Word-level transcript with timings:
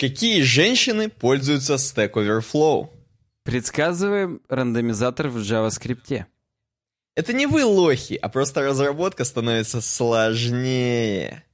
Какие 0.00 0.40
женщины 0.40 1.10
пользуются 1.10 1.74
Stack 1.74 2.12
Overflow? 2.14 2.88
Предсказываем 3.42 4.40
рандомизатор 4.48 5.28
в 5.28 5.36
JavaScript. 5.36 6.24
Это 7.16 7.34
не 7.34 7.46
вы 7.46 7.66
лохи, 7.66 8.14
а 8.14 8.30
просто 8.30 8.62
разработка 8.62 9.24
становится 9.24 9.82
сложнее. 9.82 11.44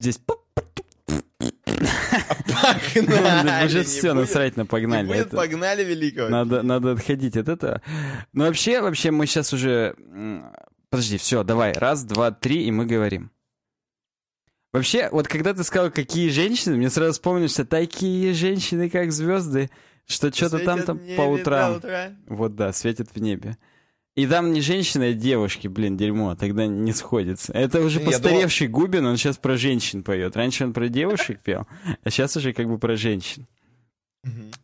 Здесь 0.00 0.18
Погнали! 2.28 3.66
Уже 3.66 3.84
все, 3.84 4.14
насрать 4.14 4.56
на 4.56 4.66
погнали. 4.66 5.06
будет 5.06 5.30
погнали 5.30 5.84
великого. 5.84 6.28
Надо, 6.28 6.92
отходить 6.92 7.36
от 7.36 7.48
этого. 7.48 7.82
Но 8.32 8.44
вообще, 8.44 8.80
вообще, 8.80 9.10
мы 9.10 9.26
сейчас 9.26 9.52
уже... 9.52 9.94
Подожди, 10.90 11.18
все, 11.18 11.42
давай. 11.42 11.72
Раз, 11.72 12.04
два, 12.04 12.30
три, 12.30 12.64
и 12.64 12.70
мы 12.70 12.86
говорим. 12.86 13.30
Вообще, 14.72 15.08
вот 15.12 15.28
когда 15.28 15.54
ты 15.54 15.62
сказал, 15.62 15.90
какие 15.90 16.30
женщины, 16.30 16.76
мне 16.76 16.90
сразу 16.90 17.12
вспомнилось, 17.12 17.52
что 17.52 17.64
такие 17.64 18.34
женщины, 18.34 18.90
как 18.90 19.12
звезды, 19.12 19.70
что 20.06 20.32
что-то 20.32 20.58
там, 20.58 20.82
там 20.82 21.00
по 21.16 21.22
утрам. 21.22 21.80
Вот 22.26 22.56
да, 22.56 22.72
светят 22.72 23.08
в 23.14 23.20
небе. 23.20 23.56
И 24.16 24.26
там 24.28 24.52
не 24.52 24.60
женщины, 24.60 25.10
а 25.10 25.12
девушки, 25.12 25.66
блин, 25.66 25.96
дерьмо, 25.96 26.36
тогда 26.36 26.66
не 26.66 26.92
сходится. 26.92 27.52
Это 27.52 27.80
уже 27.80 27.98
Я 27.98 28.06
постаревший 28.06 28.68
думал... 28.68 28.82
Губин, 28.82 29.06
он 29.06 29.16
сейчас 29.16 29.38
про 29.38 29.56
женщин 29.56 30.04
поет. 30.04 30.36
Раньше 30.36 30.64
он 30.64 30.72
про 30.72 30.88
девушек 30.88 31.40
пел, 31.40 31.66
а 32.04 32.10
сейчас 32.10 32.36
уже 32.36 32.52
как 32.52 32.68
бы 32.68 32.78
про 32.78 32.96
женщин. 32.96 33.46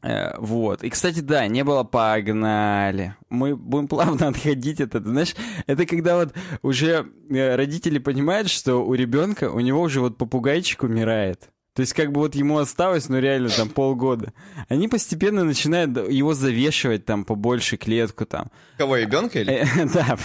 Э, 0.03 0.39
вот. 0.39 0.83
И, 0.85 0.91
кстати, 0.91 1.21
да, 1.21 1.47
не 1.47 1.65
было 1.65 1.83
погнали. 1.83 3.17
Мы 3.29 3.57
будем 3.57 3.89
плавно 3.89 4.29
отходить 4.29 4.81
от 4.81 4.95
этого. 4.95 5.11
Знаешь, 5.11 5.35
это 5.67 5.85
когда 5.85 6.17
вот 6.17 6.33
уже 6.63 7.07
э, 7.29 7.57
родители 7.57 7.99
понимают, 7.99 8.49
что 8.49 8.85
у 8.85 8.95
ребенка, 8.95 9.51
у 9.51 9.61
него 9.61 9.83
уже 9.83 10.01
вот 10.01 10.17
попугайчик 10.17 10.85
умирает. 10.85 11.51
То 11.75 11.83
есть 11.83 11.93
как 11.93 12.11
бы 12.11 12.21
вот 12.21 12.35
ему 12.35 12.59
осталось, 12.59 13.09
ну 13.09 13.19
реально 13.21 13.49
там 13.49 13.69
полгода. 13.69 14.33
Они 14.69 14.89
постепенно 14.89 15.45
начинают 15.45 15.97
его 16.11 16.35
завешивать 16.35 17.05
там 17.05 17.25
побольше 17.25 17.77
клетку 17.77 18.27
там. 18.27 18.51
Кого, 18.77 18.97
ребенка 18.97 19.41
или? 19.41 19.53
Э, 19.53 19.87
да. 19.95 20.19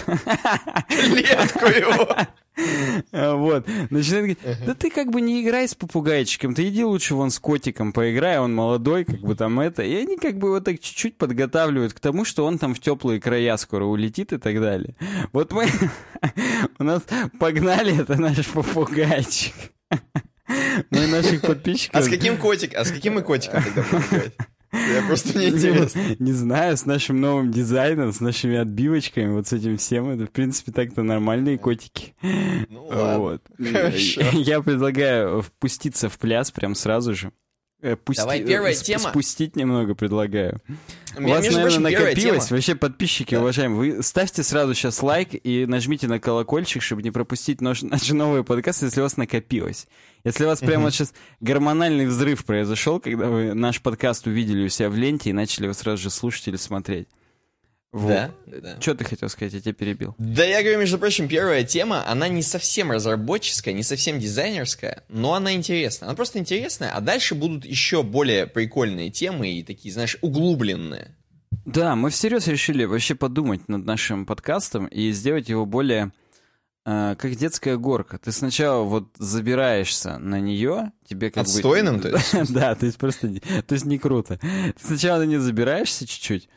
Клетку 0.88 1.66
его. 1.66 2.16
Вот. 3.12 3.66
Начинает 3.90 4.38
говорить, 4.38 4.38
да 4.66 4.74
ты 4.74 4.90
как 4.90 5.10
бы 5.10 5.20
не 5.20 5.42
играй 5.42 5.68
с 5.68 5.74
попугайчиком, 5.74 6.54
ты 6.54 6.68
иди 6.68 6.84
лучше 6.84 7.14
вон 7.14 7.30
с 7.30 7.38
котиком 7.38 7.92
поиграй, 7.92 8.38
он 8.38 8.54
молодой, 8.54 9.04
как 9.04 9.20
бы 9.20 9.34
там 9.34 9.60
это. 9.60 9.82
И 9.82 9.94
они 9.94 10.16
как 10.16 10.38
бы 10.38 10.50
вот 10.50 10.64
так 10.64 10.80
чуть-чуть 10.80 11.16
подготавливают 11.16 11.92
к 11.92 12.00
тому, 12.00 12.24
что 12.24 12.44
он 12.44 12.58
там 12.58 12.74
в 12.74 12.80
теплые 12.80 13.20
края 13.20 13.56
скоро 13.56 13.84
улетит 13.84 14.32
и 14.32 14.38
так 14.38 14.60
далее. 14.60 14.96
Вот 15.32 15.52
мы... 15.52 15.68
У 16.78 16.84
нас 16.84 17.02
погнали, 17.38 18.00
это 18.00 18.20
наш 18.20 18.46
попугайчик. 18.48 19.54
Мы 20.90 21.06
наших 21.06 21.42
подписчиков... 21.42 22.00
А 22.00 22.02
с 22.02 22.08
каким 22.08 22.36
котиком? 22.36 22.80
А 22.80 22.84
с 22.84 22.90
каким 22.90 23.14
мы 23.14 23.22
котиком 23.22 23.62
тогда 23.62 23.82
будем 23.90 24.32
Я 24.72 25.02
просто 25.06 25.36
мне 25.36 25.48
интересно. 25.48 26.02
Не 26.18 26.32
знаю, 26.32 26.76
с 26.76 26.86
нашим 26.86 27.20
новым 27.20 27.50
дизайном, 27.50 28.12
с 28.12 28.20
нашими 28.20 28.56
отбивочками, 28.56 29.32
вот 29.32 29.46
с 29.46 29.52
этим 29.52 29.76
всем, 29.76 30.08
это, 30.10 30.26
в 30.26 30.30
принципе, 30.30 30.72
так-то 30.72 31.02
нормальные 31.02 31.58
котики. 31.58 32.14
Ну 32.68 32.86
ладно, 32.86 33.18
вот. 33.18 33.42
Хорошо. 33.58 34.22
Я 34.32 34.60
предлагаю 34.60 35.42
впуститься 35.42 36.08
в 36.08 36.18
пляс 36.18 36.50
прям 36.50 36.74
сразу 36.74 37.14
же. 37.14 37.32
Э, 37.82 37.94
пусти... 37.96 38.22
Давай, 38.22 38.42
первая 38.42 38.72
сп- 38.72 38.84
тема. 38.84 39.10
Спустить 39.10 39.54
немного 39.54 39.94
предлагаю. 39.94 40.60
У, 41.16 41.22
У 41.22 41.28
вас, 41.28 41.44
наверное, 41.44 41.62
прочим, 41.62 41.82
накопилось. 41.82 42.50
Вообще, 42.50 42.74
подписчики, 42.74 43.34
да. 43.34 43.40
уважаемые, 43.40 43.94
вы 43.96 44.02
ставьте 44.02 44.42
сразу 44.42 44.74
сейчас 44.74 45.02
лайк 45.02 45.30
и 45.32 45.66
нажмите 45.66 46.08
на 46.08 46.18
колокольчик, 46.18 46.82
чтобы 46.82 47.02
не 47.02 47.10
пропустить 47.10 47.60
наш, 47.60 47.82
наши 47.82 48.14
новые 48.14 48.44
подкасты, 48.44 48.86
если 48.86 49.00
у 49.00 49.04
вас 49.04 49.16
накопилось. 49.16 49.86
Если 50.24 50.44
у 50.44 50.48
вас 50.48 50.60
прямо 50.60 50.84
вот 50.84 50.94
сейчас 50.94 51.12
гормональный 51.40 52.06
взрыв 52.06 52.44
произошел, 52.44 52.98
когда 52.98 53.28
вы 53.28 53.54
наш 53.54 53.80
подкаст 53.80 54.26
увидели 54.26 54.64
у 54.64 54.68
себя 54.68 54.88
в 54.90 54.96
ленте 54.96 55.30
и 55.30 55.32
начали 55.32 55.64
его 55.64 55.74
сразу 55.74 56.02
же 56.02 56.10
слушать 56.10 56.48
или 56.48 56.56
смотреть. 56.56 57.08
Вот. 57.92 58.08
Да, 58.08 58.30
да. 58.46 58.80
Что 58.80 58.94
ты 58.94 59.04
хотел 59.04 59.28
сказать? 59.28 59.54
Я 59.54 59.60
тебя 59.60 59.72
перебил. 59.72 60.14
Да 60.18 60.44
я 60.44 60.62
говорю, 60.62 60.80
между 60.80 60.98
прочим, 60.98 61.28
первая 61.28 61.64
тема, 61.64 62.06
она 62.06 62.28
не 62.28 62.42
совсем 62.42 62.90
разработческая, 62.90 63.72
не 63.72 63.82
совсем 63.82 64.18
дизайнерская, 64.18 65.04
но 65.08 65.34
она 65.34 65.54
интересная. 65.54 66.08
Она 66.08 66.16
просто 66.16 66.38
интересная, 66.38 66.90
а 66.90 67.00
дальше 67.00 67.34
будут 67.34 67.64
еще 67.64 68.02
более 68.02 68.46
прикольные 68.46 69.10
темы 69.10 69.50
и 69.50 69.62
такие, 69.62 69.92
знаешь, 69.92 70.18
углубленные. 70.20 71.16
Да, 71.64 71.96
мы 71.96 72.10
всерьез 72.10 72.46
решили 72.48 72.84
вообще 72.84 73.14
подумать 73.14 73.68
над 73.68 73.84
нашим 73.84 74.26
подкастом 74.26 74.86
и 74.86 75.10
сделать 75.10 75.48
его 75.48 75.66
более 75.66 76.12
э, 76.84 77.16
как 77.18 77.34
детская 77.34 77.76
горка. 77.76 78.18
Ты 78.18 78.30
сначала 78.30 78.84
вот 78.84 79.08
забираешься 79.18 80.18
на 80.18 80.38
нее, 80.38 80.92
тебе 81.08 81.30
как 81.30 81.44
Отстойным, 81.44 81.98
бы... 81.98 82.10
Отстойным, 82.10 82.32
то 82.32 82.38
есть? 82.38 82.52
Да, 82.54 82.74
то 82.74 82.86
есть 82.86 82.98
просто... 82.98 83.28
То 83.66 83.74
есть 83.74 83.84
не 83.84 83.98
круто. 83.98 84.38
Ты 84.38 84.86
сначала 84.86 85.20
на 85.20 85.24
нее 85.24 85.40
забираешься 85.40 86.06
чуть-чуть, 86.06 86.48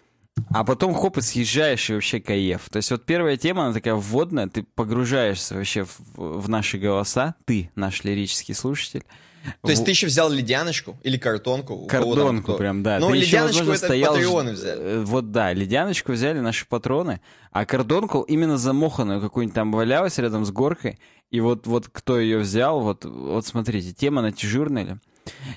а 0.50 0.64
потом 0.64 0.94
хоп, 0.94 1.18
и 1.18 1.22
съезжаешь, 1.22 1.90
и 1.90 1.94
вообще 1.94 2.20
кайф. 2.20 2.70
То 2.70 2.78
есть 2.78 2.92
вот 2.92 3.06
первая 3.06 3.38
тема, 3.38 3.66
она 3.66 3.74
такая 3.74 3.96
вводная, 3.96 4.48
ты 4.48 4.64
погружаешься 4.64 5.56
вообще 5.56 5.84
в, 5.84 6.00
в 6.16 6.50
наши 6.50 6.78
голоса, 6.78 7.36
ты, 7.46 7.72
наш 7.76 8.04
лирический 8.04 8.54
слушатель. 8.54 9.04
То 9.62 9.70
есть 9.70 9.82
в... 9.82 9.86
ты 9.86 9.92
еще 9.92 10.08
взял 10.08 10.30
ледяночку 10.30 10.98
или 11.04 11.18
картонку? 11.18 11.86
Картонку 11.88 12.56
прям, 12.56 12.84
да. 12.84 13.00
Ну, 13.00 13.10
ты 13.10 13.18
ледяночку 13.18 13.62
еще, 13.62 13.72
это 13.72 13.86
стоял... 13.86 14.14
патреоны 14.14 14.52
взяли. 14.52 14.82
Э, 14.82 15.04
вот 15.04 15.32
да, 15.32 15.54
ледяночку 15.54 16.12
взяли 16.12 16.40
наши 16.40 16.68
патроны, 16.68 17.22
а 17.52 17.66
картонку 17.66 18.22
именно 18.22 18.58
замоханную 18.58 19.22
какую-нибудь 19.22 19.56
там 19.56 19.72
валялась 19.72 20.18
рядом 20.18 20.46
с 20.46 20.52
горкой, 20.52 21.00
и 21.32 21.40
вот, 21.40 21.68
вот 21.68 21.88
кто 21.92 22.20
ее 22.20 22.40
взял, 22.40 22.82
вот, 22.82 23.06
вот 23.06 23.46
смотрите, 23.46 23.94
тема 23.94 24.22
натяжурная 24.22 25.00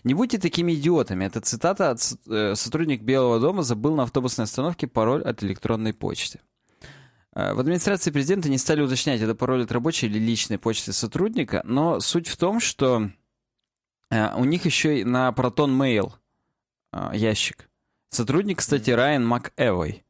не 0.05 0.15
будьте 0.15 0.39
такими 0.39 0.75
идиотами. 0.75 1.25
Это 1.25 1.41
цитата 1.41 1.91
от 1.91 2.01
э, 2.29 2.55
сотрудник 2.55 3.03
Белого 3.03 3.41
дома 3.41 3.63
забыл 3.63 3.95
на 3.95 4.05
автобусной 4.05 4.45
остановке 4.45 4.87
пароль 4.87 5.23
от 5.23 5.43
электронной 5.43 5.93
почты. 5.93 6.41
Э, 7.35 7.55
в 7.55 7.61
администрации 7.61 8.11
президента 8.11 8.49
не 8.49 8.59
стали 8.59 8.83
уточнять, 8.83 9.21
это 9.21 9.35
пароль 9.35 9.65
от 9.65 9.73
рабочей 9.73 10.07
или 10.07 10.19
личной 10.19 10.59
почты 10.59 10.93
сотрудника, 10.93 11.63
но 11.65 12.01
суть 12.01 12.29
в 12.29 12.37
том, 12.37 12.61
что 12.61 13.11
э, 14.11 14.35
у 14.37 14.45
них 14.45 14.65
еще 14.65 15.01
и 15.01 15.05
на 15.05 15.31
Proton 15.31 15.77
Mail 15.77 16.13
ящик. 17.15 17.71
Сотрудник, 18.11 18.59
кстати, 18.59 18.91
Райан 18.91 19.27
МакЭвой. 19.27 20.05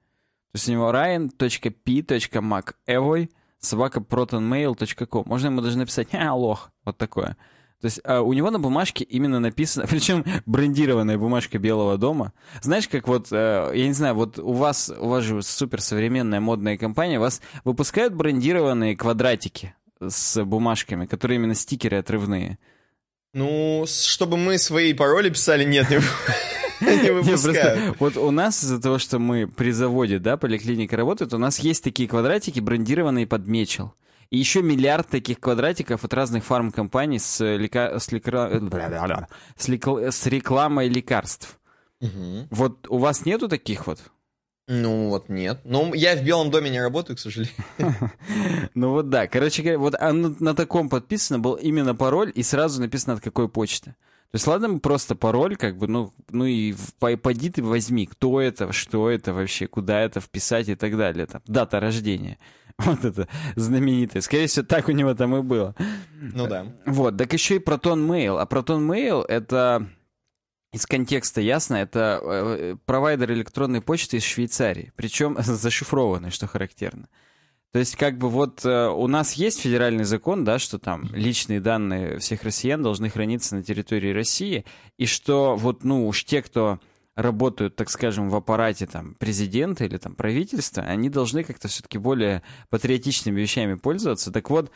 То 0.53 0.57
есть 0.57 0.69
у 0.69 0.73
него 0.73 0.91
ryan.p.macevoy 0.91 3.31
собака 3.59 4.01
protonmail.com. 4.01 5.25
Можно 5.27 5.47
ему 5.47 5.61
даже 5.61 5.79
написать 5.79 6.09
«А, 6.13 6.35
лох», 6.35 6.73
вот 6.85 6.99
такое. 6.99 7.37
То 7.83 7.87
есть 7.87 8.01
а 8.05 8.21
у 8.23 8.33
него 8.33 8.51
на 8.53 8.61
бумажке 8.61 9.03
именно 9.03 9.41
написано, 9.41 9.87
причем 9.91 10.25
брендированная 10.47 11.19
бумажка 11.19 11.59
Белого 11.59 11.99
дома. 11.99 12.33
Знаешь, 12.63 12.87
как 12.87 13.09
вот, 13.09 13.27
э, 13.33 13.73
я 13.75 13.87
не 13.87 13.93
знаю, 13.93 14.15
вот 14.15 14.39
у 14.39 14.53
вас, 14.53 14.91
у 14.97 15.09
вас 15.09 15.25
же 15.25 15.43
суперсовременная 15.43 16.41
модная 16.41 16.79
компания, 16.79 17.19
вас 17.19 17.43
выпускают 17.65 18.15
брендированные 18.15 18.97
квадратики 18.97 19.75
с 20.01 20.43
бумажками, 20.45 21.07
которые 21.07 21.39
именно 21.39 21.57
стикеры 21.57 21.99
отрывные. 21.99 22.59
Ну, 23.35 23.85
чтобы 23.89 24.37
мы 24.37 24.59
свои 24.59 24.95
пароли 24.95 25.31
писали, 25.31 25.65
нет, 25.65 25.91
не, 25.91 25.97
не 27.03 27.11
выпускают. 27.11 27.97
вот 27.99 28.17
у 28.17 28.31
нас 28.31 28.63
из-за 28.63 28.81
того, 28.81 28.99
что 28.99 29.19
мы 29.19 29.49
при 29.49 29.73
заводе, 29.73 30.21
да, 30.21 30.37
поликлиника 30.37 30.97
работает, 30.97 31.35
у 31.35 31.39
нас 31.39 31.59
есть 31.59 31.83
такие 31.83 32.09
квадратики, 32.09 32.61
брендированные 32.61 33.27
под 33.27 33.49
мечел. 33.49 33.93
И 34.33 34.39
еще 34.39 34.63
миллиард 34.63 35.09
таких 35.09 35.41
квадратиков 35.41 36.03
от 36.05 36.15
разных 36.15 36.43
фармкомпаний 36.43 37.19
с, 37.19 37.45
лека... 37.45 38.01
с, 38.01 38.11
лека... 38.13 38.49
с, 39.59 39.69
лека... 39.69 40.11
с 40.11 40.27
рекламой 40.27 40.89
лекарств. 40.89 41.61
Угу. 42.01 42.47
Вот 42.51 42.89
у 42.89 42.97
вас 42.97 43.27
нету 43.27 43.51
таких 43.51 43.87
вот? 43.87 43.99
Ну 44.69 45.11
вот 45.11 45.29
нет. 45.29 45.61
Ну, 45.65 45.93
я 45.93 46.17
в 46.17 46.25
Белом 46.25 46.51
доме 46.51 46.71
не 46.71 46.81
работаю, 46.81 47.19
к 47.19 47.21
сожалению. 47.21 47.55
Ну 48.75 48.93
вот 48.93 49.11
да. 49.11 49.27
Короче 49.27 49.61
говоря, 49.61 49.79
вот 49.79 50.41
на 50.41 50.55
таком 50.55 50.89
подписано 50.89 51.39
был 51.39 51.57
именно 51.57 51.95
пароль, 51.95 52.33
и 52.35 52.43
сразу 52.43 52.81
написано 52.81 53.17
от 53.17 53.21
какой 53.21 53.51
почты. 53.51 53.95
То 54.33 54.37
есть, 54.37 54.47
ладно, 54.47 54.79
просто 54.79 55.15
пароль, 55.15 55.57
как 55.57 55.77
бы, 55.77 55.89
ну, 55.89 56.15
ну 56.31 56.47
и 56.47 56.75
пойди 56.99 57.51
ты 57.51 57.63
возьми, 57.63 58.07
кто 58.07 58.41
это, 58.41 58.73
что 58.73 59.11
это 59.11 59.35
вообще, 59.35 59.67
куда 59.67 60.01
это 60.01 60.23
вписать 60.23 60.71
и 60.71 60.75
так 60.75 60.97
далее. 60.97 61.27
Там, 61.27 61.43
дата 61.47 61.81
рождения. 61.81 62.39
Вот 62.79 63.05
это 63.05 63.29
знаменитое. 63.57 64.23
Скорее 64.23 64.47
всего, 64.47 64.65
так 64.65 64.89
у 64.89 64.93
него 64.93 65.15
там 65.15 65.37
и 65.37 65.43
было. 65.43 65.75
Ну 66.21 66.47
да. 66.47 66.67
Вот, 66.87 67.17
так 67.17 67.33
еще 67.33 67.57
и 67.57 67.59
Proton 67.59 68.07
Mail. 68.07 68.39
А 68.39 68.47
Proton 68.47 68.87
Mail— 68.87 69.25
это 69.29 69.87
из 70.73 70.87
контекста 70.87 71.41
ясно, 71.41 71.77
это 71.77 72.21
э, 72.23 72.77
провайдер 72.87 73.33
электронной 73.33 73.83
почты 73.83 74.17
из 74.17 74.25
Швейцарии, 74.25 74.93
причем 74.97 75.37
зашифрованный, 75.39 76.31
что 76.31 76.47
характерно. 76.47 77.09
То 77.73 77.79
есть, 77.79 77.97
как 77.97 78.19
бы 78.19 78.29
вот 78.29 78.65
э, 78.65 78.89
у 78.89 79.07
нас 79.07 79.35
есть 79.35 79.61
федеральный 79.61 80.05
закон, 80.05 80.45
да, 80.45 80.59
что 80.59 80.79
там 80.79 81.09
личные 81.15 81.61
данные 81.61 82.19
всех 82.19 82.43
россиян 82.43 82.83
должны 82.83 83.09
храниться 83.09 83.55
на 83.57 83.63
территории 83.63 84.13
России, 84.13 84.65
и 84.99 85.07
что 85.07 85.57
вот, 85.57 85.85
ну, 85.85 86.07
уж 86.07 86.25
те, 86.25 86.43
кто 86.43 86.81
работают, 87.15 87.77
так 87.77 87.91
скажем, 87.91 88.31
в 88.31 88.37
аппарате 88.37 88.87
там 88.87 89.15
президента 89.15 89.85
или 89.85 89.97
там 89.97 90.15
правительства, 90.15 90.83
они 90.83 91.11
должны 91.11 91.45
как-то 91.45 91.69
все-таки 91.69 91.99
более 91.99 92.43
патриотичными 92.71 93.41
вещами 93.41 93.75
пользоваться. 93.75 94.33
Так 94.33 94.49
вот, 94.51 94.71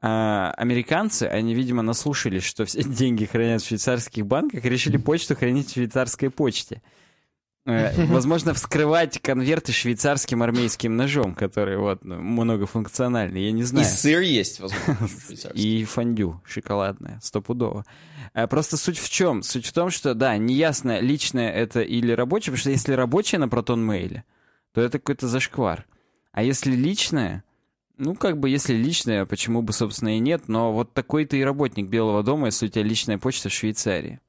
а, 0.00 0.52
американцы, 0.56 1.24
они, 1.24 1.54
видимо, 1.54 1.82
наслушались, 1.82 2.44
что 2.44 2.64
все 2.64 2.82
деньги 2.84 3.24
хранят 3.24 3.62
в 3.62 3.66
швейцарских 3.66 4.26
банках, 4.26 4.64
решили 4.64 4.96
почту 4.96 5.36
хранить 5.36 5.70
в 5.70 5.72
швейцарской 5.74 6.30
почте. 6.30 6.82
Э, 7.66 8.04
возможно, 8.06 8.52
вскрывать 8.52 9.20
конверты 9.20 9.72
швейцарским 9.72 10.42
армейским 10.42 10.96
ножом, 10.96 11.34
который 11.34 11.78
вот 11.78 12.04
ну, 12.04 12.16
многофункциональный, 12.16 13.44
я 13.44 13.52
не 13.52 13.62
знаю. 13.62 13.86
И 13.86 13.88
сыр 13.88 14.20
есть, 14.20 14.60
возможно. 14.60 15.08
И 15.54 15.84
фондю 15.84 16.42
шоколадное, 16.46 17.20
стопудово. 17.22 17.86
Э, 18.34 18.46
просто 18.46 18.76
суть 18.76 18.98
в 18.98 19.08
чем? 19.08 19.42
Суть 19.42 19.66
в 19.66 19.72
том, 19.72 19.90
что, 19.90 20.14
да, 20.14 20.36
неясно, 20.36 21.00
личное 21.00 21.50
это 21.50 21.80
или 21.80 22.12
рабочее, 22.12 22.52
потому 22.52 22.60
что 22.60 22.70
если 22.70 22.92
рабочее 22.92 23.38
на 23.38 23.48
Протон 23.48 23.84
Мейле, 23.84 24.24
то 24.72 24.80
это 24.80 24.98
какой-то 24.98 25.26
зашквар. 25.26 25.86
А 26.32 26.42
если 26.42 26.72
личное, 26.72 27.44
ну, 27.96 28.14
как 28.14 28.38
бы, 28.38 28.50
если 28.50 28.74
личное, 28.74 29.24
почему 29.24 29.62
бы, 29.62 29.72
собственно, 29.72 30.16
и 30.16 30.18
нет, 30.18 30.48
но 30.48 30.72
вот 30.72 30.92
такой 30.92 31.24
ты 31.24 31.38
и 31.38 31.44
работник 31.44 31.86
Белого 31.86 32.22
дома, 32.22 32.46
если 32.46 32.66
у 32.66 32.68
тебя 32.68 32.82
личная 32.82 33.18
почта 33.18 33.48
в 33.48 33.52
Швейцарии. 33.52 34.20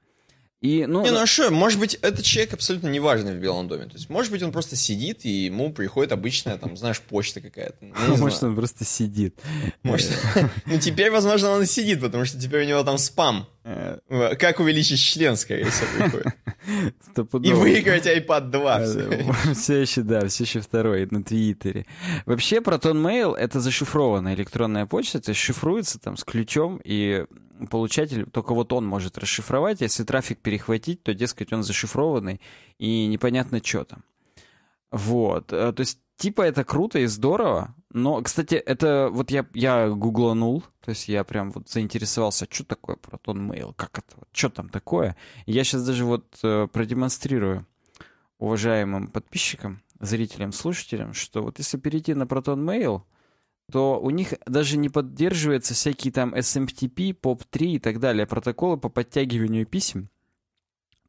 И, 0.66 0.88
ну, 0.88 1.04
не, 1.04 1.12
ну 1.12 1.20
а 1.20 1.28
что, 1.28 1.52
может 1.52 1.80
быть, 1.80 1.94
этот 2.02 2.26
человек 2.26 2.56
абсолютно 2.56 2.88
неважный 2.88 3.36
в 3.36 3.40
Белом 3.40 3.68
доме. 3.68 3.86
То 3.86 3.94
есть, 3.94 4.10
может 4.10 4.32
быть, 4.32 4.42
он 4.42 4.52
просто 4.52 4.76
сидит, 4.76 5.24
и 5.24 5.46
ему 5.46 5.72
приходит 5.72 6.12
обычная, 6.12 6.58
там, 6.58 6.76
знаешь, 6.76 7.00
почта 7.02 7.40
какая-то. 7.40 7.78
Ну, 7.82 8.18
может, 8.18 8.42
он 8.42 8.56
просто 8.56 8.84
сидит. 8.84 9.40
Может, 9.84 10.12
ну, 10.66 10.80
теперь, 10.80 11.12
возможно, 11.12 11.52
он 11.52 11.62
и 11.62 11.68
сидит, 11.68 12.02
потому 12.02 12.26
что 12.26 12.40
теперь 12.40 12.64
у 12.64 12.68
него 12.68 12.82
там 12.82 12.98
спам. 12.98 13.48
Э. 13.64 14.00
Как 14.40 14.60
увеличить 14.60 15.00
член, 15.00 15.38
скорее 15.38 15.66
всего, 15.66 15.88
приходит. 15.98 17.48
И 17.48 17.54
выиграть 17.54 18.08
iPad 18.08 18.50
2. 18.50 19.54
Все 19.54 19.82
еще, 19.82 20.02
да, 20.02 20.28
все 20.28 20.46
еще 20.46 20.62
второй 20.62 21.08
на 21.12 21.24
Твиттере. 21.24 21.86
Вообще, 22.26 22.58
Proton 22.58 22.96
Mail— 22.96 23.36
это 23.38 23.60
зашифрованная 23.60 24.34
электронная 24.34 24.88
почта, 24.88 25.20
то 25.22 25.30
есть 25.30 25.42
шифруется 25.42 26.00
там 26.00 26.18
с 26.18 26.24
ключом, 26.24 26.82
и 26.84 27.26
получатель, 27.70 28.26
только 28.30 28.54
вот 28.54 28.74
он 28.74 28.86
может 28.86 29.18
расшифровать. 29.18 29.82
Если 29.82 30.04
трафик 30.04 30.40
перехватить, 30.40 31.04
то, 31.04 31.14
дескать, 31.14 31.54
он 31.54 31.64
зашифрованный, 31.64 32.42
и 32.78 33.08
непонятно, 33.08 33.62
что 33.64 33.84
там. 33.86 34.04
Вот. 34.92 35.52
Э, 35.52 35.74
то 35.74 35.82
есть, 35.82 36.00
типа, 36.18 36.42
это 36.42 36.64
круто 36.64 37.00
и 37.00 37.06
здорово. 37.06 37.76
Но, 37.92 38.22
кстати, 38.22 38.56
это 38.56 39.10
вот 39.12 39.32
я, 39.32 39.46
я 39.54 39.90
гугланул, 39.90 40.64
то 40.82 40.90
есть 40.90 41.08
я 41.08 41.24
прям 41.24 41.52
вот 41.52 41.70
заинтересовался, 41.70 42.48
что 42.50 42.66
такое 42.66 42.98
Proton 42.98 43.50
Mail, 43.50 43.74
как 43.76 44.00
это, 44.00 44.18
что 44.32 44.50
там 44.50 44.70
такое. 44.70 45.16
Я 45.46 45.64
сейчас 45.64 45.86
даже 45.86 46.06
вот 46.06 46.26
э, 46.44 46.68
продемонстрирую 46.72 47.66
уважаемым 48.38 49.08
подписчикам, 49.08 49.82
зрителям, 50.00 50.52
слушателям, 50.52 51.14
что 51.14 51.42
вот 51.42 51.58
если 51.60 51.78
перейти 51.78 52.14
на 52.14 52.24
Proton 52.24 52.58
Mail, 52.58 53.04
то 53.72 54.00
у 54.00 54.10
них 54.10 54.34
даже 54.46 54.78
не 54.78 54.90
поддерживаются 54.90 55.74
всякие 55.74 56.12
там 56.12 56.34
SMTP, 56.34 57.20
POP3 57.20 57.66
и 57.66 57.80
так 57.80 58.00
далее 58.00 58.28
протоколы 58.28 58.78
по 58.78 58.90
подтягиванию 58.90 59.66
писем. 59.66 60.10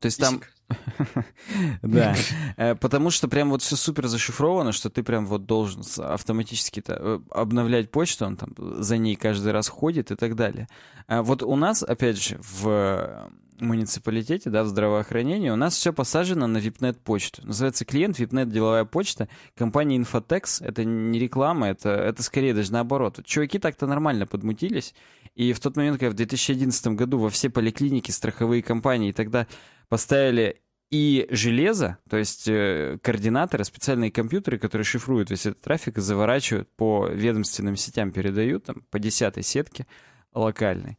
То 0.01 0.07
есть 0.07 0.21
там... 0.21 0.43
Да, 1.83 2.15
э, 2.57 2.75
потому 2.75 3.11
что 3.11 3.29
прям 3.29 3.51
вот 3.51 3.63
все 3.63 3.77
супер 3.77 4.07
зашифровано, 4.09 4.73
что 4.73 4.91
ты 4.91 5.03
прям 5.03 5.27
вот 5.27 5.47
должен 5.47 5.83
автоматически 5.99 6.83
э, 6.87 7.21
обновлять 7.31 7.91
почту, 7.91 8.27
он 8.27 8.37
там 8.37 8.55
за 8.59 8.97
ней 8.97 9.17
каждый 9.17 9.53
раз 9.53 9.69
ходит 9.69 10.11
и 10.11 10.17
так 10.17 10.35
далее. 10.35 10.69
А 11.07 11.23
вот 11.23 11.43
у 11.43 11.57
нас, 11.57 11.83
опять 11.83 12.21
же, 12.23 12.39
в 12.41 13.31
муниципалитете, 13.61 14.51
да, 14.51 14.65
в 14.65 14.67
здравоохранении, 14.67 15.51
у 15.51 15.57
нас 15.57 15.75
все 15.75 15.93
посажено 15.93 16.47
на 16.47 16.59
VIPNet 16.59 16.99
почту. 17.03 17.47
Называется 17.47 17.85
клиент 17.85 18.19
VIPNet 18.19 18.47
деловая 18.47 18.85
почта 18.85 19.29
компании 19.57 19.99
Infotex. 20.01 20.65
Это 20.65 20.85
не 20.85 21.19
реклама, 21.19 21.69
это, 21.69 21.91
это 21.91 22.23
скорее 22.23 22.55
даже 22.55 22.73
наоборот. 22.73 23.21
Чуваки 23.25 23.59
так-то 23.59 23.87
нормально 23.87 24.27
подмутились. 24.27 24.95
И 25.35 25.53
в 25.53 25.61
тот 25.61 25.77
момент, 25.77 25.99
когда 25.99 26.11
в 26.11 26.17
2011 26.17 26.87
году 26.89 27.19
во 27.19 27.31
все 27.31 27.51
поликлиники, 27.51 28.11
страховые 28.11 28.63
компании 28.63 29.13
тогда 29.13 29.47
поставили 29.89 30.61
и 30.91 31.27
железо, 31.31 31.99
то 32.09 32.17
есть 32.17 32.47
э, 32.47 32.99
координаторы, 33.03 33.65
специальные 33.65 34.13
компьютеры, 34.13 34.59
которые 34.59 34.85
шифруют 34.85 35.31
весь 35.31 35.47
этот 35.47 35.61
трафик 35.61 35.99
и 35.99 36.01
заворачивают 36.01 36.69
по 36.77 37.09
ведомственным 37.09 37.77
сетям, 37.77 38.13
передают 38.13 38.65
там 38.65 38.83
по 38.91 38.99
десятой 38.99 39.43
сетке 39.43 39.87
локальной. 40.33 40.99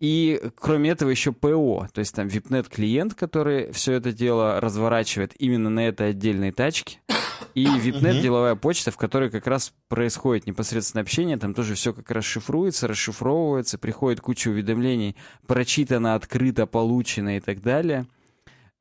И 0.00 0.40
кроме 0.56 0.90
этого 0.90 1.10
еще 1.10 1.32
ПО, 1.32 1.86
то 1.92 1.98
есть 1.98 2.14
там 2.14 2.26
VIPNet 2.26 2.68
клиент, 2.70 3.14
который 3.14 3.70
все 3.72 3.92
это 3.92 4.12
дело 4.12 4.58
разворачивает 4.58 5.34
именно 5.38 5.68
на 5.68 5.86
этой 5.86 6.10
отдельной 6.10 6.52
тачке. 6.52 6.98
И 7.54 7.66
VIPNet 7.66 8.22
деловая 8.22 8.54
почта, 8.54 8.90
в 8.90 8.96
которой 8.96 9.30
как 9.30 9.46
раз 9.46 9.74
происходит 9.88 10.46
непосредственное 10.46 11.02
общение, 11.02 11.36
там 11.36 11.52
тоже 11.52 11.74
все 11.74 11.92
как 11.92 12.10
раз 12.10 12.24
шифруется, 12.24 12.88
расшифровывается, 12.88 13.76
приходит 13.76 14.20
куча 14.20 14.48
уведомлений, 14.48 15.16
прочитано, 15.46 16.14
открыто, 16.14 16.66
получено 16.66 17.36
и 17.36 17.40
так 17.40 17.60
далее. 17.60 18.06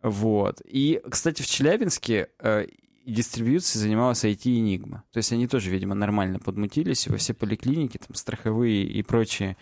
Вот. 0.02 0.62
И, 0.66 1.02
кстати, 1.10 1.42
в 1.42 1.48
Челябинске 1.48 2.30
э, 2.40 2.68
дистрибьюцией 3.06 3.82
занималась 3.82 4.24
IT 4.24 4.44
Enigma. 4.44 5.02
То 5.12 5.18
есть 5.18 5.32
они 5.34 5.48
тоже, 5.48 5.70
видимо, 5.70 5.96
нормально 5.96 6.40
подмутились, 6.40 7.08
и 7.08 7.10
во 7.10 7.18
все 7.18 7.34
поликлиники, 7.34 7.98
там, 7.98 8.16
страховые 8.16 8.84
и 8.84 9.02
прочие 9.04 9.58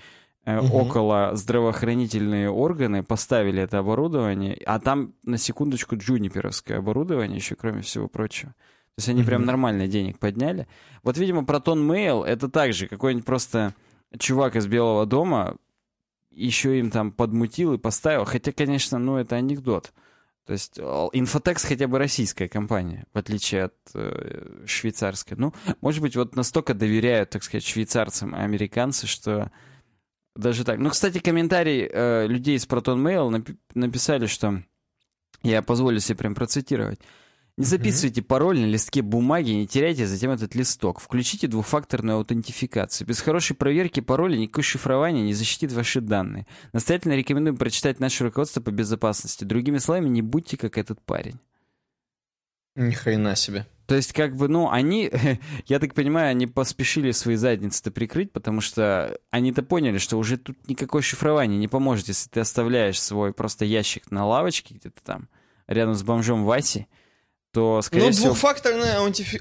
угу. 0.46 0.78
около 0.78 1.32
здравоохранительные 1.36 2.50
органы 2.50 3.04
поставили 3.04 3.62
это 3.62 3.80
оборудование, 3.80 4.60
а 4.66 4.80
там, 4.80 5.14
на 5.24 5.38
секундочку, 5.38 5.98
джуниперовское 5.98 6.78
оборудование 6.78 7.38
еще, 7.38 7.56
кроме 7.56 7.82
всего 7.82 8.08
прочего. 8.08 8.52
То 8.52 9.00
есть 9.00 9.10
они 9.10 9.22
угу. 9.22 9.28
прям 9.28 9.46
нормально 9.46 9.88
денег 9.88 10.20
подняли. 10.20 10.68
Вот, 11.04 11.18
видимо, 11.18 11.42
Proton 11.42 11.88
Mail— 11.88 12.26
это 12.26 12.50
также 12.50 12.88
какой-нибудь 12.88 13.26
просто 13.26 13.74
чувак 14.18 14.56
из 14.56 14.68
Белого 14.68 15.06
дома 15.06 15.58
еще 16.32 16.78
им 16.80 16.92
там 16.92 17.12
подмутил 17.12 17.74
и 17.74 17.78
поставил. 17.78 18.26
Хотя, 18.26 18.52
конечно, 18.52 19.00
ну, 19.00 19.18
это 19.18 19.36
анекдот. 19.36 19.92
То 20.48 20.54
есть 20.54 20.80
Infotex 20.80 21.68
хотя 21.68 21.88
бы 21.90 22.00
российская 22.00 22.48
компания, 22.48 23.06
в 23.14 23.18
отличие 23.18 23.66
от 23.66 23.76
э, 23.94 24.64
швейцарской. 24.66 25.36
Ну, 25.38 25.54
может 25.82 26.02
быть, 26.02 26.16
вот 26.16 26.38
настолько 26.38 26.74
доверяют, 26.74 27.32
так 27.32 27.44
сказать, 27.44 27.66
швейцарцам 27.66 28.34
американцы, 28.34 29.08
что 29.08 29.52
даже 30.38 30.64
так. 30.64 30.80
Ну, 30.80 30.90
кстати, 30.90 31.20
комментарий 31.20 31.90
э, 31.92 32.28
людей 32.28 32.56
из 32.56 32.66
Proton 32.66 32.98
Mail 32.98 33.30
напи- 33.30 33.58
написали, 33.74 34.26
что 34.26 34.64
я 35.44 35.62
позволю 35.62 36.00
себе 36.00 36.18
прям 36.18 36.34
процитировать. 36.34 37.02
Не 37.58 37.66
записывайте 37.66 38.22
mm-hmm. 38.22 38.26
пароль 38.26 38.60
на 38.60 38.66
листке 38.66 39.02
бумаги, 39.02 39.50
не 39.50 39.66
теряйте 39.66 40.06
затем 40.06 40.30
этот 40.30 40.54
листок. 40.54 41.00
Включите 41.00 41.48
двухфакторную 41.48 42.18
аутентификацию. 42.18 43.08
Без 43.08 43.20
хорошей 43.20 43.56
проверки 43.56 44.00
пароля 44.00 44.38
никакое 44.38 44.64
шифрование 44.64 45.24
не 45.24 45.34
защитит 45.34 45.72
ваши 45.72 46.00
данные. 46.00 46.46
Настоятельно 46.72 47.14
рекомендуем 47.14 47.58
прочитать 47.58 48.00
наше 48.00 48.26
руководство 48.26 48.62
по 48.62 48.70
безопасности. 48.70 49.44
Другими 49.44 49.80
словами, 49.80 50.08
не 50.08 50.22
будьте 50.22 50.56
как 50.56 50.78
этот 50.78 51.02
парень. 51.02 51.40
Ни 52.76 52.92
хрена 52.92 53.36
себе. 53.36 53.66
То 53.88 53.96
есть, 53.96 54.14
как 54.14 54.36
бы, 54.36 54.48
ну, 54.48 54.70
они, 54.70 55.10
я 55.66 55.80
так 55.80 55.96
понимаю, 55.96 56.30
они 56.30 56.46
поспешили 56.46 57.10
свои 57.10 57.38
задницы-то 57.38 57.90
прикрыть, 57.90 58.32
потому 58.34 58.62
что 58.62 59.18
они-то 59.32 59.64
поняли, 59.64 59.98
что 59.98 60.20
уже 60.20 60.38
тут 60.38 60.56
никакое 60.68 61.02
шифрование 61.02 61.58
не 61.58 61.68
поможет, 61.68 62.10
если 62.10 62.30
ты 62.30 62.40
оставляешь 62.40 63.02
свой 63.02 63.34
просто 63.34 63.66
ящик 63.66 64.12
на 64.12 64.28
лавочке 64.28 64.76
где-то 64.76 65.02
там, 65.04 65.28
рядом 65.66 65.96
с 65.96 66.04
бомжом 66.04 66.46
Васи, 66.46 66.86
то, 67.58 67.82
скорее 67.82 68.06
ну, 68.06 68.12
всего... 68.12 68.28
Ну, 68.28 68.34
двухфакторная 68.34 68.98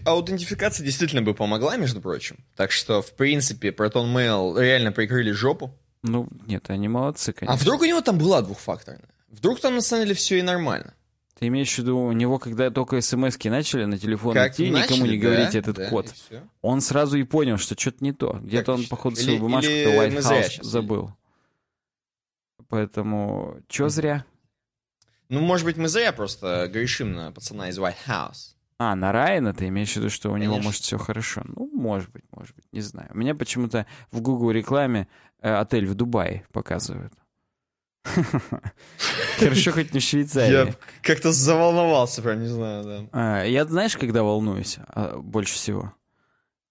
аутентификация 0.06 0.82
действительно 0.82 1.20
бы 1.20 1.35
помогла, 1.35 1.76
между 1.76 2.00
прочим. 2.00 2.38
Так 2.56 2.73
что, 2.73 3.02
в 3.02 3.12
принципе, 3.12 3.73
Proton 3.73 4.06
Mail 4.06 4.58
реально 4.58 4.90
прикрыли 4.90 5.32
жопу. 5.32 5.78
Ну, 6.02 6.26
нет, 6.46 6.70
они 6.70 6.88
молодцы, 6.88 7.35
конечно. 7.35 7.52
А 7.52 7.58
вдруг 7.58 7.82
у 7.82 7.85
него 7.85 8.00
там 8.00 8.16
была 8.16 8.40
двухфакторная? 8.40 9.11
Вдруг 9.28 9.61
там, 9.61 9.75
на 9.75 9.82
самом 9.82 10.04
деле, 10.04 10.14
все 10.14 10.38
и 10.38 10.42
нормально? 10.42 10.94
Ты 11.38 11.49
имеешь 11.49 11.75
в 11.75 11.78
виду, 11.78 11.99
у 11.99 12.12
него, 12.12 12.38
когда 12.38 12.70
только 12.70 13.02
смс 13.02 13.37
начали 13.44 13.85
на 13.85 13.99
телефон 13.99 14.32
как 14.32 14.54
идти, 14.54 14.70
начали, 14.70 14.94
никому 14.94 15.11
не 15.11 15.18
да, 15.18 15.23
говорите 15.23 15.58
этот 15.58 15.76
да, 15.76 15.90
код, 15.90 16.06
он 16.62 16.80
сразу 16.80 17.18
и 17.18 17.23
понял, 17.25 17.58
что 17.58 17.78
что-то 17.78 17.99
не 18.02 18.14
то. 18.14 18.38
Где-то 18.42 18.73
он, 18.73 18.87
походу, 18.87 19.16
свою 19.16 19.40
бумажку-то 19.40 19.90
White 19.90 20.23
House 20.23 20.62
забыл. 20.62 21.11
Поэтому, 22.70 23.58
чё 23.68 23.90
зря? 23.90 24.25
Ну, 25.28 25.40
может 25.40 25.64
быть, 25.64 25.76
мы 25.76 25.88
зря 25.88 26.12
просто 26.12 26.68
грешим 26.73 27.12
на 27.12 27.33
пацана 27.33 27.68
из 27.68 27.78
White 27.78 27.97
House. 28.06 28.54
А, 28.78 28.95
на 28.95 29.11
Райана 29.11 29.54
ты 29.54 29.68
имеешь 29.68 29.92
в 29.92 29.97
виду, 29.97 30.11
что 30.11 30.28
у 30.28 30.33
Конечно. 30.33 30.52
него, 30.52 30.62
может, 30.62 30.83
все 30.83 30.99
хорошо? 30.99 31.42
Ну, 31.45 31.71
может 31.73 32.11
быть, 32.11 32.25
может 32.30 32.54
быть, 32.54 32.66
не 32.73 32.83
знаю. 32.83 33.09
У 33.14 33.16
меня 33.16 33.35
почему-то 33.35 33.87
в 34.12 34.21
Google 34.21 34.50
рекламе 34.50 35.09
э, 35.40 35.52
отель 35.52 35.87
в 35.87 35.95
Дубае 35.95 36.45
показывают. 36.52 37.12
Хорошо, 39.38 39.73
хоть 39.73 39.92
не 39.95 40.00
в 40.00 40.02
Швейцарии. 40.02 40.52
Я 40.52 40.75
как-то 41.02 41.33
заволновался, 41.33 42.23
прям 42.23 42.40
не 42.40 42.49
знаю, 42.49 42.85
да. 42.85 43.06
А, 43.12 43.45
я 43.45 43.64
знаешь, 43.64 43.97
когда 43.97 44.23
волнуюсь 44.23 44.78
а, 44.88 45.18
больше 45.18 45.54
всего? 45.54 45.92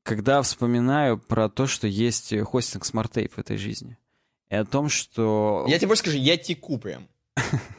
Когда 0.03 0.41
вспоминаю 0.43 1.17
про 1.17 1.49
то, 1.49 1.65
что 1.65 1.87
есть 1.87 2.37
хостинг 2.43 2.83
Tape 2.85 3.31
в 3.35 3.39
этой 3.39 3.57
жизни. 3.57 3.97
И 4.49 4.55
о 4.55 4.63
том, 4.63 4.89
что... 4.89 5.65
Я 5.67 5.79
тебе 5.79 5.87
больше 5.87 6.03
скажу, 6.03 6.17
я 6.17 6.37
теку 6.37 6.77
прям. 6.77 7.07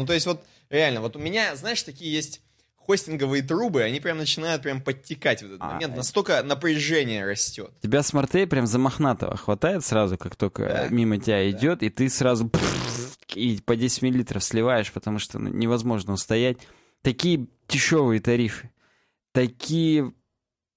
Ну, 0.00 0.06
то 0.06 0.12
есть 0.14 0.26
вот 0.26 0.44
Реально, 0.70 1.00
вот 1.00 1.16
у 1.16 1.18
меня, 1.18 1.56
знаешь, 1.56 1.82
такие 1.82 2.12
есть 2.12 2.40
хостинговые 2.76 3.42
трубы, 3.42 3.82
они 3.82 3.98
прям 3.98 4.18
начинают 4.18 4.62
прям 4.62 4.80
подтекать 4.80 5.42
в 5.42 5.46
этот 5.46 5.60
А, 5.60 5.66
момент. 5.66 5.84
это- 5.92 5.96
Настолько 5.96 6.42
напряжение 6.44 7.26
растет. 7.26 7.72
Тебя 7.82 8.04
смартей 8.04 8.46
прям 8.46 8.68
за 8.68 8.78
мохнатого 8.78 9.36
хватает 9.36 9.84
сразу, 9.84 10.16
как 10.16 10.36
только 10.36 10.62
Да. 10.62 10.86
э, 10.86 10.90
мимо 10.90 11.18
тебя 11.18 11.50
идет, 11.50 11.82
и 11.82 11.90
ты 11.90 12.08
сразу 12.08 12.48
и 13.34 13.60
по 13.64 13.74
10 13.74 14.02
миллилитров 14.02 14.44
сливаешь, 14.44 14.92
потому 14.92 15.18
что 15.18 15.40
ну, 15.40 15.50
невозможно 15.50 16.12
устоять. 16.12 16.58
Такие 17.02 17.48
дешевые 17.68 18.20
тарифы, 18.20 18.70
такие 19.32 20.12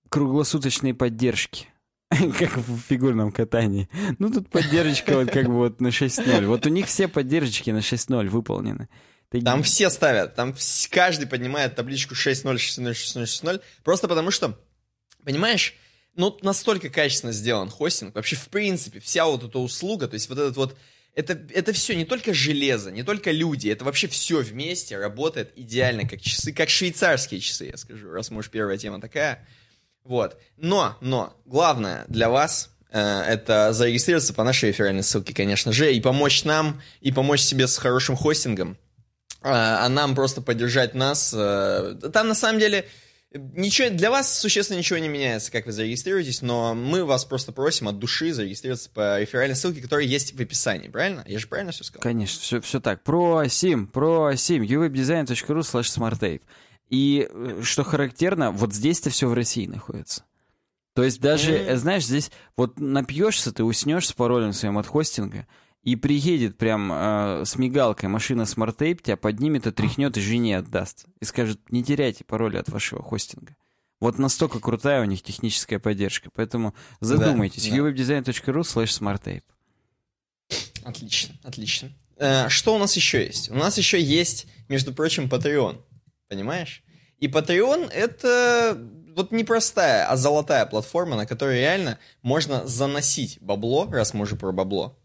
круглосуточные 0.10 0.94
поддержки, 0.94 1.68
как 2.10 2.58
в 2.58 2.80
фигурном 2.80 3.32
катании. 3.32 3.90
Ну, 4.20 4.32
тут 4.32 4.50
поддержка 4.50 5.16
вот 5.18 5.30
как 5.32 5.46
бы 5.48 5.54
вот 5.54 5.82
на 5.82 5.88
6.0. 5.88 6.46
Вот 6.48 6.66
у 6.66 6.70
них 6.70 6.88
все 6.88 7.08
поддержки 7.08 7.70
на 7.72 7.82
6.0 7.82 8.28
выполнены. 8.30 8.90
Ты- 9.34 9.42
Там 9.42 9.64
все 9.64 9.90
ставят, 9.90 10.36
там 10.36 10.56
каждый 10.92 11.26
поднимает 11.26 11.76
табличку 11.76 12.14
6.0, 12.14 12.56
6.0, 12.58 12.92
6.0, 12.92 13.24
6.0, 13.24 13.62
просто 13.84 14.08
потому 14.08 14.30
что, 14.30 14.60
понимаешь, 15.26 15.74
ну, 16.16 16.38
настолько 16.44 16.92
качественно 16.92 17.32
сделан 17.34 17.72
хостинг, 17.72 18.14
вообще, 18.14 18.36
в 18.36 18.48
принципе, 18.50 19.00
вся 19.00 19.26
вот 19.26 19.44
эта 19.44 19.58
услуга, 19.58 20.08
то 20.08 20.14
есть 20.14 20.30
вот 20.30 20.38
этот 20.38 20.56
вот, 20.56 20.78
это, 21.16 21.34
это 21.52 21.74
все 21.74 21.96
не 21.96 22.06
только 22.06 22.32
железо, 22.32 22.92
не 22.92 23.02
только 23.02 23.32
люди, 23.32 23.70
это 23.70 23.84
вообще 23.86 24.08
все 24.08 24.40
вместе 24.44 25.00
работает 25.00 25.52
идеально, 25.56 26.08
как 26.08 26.22
часы, 26.22 26.54
как 26.54 26.70
швейцарские 26.70 27.40
часы, 27.40 27.70
я 27.72 27.78
скажу, 27.78 28.12
раз 28.12 28.30
уж 28.30 28.50
первая 28.52 28.78
тема 28.78 29.02
такая. 29.02 29.48
Вот. 30.04 30.40
Но, 30.58 30.96
но, 31.02 31.36
главное 31.46 32.06
для 32.08 32.30
вас 32.30 32.70
э, 32.92 33.00
это 33.00 33.74
зарегистрироваться 33.74 34.36
по 34.36 34.44
нашей 34.44 34.70
реферальной 34.70 35.02
ссылке, 35.02 35.34
конечно 35.34 35.72
же, 35.72 35.92
и 35.92 36.00
помочь 36.00 36.44
нам, 36.44 36.84
и 37.02 37.12
помочь 37.12 37.42
себе 37.42 37.66
с 37.66 37.78
хорошим 37.80 38.16
хостингом, 38.16 38.78
а 39.44 39.86
а 39.86 39.90
нам 39.90 40.16
просто 40.16 40.42
поддержать 40.42 40.94
нас. 40.96 41.34
э, 41.36 41.96
Там 42.14 42.28
на 42.28 42.36
самом 42.36 42.60
деле 42.60 42.86
ничего 43.34 43.90
для 43.90 44.12
вас 44.12 44.40
существенно 44.40 44.78
ничего 44.78 45.00
не 45.00 45.08
меняется, 45.08 45.52
как 45.52 45.66
вы 45.66 45.72
зарегистрируетесь, 45.72 46.42
но 46.42 46.76
мы 46.76 47.04
вас 47.04 47.26
просто 47.26 47.52
просим 47.52 47.88
от 47.88 48.00
души 48.00 48.32
зарегистрироваться 48.34 48.90
по 48.92 49.20
реферальной 49.20 49.56
ссылке, 49.56 49.82
которая 49.82 50.06
есть 50.06 50.36
в 50.36 50.40
описании, 50.42 50.88
правильно? 50.88 51.24
Я 51.28 51.40
же 51.40 51.48
правильно 51.48 51.72
все 51.72 51.84
сказал? 51.84 52.04
Конечно, 52.04 52.40
все, 52.42 52.62
все 52.62 52.80
так. 52.80 53.04
Просим, 53.04 53.88
просим. 53.88 54.64
uwebdesign.ru 54.64 55.60
slash 55.62 55.84
smartape. 55.84 56.42
И 56.90 57.28
э, 57.30 57.62
что 57.64 57.84
характерно, 57.84 58.52
вот 58.52 58.74
здесь-то 58.74 59.10
все 59.10 59.28
в 59.28 59.34
России 59.34 59.66
находится. 59.66 60.24
То 60.94 61.04
есть 61.04 61.20
даже, 61.20 61.54
э, 61.54 61.76
знаешь, 61.76 62.06
здесь 62.06 62.30
вот 62.56 62.80
напьешься, 62.80 63.52
ты 63.52 63.64
уснешь 63.64 64.08
с 64.08 64.14
паролем 64.14 64.54
своим 64.54 64.78
от 64.78 64.86
хостинга, 64.86 65.48
и 65.84 65.96
приедет 65.96 66.58
прям 66.58 66.92
э, 66.94 67.44
с 67.46 67.58
мигалкой 67.58 68.10
машина 68.10 68.44
SmartTape, 68.44 69.02
тебя 69.02 69.18
поднимет, 69.18 69.68
отряхнет 69.68 70.18
и 70.18 70.22
жене 70.22 70.58
отдаст. 70.58 71.06
И 71.20 71.26
скажет, 71.26 71.60
не 71.70 71.84
теряйте 71.84 72.24
пароли 72.24 72.58
от 72.58 72.70
вашего 72.70 73.04
хостинга. 73.04 73.56
Вот 74.00 74.18
настолько 74.18 74.60
крутая 74.60 75.02
у 75.02 75.06
них 75.06 75.22
техническая 75.24 75.80
поддержка. 75.80 76.30
Поэтому 76.34 76.74
задумайтесь. 77.00 77.68
да. 77.70 77.78
uwebdesign.ru 77.78 78.62
slash 78.62 79.00
smartape. 79.00 79.44
Отлично, 80.84 81.36
отлично. 81.44 81.92
Э, 82.18 82.50
Что 82.50 82.76
у 82.76 82.78
нас 82.78 82.96
еще 82.96 83.26
есть? 83.26 83.52
У 83.52 83.56
нас 83.56 83.78
еще 83.78 84.02
есть, 84.02 84.48
между 84.70 84.94
прочим, 84.94 85.28
Patreon. 85.28 85.82
Понимаешь? 86.30 86.84
И 87.20 87.28
Patreon 87.28 87.90
это 87.92 88.78
вот 89.16 89.32
не 89.32 89.44
простая, 89.44 90.08
а 90.10 90.16
золотая 90.18 90.66
платформа, 90.66 91.16
на 91.16 91.26
которой 91.26 91.60
реально 91.60 92.00
можно 92.22 92.66
заносить 92.66 93.38
бабло, 93.42 93.88
раз 93.92 94.14
мы 94.14 94.24
уже 94.24 94.36
про 94.36 94.52
бабло, 94.52 94.98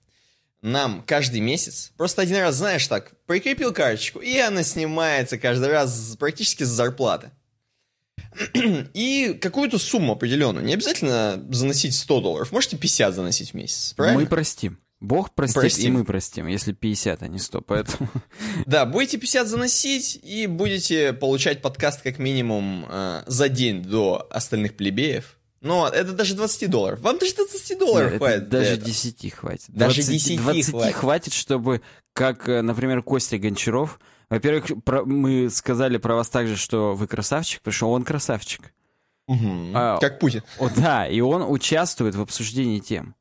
нам 0.62 1.02
каждый 1.06 1.40
месяц. 1.40 1.92
Просто 1.96 2.22
один 2.22 2.38
раз, 2.38 2.56
знаешь, 2.56 2.86
так, 2.86 3.12
прикрепил 3.26 3.72
карточку, 3.72 4.20
и 4.20 4.36
она 4.38 4.62
снимается 4.62 5.38
каждый 5.38 5.70
раз 5.70 6.16
практически 6.18 6.64
с 6.64 6.68
зарплаты. 6.68 7.30
И 8.94 9.38
какую-то 9.40 9.78
сумму 9.78 10.12
определенную. 10.12 10.64
Не 10.64 10.74
обязательно 10.74 11.42
заносить 11.50 11.94
100 11.94 12.20
долларов. 12.20 12.52
Можете 12.52 12.76
50 12.76 13.14
заносить 13.14 13.50
в 13.50 13.54
месяц. 13.54 13.94
Правильно? 13.94 14.20
Мы 14.20 14.26
простим. 14.26 14.78
Бог 15.00 15.32
простит, 15.32 15.56
и 15.56 15.60
Простим. 15.60 15.94
мы 15.94 16.04
простим, 16.04 16.46
если 16.48 16.72
50, 16.72 17.22
а 17.22 17.28
не 17.28 17.38
100. 17.38 17.60
Поэтому 17.62 18.10
Да, 18.66 18.84
будете 18.84 19.16
50 19.16 19.46
заносить 19.46 20.18
и 20.24 20.48
будете 20.48 21.12
получать 21.12 21.62
подкаст 21.62 22.02
как 22.02 22.18
минимум 22.18 22.84
э, 22.88 23.22
за 23.26 23.48
день 23.48 23.82
до 23.82 24.26
остальных 24.30 24.76
плебеев. 24.76 25.37
Но 25.60 25.88
это 25.88 26.12
даже 26.12 26.34
20 26.34 26.70
долларов. 26.70 27.00
Вам 27.00 27.18
даже 27.18 27.34
20 27.34 27.78
долларов 27.78 28.08
это 28.12 28.18
хватит. 28.18 28.48
даже 28.48 28.70
этого. 28.74 28.86
10 28.86 29.30
хватит. 29.34 29.64
Даже 29.68 30.02
10 30.02 30.40
20 30.40 30.70
хватит. 30.70 30.94
хватит, 30.94 31.32
чтобы, 31.32 31.82
как, 32.12 32.48
э, 32.48 32.62
например, 32.62 33.02
Костя 33.02 33.38
Гончаров, 33.38 33.98
во-первых, 34.30 34.66
про- 34.84 35.04
мы 35.04 35.50
сказали 35.50 35.96
про 35.96 36.14
вас 36.14 36.28
также, 36.28 36.56
что 36.56 36.94
вы 36.94 37.06
красавчик, 37.06 37.60
потому 37.60 37.72
что 37.74 37.90
он 37.90 38.04
красавчик. 38.04 38.72
Мгм. 39.26 39.72
А, 39.74 39.98
Как 39.98 40.20
Путин. 40.20 40.42
О, 40.58 40.68
да, 40.70 41.06
и 41.08 41.20
он 41.20 41.42
участвует 41.50 42.14
в 42.14 42.20
обсуждении 42.20 42.78
тем. 42.78 43.14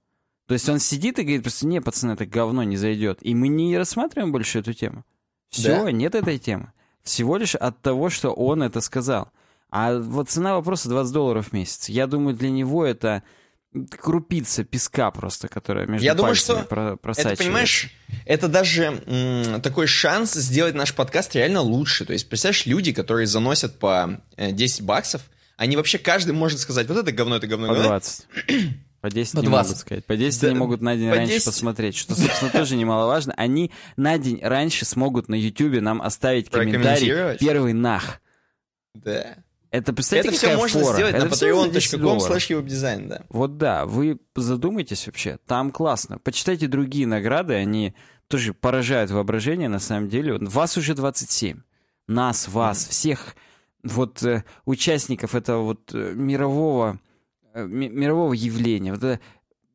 То 0.48 0.54
есть 0.54 0.70
он 0.70 0.80
сидит 0.80 1.20
и 1.20 1.24
говорит, 1.24 1.42
просто 1.44 1.68
не, 1.68 1.82
пацаны, 1.82 2.14
это 2.14 2.26
говно 2.26 2.64
не 2.64 2.78
зайдет. 2.78 3.18
И 3.22 3.36
мы 3.36 3.50
не 3.50 3.78
рассматриваем 3.78 4.32
больше 4.32 4.60
эту 4.60 4.74
тему. 4.74 5.04
Все, 5.50 5.84
Да? 5.84 5.92
нет 5.92 6.16
этой 6.16 6.38
темы. 6.40 6.72
Всего 7.04 7.36
лишь 7.38 7.56
от 7.56 7.82
того, 7.82 8.10
что 8.10 8.32
он 8.32 8.64
это 8.64 8.80
сказал. 8.80 9.30
А 9.70 9.98
вот 9.98 10.30
цена 10.30 10.56
вопроса 10.56 10.90
20 10.90 11.14
долларов 11.14 11.48
в 11.50 11.54
месяц. 11.54 11.90
Я 11.90 12.08
думаю, 12.08 12.36
для 12.36 12.50
него 12.50 12.86
это 12.86 13.24
крупица 14.00 14.64
песка 14.64 15.12
просто, 15.12 15.48
которая 15.50 15.86
между 15.86 16.06
Я 16.06 16.14
думаю, 16.16 16.36
что 16.36 16.64
про- 16.64 16.88
Это, 16.94 16.98
просачивается. 16.98 17.44
понимаешь, 17.44 17.92
это 18.26 18.48
даже 18.48 19.04
м, 19.06 19.62
такой 19.62 19.88
шанс 19.88 20.34
сделать 20.34 20.74
наш 20.74 20.96
подкаст 20.96 21.36
реально 21.36 21.62
лучше. 21.62 22.06
То 22.06 22.14
есть, 22.14 22.28
представляешь, 22.30 22.66
люди, 22.66 22.92
которые 22.94 23.28
заносят 23.28 23.78
по 23.78 24.22
э, 24.38 24.52
10 24.52 24.82
баксов, 24.84 25.22
они 25.58 25.76
вообще 25.76 25.98
каждый 25.98 26.32
может 26.32 26.60
сказать, 26.60 26.88
вот 26.88 26.98
это 26.98 27.12
говно, 27.12 27.36
это 27.36 27.48
говно, 27.48 27.68
По 27.68 27.74
говно. 27.74 27.90
20. 27.90 28.28
По 29.02 29.12
10 29.12 29.34
По 29.34 29.40
не 29.42 29.48
20. 29.48 29.52
могут 29.70 29.78
сказать. 29.78 30.06
По 30.06 30.18
10 30.18 30.42
Да, 30.42 30.48
они 30.48 30.58
могут 30.58 30.82
на 30.82 30.96
день 30.96 31.10
по 31.10 31.16
раньше 31.18 31.34
10. 31.34 31.46
посмотреть, 31.46 31.96
что, 31.98 32.16
собственно, 32.16 32.50
тоже 32.52 32.76
немаловажно. 32.76 33.34
Они 33.38 33.72
на 33.96 34.18
день 34.18 34.40
раньше 34.42 34.86
смогут 34.86 35.30
на 35.30 35.36
YouTube 35.36 35.82
нам 35.82 36.02
оставить 36.02 36.50
комментарий. 36.50 37.38
«Первый 37.38 37.74
нах». 37.74 38.22
Да. 38.96 39.36
Это, 39.78 39.94
представьте, 39.94 40.30
это 40.30 40.38
все 40.38 40.56
можно 40.58 40.82
фора. 40.82 40.94
сделать 40.96 41.14
на 41.14 41.18
Это 41.26 41.30
10 41.30 41.94
patreon.com 41.94 42.18
slash 42.18 42.62
webdesign, 42.66 43.08
да. 43.08 43.22
Вот 43.30 43.58
да, 43.58 43.86
вы 43.86 44.20
задумайтесь 44.36 45.06
вообще, 45.08 45.38
там 45.46 45.72
классно. 45.72 46.18
Почитайте 46.20 46.68
другие 46.68 47.06
награды, 47.08 47.54
они 47.56 47.94
тоже 48.28 48.54
поражают 48.54 49.12
воображение 49.12 49.70
на 49.70 49.80
самом 49.80 50.10
деле. 50.10 50.38
Вас 50.40 50.78
уже 50.78 50.94
27. 50.96 51.62
Нас, 52.08 52.48
вас, 52.48 52.86
всех 52.88 53.36
вот 53.84 54.24
э, 54.24 54.44
участников 54.66 55.36
этого 55.36 55.62
вот 55.64 55.92
э, 55.94 56.14
мирового, 56.16 57.00
э, 57.54 57.66
ми- 57.66 57.90
мирового 57.90 58.34
явления, 58.34 58.92
вот 58.94 59.04
это 59.04 59.20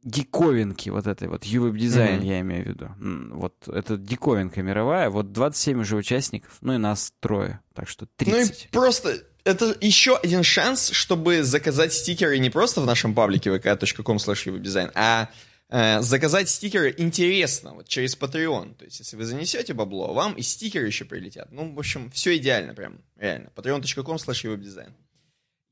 диковинки 0.02 0.88
вот 0.90 1.06
этой 1.06 1.28
вот, 1.28 1.44
ювеб-дизайн 1.44 2.16
Мгм. 2.18 2.24
я 2.26 2.40
имею 2.40 2.64
в 2.64 2.66
виду. 2.68 2.88
Вот 3.36 3.68
это 3.68 3.96
диковинка 3.96 4.62
мировая, 4.62 5.10
вот 5.10 5.32
27 5.32 5.80
уже 5.80 5.96
участников, 5.96 6.58
ну 6.60 6.72
и 6.74 6.76
нас 6.78 7.12
трое, 7.20 7.60
так 7.74 7.88
что 7.88 8.06
30. 8.16 8.34
Ну 8.34 8.42
и 8.68 8.72
просто 8.72 9.22
это 9.44 9.76
еще 9.80 10.16
один 10.16 10.42
шанс, 10.42 10.90
чтобы 10.90 11.42
заказать 11.42 11.92
стикеры 11.92 12.38
не 12.38 12.50
просто 12.50 12.80
в 12.80 12.86
нашем 12.86 13.14
паблике 13.14 13.50
vk.com 13.50 14.16
webdesign, 14.16 14.90
а 14.94 15.28
э, 15.68 16.00
заказать 16.00 16.48
стикеры 16.48 16.94
интересно, 16.96 17.74
вот 17.74 17.88
через 17.88 18.16
Patreon. 18.16 18.74
То 18.74 18.84
есть, 18.84 19.00
если 19.00 19.16
вы 19.16 19.24
занесете 19.24 19.74
бабло, 19.74 20.12
вам 20.12 20.34
и 20.34 20.42
стикеры 20.42 20.86
еще 20.86 21.04
прилетят. 21.04 21.50
Ну, 21.50 21.72
в 21.72 21.78
общем, 21.78 22.10
все 22.10 22.36
идеально 22.36 22.74
прям, 22.74 23.00
реально. 23.18 23.50
patreon.com 23.54 24.16
webdesign. 24.16 24.92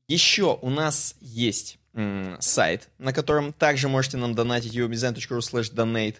Еще 0.07 0.59
у 0.61 0.69
нас 0.69 1.15
есть 1.21 1.77
сайт, 2.39 2.89
на 2.97 3.13
котором 3.13 3.51
также 3.53 3.89
можете 3.89 4.17
нам 4.17 4.33
донатить 4.33 4.75
uwebdesign.ru 4.75 5.39
slash 5.39 5.73
donate. 5.73 6.15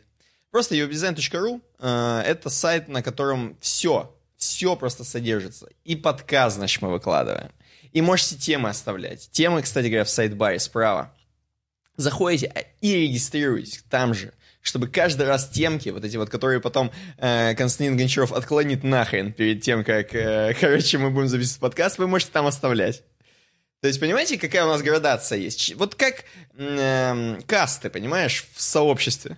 Просто 0.52 0.76
uwebdesign.ru 0.76 1.62
э, 1.80 2.24
это 2.26 2.50
сайт, 2.50 2.90
на 2.90 3.02
котором 3.02 3.58
все, 3.62 4.14
все 4.42 4.76
просто 4.76 5.04
содержится. 5.04 5.70
И 5.84 5.96
подкаст, 5.96 6.56
значит, 6.56 6.82
мы 6.82 6.90
выкладываем. 6.90 7.52
И 7.92 8.02
можете 8.02 8.36
темы 8.36 8.70
оставлять. 8.70 9.30
Темы, 9.32 9.62
кстати 9.62 9.86
говоря, 9.86 10.04
в 10.04 10.10
сайт-баре 10.10 10.60
справа. 10.60 11.14
Заходите 11.96 12.52
а, 12.56 12.62
и 12.82 12.96
регистрируйтесь 13.04 13.84
там 13.88 14.16
же, 14.16 14.34
чтобы 14.62 14.88
каждый 14.88 15.28
раз 15.28 15.48
темки, 15.50 15.90
вот 15.90 16.04
эти 16.04 16.18
вот, 16.18 16.32
которые 16.32 16.60
потом 16.60 16.92
э, 17.18 17.54
Константин 17.54 17.96
Гончаров 17.96 18.32
отклонит 18.32 18.84
нахрен 18.84 19.32
перед 19.32 19.62
тем, 19.62 19.84
как, 19.84 20.16
э, 20.16 20.56
короче, 20.60 20.98
мы 20.98 21.12
будем 21.12 21.28
записывать 21.28 21.60
подкаст, 21.60 22.00
вы 22.00 22.08
можете 22.08 22.32
там 22.32 22.48
оставлять. 22.48 23.04
То 23.82 23.88
есть, 23.88 24.00
понимаете, 24.00 24.40
какая 24.40 24.66
у 24.66 24.70
нас 24.70 24.82
градация 24.82 25.38
есть? 25.38 25.76
Вот 25.76 25.94
как 25.94 26.26
эм, 26.58 27.42
касты, 27.44 27.92
понимаешь, 27.92 28.48
в 28.56 28.62
сообществе. 28.62 29.38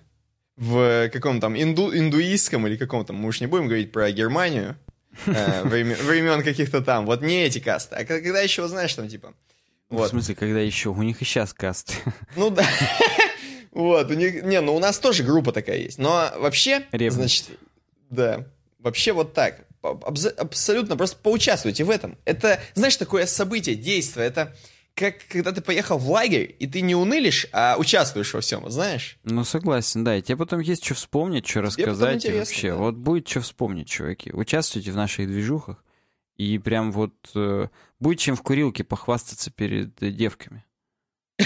В 0.55 1.09
каком 1.09 1.41
там 1.41 1.61
инду, 1.61 1.93
индуистском 1.93 2.67
или 2.67 2.77
каком 2.77 3.05
там, 3.05 3.17
мы 3.17 3.29
уж 3.29 3.41
не 3.41 3.47
будем 3.47 3.65
говорить 3.65 3.91
про 3.91 4.09
Германию, 4.11 4.77
э, 4.77 4.92
времен, 5.25 5.95
времен 5.95 6.43
каких-то 6.43 6.81
там. 6.81 7.05
Вот 7.05 7.21
не 7.21 7.43
эти 7.43 7.59
касты, 7.59 7.95
а 7.95 8.05
когда 8.05 8.41
еще, 8.41 8.67
знаешь, 8.67 8.93
там 8.93 9.07
типа... 9.07 9.33
В 9.89 9.95
Вот. 9.95 10.09
смысле, 10.09 10.35
когда 10.35 10.59
еще? 10.59 10.89
У 10.89 11.01
них 11.03 11.21
и 11.21 11.25
сейчас 11.25 11.53
каст. 11.53 11.93
Ну 12.35 12.49
да. 12.49 12.65
Вот, 13.71 14.11
у 14.11 14.13
них... 14.13 14.43
Не, 14.43 14.61
ну 14.61 14.75
у 14.75 14.79
нас 14.79 14.99
тоже 14.99 15.23
группа 15.23 15.51
такая 15.51 15.77
есть. 15.77 15.97
Но 15.97 16.31
вообще, 16.37 16.85
значит, 16.91 17.45
да. 18.11 18.45
Вообще 18.77 19.13
вот 19.13 19.33
так. 19.33 19.65
абсолютно 19.81 20.95
просто 20.95 21.17
поучаствуйте 21.17 21.83
в 21.83 21.89
этом. 21.89 22.17
Это, 22.25 22.59
знаешь, 22.75 22.95
такое 22.97 23.25
событие, 23.25 23.75
действие, 23.75 24.27
это 24.27 24.55
как 24.95 25.15
когда 25.27 25.51
ты 25.51 25.61
поехал 25.61 25.97
в 25.97 26.09
лагерь, 26.09 26.55
и 26.59 26.67
ты 26.67 26.81
не 26.81 26.95
унылишь, 26.95 27.47
а 27.51 27.75
участвуешь 27.77 28.33
во 28.33 28.41
всем, 28.41 28.69
знаешь? 28.69 29.17
Ну, 29.23 29.43
согласен, 29.43 30.03
да. 30.03 30.17
И 30.17 30.21
тебе 30.21 30.37
потом 30.37 30.59
есть 30.59 30.85
что 30.85 30.93
вспомнить, 30.93 31.47
что 31.47 31.61
рассказать. 31.61 32.25
И 32.25 32.31
вообще, 32.31 32.71
да. 32.71 32.77
вот 32.77 32.95
будет 32.95 33.27
что 33.27 33.41
вспомнить, 33.41 33.87
чуваки. 33.87 34.31
Участвуйте 34.31 34.91
в 34.91 34.95
наших 34.95 35.27
движухах. 35.27 35.83
И 36.35 36.57
прям 36.57 36.91
вот 36.91 37.13
э, 37.35 37.67
будет 37.99 38.19
чем 38.19 38.35
в 38.35 38.41
курилке 38.41 38.83
похвастаться 38.83 39.51
перед 39.51 40.01
э, 40.01 40.09
девками. 40.09 40.63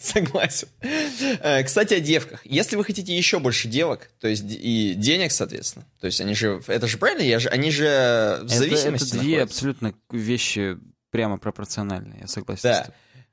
Согласен. 0.00 0.68
Э, 0.80 1.62
кстати, 1.62 1.94
о 1.94 2.00
девках. 2.00 2.46
Если 2.46 2.76
вы 2.76 2.84
хотите 2.84 3.16
еще 3.16 3.38
больше 3.38 3.68
девок, 3.68 4.10
то 4.20 4.28
есть 4.28 4.44
и 4.46 4.94
денег, 4.96 5.32
соответственно, 5.32 5.84
то 6.00 6.06
есть 6.06 6.20
они 6.20 6.34
же, 6.34 6.62
это 6.68 6.86
же 6.86 6.96
правильно, 6.96 7.22
я 7.22 7.38
же, 7.38 7.48
они 7.48 7.70
же 7.70 8.40
в 8.42 8.48
зависимости 8.48 9.08
Это, 9.08 9.16
это 9.16 9.24
две 9.24 9.42
абсолютно 9.42 9.94
вещи 10.10 10.78
прямо 11.10 11.38
пропорциональные, 11.38 12.20
я 12.22 12.26
согласен 12.26 12.62
да. 12.62 12.86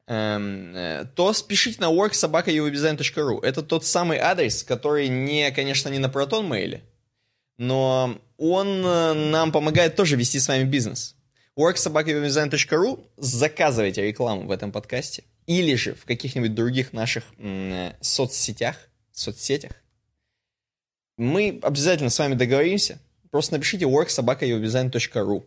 Эм, 0.07 0.74
э, 0.75 1.05
то 1.15 1.34
спешите 1.34 1.81
на 1.81 1.91
worksobaka.uwebdesign.ru. 1.91 3.43
Это 3.43 3.62
тот 3.62 3.86
самый 3.86 4.17
адрес, 4.19 4.63
который 4.63 5.10
не, 5.10 5.51
конечно, 5.51 5.89
не 5.89 6.00
на 6.00 6.07
Proton 6.07 6.48
Mail, 6.48 6.81
но 7.57 8.17
он 8.38 8.86
э, 8.86 9.13
нам 9.13 9.51
помогает 9.51 9.96
тоже 9.96 10.15
вести 10.15 10.39
с 10.39 10.48
вами 10.48 10.63
бизнес. 10.63 11.15
worksobaka.uwebdesign.ru 11.57 13.05
Заказывайте 13.17 14.01
рекламу 14.03 14.48
в 14.48 14.51
этом 14.51 14.72
подкасте 14.72 15.24
или 15.46 15.75
же 15.75 15.93
в 15.96 16.05
каких-нибудь 16.05 16.55
других 16.55 16.93
наших 16.93 17.25
м- 17.38 17.93
соцсетях, 18.00 18.77
соцсетях, 19.12 19.72
мы 21.17 21.60
обязательно 21.63 22.10
с 22.10 22.19
вами 22.19 22.36
договоримся. 22.36 23.00
Просто 23.31 23.53
напишите 23.55 23.86
worksobaka.uwebdesign.ru 23.86 25.43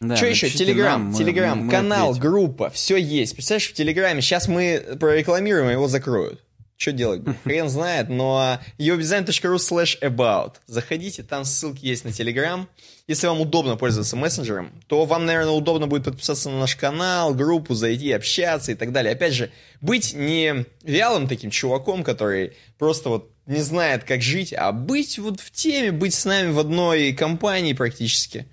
да, 0.00 0.14
Что 0.14 0.26
еще? 0.26 0.48
Телеграм, 0.48 1.12
Телеграм, 1.12 1.68
канал, 1.68 2.10
ответим. 2.10 2.30
группа, 2.30 2.70
все 2.70 2.96
есть. 2.96 3.34
Представляешь, 3.34 3.68
в 3.68 3.74
Телеграме 3.74 4.22
сейчас 4.22 4.46
мы 4.46 4.96
прорекламируем, 5.00 5.70
его 5.70 5.88
закроют. 5.88 6.40
Что 6.76 6.92
делать? 6.92 7.22
Хрен 7.44 7.68
знает, 7.68 8.08
но 8.08 8.60
uwebdesign.ru 8.78 9.56
slash 9.56 10.00
about. 10.00 10.54
Заходите, 10.66 11.24
там 11.24 11.44
ссылки 11.44 11.84
есть 11.84 12.04
на 12.04 12.12
Телеграм. 12.12 12.68
Если 13.08 13.26
вам 13.26 13.40
удобно 13.40 13.74
пользоваться 13.74 14.14
мессенджером, 14.14 14.70
то 14.86 15.04
вам, 15.04 15.26
наверное, 15.26 15.50
удобно 15.50 15.88
будет 15.88 16.04
подписаться 16.04 16.48
на 16.48 16.60
наш 16.60 16.76
канал, 16.76 17.34
группу, 17.34 17.74
зайти, 17.74 18.12
общаться 18.12 18.70
и 18.70 18.74
так 18.76 18.92
далее. 18.92 19.14
Опять 19.14 19.32
же, 19.32 19.50
быть 19.80 20.14
не 20.14 20.64
вялым 20.84 21.26
таким 21.26 21.50
чуваком, 21.50 22.04
который 22.04 22.52
просто 22.78 23.08
вот 23.08 23.32
не 23.46 23.62
знает, 23.62 24.04
как 24.04 24.22
жить, 24.22 24.54
а 24.56 24.70
быть 24.70 25.18
вот 25.18 25.40
в 25.40 25.50
теме, 25.50 25.90
быть 25.90 26.14
с 26.14 26.24
нами 26.24 26.52
в 26.52 26.58
одной 26.60 27.12
компании 27.14 27.72
практически 27.72 28.46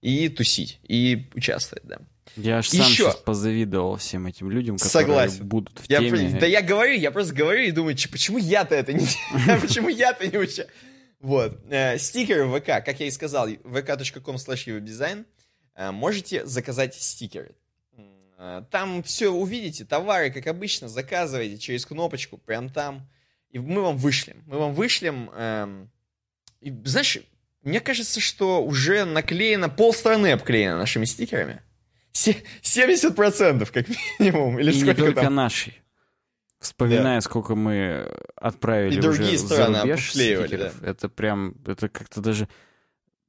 и 0.00 0.28
тусить, 0.28 0.80
и 0.82 1.28
участвовать, 1.34 1.84
да. 1.84 1.98
Я 2.36 2.58
аж 2.58 2.68
сам 2.68 2.80
Еще. 2.80 3.04
сейчас 3.04 3.16
позавидовал 3.16 3.96
всем 3.96 4.26
этим 4.26 4.50
людям, 4.50 4.76
которые 4.76 5.06
Согласен. 5.06 5.48
будут 5.48 5.80
в 5.80 5.90
я, 5.90 5.98
теме. 5.98 6.38
Да 6.38 6.46
я 6.46 6.62
говорю, 6.62 6.94
я 6.94 7.10
просто 7.10 7.34
говорю 7.34 7.62
и 7.62 7.70
думаю, 7.72 7.96
почему 8.10 8.38
я-то 8.38 8.74
это 8.74 8.92
не... 8.92 9.06
Почему 9.60 9.88
я-то 9.88 10.26
не 10.26 10.38
учу? 10.38 10.62
Вот. 11.18 11.60
Э, 11.68 11.98
стикеры 11.98 12.46
в 12.46 12.58
ВК, 12.58 12.84
как 12.84 13.00
я 13.00 13.06
и 13.06 13.10
сказал, 13.10 13.48
vk.com 13.48 14.36
slash 14.36 15.24
э, 15.74 15.90
можете 15.90 16.46
заказать 16.46 16.94
стикеры. 16.94 17.56
Э, 18.38 18.62
там 18.70 19.02
все 19.02 19.28
увидите, 19.28 19.84
товары, 19.84 20.30
как 20.30 20.46
обычно, 20.46 20.88
заказывайте 20.88 21.58
через 21.58 21.84
кнопочку, 21.84 22.38
прям 22.38 22.70
там. 22.70 23.08
И 23.50 23.58
мы 23.58 23.82
вам 23.82 23.96
вышлем. 23.96 24.42
Мы 24.46 24.58
вам 24.58 24.72
вышлем... 24.72 25.30
Эм, 25.34 25.90
и, 26.60 26.70
знаешь, 26.84 27.18
мне 27.62 27.80
кажется, 27.80 28.20
что 28.20 28.62
уже 28.64 29.04
наклеено, 29.04 29.68
полстраны 29.68 30.32
обклеено 30.32 30.78
нашими 30.78 31.04
стикерами. 31.04 31.62
70% 32.12 33.70
как 33.70 33.86
минимум. 34.18 34.58
Или 34.58 34.72
и 34.72 34.82
не 34.82 34.94
только 34.94 35.22
там? 35.22 35.34
наши. 35.34 35.74
Вспоминая, 36.60 37.18
да. 37.18 37.20
сколько 37.22 37.54
мы 37.54 38.06
отправили 38.36 38.98
и 38.98 39.00
другие 39.00 39.36
уже 39.36 39.46
страны 39.46 39.76
зарубеж 39.76 40.10
стикеров, 40.10 40.80
да. 40.80 40.90
это 40.90 41.08
прям, 41.08 41.54
это 41.66 41.88
как-то 41.88 42.20
даже... 42.20 42.48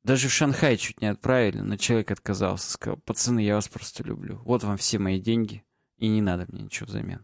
Даже 0.03 0.29
в 0.29 0.33
Шанхай 0.33 0.77
чуть 0.77 0.99
не 0.99 1.07
отправили, 1.07 1.59
но 1.59 1.77
человек 1.77 2.09
отказался, 2.09 2.71
сказал, 2.71 2.97
пацаны, 2.97 3.39
я 3.41 3.53
вас 3.53 3.67
просто 3.67 4.03
люблю. 4.03 4.41
Вот 4.45 4.63
вам 4.63 4.75
все 4.77 4.97
мои 4.97 5.21
деньги, 5.21 5.63
и 5.97 6.07
не 6.07 6.21
надо 6.21 6.47
мне 6.47 6.63
ничего 6.63 6.87
взамен. 6.87 7.23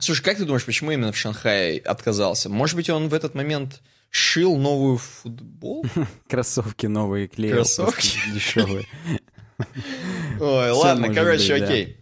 Слушай, 0.00 0.24
как 0.24 0.36
ты 0.36 0.44
думаешь, 0.44 0.66
почему 0.66 0.90
именно 0.90 1.12
в 1.12 1.16
Шанхае 1.16 1.78
отказался? 1.78 2.48
Может 2.48 2.74
быть, 2.74 2.90
он 2.90 3.08
в 3.08 3.14
этот 3.14 3.36
момент 3.36 3.82
шил 4.10 4.56
новую 4.56 4.98
футбол? 4.98 5.84
Кроссовки 6.28 6.86
новые 6.86 7.28
клеил. 7.28 7.56
Кроссовки? 7.56 8.18
Дешевые. 8.32 8.86
Ой, 10.40 10.70
ладно, 10.70 11.12
короче, 11.12 11.54
окей. 11.54 11.98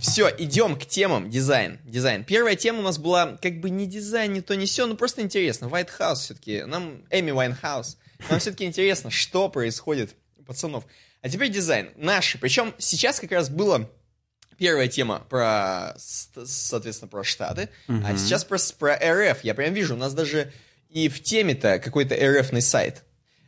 Все, 0.00 0.34
идем 0.38 0.76
к 0.76 0.86
темам 0.86 1.28
дизайн. 1.28 1.78
Дизайн. 1.84 2.24
Первая 2.24 2.56
тема 2.56 2.78
у 2.78 2.82
нас 2.82 2.98
была 2.98 3.36
как 3.36 3.60
бы 3.60 3.68
не 3.68 3.86
дизайн, 3.86 4.32
не 4.32 4.40
то, 4.40 4.56
не 4.56 4.64
все, 4.64 4.86
но 4.86 4.96
просто 4.96 5.20
интересно. 5.20 5.66
White 5.66 5.90
House 5.98 6.14
все-таки, 6.16 6.62
нам, 6.64 7.04
Эми 7.10 7.32
Вайнхаус, 7.32 7.98
нам 8.30 8.40
все-таки 8.40 8.64
интересно, 8.64 9.10
что 9.10 9.50
происходит 9.50 10.16
у 10.38 10.42
пацанов. 10.42 10.84
А 11.20 11.28
теперь 11.28 11.50
дизайн. 11.50 11.90
Наши. 11.96 12.38
Причем 12.38 12.74
сейчас 12.78 13.20
как 13.20 13.30
раз 13.30 13.50
было 13.50 13.90
первая 14.60 14.88
тема 14.88 15.22
про, 15.28 15.94
соответственно, 15.96 17.08
про 17.08 17.24
Штаты, 17.24 17.70
угу. 17.88 17.98
а 18.04 18.16
сейчас 18.18 18.44
про, 18.44 18.58
про 18.78 18.94
РФ. 18.94 19.42
Я 19.42 19.54
прям 19.54 19.72
вижу, 19.72 19.94
у 19.94 19.98
нас 19.98 20.12
даже 20.12 20.52
и 20.90 21.08
в 21.08 21.22
теме-то 21.22 21.78
какой-то 21.78 22.14
РФный 22.14 22.60
сайт. 22.60 23.04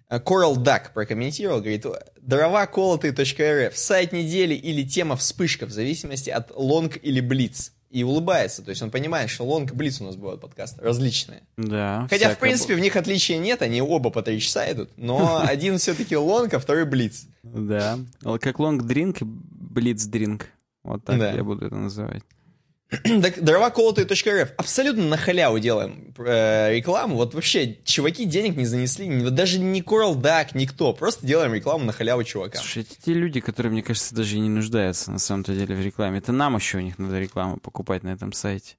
Э, 0.08 0.18
Coral 0.18 0.56
Duck 0.56 0.92
прокомментировал, 0.94 1.60
говорит, 1.60 1.84
дрова 2.20 2.66
колотые.рф, 2.66 3.76
сайт 3.76 4.12
недели 4.12 4.54
или 4.54 4.82
тема 4.84 5.16
вспышка, 5.16 5.66
в 5.66 5.70
зависимости 5.70 6.30
от 6.30 6.50
long 6.56 6.98
или 7.02 7.20
блиц. 7.20 7.72
И 7.90 8.04
улыбается, 8.04 8.62
то 8.62 8.70
есть 8.70 8.80
он 8.80 8.90
понимает, 8.90 9.28
что 9.28 9.44
long 9.44 9.74
блиц 9.74 10.00
у 10.00 10.04
нас 10.04 10.16
бывают 10.16 10.40
подкасты 10.40 10.80
различные. 10.80 11.42
Да. 11.58 12.06
Хотя, 12.08 12.34
в 12.34 12.38
принципе, 12.38 12.74
в 12.74 12.80
них 12.80 12.96
отличия 12.96 13.36
нет, 13.36 13.60
они 13.60 13.82
оба 13.82 14.08
по 14.08 14.22
три 14.22 14.40
часа 14.40 14.72
идут, 14.72 14.88
но 14.96 15.42
один 15.46 15.76
все-таки 15.76 16.16
long, 16.16 16.54
а 16.54 16.58
второй 16.58 16.86
блиц. 16.86 17.26
Да, 17.42 17.98
как 18.40 18.58
лонг 18.60 18.84
дринк, 18.84 19.18
блиц 19.20 20.04
дринк. 20.06 20.48
Вот 20.82 21.04
так 21.04 21.18
да. 21.18 21.32
я 21.32 21.44
буду 21.44 21.66
это 21.66 21.76
называть. 21.76 22.22
Дровоколотые.рф. 23.40 24.52
Абсолютно 24.56 25.04
на 25.04 25.16
халяву 25.16 25.58
делаем 25.58 26.14
э, 26.18 26.74
рекламу. 26.74 27.16
Вот 27.16 27.34
вообще, 27.34 27.78
чуваки 27.84 28.26
денег 28.26 28.56
не 28.56 28.66
занесли. 28.66 29.08
Вот 29.22 29.34
даже 29.34 29.58
не 29.58 29.80
Coral 29.80 30.14
Duck, 30.14 30.48
никто. 30.54 30.92
Просто 30.92 31.26
делаем 31.26 31.54
рекламу 31.54 31.84
на 31.84 31.92
халяву 31.92 32.22
чувака. 32.24 32.58
Слушай, 32.58 32.82
это 32.82 32.94
те 33.02 33.14
люди, 33.14 33.40
которые, 33.40 33.72
мне 33.72 33.82
кажется, 33.82 34.14
даже 34.14 34.36
и 34.36 34.40
не 34.40 34.50
нуждаются 34.50 35.10
на 35.10 35.18
самом-то 35.18 35.54
деле 35.54 35.74
в 35.74 35.80
рекламе. 35.80 36.18
Это 36.18 36.32
нам 36.32 36.56
еще 36.56 36.78
у 36.78 36.82
них 36.82 36.98
надо 36.98 37.18
рекламу 37.18 37.56
покупать 37.56 38.02
на 38.02 38.10
этом 38.10 38.32
сайте. 38.32 38.76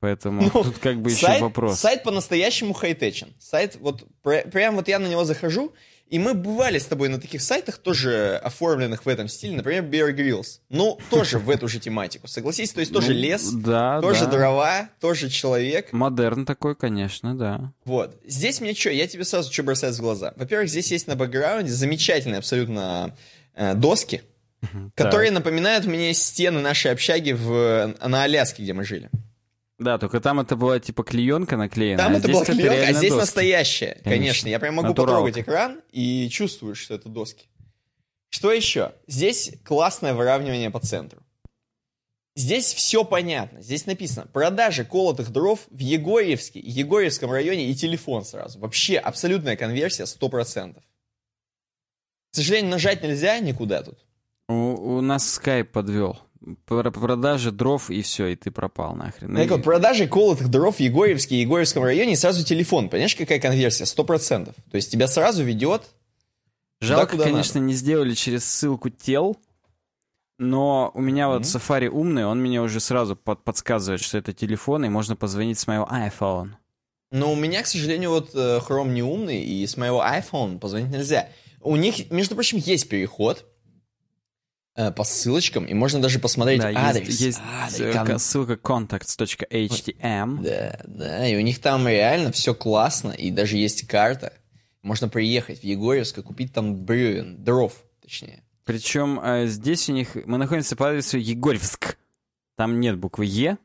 Поэтому 0.00 0.42
ну, 0.42 0.50
тут 0.50 0.78
как 0.78 1.00
бы 1.00 1.10
сайт, 1.10 1.34
еще 1.34 1.44
вопрос. 1.44 1.78
Сайт 1.78 2.02
по-настоящему 2.02 2.72
хай-течен. 2.72 3.34
Сайт, 3.38 3.76
вот 3.78 4.04
прям 4.22 4.74
вот 4.74 4.88
я 4.88 4.98
на 4.98 5.06
него 5.06 5.24
захожу, 5.24 5.74
и 6.08 6.18
мы 6.18 6.34
бывали 6.34 6.78
с 6.78 6.84
тобой 6.84 7.08
на 7.08 7.18
таких 7.18 7.40
сайтах, 7.40 7.78
тоже 7.78 8.38
оформленных 8.42 9.06
в 9.06 9.08
этом 9.08 9.28
стиле, 9.28 9.56
например, 9.56 9.84
Bear 9.84 10.14
Grylls. 10.14 10.60
Ну, 10.68 10.98
тоже 11.10 11.38
в 11.38 11.48
эту 11.48 11.68
же 11.68 11.80
тематику, 11.80 12.28
согласись? 12.28 12.72
То 12.72 12.80
есть 12.80 12.92
тоже 12.92 13.14
ну, 13.14 13.18
лес, 13.18 13.50
да, 13.50 14.00
тоже 14.00 14.26
да. 14.26 14.30
дрова, 14.30 14.88
тоже 15.00 15.30
человек. 15.30 15.92
Модерн 15.92 16.44
такой, 16.44 16.76
конечно, 16.76 17.34
да. 17.34 17.72
Вот. 17.84 18.20
Здесь 18.26 18.60
мне 18.60 18.74
что, 18.74 18.90
я 18.90 19.06
тебе 19.06 19.24
сразу 19.24 19.50
что 19.50 19.62
бросается 19.62 20.02
в 20.02 20.04
глаза. 20.04 20.34
Во-первых, 20.36 20.68
здесь 20.68 20.92
есть 20.92 21.06
на 21.06 21.16
бэкграунде 21.16 21.72
замечательные 21.72 22.38
абсолютно 22.38 23.16
э, 23.54 23.74
доски, 23.74 24.22
которые 24.94 25.30
напоминают 25.30 25.86
мне 25.86 26.12
стены 26.14 26.60
нашей 26.60 26.92
общаги 26.92 27.32
в, 27.32 27.94
на 28.06 28.24
Аляске, 28.24 28.62
где 28.62 28.72
мы 28.72 28.84
жили. 28.84 29.10
Да, 29.82 29.98
только 29.98 30.20
там 30.20 30.40
это 30.40 30.56
была 30.56 30.78
типа 30.78 31.02
клеенка 31.02 31.56
наклеена. 31.56 31.98
Там 31.98 32.14
а 32.14 32.18
это 32.18 32.28
была 32.28 32.44
клеенка, 32.44 32.88
а 32.88 32.92
здесь 32.92 33.10
доски. 33.10 33.20
настоящая. 33.20 34.00
Конечно. 34.04 34.10
конечно. 34.10 34.48
Я 34.48 34.58
прям 34.60 34.76
могу 34.76 34.88
Натуралка. 34.88 35.12
потрогать 35.12 35.38
экран 35.38 35.80
и 35.90 36.28
чувствую, 36.30 36.74
что 36.74 36.94
это 36.94 37.08
доски. 37.08 37.46
Что 38.28 38.52
еще? 38.52 38.92
Здесь 39.06 39.52
классное 39.64 40.14
выравнивание 40.14 40.70
по 40.70 40.80
центру. 40.80 41.20
Здесь 42.34 42.72
все 42.72 43.04
понятно. 43.04 43.60
Здесь 43.60 43.84
написано 43.84 44.26
продажи 44.26 44.84
колотых 44.84 45.30
дров 45.30 45.60
в 45.70 45.78
Егорьевске, 45.78 46.60
Егорьевском 46.60 47.30
районе 47.30 47.66
и 47.66 47.74
телефон 47.74 48.24
сразу. 48.24 48.58
Вообще 48.58 48.96
абсолютная 48.96 49.56
конверсия 49.56 50.04
100%. 50.04 50.76
К 50.76 50.80
сожалению, 52.34 52.70
нажать 52.70 53.02
нельзя 53.02 53.38
никуда 53.40 53.82
тут. 53.82 53.98
У, 54.48 54.54
у 54.54 55.00
нас 55.02 55.30
скайп 55.30 55.72
подвел 55.72 56.18
продажи 56.66 57.50
дров 57.50 57.90
и 57.90 58.02
все, 58.02 58.26
и 58.28 58.36
ты 58.36 58.50
пропал 58.50 58.94
нахрен. 58.94 59.34
Так 59.34 59.50
вот, 59.50 59.62
продажи 59.62 60.06
колотых 60.06 60.48
дров 60.48 60.76
в 60.76 60.80
Егорьевске, 60.80 61.40
Егорьевском 61.40 61.82
районе 61.84 62.12
и 62.12 62.16
сразу 62.16 62.44
телефон. 62.44 62.88
Понимаешь, 62.88 63.14
какая 63.16 63.38
конверсия? 63.40 63.86
Сто 63.86 64.04
процентов. 64.04 64.54
То 64.70 64.76
есть 64.76 64.90
тебя 64.90 65.06
сразу 65.08 65.42
ведет 65.44 65.82
Жалко, 66.80 67.12
туда, 67.12 67.24
конечно, 67.24 67.60
надо. 67.60 67.68
не 67.68 67.74
сделали 67.74 68.14
через 68.14 68.44
ссылку 68.44 68.90
тел, 68.90 69.36
Но 70.38 70.90
у 70.94 71.00
меня 71.00 71.28
вот 71.28 71.42
Мгм. 71.42 71.44
Safari 71.48 71.86
умный, 71.88 72.24
он 72.26 72.40
мне 72.40 72.60
уже 72.60 72.80
сразу 72.80 73.14
под- 73.14 73.44
подсказывает, 73.44 74.00
что 74.00 74.18
это 74.18 74.32
телефон, 74.32 74.84
и 74.84 74.88
можно 74.88 75.14
позвонить 75.14 75.58
с 75.60 75.68
моего 75.68 75.84
iPhone. 75.84 76.54
Но 77.12 77.30
у 77.32 77.36
меня, 77.36 77.62
к 77.62 77.66
сожалению, 77.68 78.10
вот 78.10 78.30
э, 78.34 78.58
Chrome 78.66 78.88
не 78.92 79.02
умный, 79.04 79.44
и 79.44 79.64
с 79.64 79.76
моего 79.76 80.02
iPhone 80.02 80.58
позвонить 80.58 80.90
нельзя. 80.90 81.28
У 81.60 81.76
них, 81.76 82.10
между 82.10 82.34
прочим, 82.34 82.58
есть 82.58 82.88
переход 82.88 83.44
по 84.74 85.04
ссылочкам, 85.04 85.64
и 85.66 85.74
можно 85.74 86.00
даже 86.00 86.18
посмотреть 86.18 86.60
Да, 86.62 86.72
адрес. 86.74 87.06
есть, 87.08 87.20
есть 87.20 87.40
Адрес, 87.62 87.80
э, 87.80 87.92
кон- 87.92 88.06
ка- 88.06 88.18
ссылка 88.18 88.52
contacts.htm. 88.54 90.42
Да, 90.42 90.80
да, 90.86 91.28
и 91.28 91.36
у 91.36 91.40
них 91.40 91.60
там 91.60 91.86
реально 91.86 92.32
все 92.32 92.54
классно, 92.54 93.10
и 93.12 93.30
даже 93.30 93.56
есть 93.56 93.86
карта. 93.86 94.32
Можно 94.82 95.08
приехать 95.08 95.60
в 95.60 95.64
Егорьевск 95.64 96.18
и 96.18 96.22
купить 96.22 96.52
там 96.52 96.74
бревен, 96.84 97.42
дров, 97.44 97.72
точнее. 98.00 98.42
Причем 98.64 99.20
э, 99.22 99.46
здесь 99.46 99.88
у 99.88 99.92
них... 99.92 100.14
Мы 100.24 100.38
находимся 100.38 100.74
по 100.76 100.88
адресу 100.88 101.18
Егорьевск. 101.18 101.98
Там 102.56 102.80
нет 102.80 102.96
буквы 102.98 103.26
Е. 103.26 103.58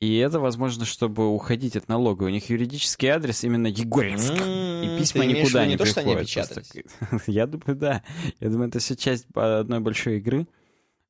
И 0.00 0.16
это, 0.16 0.40
возможно, 0.40 0.86
чтобы 0.86 1.28
уходить 1.28 1.76
от 1.76 1.88
налога. 1.88 2.24
У 2.24 2.28
них 2.30 2.48
юридический 2.48 3.08
адрес 3.08 3.44
именно 3.44 3.66
Егорьевск. 3.66 4.32
И 4.32 4.98
письма 4.98 5.26
никуда 5.26 5.66
не 5.66 5.72
не 5.72 5.76
то, 5.76 5.84
что 5.84 6.00
они 6.00 6.16
приходят. 6.16 6.48
просто 6.54 7.20
Я 7.30 7.46
думаю, 7.46 7.76
да. 7.76 8.02
Я 8.40 8.48
думаю, 8.48 8.68
это 8.70 8.78
все 8.78 8.96
часть 8.96 9.26
одной 9.34 9.80
большой 9.80 10.16
игры. 10.16 10.46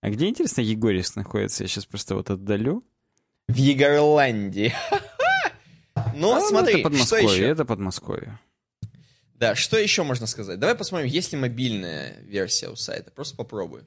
А 0.00 0.10
где, 0.10 0.26
интересно, 0.26 0.62
Егорьевск 0.62 1.14
находится? 1.14 1.62
Я 1.62 1.68
сейчас 1.68 1.86
просто 1.86 2.16
вот 2.16 2.30
отдалю. 2.30 2.84
В 3.48 3.56
Егорландии. 3.56 4.72
Ну, 6.14 6.34
А, 6.34 6.40
смотри, 6.40 6.80
это 6.80 6.80
что 6.80 6.88
Подмосковье, 6.90 7.24
еще? 7.26 7.46
это 7.46 7.64
Подмосковье. 7.64 8.38
Да, 9.34 9.54
что 9.54 9.78
еще 9.78 10.02
можно 10.02 10.26
сказать? 10.26 10.58
Давай 10.58 10.74
посмотрим, 10.74 11.08
есть 11.08 11.32
ли 11.32 11.38
мобильная 11.38 12.20
версия 12.22 12.68
у 12.68 12.76
сайта. 12.76 13.10
Просто 13.10 13.36
попробуй. 13.36 13.82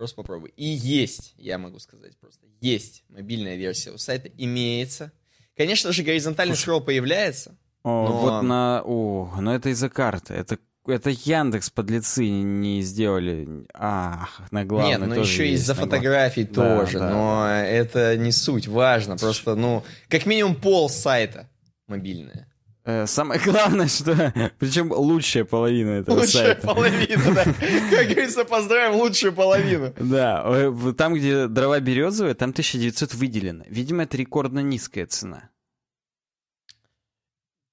Просто 0.00 0.16
попробуй. 0.16 0.54
И 0.56 0.64
есть, 0.64 1.34
я 1.36 1.58
могу 1.58 1.78
сказать 1.78 2.16
просто, 2.18 2.46
есть 2.62 3.04
мобильная 3.10 3.56
версия 3.56 3.90
у 3.90 3.98
сайта, 3.98 4.30
имеется. 4.38 5.12
Конечно 5.54 5.92
же, 5.92 6.02
горизонтальный 6.02 6.56
скролл 6.56 6.80
появляется. 6.80 7.54
О, 7.82 8.08
Но- 8.08 8.18
вот 8.18 8.42
на... 8.42 8.80
О, 8.82 9.30
но 9.42 9.54
это 9.54 9.68
из-за 9.68 9.90
карты. 9.90 10.32
Это, 10.32 10.58
это 10.86 11.10
Яндекс 11.10 11.68
подлецы 11.68 12.26
не 12.30 12.80
сделали. 12.80 13.66
А, 13.74 14.26
на 14.50 14.64
главной 14.64 14.88
Нет, 14.92 15.00
но 15.06 15.14
тоже 15.16 15.32
еще 15.32 15.48
из-за 15.52 15.74
на 15.74 15.80
глав- 15.80 15.90
фотографий 15.90 16.44
Да, 16.44 16.78
тоже. 16.80 16.98
да, 16.98 17.10
но 17.10 17.46
это 17.50 18.16
не 18.16 18.32
суть, 18.32 18.68
важно. 18.68 19.18
Просто, 19.18 19.54
ну, 19.54 19.84
как 20.08 20.24
минимум 20.24 20.54
пол 20.54 20.88
сайта 20.88 21.46
мобильная. 21.88 22.49
Э, 22.84 23.06
Самое 23.06 23.40
главное, 23.44 23.88
что... 23.88 24.32
Причем 24.58 24.90
лучшая 24.92 25.44
половина 25.44 25.90
этого 25.90 26.20
Лучшая 26.20 26.54
сайта. 26.54 26.66
половина, 26.66 27.34
да. 27.34 27.44
Как 27.44 28.08
говорится, 28.08 28.44
поздравим 28.44 28.96
лучшую 28.96 29.32
половину. 29.32 29.92
Да, 29.98 30.42
э, 30.46 30.92
там, 30.96 31.14
где 31.14 31.46
дрова 31.46 31.78
березовые, 31.80 32.34
там 32.34 32.50
1900 32.50 33.14
выделено. 33.14 33.64
Видимо, 33.68 34.04
это 34.04 34.16
рекордно 34.16 34.60
низкая 34.60 35.06
цена. 35.06 35.50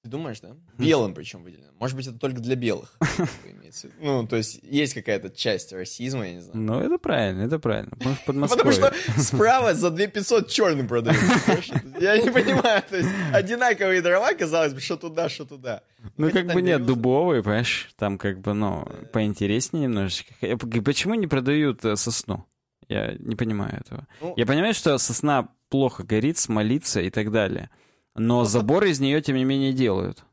Ты 0.03 0.09
думаешь, 0.09 0.39
да? 0.41 0.55
Белым 0.77 1.13
причем 1.13 1.43
выделено. 1.43 1.71
Может 1.79 1.95
быть, 1.95 2.07
это 2.07 2.17
только 2.19 2.39
для 2.41 2.55
белых. 2.55 2.97
виду. 3.83 3.93
Ну, 3.99 4.27
то 4.27 4.35
есть, 4.35 4.59
есть 4.63 4.93
какая-то 4.93 5.29
часть 5.29 5.73
расизма, 5.73 6.27
я 6.27 6.33
не 6.33 6.41
знаю. 6.41 6.57
Ну, 6.57 6.79
это 6.79 6.97
правильно, 6.97 7.43
это 7.43 7.59
правильно. 7.59 7.91
Мы 7.99 8.13
в 8.15 8.25
Потому 8.25 8.71
что 8.71 8.93
справа 9.17 9.73
за 9.73 9.89
2500 9.91 10.49
черным 10.49 10.87
продают. 10.87 11.19
Я 11.99 12.17
не 12.17 12.29
понимаю, 12.29 12.83
то 12.89 12.97
есть 12.97 13.09
одинаковые 13.33 14.01
дрова, 14.01 14.33
казалось 14.33 14.73
бы, 14.73 14.79
что 14.79 14.97
туда, 14.97 15.29
что 15.29 15.45
туда. 15.45 15.81
Ну, 16.17 16.31
как 16.31 16.47
бы 16.47 16.61
нет, 16.61 16.85
дубовые, 16.85 17.43
понимаешь? 17.43 17.89
Там 17.97 18.17
как 18.17 18.39
бы, 18.39 18.53
ну, 18.53 18.87
поинтереснее 19.13 19.83
немножечко. 19.83 20.33
Почему 20.83 21.15
не 21.15 21.27
продают 21.27 21.83
э, 21.85 21.95
сосну? 21.95 22.45
Я 22.89 23.15
не 23.19 23.35
понимаю 23.35 23.81
этого. 23.81 24.07
Ну, 24.21 24.33
Я 24.37 24.45
понимаю, 24.45 24.73
что 24.73 24.97
сосна 24.97 25.49
плохо 25.69 26.03
горит, 26.03 26.37
смолится 26.37 27.01
и 27.01 27.09
так 27.09 27.31
далее. 27.31 27.69
Но 28.15 28.45
забор 28.45 28.85
из 28.85 28.99
нее, 28.99 29.21
тем 29.21 29.35
не 29.35 29.43
менее, 29.43 29.73
делают. 29.73 30.23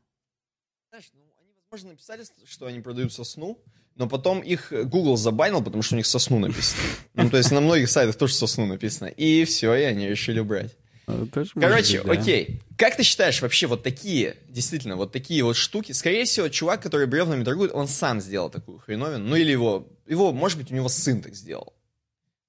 Возможно, 1.75 1.91
написали, 1.91 2.23
что 2.49 2.67
они 2.67 2.79
продают 2.79 3.11
сосну, 3.11 3.59
но 3.97 4.07
потом 4.07 4.39
их 4.39 4.71
Google 4.71 5.17
забанил, 5.17 5.61
потому 5.61 5.83
что 5.83 5.95
у 5.95 5.97
них 5.97 6.05
сосну 6.05 6.39
написано. 6.39 6.81
Ну, 7.15 7.29
то 7.29 7.35
есть 7.35 7.51
на 7.51 7.59
многих 7.59 7.89
сайтах 7.89 8.15
тоже 8.15 8.33
сосну 8.33 8.65
написано. 8.65 9.07
И 9.07 9.43
все, 9.43 9.75
и 9.75 9.81
они 9.81 10.07
решили 10.07 10.39
убрать. 10.39 10.73
Может 11.05 11.51
Короче, 11.53 12.01
быть, 12.01 12.07
да. 12.07 12.21
окей. 12.21 12.61
Как 12.77 12.95
ты 12.95 13.03
считаешь, 13.03 13.41
вообще 13.41 13.67
вот 13.67 13.83
такие, 13.83 14.37
действительно, 14.47 14.95
вот 14.95 15.11
такие 15.11 15.43
вот 15.43 15.57
штуки, 15.57 15.91
скорее 15.91 16.23
всего, 16.23 16.47
чувак, 16.47 16.81
который 16.81 17.07
бревнами 17.07 17.43
торгует, 17.43 17.73
он 17.73 17.89
сам 17.89 18.21
сделал 18.21 18.49
такую 18.49 18.77
хреновину, 18.77 19.25
ну 19.25 19.35
или 19.35 19.51
его, 19.51 19.85
его, 20.07 20.31
может 20.31 20.57
быть, 20.57 20.71
у 20.71 20.75
него 20.75 20.87
сын 20.87 21.21
так 21.21 21.35
сделал, 21.35 21.73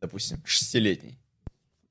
допустим, 0.01 0.41
шестилетний. 0.47 1.19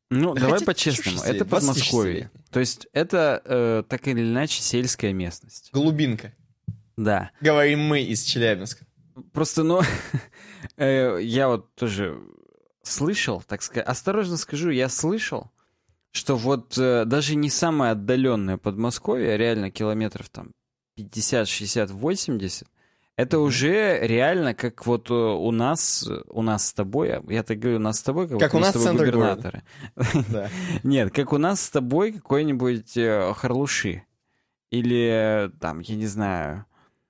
Ну, 0.09 0.35
Да 0.35 0.41
давай 0.43 0.61
по-честному. 0.61 1.19
Это 1.19 1.43
Подмосковье. 1.43 2.13
26-летний. 2.13 2.41
То 2.51 2.59
есть 2.61 2.87
это 2.93 3.41
э, 3.43 3.83
так 3.89 4.07
или 4.07 4.21
иначе 4.21 4.61
сельская 4.61 5.11
местность. 5.11 5.69
Голубинка. 5.73 6.31
Да. 6.97 7.31
Говорим 7.41 7.81
мы 7.81 8.01
из 8.01 8.23
Челябинска. 8.23 8.85
Просто, 9.31 9.63
ну, 9.63 9.81
э, 10.77 11.19
я 11.21 11.47
вот 11.47 11.73
тоже 11.75 12.19
слышал, 12.83 13.41
так 13.45 13.61
сказать, 13.61 13.87
осторожно 13.87 14.37
скажу, 14.37 14.69
я 14.69 14.89
слышал, 14.89 15.51
что 16.11 16.35
вот 16.35 16.77
э, 16.77 17.05
даже 17.05 17.35
не 17.35 17.49
самое 17.49 17.91
отдаленное 17.91 18.57
Подмосковье, 18.57 19.33
а 19.33 19.37
реально 19.37 19.71
километров 19.71 20.29
там 20.29 20.51
50, 20.95 21.47
60, 21.47 21.91
80, 21.91 22.67
это 23.17 23.39
уже 23.39 23.99
реально 24.01 24.53
как 24.53 24.85
вот 24.85 25.09
э, 25.09 25.13
у 25.13 25.51
нас, 25.51 26.07
у 26.27 26.41
нас 26.41 26.67
с 26.67 26.73
тобой, 26.73 27.13
а 27.13 27.23
я 27.29 27.43
так 27.43 27.59
говорю, 27.59 27.77
у 27.77 27.81
нас 27.81 27.99
с 27.99 28.03
тобой, 28.03 28.27
как, 28.27 28.39
Как 28.39 28.53
вот 28.53 28.59
у 28.59 28.61
нас 28.61 28.75
с 28.75 28.83
тобой 28.83 29.05
губернаторы. 29.05 29.63
Нет, 30.83 31.13
как 31.13 31.31
у 31.31 31.37
нас 31.37 31.61
с 31.61 31.69
тобой 31.69 32.13
какой-нибудь 32.13 32.97
Харлуши. 33.37 34.03
Или 34.71 35.51
там, 35.61 35.79
я 35.79 35.95
не 35.95 36.07
знаю, 36.07 36.65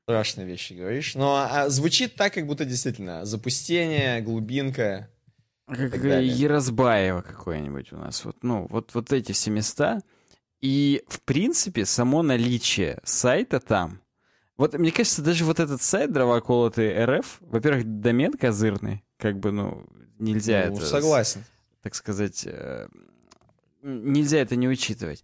Страшные 0.06 0.46
вещи 0.46 0.74
говоришь. 0.74 1.16
Но 1.16 1.36
а, 1.36 1.68
звучит 1.70 2.14
так, 2.14 2.32
как 2.32 2.46
будто 2.46 2.64
действительно 2.64 3.26
запустение, 3.26 4.22
глубинка. 4.22 5.10
Как. 5.66 5.96
Яразбаева 5.96 7.22
какое-нибудь 7.22 7.92
у 7.92 7.98
нас. 7.98 8.24
Вот, 8.24 8.44
ну, 8.44 8.68
вот, 8.70 8.94
вот 8.94 9.12
эти 9.12 9.32
все 9.32 9.50
места. 9.50 10.02
И, 10.62 11.04
в 11.08 11.22
принципе, 11.22 11.86
само 11.86 12.22
наличие 12.22 13.00
сайта 13.04 13.60
там. 13.60 14.00
Вот, 14.58 14.76
мне 14.78 14.92
кажется, 14.92 15.24
даже 15.24 15.44
вот 15.44 15.60
этот 15.60 15.82
сайт 15.82 16.14
дровоколотый 16.14 17.04
РФ, 17.04 17.38
во-первых, 17.42 18.00
домен 18.00 18.34
козырный, 18.34 19.04
как 19.18 19.40
бы, 19.40 19.52
ну, 19.52 19.88
нельзя 20.20 20.68
Ну, 20.68 20.78
это, 20.78 20.86
согласен. 20.86 21.44
так 21.82 21.96
сказать, 21.96 22.44
э, 22.46 22.88
нельзя 23.82 24.38
это 24.38 24.56
не 24.56 24.68
учитывать. 24.68 25.24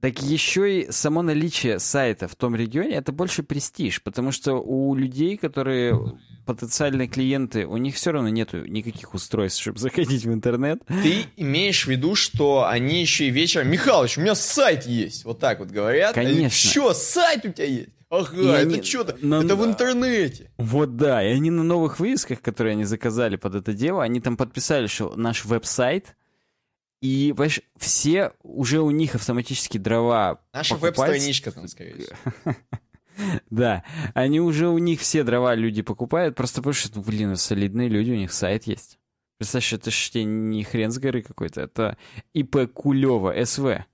Так 0.00 0.22
еще 0.22 0.80
и 0.82 0.90
само 0.92 1.20
наличие 1.22 1.78
сайта 1.78 2.26
в 2.26 2.34
том 2.34 2.56
регионе, 2.56 2.94
это 2.96 3.12
больше 3.12 3.42
престиж, 3.42 4.02
потому 4.02 4.32
что 4.32 4.54
у 4.54 4.94
людей, 4.94 5.36
которые 5.36 5.98
потенциальные 6.46 7.06
клиенты, 7.06 7.66
у 7.66 7.76
них 7.76 7.94
все 7.96 8.10
равно 8.12 8.28
нету 8.30 8.64
никаких 8.66 9.12
устройств, 9.14 9.60
чтобы 9.60 9.78
заходить 9.78 10.24
в 10.24 10.32
интернет. 10.32 10.80
Ты 10.86 11.24
имеешь 11.36 11.84
в 11.84 11.90
виду, 11.90 12.14
что 12.14 12.66
они 12.66 13.00
еще 13.02 13.26
и 13.26 13.30
вечером... 13.30 13.68
Михалыч, 13.70 14.16
у 14.18 14.22
меня 14.22 14.34
сайт 14.34 14.86
есть. 14.86 15.24
Вот 15.24 15.38
так 15.38 15.58
вот 15.60 15.68
говорят. 15.68 16.14
Конечно. 16.14 16.70
Что, 16.70 16.94
сайт 16.94 17.44
у 17.44 17.52
тебя 17.52 17.66
есть? 17.66 17.88
Ага, 18.08 18.36
И 18.40 18.44
это 18.46 18.74
они- 18.74 18.82
что-то? 18.82 19.16
но- 19.20 19.42
Это 19.42 19.54
в 19.54 19.64
интернете. 19.64 20.50
Вот 20.58 20.96
да, 20.96 21.22
и 21.22 21.32
они 21.32 21.50
на 21.50 21.62
новых 21.62 22.00
вывесках, 22.00 22.40
которые 22.42 22.72
они 22.72 22.84
заказали 22.84 23.36
под 23.36 23.54
это 23.54 23.72
дело, 23.72 24.02
они 24.02 24.20
там 24.20 24.36
подписали, 24.36 24.88
что 24.88 25.14
наш 25.14 25.44
веб-сайт, 25.44 26.16
и, 27.00 27.32
понимаешь, 27.32 27.60
все 27.76 28.32
уже 28.42 28.80
у 28.80 28.90
них 28.90 29.14
автоматически 29.14 29.78
дрова 29.78 30.40
Наша 30.52 30.74
покупать. 30.74 30.98
веб-страничка 30.98 31.52
там, 31.52 31.68
скорее 31.68 31.94
всего. 31.96 32.54
Да, 33.50 33.84
они 34.14 34.40
уже 34.40 34.68
у 34.68 34.78
них 34.78 35.00
все 35.00 35.24
дрова 35.24 35.54
люди 35.54 35.82
покупают, 35.82 36.36
просто 36.36 36.60
потому 36.62 36.72
что, 36.72 37.00
блин, 37.00 37.36
солидные 37.36 37.88
люди, 37.88 38.12
у 38.12 38.16
них 38.16 38.32
сайт 38.32 38.64
есть. 38.66 38.98
Представляешь, 39.36 39.72
это 39.74 39.90
ж 39.90 40.10
тебе 40.10 40.24
не 40.24 40.64
хрен 40.64 40.90
с 40.90 40.98
горы 40.98 41.20
какой-то, 41.22 41.60
это 41.60 41.98
ИП 42.32 42.72
Кулева, 42.72 43.34
СВ. 43.44 43.84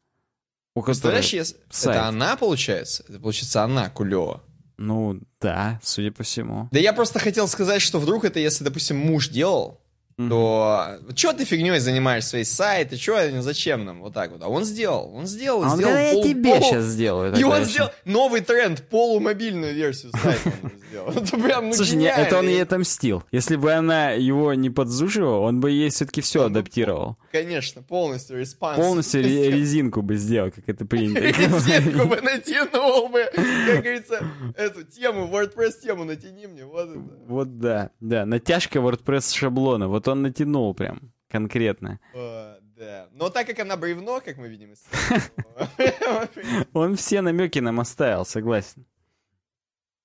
У 0.77 0.83
Представляешь, 0.83 1.33
если- 1.33 1.57
это 1.83 2.07
она, 2.07 2.37
получается? 2.37 3.05
Это, 3.09 3.19
получается, 3.19 3.64
она, 3.64 3.88
Кулева. 3.90 4.45
ну 4.77 5.21
да, 5.40 5.81
судя 5.83 6.12
по 6.12 6.23
всему. 6.23 6.69
Да 6.71 6.79
я 6.79 6.92
просто 6.92 7.19
хотел 7.19 7.49
сказать, 7.49 7.83
что 7.83 7.99
вдруг 7.99 8.25
это, 8.25 8.38
если, 8.38 8.62
допустим, 8.62 8.97
муж 8.99 9.29
делал, 9.29 9.81
Мгм. 10.18 10.31
то 10.31 10.98
что 11.14 11.35
ты 11.35 11.44
фигней 11.44 11.79
занимаешься 11.79 12.31
своей 12.31 12.44
сайты, 12.46 12.96
что 12.96 13.42
зачем 13.42 13.85
нам 13.85 14.00
вот 14.00 14.14
так 14.14 14.33
вот? 14.33 14.42
А 14.42 14.48
он 14.48 14.64
сделал, 14.64 15.12
он 15.14 15.26
сделал, 15.26 15.62
А 15.62 15.72
он 15.72 15.76
сделал 15.76 15.92
говорит, 15.92 16.09
я 16.09 16.14
полу- 16.14 16.24
тебе 16.29 16.50
полу- 16.55 16.62
сейчас 16.62 16.85
сделаю. 16.85 17.37
И 17.37 17.42
он 17.44 17.61
еще. 17.61 17.70
сделал 17.70 17.90
новый 18.07 18.40
тренд, 18.40 18.83
полумобильную 18.88 19.74
версию 19.74 20.12
сайта 20.12 20.52
сделал. 20.88 21.11
Это 21.11 21.37
прям, 21.37 21.68
ну, 21.68 21.74
Слушай, 21.74 21.96
не, 21.96 22.07
это 22.09 22.38
он 22.38 22.48
ей 22.48 22.62
отомстил. 22.62 23.24
Если 23.31 23.57
бы 23.57 23.72
она 23.74 24.12
его 24.12 24.55
не 24.55 24.70
подзуживала, 24.70 25.40
он 25.40 25.61
бы 25.61 25.70
ей 25.70 25.90
все-таки 25.90 26.22
все 26.22 26.40
бы 26.40 26.44
адаптировал. 26.46 27.18
Конечно, 27.31 27.83
полностью 27.83 28.38
респанс. 28.40 28.79
Полностью 28.79 29.22
ре- 29.22 29.50
резинку 29.50 30.00
бы 30.00 30.16
сделал, 30.16 30.50
как 30.50 30.66
это 30.66 30.87
принято. 30.87 31.20
Резинку 31.26 32.07
бы 32.09 32.22
натянул 32.22 33.09
бы, 33.11 33.22
как 33.35 33.83
говорится, 33.83 34.26
эту 34.57 34.83
тему, 34.85 35.26
WordPress 35.31 35.74
тему 35.83 36.05
натяни 36.05 36.46
мне, 36.46 36.64
вот 36.64 36.88
это. 36.88 37.00
Вот 37.29 37.59
да, 37.59 37.90
да, 38.00 38.24
натяжка 38.24 38.79
WordPress 38.79 39.35
шаблона, 39.37 39.88
вот 39.88 40.06
он 40.09 40.23
натянул 40.23 40.75
прям. 40.75 41.12
конкретно. 41.29 42.01
О, 42.14 42.57
да. 42.77 43.09
Но 43.12 43.31
так 43.31 43.47
как 43.47 43.59
она 43.59 43.77
бревно, 43.77 44.21
как 44.25 44.37
мы 44.37 44.49
видим 44.49 44.75
Он 46.73 46.97
все 46.97 47.21
намеки 47.21 47.59
нам 47.59 47.81
оставил, 47.81 48.25
согласен. 48.25 48.87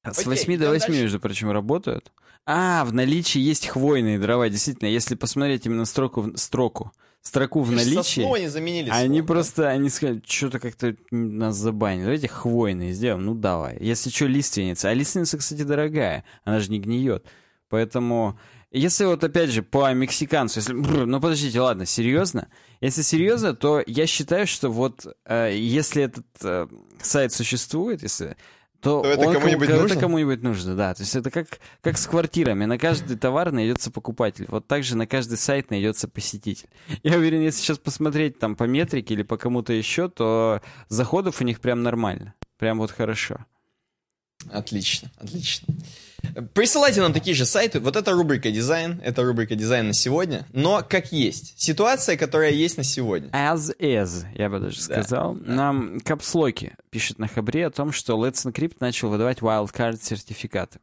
С 0.03 0.19
Окей, 0.19 0.29
8 0.29 0.45
до 0.45 0.55
идем 0.55 0.67
8, 0.69 0.87
дальше. 0.87 1.01
между 1.03 1.19
прочим, 1.19 1.51
работают. 1.51 2.11
А, 2.45 2.83
в 2.85 2.93
наличии 2.93 3.39
есть 3.39 3.67
хвойные 3.67 4.17
дрова. 4.17 4.49
Действительно, 4.49 4.87
если 4.89 5.13
посмотреть 5.13 5.65
именно 5.67 5.85
строку, 5.85 6.35
строку, 6.37 6.91
строку 7.21 7.61
в 7.61 7.71
наличии, 7.71 8.23
они 8.35 8.47
заменили. 8.47 8.89
они 8.89 9.21
просто, 9.21 9.69
они 9.69 9.89
сказали, 9.89 10.23
что-то 10.25 10.59
как-то 10.59 10.95
нас 11.11 11.55
забанили. 11.55 12.03
Давайте 12.03 12.27
хвойные 12.29 12.93
сделаем. 12.93 13.25
Ну, 13.25 13.35
давай. 13.35 13.77
Если 13.79 14.09
что, 14.09 14.25
лиственница. 14.25 14.89
А 14.89 14.93
лиственница, 14.93 15.37
кстати, 15.37 15.61
дорогая. 15.61 16.23
Она 16.43 16.59
же 16.59 16.71
не 16.71 16.79
гниет. 16.79 17.27
Поэтому, 17.69 18.39
если 18.71 19.05
вот 19.05 19.23
опять 19.23 19.49
же 19.49 19.63
по 19.63 19.91
мексиканцу, 19.93 20.59
если, 20.59 20.73
бррр, 20.73 21.05
ну 21.05 21.19
подождите, 21.19 21.59
ладно, 21.59 21.85
серьезно? 21.85 22.47
Если 22.79 23.01
серьезно, 23.01 23.53
то 23.53 23.83
я 23.85 24.07
считаю, 24.07 24.47
что 24.47 24.69
вот 24.69 25.05
э, 25.25 25.51
если 25.55 26.03
этот 26.03 26.25
э, 26.43 26.67
сайт 27.01 27.33
существует, 27.33 28.01
если 28.01 28.37
то, 28.81 29.01
То 29.01 29.09
это 29.09 29.33
кому-нибудь 29.33 29.69
это 29.69 29.81
нужно? 29.81 29.99
кому-нибудь 29.99 30.41
нужно, 30.41 30.75
да. 30.75 30.93
То 30.95 31.03
есть 31.03 31.15
это 31.15 31.29
как, 31.29 31.59
как 31.81 31.99
с 31.99 32.07
квартирами. 32.07 32.65
На 32.65 32.79
каждый 32.79 33.15
товар 33.15 33.51
найдется 33.51 33.91
покупатель. 33.91 34.45
Вот 34.47 34.67
так 34.67 34.83
же 34.83 34.97
на 34.97 35.05
каждый 35.05 35.37
сайт 35.37 35.69
найдется 35.69 36.07
посетитель. 36.07 36.67
Я 37.03 37.17
уверен, 37.17 37.41
если 37.41 37.61
сейчас 37.61 37.77
посмотреть 37.77 38.39
там 38.39 38.55
по 38.55 38.63
метрике 38.63 39.13
или 39.13 39.21
по 39.21 39.37
кому-то 39.37 39.71
еще, 39.71 40.09
то 40.09 40.61
заходов 40.89 41.41
у 41.41 41.43
них 41.43 41.59
прям 41.61 41.83
нормально. 41.83 42.33
Прям 42.57 42.79
вот 42.79 42.89
хорошо. 42.89 43.45
Отлично, 44.49 45.11
отлично. 45.19 45.67
Присылайте 46.53 47.01
нам 47.01 47.13
такие 47.13 47.35
же 47.35 47.45
сайты. 47.45 47.79
Вот 47.79 47.95
это 47.95 48.11
рубрика 48.11 48.51
дизайн, 48.51 49.01
это 49.03 49.23
рубрика 49.23 49.55
дизайн 49.55 49.87
на 49.87 49.93
сегодня. 49.93 50.45
Но 50.53 50.83
как 50.87 51.11
есть. 51.11 51.59
Ситуация, 51.59 52.15
которая 52.15 52.51
есть 52.51 52.77
на 52.77 52.83
сегодня. 52.83 53.29
As 53.29 53.75
is, 53.79 54.25
я 54.35 54.49
бы 54.49 54.59
даже 54.59 54.77
Да, 54.77 54.81
сказал. 54.83 55.33
Нам 55.33 55.99
Капслоки 56.01 56.73
пишет 56.89 57.19
на 57.19 57.27
Хабре 57.27 57.67
о 57.67 57.71
том, 57.71 57.91
что 57.91 58.13
Let's 58.17 58.45
Encrypt 58.45 58.77
начал 58.79 59.09
выдавать 59.09 59.39
wildcard 59.39 60.01
сертификаты. 60.01 60.79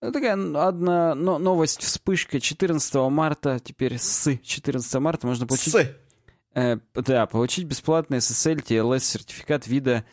Это 0.00 0.12
такая 0.12 0.34
одна 0.34 1.14
но- 1.14 1.38
новость, 1.38 1.82
вспышка 1.82 2.40
14 2.40 2.94
марта, 3.08 3.60
теперь 3.62 3.98
с 3.98 4.36
14 4.42 4.94
марта 4.96 5.26
можно 5.26 5.46
получить 5.46 5.72
С. 5.72 5.96
Э, 6.54 6.78
да, 6.94 7.26
получить 7.26 7.64
бесплатный 7.64 8.18
SSL 8.18 8.62
TLS 8.62 9.00
сертификат 9.00 9.66
вида... 9.66 10.04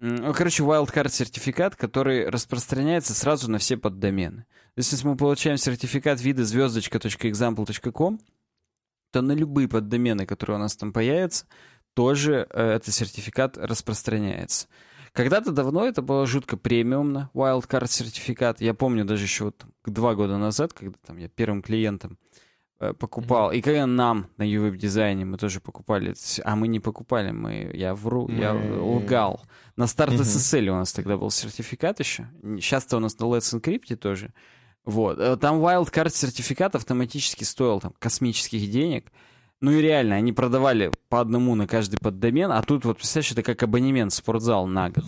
ну, 0.00 0.32
Короче, 0.32 0.62
wildcard 0.62 1.10
сертификат, 1.10 1.76
который 1.76 2.28
распространяется 2.28 3.14
сразу 3.14 3.50
на 3.50 3.58
все 3.58 3.76
поддомены. 3.76 4.46
Если 4.76 5.06
мы 5.06 5.16
получаем 5.16 5.58
сертификат 5.58 6.20
вида 6.22 6.44
звездочка.example.com, 6.44 8.20
то 9.12 9.22
на 9.22 9.32
любые 9.32 9.68
поддомены, 9.68 10.24
которые 10.24 10.56
у 10.56 10.60
нас 10.60 10.74
там 10.76 10.92
появятся, 10.92 11.46
тоже 11.94 12.46
э, 12.50 12.70
этот 12.76 12.94
сертификат 12.94 13.58
распространяется. 13.58 14.68
Когда-то 15.12 15.50
давно 15.50 15.86
это 15.86 16.02
было 16.02 16.26
жутко 16.26 16.56
премиумно, 16.56 17.30
wildcard 17.34 17.88
сертификат. 17.88 18.60
Я 18.60 18.74
помню 18.74 19.04
даже 19.04 19.24
еще 19.24 19.44
вот 19.44 19.66
два 19.84 20.14
года 20.14 20.38
назад, 20.38 20.72
когда 20.72 20.96
там 21.04 21.18
я 21.18 21.28
первым 21.28 21.62
клиентом 21.62 22.18
э, 22.80 22.92
покупал. 22.94 23.52
И 23.52 23.60
когда 23.60 23.86
нам 23.86 24.26
на 24.38 24.42
UWeb 24.44 24.76
дизайне 24.76 25.24
мы 25.24 25.36
тоже 25.38 25.60
покупали, 25.60 26.14
а 26.44 26.56
мы 26.56 26.66
не 26.68 26.80
покупали, 26.80 27.30
мы, 27.30 27.70
я 27.74 27.94
вру, 27.94 28.28
я 28.28 28.54
Мы- 28.54 28.80
лгал. 28.80 29.40
На 29.76 29.86
старт 29.86 30.12
Мгм. 30.12 30.22
SSL 30.22 30.68
у 30.70 30.74
нас 30.76 30.92
тогда 30.92 31.16
был 31.16 31.30
сертификат 31.30 32.00
еще. 32.00 32.28
Сейчас-то 32.42 32.96
у 32.96 33.00
нас 33.00 33.18
на 33.18 33.24
Let's 33.24 33.54
Encrypt 33.58 33.96
тоже. 33.96 34.32
Вот. 34.84 35.18
Э, 35.18 35.36
Там 35.36 35.60
wildcard 35.60 36.10
сертификат 36.10 36.74
автоматически 36.74 37.44
стоил 37.44 37.80
там 37.80 37.92
космических 37.98 38.70
денег. 38.70 39.12
Ну 39.60 39.72
и 39.72 39.80
реально, 39.82 40.16
они 40.16 40.32
продавали 40.32 40.90
по 41.10 41.20
одному 41.20 41.54
на 41.54 41.66
каждый 41.66 41.98
поддомен, 41.98 42.50
а 42.50 42.62
тут 42.62 42.86
вот, 42.86 42.96
представляешь, 42.96 43.32
это 43.32 43.42
как 43.42 43.62
абонемент 43.62 44.10
в 44.12 44.14
спортзал 44.16 44.66
на 44.66 44.88
год. 44.88 45.04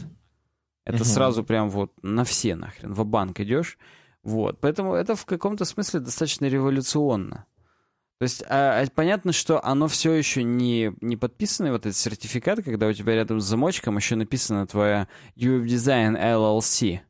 Это 0.84 0.98
Мгм. 0.98 1.04
сразу 1.06 1.42
прям 1.44 1.70
вот 1.70 1.90
на 2.02 2.24
все 2.24 2.54
нахрен, 2.54 2.92
в 2.92 3.02
банк 3.06 3.40
идешь. 3.40 3.78
Вот. 4.22 4.60
Поэтому 4.60 4.92
это 4.94 5.14
в 5.16 5.24
каком-то 5.24 5.64
смысле 5.64 6.00
достаточно 6.00 6.44
революционно. 6.46 7.46
То 8.22 8.24
есть 8.24 8.44
а, 8.48 8.80
а 8.80 8.86
понятно, 8.94 9.32
что 9.32 9.64
оно 9.64 9.88
все 9.88 10.12
еще 10.12 10.44
не, 10.44 10.92
не 11.00 11.16
подписанный 11.16 11.72
вот 11.72 11.86
этот 11.86 11.96
сертификат, 11.96 12.62
когда 12.62 12.86
у 12.86 12.92
тебя 12.92 13.16
рядом 13.16 13.40
с 13.40 13.44
замочком 13.44 13.96
еще 13.96 14.14
написано 14.14 14.64
твоя 14.64 15.08
UF 15.34 15.64
Design 15.64 16.16
LLC. 16.16 17.00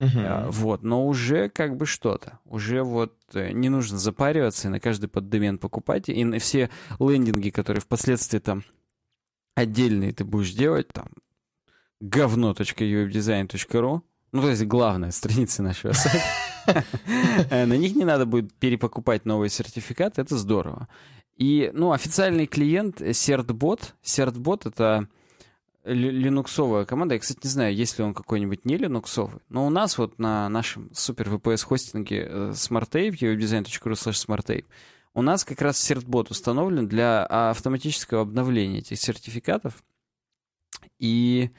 Мгм. 0.00 0.18
А, 0.18 0.50
Вот, 0.50 0.82
но 0.82 1.06
уже 1.06 1.48
как 1.48 1.78
бы 1.78 1.86
что-то. 1.86 2.40
Уже 2.44 2.82
вот 2.82 3.16
э, 3.32 3.52
не 3.52 3.70
нужно 3.70 3.96
запариваться 3.96 4.68
и 4.68 4.70
на 4.70 4.80
каждый 4.80 5.08
поддомен 5.08 5.56
покупать. 5.56 6.10
И 6.10 6.24
на 6.26 6.38
все 6.38 6.68
лендинги, 7.00 7.48
которые 7.48 7.80
впоследствии 7.80 8.38
там 8.38 8.64
отдельные 9.54 10.12
ты 10.12 10.24
будешь 10.24 10.52
делать, 10.52 10.88
там 10.88 11.08
говно.uwebdesign.ru 12.02 14.02
ну, 14.32 14.42
то 14.42 14.50
есть 14.50 14.64
главная 14.64 15.10
страница 15.10 15.62
нашего 15.62 15.92
сайта. 15.92 16.84
Э, 17.50 17.64
На 17.66 17.76
них 17.76 17.96
не 17.96 18.04
надо 18.04 18.26
будет 18.26 18.52
перепокупать 18.54 19.24
новый 19.24 19.48
сертификат, 19.48 20.18
это 20.18 20.36
здорово. 20.36 20.88
И, 21.36 21.70
ну, 21.72 21.92
официальный 21.92 22.46
клиент 22.46 23.00
CertBot. 23.00 23.92
CertBot— 24.02 24.62
это 24.68 25.08
линуксовая 25.84 26.84
команда. 26.84 27.14
Я, 27.14 27.20
кстати, 27.20 27.40
не 27.44 27.50
знаю, 27.50 27.74
есть 27.74 27.98
ли 27.98 28.04
он 28.04 28.12
какой-нибудь 28.12 28.64
не 28.64 28.76
линуксовый. 28.76 29.40
Но 29.48 29.66
у 29.66 29.70
нас 29.70 29.96
вот 29.98 30.18
на 30.18 30.48
нашем 30.48 30.90
супер 30.92 31.28
VPS 31.28 31.64
хостинге 31.64 32.26
э, 32.28 32.50
SmartTape, 32.54 33.12
webdesign.ru 33.12 33.92
slash 33.92 34.26
SmartTape, 34.26 34.66
у 35.14 35.22
нас 35.22 35.44
как 35.44 35.60
раз 35.62 35.90
CertBot 35.90 36.30
установлен 36.30 36.86
для 36.86 37.24
автоматического 37.24 38.22
обновления 38.22 38.78
этих 38.78 38.98
сертификатов. 38.98 39.82
И 40.98 41.50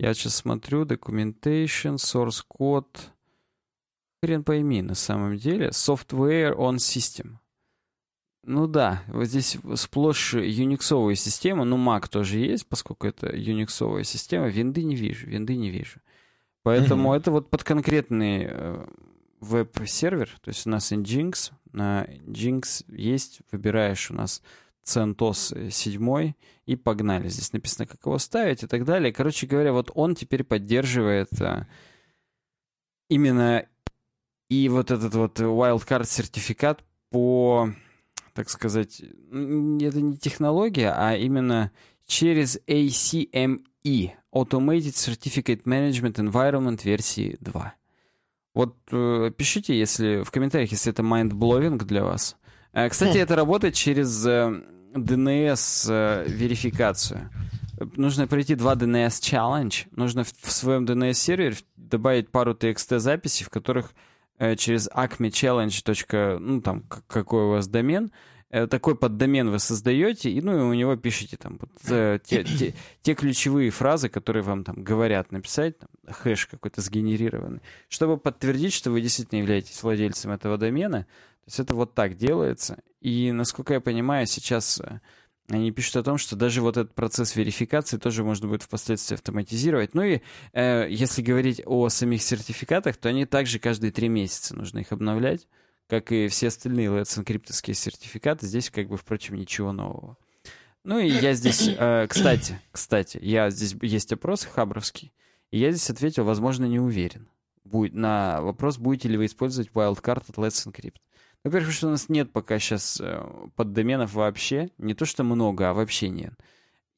я 0.00 0.14
сейчас 0.14 0.36
смотрю, 0.36 0.84
documentation, 0.84 1.96
source 1.96 2.42
code, 2.48 2.86
хрен 4.22 4.42
пойми 4.44 4.80
на 4.80 4.94
самом 4.94 5.36
деле, 5.36 5.68
software 5.68 6.56
on 6.56 6.76
system. 6.76 7.36
Ну 8.42 8.66
да, 8.66 9.02
вот 9.08 9.26
здесь 9.26 9.58
сплошь 9.74 10.32
юниксовые 10.32 11.16
системы, 11.16 11.66
ну 11.66 11.76
Mac 11.76 12.08
тоже 12.08 12.38
есть, 12.38 12.66
поскольку 12.66 13.06
это 13.06 13.36
юниксовая 13.36 14.04
система, 14.04 14.48
винды 14.48 14.82
не 14.84 14.96
вижу, 14.96 15.26
винды 15.26 15.54
не 15.56 15.68
вижу. 15.68 16.00
Поэтому 16.62 17.10
Мгм. 17.10 17.12
это 17.12 17.30
вот 17.30 17.50
под 17.50 17.62
конкретный 17.62 18.46
э, 18.48 18.86
веб-сервер, 19.40 20.30
то 20.40 20.48
есть 20.48 20.66
у 20.66 20.70
нас 20.70 20.90
Nginx, 20.92 21.52
на 21.72 22.06
Nginx 22.26 22.86
есть, 22.88 23.40
выбираешь 23.52 24.10
у 24.10 24.14
нас 24.14 24.42
CentOS 24.84 25.70
7 25.70 26.32
и 26.66 26.76
погнали. 26.76 27.28
Здесь 27.28 27.52
написано, 27.52 27.86
как 27.86 28.04
его 28.04 28.18
ставить 28.18 28.62
и 28.62 28.66
так 28.66 28.84
далее. 28.84 29.12
Короче 29.12 29.46
говоря, 29.46 29.72
вот 29.72 29.90
он 29.94 30.14
теперь 30.14 30.44
поддерживает 30.44 31.28
а, 31.40 31.66
именно 33.08 33.66
и 34.48 34.68
вот 34.68 34.90
этот 34.90 35.14
вот 35.14 35.40
wildcard 35.40 36.06
сертификат 36.06 36.84
по, 37.10 37.70
так 38.34 38.50
сказать, 38.50 39.00
это 39.00 40.00
не 40.00 40.16
технология, 40.16 40.92
а 40.92 41.14
именно 41.14 41.70
через 42.06 42.58
ACME, 42.66 44.12
Automated 44.32 44.94
Certificate 44.94 45.62
Management 45.64 46.14
Environment 46.14 46.80
версии 46.84 47.36
2. 47.40 47.74
Вот 48.54 48.76
э, 48.90 49.30
пишите, 49.36 49.78
если 49.78 50.22
в 50.22 50.30
комментариях, 50.30 50.72
если 50.72 50.92
это 50.92 51.02
mind-blowing 51.02 51.78
для 51.84 52.02
вас. 52.04 52.36
Э, 52.72 52.88
кстати, 52.88 53.18
это 53.18 53.36
работает 53.36 53.74
через 53.74 54.24
э, 54.26 54.62
DNS-верификацию. 54.94 57.30
Нужно 57.96 58.26
пройти 58.26 58.54
два 58.54 58.74
DNS 58.74 59.08
challenge. 59.20 59.86
Нужно 59.96 60.24
в, 60.24 60.52
своем 60.52 60.84
DNS-сервере 60.84 61.56
добавить 61.76 62.30
пару 62.30 62.52
TXT-записей, 62.52 63.44
в 63.44 63.50
которых 63.50 63.92
э, 64.38 64.54
через 64.56 64.88
acmechallenge. 64.88 66.38
ну 66.38 66.60
там 66.60 66.82
какой 67.08 67.44
у 67.44 67.50
вас 67.50 67.68
домен, 67.68 68.12
э, 68.50 68.66
такой 68.66 68.96
поддомен 68.96 69.48
вы 69.50 69.58
создаете, 69.58 70.30
и 70.30 70.40
ну 70.42 70.58
и 70.58 70.62
у 70.62 70.74
него 70.74 70.94
пишите 70.96 71.36
там 71.38 71.58
вот, 71.58 71.70
э, 71.88 72.18
те, 72.22 72.44
те- 72.44 72.74
те 73.02 73.14
ключевые 73.14 73.70
фразы, 73.70 74.08
которые 74.10 74.42
вам 74.42 74.62
там 74.64 74.82
говорят 74.82 75.32
написать, 75.32 75.78
там, 75.78 75.88
хэш 76.06 76.46
какой-то 76.46 76.82
сгенерированный, 76.82 77.60
чтобы 77.88 78.18
подтвердить, 78.18 78.74
что 78.74 78.90
вы 78.90 79.00
действительно 79.00 79.38
являетесь 79.38 79.82
владельцем 79.82 80.32
этого 80.32 80.58
домена. 80.58 81.06
То 81.44 81.48
есть 81.48 81.60
это 81.60 81.74
вот 81.74 81.94
так 81.94 82.16
делается. 82.16 82.78
И, 83.00 83.32
насколько 83.32 83.74
я 83.74 83.80
понимаю, 83.80 84.26
сейчас 84.26 84.80
э, 84.80 85.00
они 85.48 85.72
пишут 85.72 85.96
о 85.96 86.02
том, 86.02 86.18
что 86.18 86.36
даже 86.36 86.60
вот 86.60 86.76
этот 86.76 86.94
процесс 86.94 87.34
верификации 87.34 87.96
тоже 87.96 88.24
можно 88.24 88.48
будет 88.48 88.62
впоследствии 88.62 89.14
автоматизировать. 89.14 89.94
Ну 89.94 90.02
и 90.02 90.20
э, 90.52 90.86
если 90.90 91.22
говорить 91.22 91.62
о 91.66 91.88
самих 91.88 92.22
сертификатах, 92.22 92.96
то 92.96 93.08
они 93.08 93.26
также 93.26 93.58
каждые 93.58 93.90
три 93.90 94.08
месяца 94.08 94.54
нужно 94.54 94.80
их 94.80 94.92
обновлять, 94.92 95.48
как 95.88 96.12
и 96.12 96.28
все 96.28 96.48
остальные 96.48 96.88
Let's 96.88 97.18
Encrypt 97.18 97.50
сертификаты. 97.50 98.46
Здесь, 98.46 98.70
как 98.70 98.88
бы, 98.88 98.96
впрочем, 98.96 99.36
ничего 99.36 99.72
нового. 99.72 100.16
Ну 100.84 100.98
и 100.98 101.08
я 101.08 101.34
здесь, 101.34 101.68
э, 101.68 102.06
кстати, 102.08 102.60
кстати, 102.70 103.18
я 103.20 103.50
здесь 103.50 103.74
есть 103.82 104.12
опрос 104.12 104.44
хабровский, 104.44 105.12
и 105.50 105.58
я 105.58 105.72
здесь 105.72 105.90
ответил, 105.90 106.24
возможно, 106.24 106.64
не 106.64 106.78
уверен 106.78 107.28
будет, 107.70 107.94
на 107.94 108.40
вопрос, 108.42 108.78
будете 108.78 109.08
ли 109.08 109.16
вы 109.16 109.26
использовать 109.26 109.70
wildcard 109.70 110.24
от 110.28 110.36
Let's 110.36 110.66
Encrypt. 110.66 110.96
Во-первых, 111.44 111.72
что 111.72 111.88
у 111.88 111.90
нас 111.90 112.08
нет 112.08 112.32
пока 112.32 112.58
сейчас 112.58 113.00
э, 113.00 113.22
поддоменов 113.56 114.12
вообще. 114.12 114.70
Не 114.78 114.94
то, 114.94 115.06
что 115.06 115.24
много, 115.24 115.70
а 115.70 115.74
вообще 115.74 116.08
нет. 116.08 116.34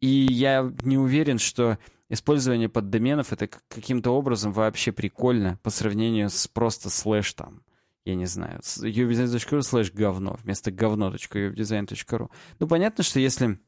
И 0.00 0.26
я 0.30 0.72
не 0.82 0.98
уверен, 0.98 1.38
что 1.38 1.78
использование 2.08 2.68
поддоменов 2.68 3.32
это 3.32 3.46
каким-то 3.46 4.10
образом 4.10 4.52
вообще 4.52 4.90
прикольно 4.90 5.58
по 5.62 5.70
сравнению 5.70 6.28
с 6.28 6.48
просто 6.48 6.90
слэш 6.90 7.32
там, 7.34 7.62
я 8.04 8.16
не 8.16 8.26
знаю, 8.26 8.58
uwebdesign.ru 8.60 9.62
слэш 9.62 9.92
говно 9.92 10.36
вместо 10.42 10.72
говно.uwebdesign.ru. 10.72 12.30
Ну, 12.58 12.66
понятно, 12.66 13.04
что 13.04 13.20
если 13.20 13.60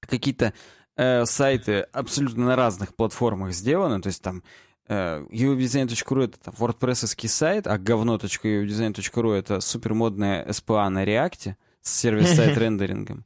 какие-то 0.00 0.54
э, 0.96 1.26
сайты 1.26 1.80
абсолютно 1.92 2.46
на 2.46 2.56
разных 2.56 2.96
платформах 2.96 3.52
сделаны, 3.52 4.00
то 4.00 4.06
есть 4.06 4.22
там 4.22 4.42
uwebdesign.ru 4.90 6.24
это 6.24 6.40
там, 6.40 6.54
wordpress 6.58 7.28
сайт, 7.28 7.66
а 7.66 7.78
говно.uwebdesign.ru 7.78 9.32
это 9.32 9.60
супермодная 9.60 10.44
SPA 10.46 10.88
на 10.88 11.04
React 11.04 11.54
с 11.80 12.00
сервис-сайт 12.00 12.58
рендерингом, 12.58 13.24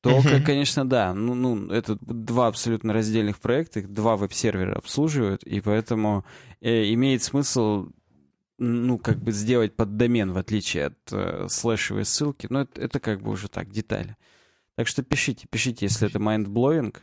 то, 0.00 0.22
конечно, 0.44 0.86
да. 0.86 1.14
Ну, 1.14 1.34
ну, 1.34 1.70
это 1.70 1.96
два 2.00 2.48
абсолютно 2.48 2.92
раздельных 2.92 3.38
проекта, 3.38 3.80
их 3.80 3.92
два 3.92 4.16
веб-сервера 4.16 4.76
обслуживают, 4.76 5.42
и 5.44 5.60
поэтому 5.60 6.24
э, 6.60 6.92
имеет 6.92 7.22
смысл 7.22 7.88
ну, 8.58 8.98
как 8.98 9.18
бы 9.18 9.32
сделать 9.32 9.74
под 9.74 9.96
домен, 9.96 10.32
в 10.32 10.38
отличие 10.38 10.86
от 10.86 11.12
э, 11.12 11.46
слэшевой 11.48 12.04
ссылки. 12.04 12.46
Но 12.50 12.62
это, 12.62 12.80
это 12.80 13.00
как 13.00 13.20
бы 13.20 13.30
уже 13.30 13.48
так, 13.48 13.70
детали. 13.70 14.16
Так 14.76 14.88
что 14.88 15.02
пишите, 15.02 15.46
пишите, 15.48 15.86
если 15.86 16.08
это 16.08 16.18
mindblowing. 16.18 16.96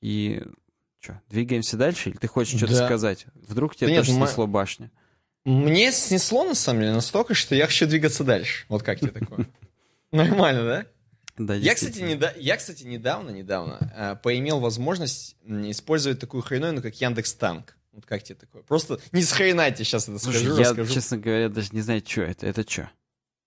И 0.00 0.42
что, 1.04 1.20
двигаемся 1.28 1.76
дальше? 1.76 2.10
Или 2.10 2.16
ты 2.16 2.26
хочешь 2.26 2.56
что-то 2.56 2.72
да. 2.72 2.86
сказать? 2.86 3.26
Вдруг 3.34 3.76
тебе 3.76 3.88
да 3.88 3.96
тоже 3.96 4.12
нет, 4.12 4.28
снесло 4.28 4.46
башню? 4.46 4.90
Мне 5.44 5.92
снесло, 5.92 6.44
на 6.44 6.54
самом 6.54 6.80
деле, 6.80 6.92
настолько, 6.94 7.34
что 7.34 7.54
я 7.54 7.66
хочу 7.66 7.86
двигаться 7.86 8.24
дальше. 8.24 8.64
Вот 8.68 8.82
как 8.82 9.00
тебе 9.00 9.10
такое? 9.10 9.46
Нормально, 10.12 10.64
да? 10.64 10.86
Да, 11.36 11.54
я, 11.54 11.74
кстати, 11.74 11.98
неда... 11.98 12.32
я, 12.36 12.56
кстати, 12.56 12.84
недавно, 12.84 13.30
недавно 13.30 13.92
э, 13.94 14.16
поимел 14.22 14.60
возможность 14.60 15.36
использовать 15.44 16.20
такую 16.20 16.42
хреновину, 16.42 16.80
как 16.80 16.94
Яндекс 17.00 17.34
Танк. 17.34 17.76
Вот 17.92 18.06
как 18.06 18.22
тебе 18.22 18.36
такое? 18.36 18.62
Просто 18.62 19.00
не 19.12 19.22
с 19.22 19.32
хрена 19.32 19.70
тебе 19.70 19.84
сейчас 19.84 20.08
это 20.08 20.18
Слушай, 20.18 20.38
скажу, 20.38 20.56
я, 20.56 20.68
расскажу. 20.68 20.94
честно 20.94 21.18
говоря, 21.18 21.48
даже 21.48 21.68
не 21.72 21.80
знаю, 21.80 22.02
что 22.06 22.22
это. 22.22 22.46
Это 22.46 22.68
что? 22.68 22.90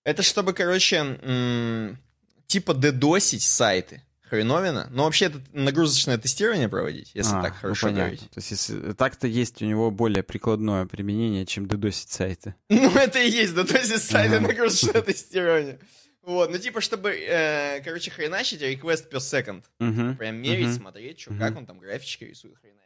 Это 0.04 0.22
чтобы, 0.22 0.54
короче, 0.54 0.98
м- 0.98 1.98
типа 2.46 2.74
дедосить 2.74 3.42
сайты. 3.42 4.04
Хреновина. 4.30 4.88
Но 4.92 5.06
вообще 5.06 5.26
это 5.26 5.42
нагрузочное 5.54 6.18
тестирование 6.18 6.68
проводить, 6.68 7.12
если 7.14 7.36
а, 7.36 7.42
так 7.42 7.54
ну 7.54 7.60
хорошо 7.62 7.90
ну, 7.90 7.96
говорить. 7.96 8.22
То 8.22 8.38
есть 8.38 8.52
если 8.52 8.94
так-то 8.94 9.28
есть 9.28 9.62
у 9.62 9.66
него 9.66 9.90
более 9.92 10.24
прикладное 10.24 10.86
применение, 10.86 11.46
чем 11.46 11.68
дедосить 11.68 12.10
сайты. 12.10 12.56
Ну 12.70 12.92
это 12.96 13.20
и 13.20 13.30
есть 13.30 13.56
дедосить 13.56 14.04
сайты, 14.04 14.40
нагрузочное 14.40 15.02
тестирование. 15.04 15.80
Вот, 16.22 16.52
ну 16.52 16.58
типа, 16.58 16.82
чтобы, 16.82 17.12
э, 17.12 17.82
короче, 17.84 18.12
хреначить 18.12 18.62
request 18.62 19.10
per 19.10 19.20
second. 19.20 19.64
Uh-huh. 19.80 20.16
Прям 20.18 20.36
мерить, 20.36 20.68
uh-huh. 20.68 20.78
смотреть, 20.78 21.22
что, 21.22 21.32
uh-huh. 21.32 21.40
как 21.40 21.56
он 21.56 21.66
там 21.66 21.80
графички 21.80 22.26
рисует, 22.26 22.58
хреначить. 22.58 22.78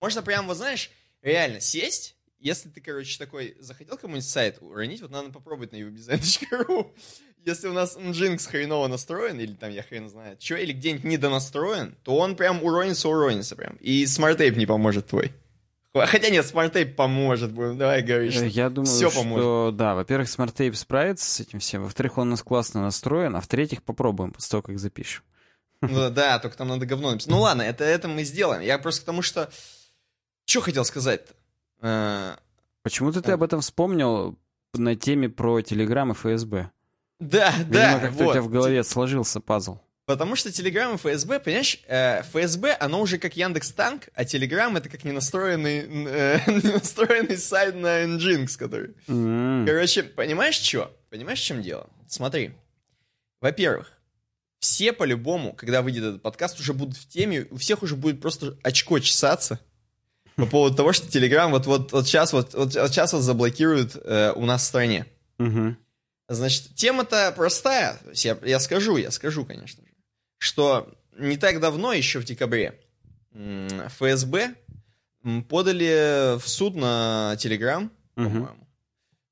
Можно 0.00 0.22
прям, 0.22 0.48
вот 0.48 0.56
знаешь, 0.56 0.90
реально 1.22 1.60
сесть, 1.60 2.16
если 2.40 2.68
ты, 2.68 2.80
короче, 2.80 3.18
такой 3.18 3.56
захотел 3.58 3.96
кому-нибудь 3.96 4.28
сайт 4.28 4.58
уронить, 4.60 5.02
вот 5.02 5.10
надо 5.10 5.30
попробовать 5.30 5.72
на 5.72 5.76
uwebdesign.ru. 5.76 6.92
Если 7.44 7.68
у 7.68 7.72
нас 7.72 7.96
Nginx 7.96 8.48
хреново 8.48 8.88
настроен, 8.88 9.38
или 9.40 9.54
там 9.54 9.70
я 9.70 9.82
хрен 9.82 10.08
знает, 10.08 10.42
что, 10.42 10.56
или 10.56 10.72
где-нибудь 10.72 11.04
недонастроен, 11.04 11.96
то 12.02 12.16
он 12.16 12.36
прям 12.36 12.62
уронится, 12.62 13.08
уронится 13.08 13.56
прям. 13.56 13.76
И 13.76 14.04
SmartTape 14.04 14.56
не 14.56 14.66
поможет 14.66 15.06
твой. 15.06 15.32
Хотя 15.94 16.30
нет, 16.30 16.44
SmartTape 16.44 16.94
поможет, 16.94 17.52
будем, 17.52 17.78
давай 17.78 18.02
говорить. 18.02 18.34
Что 18.34 18.44
Я 18.44 18.68
думаю, 18.68 18.86
все 18.86 19.10
что, 19.10 19.20
поможет. 19.20 19.76
да, 19.76 19.94
во-первых, 19.94 20.28
SmartTape 20.28 20.74
справится 20.74 21.30
с 21.30 21.40
этим 21.40 21.60
всем, 21.60 21.82
во-вторых, 21.84 22.18
он 22.18 22.28
у 22.28 22.30
нас 22.32 22.42
классно 22.42 22.82
настроен, 22.82 23.34
а 23.34 23.40
в-третьих, 23.40 23.82
попробуем 23.82 24.32
после 24.32 24.50
того, 24.50 24.62
как 24.62 24.78
запишем. 24.78 25.24
Ну 25.80 26.10
да, 26.10 26.38
только 26.40 26.56
там 26.56 26.68
надо 26.68 26.86
говно 26.86 27.12
написать. 27.12 27.30
Ну 27.30 27.40
ладно, 27.40 27.62
это, 27.62 27.84
это 27.84 28.08
мы 28.08 28.24
сделаем. 28.24 28.62
Я 28.62 28.78
просто 28.78 29.02
к 29.02 29.04
тому, 29.04 29.22
что... 29.22 29.50
Что 30.44 30.60
хотел 30.60 30.84
сказать-то? 30.84 31.34
Э, 31.80 32.36
Почему-то 32.82 33.22
ты 33.22 33.32
об 33.32 33.42
этом 33.42 33.60
вспомнил 33.60 34.38
на 34.74 34.96
теме 34.96 35.28
про 35.28 35.60
Telegram 35.60 36.10
и 36.10 36.14
ФСБ. 36.14 36.70
Да, 37.20 37.52
Видимо, 37.58 37.72
да. 37.72 38.00
как-то 38.00 38.24
вот. 38.24 38.30
у 38.30 38.32
тебя 38.32 38.42
в 38.42 38.48
голове 38.48 38.84
сложился 38.84 39.40
пазл. 39.40 39.78
Потому 40.06 40.36
что 40.36 40.48
Telegram 40.48 40.94
и 40.94 40.96
ФСБ, 40.96 41.40
понимаешь, 41.40 41.82
э, 41.86 42.22
ФСБ, 42.22 42.76
оно 42.80 43.02
уже 43.02 43.18
как 43.18 43.36
Яндекс 43.36 43.72
Танк, 43.72 44.08
а 44.14 44.24
Telegram 44.24 44.74
это 44.78 44.88
как 44.88 45.04
ненастроенный, 45.04 45.80
э, 45.80 46.40
ненастроенный 46.46 47.36
сайт 47.36 47.74
на 47.74 48.04
Nginx, 48.04 48.56
который... 48.56 48.94
Mm. 49.06 49.66
Короче, 49.66 50.04
понимаешь, 50.04 50.54
что? 50.54 50.96
Понимаешь, 51.10 51.40
в 51.40 51.44
чем 51.44 51.60
дело? 51.60 51.90
Смотри. 52.06 52.52
Во-первых, 53.42 53.92
все 54.60 54.94
по-любому, 54.94 55.52
когда 55.52 55.82
выйдет 55.82 56.04
этот 56.04 56.22
подкаст, 56.22 56.58
уже 56.58 56.72
будут 56.72 56.96
в 56.96 57.06
теме, 57.06 57.46
у 57.50 57.56
всех 57.56 57.82
уже 57.82 57.94
будет 57.94 58.22
просто 58.22 58.56
очко 58.62 58.98
чесаться 59.00 59.60
по 60.38 60.46
поводу 60.46 60.76
того, 60.76 60.92
что 60.92 61.06
Telegram 61.06 61.50
вот, 61.50 61.66
вот, 61.66 61.92
вот 61.92 62.06
сейчас 62.06 62.32
вот, 62.32 62.54
вот, 62.54 62.74
вот 62.74 62.90
сейчас 62.90 63.12
вот 63.12 63.20
заблокируют 63.20 63.96
э, 63.96 64.32
у 64.34 64.46
нас 64.46 64.62
в 64.62 64.64
стране. 64.64 65.06
Mm-hmm. 65.38 65.74
Значит, 66.30 66.74
тема-то 66.74 67.32
простая. 67.36 67.98
Я, 68.14 68.38
я 68.42 68.58
скажу, 68.60 68.96
я 68.96 69.10
скажу, 69.10 69.44
конечно 69.44 69.82
же 69.82 69.88
что 70.38 70.88
не 71.18 71.36
так 71.36 71.60
давно, 71.60 71.92
еще 71.92 72.20
в 72.20 72.24
декабре, 72.24 72.78
ФСБ 73.32 74.54
подали 75.48 76.38
в 76.38 76.48
суд 76.48 76.76
на 76.76 77.36
Телеграм, 77.38 77.92
угу. 78.16 78.24
по-моему, 78.24 78.68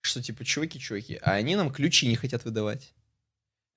что 0.00 0.22
типа, 0.22 0.44
чуваки, 0.44 0.78
чуваки, 0.78 1.18
а 1.22 1.34
они 1.34 1.56
нам 1.56 1.72
ключи 1.72 2.06
не 2.06 2.16
хотят 2.16 2.44
выдавать. 2.44 2.92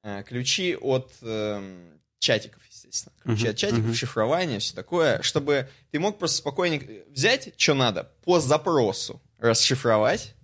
А, 0.01 0.23
ключи 0.23 0.75
от 0.75 1.13
э, 1.21 1.97
чатиков, 2.19 2.61
естественно. 2.89 3.15
Ключи 3.23 3.45
uh-huh, 3.45 3.51
от 3.51 3.57
чатиков, 3.57 3.85
uh-huh. 3.85 3.93
шифрование, 3.93 4.59
все 4.59 4.75
такое, 4.75 5.21
чтобы 5.21 5.69
ты 5.91 5.99
мог 5.99 6.17
просто 6.19 6.37
спокойненько 6.37 6.87
взять, 7.09 7.53
что 7.57 7.73
надо, 7.73 8.11
по 8.23 8.39
запросу 8.39 9.21
расшифровать. 9.37 10.35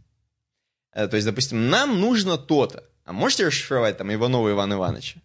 Э, 0.94 1.08
то 1.08 1.16
есть, 1.16 1.26
допустим, 1.28 1.70
нам 1.70 2.00
нужно 2.00 2.38
то-то. 2.38 2.84
А 3.04 3.14
можете 3.14 3.46
расшифровать 3.46 3.98
там 3.98 4.14
Иванова 4.14 4.50
Ивана 4.52 4.74
Ивановича? 4.76 5.20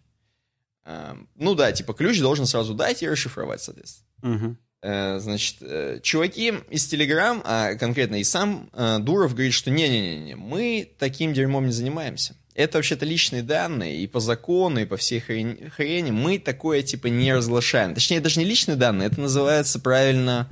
Эм, 0.85 1.29
ну 1.35 1.55
да, 1.55 1.71
типа 1.71 1.93
ключ 1.93 2.19
должен 2.19 2.45
сразу 2.45 2.73
дать 2.73 3.01
и 3.01 3.09
расшифровать, 3.09 3.61
соответственно. 3.61 4.07
Угу. 4.23 4.57
Значит, 4.83 5.57
э, 5.61 5.99
чуваки 6.01 6.53
из 6.69 6.87
Телеграм, 6.87 7.41
а 7.45 7.75
конкретно 7.75 8.15
и 8.15 8.23
сам 8.23 8.69
э, 8.73 8.97
Дуров 8.99 9.33
говорит, 9.33 9.53
что 9.53 9.69
не-не-не, 9.69 10.35
мы 10.35 10.91
таким 10.97 11.33
дерьмом 11.33 11.67
не 11.67 11.71
занимаемся. 11.71 12.35
Это 12.53 12.77
вообще-то 12.77 13.05
личные 13.05 13.43
данные, 13.43 13.97
и 13.97 14.07
по 14.07 14.19
закону, 14.19 14.81
и 14.81 14.85
по 14.85 14.97
всей 14.97 15.19
хрени, 15.19 15.69
хрени 15.69 16.11
мы 16.11 16.37
такое, 16.37 16.81
типа, 16.81 17.07
не 17.07 17.33
разглашаем. 17.33 17.93
Точнее, 17.93 18.19
даже 18.19 18.39
не 18.39 18.45
личные 18.45 18.75
данные, 18.75 19.07
это 19.07 19.21
называется 19.21 19.79
правильно... 19.79 20.49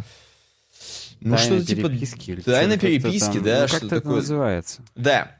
Ну, 1.19 1.37
что-то 1.37 1.65
типа... 1.65 1.89
Переписки, 1.89 2.35
тайна 2.37 2.77
переписки, 2.77 3.33
там, 3.33 3.43
да, 3.43 3.61
ну, 3.63 3.67
что 3.67 3.87
такое. 3.89 4.15
называется. 4.15 4.81
Да. 4.95 5.37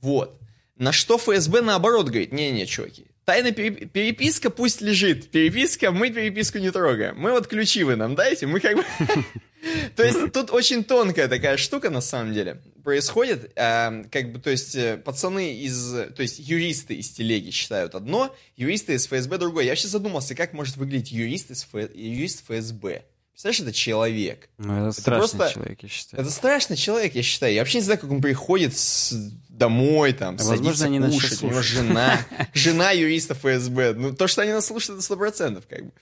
Вот. 0.00 0.38
На 0.76 0.92
что 0.92 1.16
ФСБ 1.16 1.62
наоборот 1.62 2.08
говорит, 2.08 2.32
не-не, 2.32 2.66
чуваки, 2.66 3.06
Тайная 3.24 3.52
переписка 3.52 4.48
пусть 4.48 4.80
лежит. 4.80 5.30
Переписка, 5.30 5.92
мы 5.92 6.08
переписку 6.08 6.56
не 6.56 6.70
трогаем. 6.70 7.18
Мы 7.18 7.32
вот 7.32 7.46
ключи 7.46 7.84
вы 7.84 7.94
нам 7.94 8.14
дайте, 8.14 8.46
мы 8.46 8.58
как 8.58 8.76
бы... 8.76 8.84
То 9.96 10.02
есть 10.02 10.32
тут 10.32 10.50
очень 10.50 10.82
тонкая 10.82 11.28
такая 11.28 11.58
штука 11.58 11.90
на 11.90 12.00
самом 12.00 12.32
деле 12.32 12.62
происходит. 12.88 13.52
Э, 13.54 14.04
как 14.10 14.32
бы, 14.32 14.38
то 14.38 14.48
есть 14.48 14.74
э, 14.74 14.96
пацаны 14.96 15.52
из... 15.56 15.92
То 16.16 16.22
есть 16.22 16.38
юристы 16.38 16.94
из 16.94 17.10
телеги 17.10 17.50
считают 17.50 17.94
одно, 17.94 18.34
юристы 18.56 18.94
из 18.94 19.06
ФСБ 19.06 19.36
другое. 19.36 19.64
Я 19.64 19.72
вообще 19.72 19.88
задумался, 19.88 20.34
как 20.34 20.54
может 20.54 20.78
выглядеть 20.78 21.12
юрист 21.12 21.50
из 21.50 21.64
Ф... 21.64 21.90
юрист 21.94 22.44
ФСБ. 22.48 23.04
Представляешь, 23.32 23.60
это 23.60 23.72
человек. 23.74 24.48
Ну, 24.56 24.72
это, 24.72 24.84
это 24.84 25.00
страшный 25.02 25.36
просто... 25.36 25.54
человек, 25.54 25.82
я 25.82 25.88
считаю. 25.90 26.22
Это 26.22 26.32
страшный 26.32 26.76
человек, 26.78 27.14
я 27.14 27.22
считаю. 27.22 27.52
Я 27.52 27.60
вообще 27.60 27.78
не 27.78 27.84
знаю, 27.84 28.00
как 28.00 28.10
он 28.10 28.22
приходит 28.22 28.74
с... 28.74 29.12
домой, 29.50 30.14
там, 30.14 30.36
а 30.36 30.38
садится 30.38 30.86
они 30.86 30.98
кушать. 30.98 31.42
У 31.42 31.48
него 31.48 31.60
жена, 31.60 32.26
жена 32.54 32.92
юриста 32.92 33.34
ФСБ. 33.34 33.92
Ну, 33.92 34.14
то, 34.14 34.28
что 34.28 34.40
они 34.40 34.52
нас 34.52 34.64
слушают, 34.64 34.96
это 34.96 35.04
сто 35.04 35.18
процентов, 35.18 35.66
как 35.68 35.84
бы. 35.84 35.92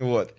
Вот. 0.00 0.34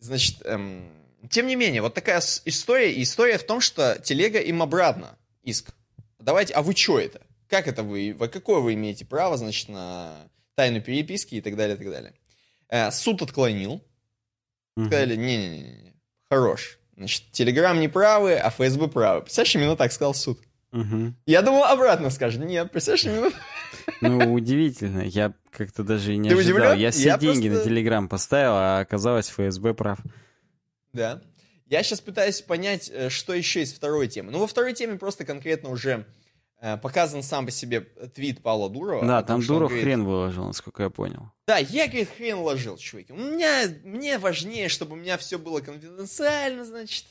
Значит, 0.00 0.38
эм, 0.46 0.90
тем 1.30 1.46
не 1.46 1.54
менее, 1.54 1.80
вот 1.80 1.94
такая 1.94 2.20
история. 2.44 2.92
И 2.92 3.04
история 3.04 3.38
в 3.38 3.44
том, 3.44 3.60
что 3.60 4.00
телега 4.02 4.40
им 4.40 4.62
обратно 4.62 5.16
иск. 5.42 5.70
Давайте, 6.18 6.54
а 6.54 6.62
вы 6.62 6.74
что 6.74 6.98
это? 6.98 7.22
Как 7.48 7.66
это 7.68 7.82
вы? 7.82 8.14
какое 8.30 8.60
вы 8.60 8.74
имеете 8.74 9.04
право, 9.04 9.36
значит, 9.36 9.68
на 9.68 10.28
тайну 10.54 10.80
переписки 10.80 11.36
и 11.36 11.40
так 11.40 11.56
далее, 11.56 11.76
и 11.76 11.78
так 11.78 11.90
далее. 11.90 12.14
Э, 12.68 12.90
суд 12.90 13.22
отклонил 13.22 13.82
Сказали, 14.86 15.16
не-не-не, 15.16 15.94
хорош. 16.30 16.78
Значит, 16.96 17.24
Телеграм 17.32 17.78
не 17.80 17.88
правы, 17.88 18.34
а 18.34 18.50
ФСБ 18.50 18.88
правы. 18.88 19.22
Представляешь, 19.22 19.54
именно 19.56 19.76
так 19.76 19.92
сказал 19.92 20.14
суд. 20.14 20.38
Угу. 20.72 21.14
Я 21.26 21.42
думал, 21.42 21.64
обратно 21.64 22.10
скажет. 22.10 22.44
Нет, 22.44 22.70
представляешь, 22.70 23.04
именно... 23.04 23.30
Ну, 24.00 24.34
удивительно. 24.34 25.00
Я 25.00 25.32
как-то 25.50 25.82
даже 25.82 26.14
и 26.14 26.16
не 26.16 26.28
Ты 26.28 26.36
ожидал. 26.36 26.56
Удивлен? 26.56 26.78
Я 26.78 26.90
все 26.90 27.08
я 27.08 27.18
деньги 27.18 27.48
просто... 27.48 27.64
на 27.64 27.70
Телеграм 27.70 28.08
поставил, 28.08 28.52
а 28.52 28.80
оказалось, 28.80 29.28
ФСБ 29.28 29.74
прав. 29.74 29.98
Да. 30.92 31.22
Я 31.68 31.82
сейчас 31.82 32.00
пытаюсь 32.00 32.40
понять, 32.40 32.90
э, 32.92 33.10
что 33.10 33.34
еще 33.34 33.60
есть 33.60 33.76
второй 33.76 34.08
темы. 34.08 34.32
Ну, 34.32 34.38
во 34.38 34.46
второй 34.46 34.72
теме 34.72 34.96
просто 34.96 35.24
конкретно 35.24 35.68
уже 35.68 36.06
э, 36.60 36.78
показан 36.78 37.22
сам 37.22 37.44
по 37.44 37.52
себе 37.52 37.80
твит 37.80 38.42
Павла 38.42 38.70
Дурова. 38.70 39.06
Да, 39.06 39.22
том, 39.22 39.40
там 39.40 39.46
Дуров 39.46 39.68
говорит, 39.68 39.84
хрен 39.84 40.04
выложил, 40.04 40.44
насколько 40.46 40.82
я 40.82 40.90
понял. 40.90 41.30
Да, 41.46 41.58
я, 41.58 41.86
говорит, 41.86 42.08
хрен 42.16 42.38
ложил, 42.38 42.78
чуваки. 42.78 43.12
У 43.12 43.16
меня, 43.16 43.64
мне 43.84 44.18
важнее, 44.18 44.68
чтобы 44.68 44.94
у 44.94 44.96
меня 44.96 45.18
все 45.18 45.38
было 45.38 45.60
конфиденциально, 45.60 46.64
значит. 46.64 47.04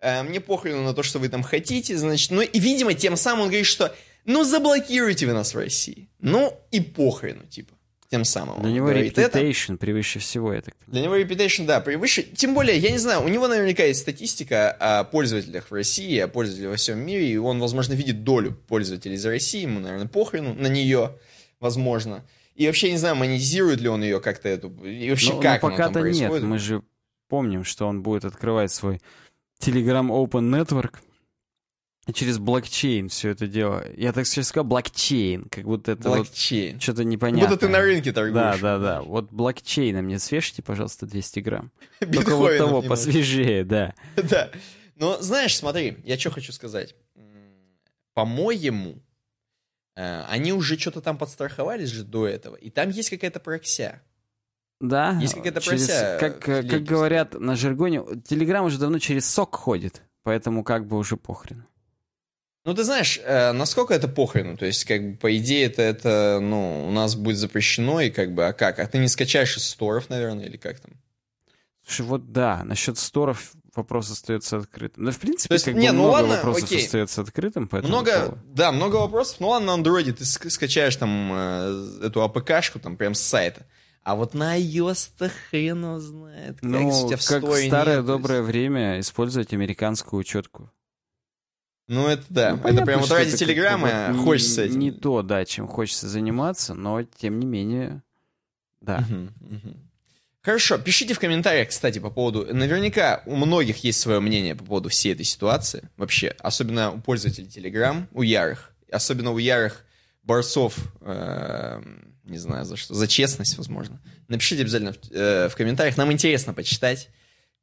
Э, 0.00 0.22
мне 0.22 0.40
похрену 0.40 0.82
на 0.84 0.94
то, 0.94 1.02
что 1.02 1.18
вы 1.18 1.28
там 1.28 1.42
хотите, 1.42 1.96
значит. 1.96 2.30
Ну 2.30 2.40
и, 2.40 2.58
видимо, 2.60 2.94
тем 2.94 3.16
самым 3.16 3.42
он 3.42 3.48
говорит, 3.48 3.66
что 3.66 3.94
ну 4.24 4.44
заблокируйте 4.44 5.26
вы 5.26 5.32
нас 5.32 5.54
в 5.54 5.58
России. 5.58 6.08
Ну 6.20 6.56
и 6.70 6.80
похрену, 6.80 7.46
типа. 7.46 7.73
Тем 8.14 8.24
самым. 8.24 8.62
Для 8.62 8.70
него 8.70 8.90
это. 8.90 9.40
reputation 9.40 9.76
превыше 9.76 10.20
всего, 10.20 10.52
я 10.52 10.60
так. 10.60 10.76
Для 10.86 11.02
него 11.02 11.16
reputation, 11.16 11.66
да, 11.66 11.80
превыше. 11.80 12.22
Тем 12.22 12.54
более, 12.54 12.78
я 12.78 12.92
не 12.92 12.98
знаю, 12.98 13.24
у 13.24 13.28
него 13.28 13.48
наверняка 13.48 13.82
есть 13.82 14.02
статистика 14.02 14.70
о 14.70 15.02
пользователях 15.02 15.68
в 15.68 15.74
России, 15.74 16.16
о 16.20 16.28
пользователях 16.28 16.70
во 16.70 16.76
всем 16.76 17.00
мире, 17.00 17.28
и 17.28 17.36
он, 17.36 17.58
возможно, 17.58 17.94
видит 17.94 18.22
долю 18.22 18.56
пользователей 18.68 19.16
из 19.16 19.26
России, 19.26 19.62
ему, 19.62 19.80
наверное, 19.80 20.06
похрену 20.06 20.54
на 20.54 20.68
нее, 20.68 21.16
возможно. 21.58 22.24
И 22.54 22.68
вообще, 22.68 22.92
не 22.92 22.98
знаю, 22.98 23.16
монетизирует 23.16 23.80
ли 23.80 23.88
он 23.88 24.04
ее 24.04 24.20
как-то 24.20 24.48
эту, 24.48 24.68
и 24.84 25.10
вообще 25.10 25.32
Ну, 25.32 25.40
как 25.40 25.60
но 25.60 25.70
пока-то 25.70 26.02
нет, 26.02 26.12
происходит. 26.28 26.44
мы 26.44 26.58
же 26.60 26.82
помним, 27.28 27.64
что 27.64 27.88
он 27.88 28.04
будет 28.04 28.24
открывать 28.24 28.70
свой 28.70 29.00
Telegram 29.60 30.06
Open 30.06 30.54
Network, 30.54 30.98
через 32.12 32.38
блокчейн 32.38 33.08
все 33.08 33.30
это 33.30 33.46
дело. 33.46 33.84
Я 33.96 34.12
так 34.12 34.26
сейчас 34.26 34.48
сказал, 34.48 34.64
блокчейн, 34.66 35.48
как 35.48 35.64
будто 35.64 35.92
это 35.92 36.08
вот 36.10 36.16
Блокчейн. 36.18 36.78
что-то 36.80 36.98
Как 37.02 37.06
непонятное. 37.06 37.48
будто 37.48 37.66
ты 37.66 37.68
на 37.72 37.80
рынке 37.80 38.12
Да, 38.12 38.20
торгуешь. 38.20 38.60
да, 38.60 38.78
да. 38.78 39.02
Вот 39.02 39.30
блокчейна 39.32 40.02
мне 40.02 40.18
свежьте, 40.18 40.62
пожалуйста, 40.62 41.06
200 41.06 41.40
грамм. 41.40 41.70
Только 42.00 42.36
вот 42.36 42.56
того 42.58 42.68
немного. 42.68 42.88
посвежее, 42.88 43.64
да. 43.64 43.94
Да. 44.16 44.50
Но 44.96 45.20
знаешь, 45.20 45.56
смотри, 45.56 45.96
я 46.04 46.18
что 46.18 46.30
хочу 46.30 46.52
сказать. 46.52 46.94
По-моему, 48.14 49.02
э, 49.96 50.22
они 50.28 50.52
уже 50.52 50.78
что-то 50.78 51.00
там 51.00 51.18
подстраховались 51.18 51.88
же 51.88 52.04
до 52.04 52.26
этого, 52.28 52.54
и 52.56 52.70
там 52.70 52.90
есть 52.90 53.10
какая-то 53.10 53.40
прокся. 53.40 54.00
Да. 54.80 55.18
Есть 55.20 55.34
какая-то 55.34 55.60
через- 55.60 55.86
прося, 55.86 56.18
Как, 56.18 56.48
э, 56.48 56.62
как 56.68 56.82
говорят 56.84 57.34
на 57.34 57.56
жаргоне, 57.56 58.02
Телеграм 58.26 58.64
уже 58.66 58.78
давно 58.78 58.98
через 58.98 59.28
сок 59.28 59.54
ходит, 59.56 60.02
поэтому 60.22 60.62
как 60.62 60.86
бы 60.86 60.96
уже 60.98 61.16
похрен. 61.16 61.64
Ну, 62.64 62.72
ты 62.74 62.82
знаешь, 62.84 63.20
э, 63.22 63.52
насколько 63.52 63.92
это 63.92 64.08
похрену? 64.08 64.56
То 64.56 64.64
есть, 64.64 64.84
как 64.84 65.02
бы, 65.02 65.16
по 65.16 65.36
идее, 65.36 65.66
это, 65.66 65.82
это, 65.82 66.38
ну, 66.40 66.88
у 66.88 66.90
нас 66.90 67.14
будет 67.14 67.36
запрещено, 67.36 68.00
и 68.00 68.10
как 68.10 68.34
бы, 68.34 68.46
а 68.46 68.52
как? 68.54 68.78
А 68.78 68.86
ты 68.86 68.98
не 68.98 69.08
скачаешь 69.08 69.56
из 69.56 69.68
сторов, 69.68 70.08
наверное, 70.08 70.46
или 70.46 70.56
как 70.56 70.80
там? 70.80 70.92
Слушай, 71.86 72.06
вот 72.06 72.32
да, 72.32 72.62
насчет 72.64 72.96
сторов 72.96 73.52
вопрос 73.76 74.10
остается 74.10 74.56
открытым. 74.56 75.04
Да, 75.04 75.10
в 75.10 75.18
принципе, 75.18 75.48
То 75.48 75.54
есть, 75.54 75.64
как 75.66 75.74
не, 75.74 75.88
бы 75.88 75.92
ну 75.92 76.02
много 76.04 76.12
ладно, 76.14 76.28
вопросов 76.36 76.64
окей. 76.64 76.84
остается 76.84 77.20
открытым, 77.20 77.68
поэтому... 77.68 77.92
Много, 77.92 78.38
да, 78.46 78.72
много 78.72 78.96
вопросов. 78.96 79.36
Ну 79.40 79.48
ладно, 79.48 79.66
на 79.66 79.74
андроиде 79.74 80.12
ты 80.12 80.24
ск- 80.24 80.48
скачаешь 80.48 80.96
там 80.96 81.30
э, 81.34 82.06
эту 82.06 82.22
АПКшку 82.22 82.78
там 82.78 82.96
прям 82.96 83.12
с 83.14 83.20
сайта. 83.20 83.66
А 84.02 84.14
вот 84.14 84.32
на 84.32 84.58
iOS-то 84.58 85.30
хрен 85.50 86.00
знает. 86.00 86.54
Как 86.60 86.62
Ну, 86.62 86.88
у 86.88 87.08
тебя 87.08 87.16
в 87.18 87.26
как 87.26 87.42
в 87.42 87.46
старое 87.46 87.62
нет, 87.64 87.70
то 87.70 87.90
есть. 87.90 88.06
доброе 88.06 88.42
время 88.42 89.00
использовать 89.00 89.52
американскую 89.52 90.20
учетку. 90.20 90.70
Ну 91.86 92.08
это 92.08 92.24
да, 92.30 92.50
Ну, 92.50 92.54
это 92.56 92.62
понятно, 92.62 92.86
прям 92.86 93.00
вот 93.00 93.10
ради 93.10 93.28
это 93.28 93.30
как-то 93.32 93.44
Телеграма 93.44 94.06
вот 94.08 94.16
не- 94.16 94.24
хочется 94.24 94.62
этим. 94.62 94.78
Не 94.78 94.90
то, 94.90 95.22
да, 95.22 95.44
чем 95.44 95.68
хочется 95.68 96.08
заниматься, 96.08 96.74
но 96.74 97.02
тем 97.02 97.38
не 97.38 97.46
менее, 97.46 98.02
да. 98.80 99.04
Хорошо, 100.42 100.76
пишите 100.76 101.14
в 101.14 101.18
комментариях, 101.18 101.70
кстати, 101.70 101.98
по 101.98 102.10
поводу... 102.10 102.46
Наверняка 102.54 103.22
у 103.24 103.34
многих 103.34 103.82
есть 103.82 103.98
свое 103.98 104.20
мнение 104.20 104.54
по 104.54 104.62
поводу 104.62 104.90
всей 104.90 105.14
этой 105.14 105.24
ситуации. 105.24 105.88
Вообще, 105.96 106.34
особенно 106.38 106.92
у 106.92 107.00
пользователей 107.00 107.46
Telegram, 107.48 108.06
у 108.12 108.20
ярых. 108.20 108.74
Особенно 108.92 109.30
у 109.32 109.38
ярых 109.38 109.86
борцов, 110.22 110.76
эм, 111.00 112.14
не 112.24 112.36
знаю 112.36 112.66
за 112.66 112.76
что, 112.76 112.92
за 112.92 113.08
честность, 113.08 113.56
возможно. 113.56 114.02
Напишите 114.28 114.62
обязательно 114.62 114.92
в, 114.92 114.98
э, 115.12 115.48
в 115.48 115.56
комментариях, 115.56 115.96
нам 115.96 116.12
интересно 116.12 116.52
почитать, 116.52 117.08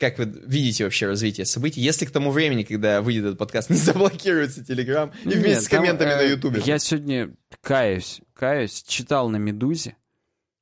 как 0.01 0.17
вы 0.17 0.25
видите 0.25 0.83
вообще 0.83 1.05
развитие 1.05 1.45
событий. 1.45 1.79
Если 1.79 2.05
к 2.05 2.11
тому 2.11 2.31
времени, 2.31 2.63
когда 2.63 3.01
выйдет 3.01 3.25
этот 3.25 3.37
подкаст, 3.37 3.69
не 3.69 3.77
заблокируется 3.77 4.61
Telegram 4.61 5.11
и 5.23 5.29
вместе 5.29 5.49
Нет, 5.49 5.63
с 5.63 5.67
там, 5.67 5.79
комментами 5.79 6.09
э, 6.09 6.15
на 6.15 6.21
Ютубе. 6.23 6.61
Я 6.65 6.79
сегодня 6.79 7.31
каюсь, 7.61 8.19
каюсь, 8.33 8.83
читал 8.85 9.29
на 9.29 9.37
«Медузе». 9.37 9.95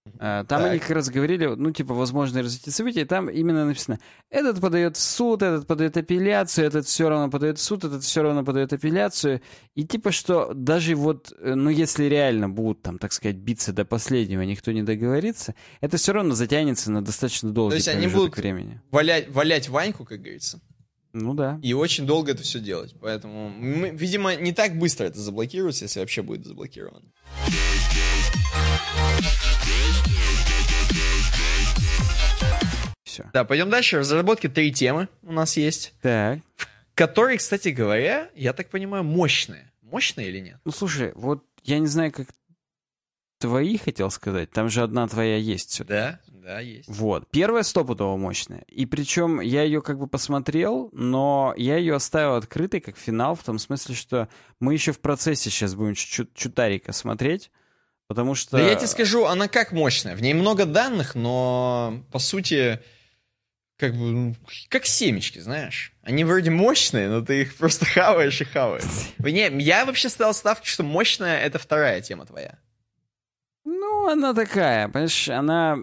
Э, 0.06 0.44
Там 0.48 0.62
Так. 0.62 0.72
они 0.72 0.80
как 0.80 0.90
раз 0.92 1.10
говорили, 1.10 1.46
ну, 1.46 1.72
типа, 1.72 1.94
возможные 1.94 2.42
развитие 2.44 2.74
событий, 2.74 3.02
и 3.02 3.06
там 3.06 3.30
именно 3.30 3.66
написано, 3.66 4.00
этот 4.30 4.60
подает 4.60 4.98
в 4.98 5.00
суд, 5.02 5.44
этот 5.44 5.68
подает 5.68 5.98
апелляцию, 5.98 6.66
этот 6.68 6.88
все 6.88 7.10
равно 7.10 7.30
подает 7.30 7.60
в 7.60 7.62
суд, 7.62 7.84
этот 7.84 8.04
все 8.04 8.24
равно 8.24 8.44
подает 8.44 8.74
апелляцию. 8.74 9.42
И 9.76 9.84
типа, 9.86 10.12
что 10.12 10.54
даже 10.54 10.96
вот, 10.96 11.32
э, 11.40 11.54
ну, 11.54 11.70
если 11.70 12.06
реально 12.06 12.50
будут 12.50 12.82
там, 12.82 12.98
так 12.98 13.14
сказать, 13.14 13.36
биться 13.38 13.72
до 13.72 13.86
последнего, 13.86 14.42
никто 14.42 14.72
не 14.72 14.82
договорится, 14.84 15.54
это 15.82 15.98
все 15.98 16.14
равно 16.14 16.34
затянется 16.34 16.92
на 16.92 17.04
достаточно 17.04 17.52
долгий 17.52 17.76
есть 17.76 17.88
они 17.88 18.08
будут- 18.08 18.36
времени. 18.38 18.82
Валять, 18.92 19.30
валять 19.30 19.70
Ваньку, 19.70 20.06
как 20.06 20.22
говорится. 20.22 20.60
Ну 21.14 21.34
да. 21.34 21.60
И 21.64 21.74
очень 21.74 22.06
долго 22.06 22.32
это 22.32 22.44
все 22.44 22.60
делать. 22.60 22.96
Поэтому, 23.02 23.50
мы, 23.50 23.90
видимо, 23.90 24.36
не 24.36 24.54
так 24.54 24.78
быстро 24.78 25.06
это 25.06 25.20
заблокируется, 25.20 25.86
если 25.86 26.00
вообще 26.00 26.22
будет 26.22 26.46
заблокировано. 26.46 27.06
Все. 33.24 33.30
Да, 33.34 33.44
пойдем 33.44 33.70
дальше. 33.70 33.98
В 33.98 34.00
разработке 34.00 34.50
три 34.50 34.72
темы 34.72 35.08
у 35.24 35.32
нас 35.32 35.58
есть, 35.58 35.94
Так. 36.02 36.40
которые, 36.96 37.38
кстати 37.38 37.70
говоря, 37.70 38.30
я 38.36 38.54
так 38.54 38.70
понимаю, 38.70 39.04
мощные. 39.04 39.72
Мощные 39.82 40.30
или 40.30 40.40
нет? 40.40 40.58
Ну, 40.66 40.72
слушай, 40.72 41.12
вот 41.16 41.44
я 41.64 41.80
не 41.80 41.88
знаю, 41.88 42.12
как 42.12 42.28
твои 43.40 43.78
хотел 43.78 44.12
сказать, 44.12 44.52
там 44.52 44.70
же 44.70 44.84
одна 44.84 45.08
твоя 45.08 45.38
есть 45.38 45.70
все 45.72 45.84
Да, 45.86 46.20
да, 46.28 46.60
есть. 46.60 46.90
Вот. 46.90 47.30
Первая 47.32 47.64
стопудово 47.64 48.18
мощная. 48.18 48.64
И 48.68 48.86
причем 48.86 49.40
я 49.40 49.64
ее 49.64 49.82
как 49.82 49.98
бы 49.98 50.08
посмотрел, 50.08 50.90
но 50.92 51.54
я 51.58 51.78
ее 51.78 51.96
оставил 51.96 52.36
открытой 52.36 52.82
как 52.82 52.98
финал, 52.98 53.36
в 53.36 53.44
том 53.44 53.58
смысле, 53.58 53.96
что 53.96 54.30
мы 54.60 54.74
еще 54.74 54.92
в 54.92 55.00
процессе 55.00 55.50
сейчас 55.50 55.74
будем 55.76 55.96
чуть-чуть 55.96 56.34
чутарика 56.34 56.92
смотреть, 56.92 57.50
потому 58.08 58.36
что... 58.36 58.58
Да 58.58 58.64
я 58.64 58.76
тебе 58.76 58.88
скажу, 58.88 59.26
она 59.26 59.48
как 59.48 59.72
мощная. 59.72 60.16
В 60.16 60.22
ней 60.22 60.34
много 60.34 60.66
данных, 60.66 61.16
но 61.16 62.04
по 62.12 62.20
сути, 62.20 62.82
как 63.80 63.94
бы, 63.94 64.12
ну, 64.12 64.36
как 64.68 64.86
семечки, 64.86 65.40
знаешь. 65.40 65.94
Они 66.04 66.26
вроде 66.26 66.52
мощные, 66.52 67.08
но 67.08 67.22
ты 67.22 67.42
их 67.44 67.56
просто 67.56 67.86
хаваешь 67.86 68.42
и 68.42 68.44
хаваешь. 68.44 68.84
Не, 69.20 69.50
я 69.64 69.86
вообще 69.86 70.10
ставил 70.10 70.34
ставки, 70.34 70.68
что 70.68 70.84
мощная— 70.84 71.40
это 71.42 71.60
вторая 71.60 72.02
тема 72.02 72.26
твоя. 72.26 72.60
Ну, 73.64 74.10
она 74.10 74.34
такая, 74.34 74.88
понимаешь, 74.90 75.30
она... 75.30 75.78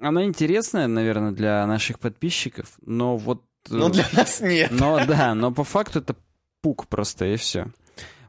Она 0.00 0.24
интересная, 0.24 0.88
наверное, 0.88 1.30
для 1.30 1.64
наших 1.66 2.00
подписчиков, 2.00 2.72
но 2.82 3.16
вот... 3.16 3.44
э, 3.70 3.74
Но 3.74 3.88
для 3.88 4.04
нас 4.12 4.40
нет. 4.40 4.72
Но 4.72 5.04
да, 5.06 5.34
но 5.34 5.52
по 5.52 5.62
факту 5.62 6.00
это 6.00 6.16
пук 6.60 6.88
просто, 6.88 7.24
и 7.26 7.36
все. 7.36 7.68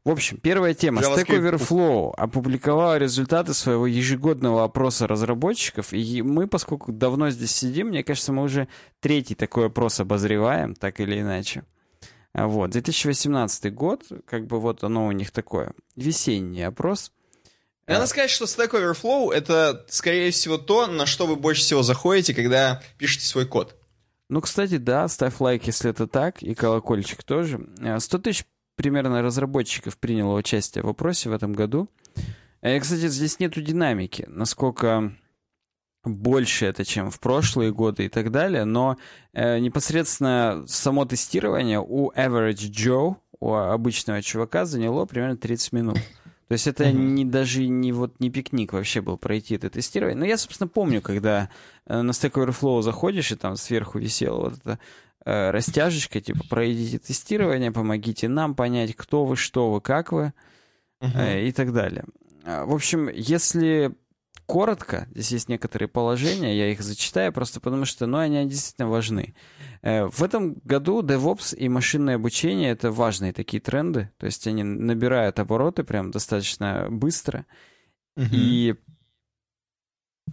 В 0.05 0.09
общем, 0.09 0.37
первая 0.37 0.73
тема. 0.73 1.01
Stack 1.01 1.27
JavaScript 1.27 1.57
Overflow 1.57 2.13
опубликовала 2.17 2.97
результаты 2.97 3.53
своего 3.53 3.87
ежегодного 3.87 4.65
опроса 4.65 5.07
разработчиков. 5.07 5.93
И 5.93 6.21
мы, 6.21 6.47
поскольку 6.47 6.91
давно 6.91 7.29
здесь 7.29 7.51
сидим, 7.51 7.87
мне 7.87 8.03
кажется, 8.03 8.33
мы 8.33 8.43
уже 8.43 8.67
третий 8.99 9.35
такой 9.35 9.67
опрос 9.67 10.01
обозреваем, 10.01 10.75
так 10.75 10.99
или 10.99 11.21
иначе. 11.21 11.63
Вот, 12.33 12.71
2018 12.71 13.73
год, 13.73 14.03
как 14.25 14.47
бы 14.47 14.59
вот 14.59 14.83
оно 14.83 15.05
у 15.05 15.11
них 15.11 15.31
такое. 15.31 15.73
Весенний 15.95 16.63
опрос. 16.63 17.11
Надо 17.87 18.07
сказать, 18.07 18.29
что 18.29 18.45
Stack 18.45 18.71
Overflow— 18.71 19.31
это, 19.33 19.85
скорее 19.87 20.31
всего, 20.31 20.57
то, 20.57 20.87
на 20.87 21.05
что 21.05 21.27
вы 21.27 21.35
больше 21.35 21.61
всего 21.61 21.83
заходите, 21.83 22.33
когда 22.33 22.81
пишете 22.97 23.25
свой 23.25 23.45
код. 23.45 23.75
Ну, 24.29 24.41
кстати, 24.41 24.77
да, 24.77 25.07
ставь 25.09 25.39
лайк, 25.39 25.67
если 25.67 25.91
это 25.91 26.07
так, 26.07 26.41
и 26.41 26.55
колокольчик 26.55 27.23
тоже. 27.23 27.67
Э, 27.79 27.99
100 27.99 28.17
тысяч 28.19 28.45
примерно 28.75 29.21
разработчиков 29.21 29.97
приняло 29.97 30.37
участие 30.37 30.83
в 30.83 30.87
опросе 30.89 31.29
в 31.29 31.33
этом 31.33 31.53
году. 31.53 31.89
Э, 32.61 32.79
Кстати, 32.79 33.07
здесь 33.07 33.39
нету 33.39 33.61
динамики, 33.61 34.25
насколько 34.27 35.13
больше 36.05 36.65
это, 36.65 36.83
чем 36.83 37.09
в 37.11 37.19
прошлые 37.19 37.71
годы 37.71 38.05
и 38.05 38.09
так 38.09 38.31
далее, 38.31 38.65
но 38.65 38.97
э, 39.33 39.59
непосредственно 39.59 40.63
само 40.67 41.05
тестирование 41.05 41.79
у 41.79 42.11
Average 42.11 42.69
Joe, 42.71 43.15
у 43.39 43.53
обычного 43.53 44.21
чувака, 44.21 44.65
заняло 44.65 45.05
примерно 45.05 45.37
30 45.37 45.71
минут. 45.73 45.97
То 46.49 46.53
есть 46.53 46.67
это 46.67 46.85
Мгм. 46.85 47.15
не, 47.15 47.25
даже 47.25 47.65
не, 47.65 47.93
вот, 47.93 48.19
не 48.19 48.29
пикник 48.29 48.73
вообще 48.73 48.99
был 49.01 49.17
пройти 49.17 49.55
это 49.55 49.69
тестирование. 49.69 50.17
Но 50.19 50.25
я, 50.25 50.37
собственно, 50.37 50.67
помню, 50.67 51.01
когда 51.01 51.49
э, 51.85 52.01
на 52.01 52.11
Stack 52.11 52.33
Overflow 52.33 52.81
заходишь, 52.81 53.31
и 53.31 53.35
там 53.35 53.55
сверху 53.55 53.97
висела 53.97 54.41
вот 54.49 54.53
эта 54.57 54.79
э, 55.25 55.51
растяжечка, 55.51 56.21
типа, 56.21 56.43
пройдите 56.49 56.99
тестирование, 56.99 57.71
помогите 57.71 58.27
нам 58.27 58.55
понять, 58.55 58.95
кто 58.95 59.25
вы, 59.25 59.35
что 59.35 59.71
вы, 59.71 59.81
как 59.81 60.11
вы, 60.11 60.33
э, 61.01 61.45
и 61.45 61.51
так 61.51 61.73
далее. 61.73 62.05
А, 62.43 62.65
В 62.65 62.73
общем, 62.73 63.09
если 63.09 63.95
коротко, 64.45 65.07
здесь 65.11 65.31
есть 65.31 65.49
некоторые 65.49 65.87
положения, 65.87 66.57
я 66.57 66.71
их 66.71 66.81
зачитаю, 66.81 67.31
просто 67.31 67.59
потому 67.59 67.85
что, 67.85 68.05
ну, 68.05 68.17
они 68.17 68.45
действительно 68.45 68.89
важны. 68.89 69.35
Э, 69.81 70.05
в 70.05 70.21
этом 70.21 70.55
году 70.63 71.01
DevOps 71.01 71.55
и 71.55 71.69
машинное 71.69 72.15
обучение— 72.15 72.71
это 72.71 72.91
важные 72.91 73.33
такие 73.33 73.61
тренды, 73.61 74.11
то 74.17 74.25
есть 74.25 74.45
они 74.47 74.63
набирают 74.63 75.39
обороты 75.39 75.83
прям 75.83 76.11
достаточно 76.11 76.87
быстро. 76.89 77.45
Угу. 78.15 78.27
И 78.31 78.75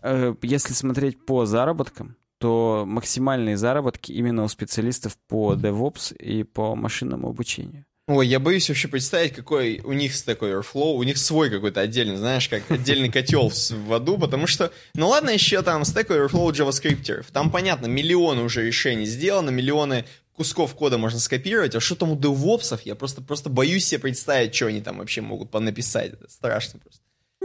э, 0.02 0.34
если 0.42 0.72
смотреть 0.72 1.24
по 1.24 1.46
заработкам, 1.46 2.16
то 2.40 2.84
максимальные 2.86 3.58
заработки 3.58 4.12
именно 4.12 4.44
у 4.44 4.48
специалистов 4.48 5.16
по 5.28 5.54
DevOps 5.54 6.16
и 6.16 6.42
по 6.42 6.74
машинному 6.74 7.28
обучению. 7.28 7.84
Ой, 8.08 8.26
я 8.26 8.40
боюсь 8.40 8.68
вообще 8.68 8.88
представить, 8.88 9.34
какой 9.34 9.80
у 9.84 9.92
них 9.92 10.14
Stack 10.14 10.38
Overflow, 10.38 10.94
у 10.94 11.02
них 11.04 11.18
свой 11.18 11.50
какой-то 11.50 11.80
отдельный, 11.80 12.16
знаешь, 12.16 12.48
как 12.48 12.68
отдельный 12.68 13.10
котел 13.10 13.50
в 13.50 13.92
аду, 13.92 14.18
потому 14.18 14.48
что, 14.48 14.72
ну 14.94 15.08
ладно, 15.08 15.30
еще 15.30 15.62
там 15.62 15.82
Stack 15.82 16.08
Overflow 16.08 16.50
JavaScript, 16.50 17.26
там, 17.32 17.52
понятно, 17.52 17.86
миллионы 17.86 18.42
уже 18.42 18.66
решений 18.66 19.04
сделано, 19.04 19.50
миллионы 19.50 20.06
кусков 20.32 20.74
кода 20.74 20.96
можно 20.96 21.20
скопировать, 21.20 21.76
а 21.76 21.80
что 21.80 21.94
там 21.94 22.12
у 22.12 22.16
девопсов, 22.16 22.80
я 22.82 22.94
просто, 22.94 23.20
просто 23.20 23.50
боюсь 23.50 23.84
себе 23.84 24.00
представить, 24.00 24.54
что 24.54 24.66
они 24.66 24.80
там 24.80 24.98
вообще 24.98 25.20
могут 25.20 25.50
понаписать, 25.50 26.14
это 26.14 26.28
страшно 26.28 26.80
просто. 26.80 26.99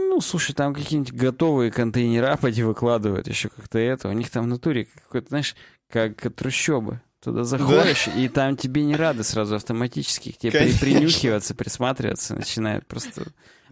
Ну, 0.08 0.20
слушай, 0.20 0.54
там 0.54 0.72
какие-нибудь 0.74 1.12
готовые 1.12 1.70
контейнера 1.70 2.36
поди 2.36 2.62
выкладывают, 2.62 3.28
еще 3.28 3.48
как-то 3.48 3.78
это, 3.78 4.08
у 4.08 4.12
них 4.12 4.30
там 4.30 4.44
в 4.44 4.48
натуре 4.48 4.86
какой-то, 5.04 5.28
знаешь, 5.28 5.54
как 5.90 6.32
трущобы. 6.34 7.00
Туда 7.20 7.42
заходишь, 7.42 8.06
да. 8.06 8.12
и 8.12 8.28
там 8.28 8.56
тебе 8.56 8.84
не 8.84 8.94
рады 8.94 9.24
сразу 9.24 9.56
автоматически, 9.56 10.30
к 10.30 10.38
тебе 10.38 10.52
Конечно. 10.52 10.78
принюхиваться, 10.78 11.54
присматриваться 11.56 12.36
начинают 12.36 12.86
просто... 12.86 13.24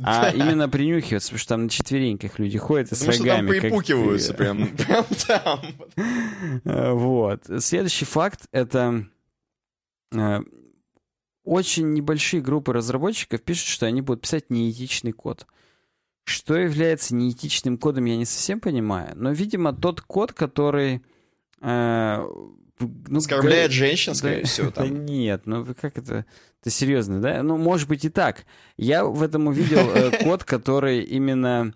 А 0.02 0.22
да. 0.22 0.30
именно 0.30 0.68
принюхиваться, 0.68 1.28
потому 1.28 1.38
что 1.38 1.48
там 1.50 1.62
на 1.64 1.68
четвереньках 1.68 2.40
люди 2.40 2.58
ходят 2.58 2.88
и 2.88 2.94
потому 2.96 3.12
с 3.12 3.18
рогами. 3.20 3.46
Потому 3.46 3.52
что 3.52 3.60
там 3.60 3.70
припукиваются 3.70 4.28
как... 4.28 4.36
прям, 4.38 4.76
прям 4.76 5.04
там. 6.64 6.98
Вот. 6.98 7.42
Следующий 7.60 8.06
факт— 8.06 8.40
это 8.50 9.06
э, 10.12 10.40
очень 11.44 11.92
небольшие 11.92 12.42
группы 12.42 12.72
разработчиков 12.72 13.40
пишут, 13.42 13.68
что 13.68 13.86
они 13.86 14.00
будут 14.00 14.22
писать 14.22 14.50
неэтичный 14.50 15.12
код. 15.12 15.46
Что 16.24 16.56
является 16.56 17.14
неэтичным 17.14 17.76
кодом, 17.76 18.06
я 18.06 18.16
не 18.16 18.24
совсем 18.24 18.58
понимаю. 18.58 19.12
Но, 19.14 19.30
видимо, 19.30 19.74
тот 19.74 20.00
код, 20.00 20.32
который 20.32 21.02
э, 21.60 22.26
ну, 22.80 23.18
Оскорбляет 23.18 23.70
да, 23.70 23.76
женщин, 23.76 24.14
скорее 24.14 24.40
да, 24.42 24.46
всего. 24.46 24.70
Там. 24.70 24.88
Да 24.88 24.94
нет, 24.94 25.42
ну 25.44 25.66
как 25.80 25.98
это? 25.98 26.26
Это 26.60 26.70
серьезно, 26.70 27.20
да? 27.20 27.42
Ну, 27.42 27.58
может 27.58 27.88
быть 27.88 28.04
и 28.04 28.08
так. 28.08 28.46
Я 28.76 29.04
в 29.04 29.22
этом 29.22 29.46
увидел 29.46 29.88
э, 29.90 30.10
код, 30.24 30.44
который 30.44 31.02
именно 31.02 31.74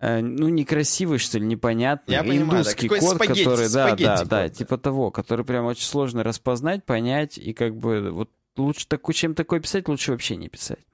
э, 0.00 0.20
ну, 0.20 0.48
некрасивый, 0.48 1.18
что 1.18 1.38
ли, 1.38 1.46
непонятный. 1.46 2.14
Я 2.14 2.20
Индусский 2.20 2.88
понимаю, 2.88 3.00
да. 3.00 3.08
код, 3.08 3.16
спагетти, 3.16 3.44
который, 3.44 3.72
да, 3.72 3.96
да, 3.96 4.18
код, 4.18 4.28
да, 4.28 4.48
типа 4.48 4.78
того, 4.78 5.10
который 5.10 5.44
прям 5.44 5.64
очень 5.64 5.84
сложно 5.84 6.22
распознать, 6.22 6.84
понять, 6.84 7.38
и 7.38 7.52
как 7.52 7.76
бы 7.76 8.10
вот 8.10 8.30
лучше 8.56 8.86
такой, 8.86 9.14
чем 9.14 9.34
такой 9.34 9.60
писать, 9.60 9.88
лучше 9.88 10.12
вообще 10.12 10.36
не 10.36 10.48
писать. 10.48 10.84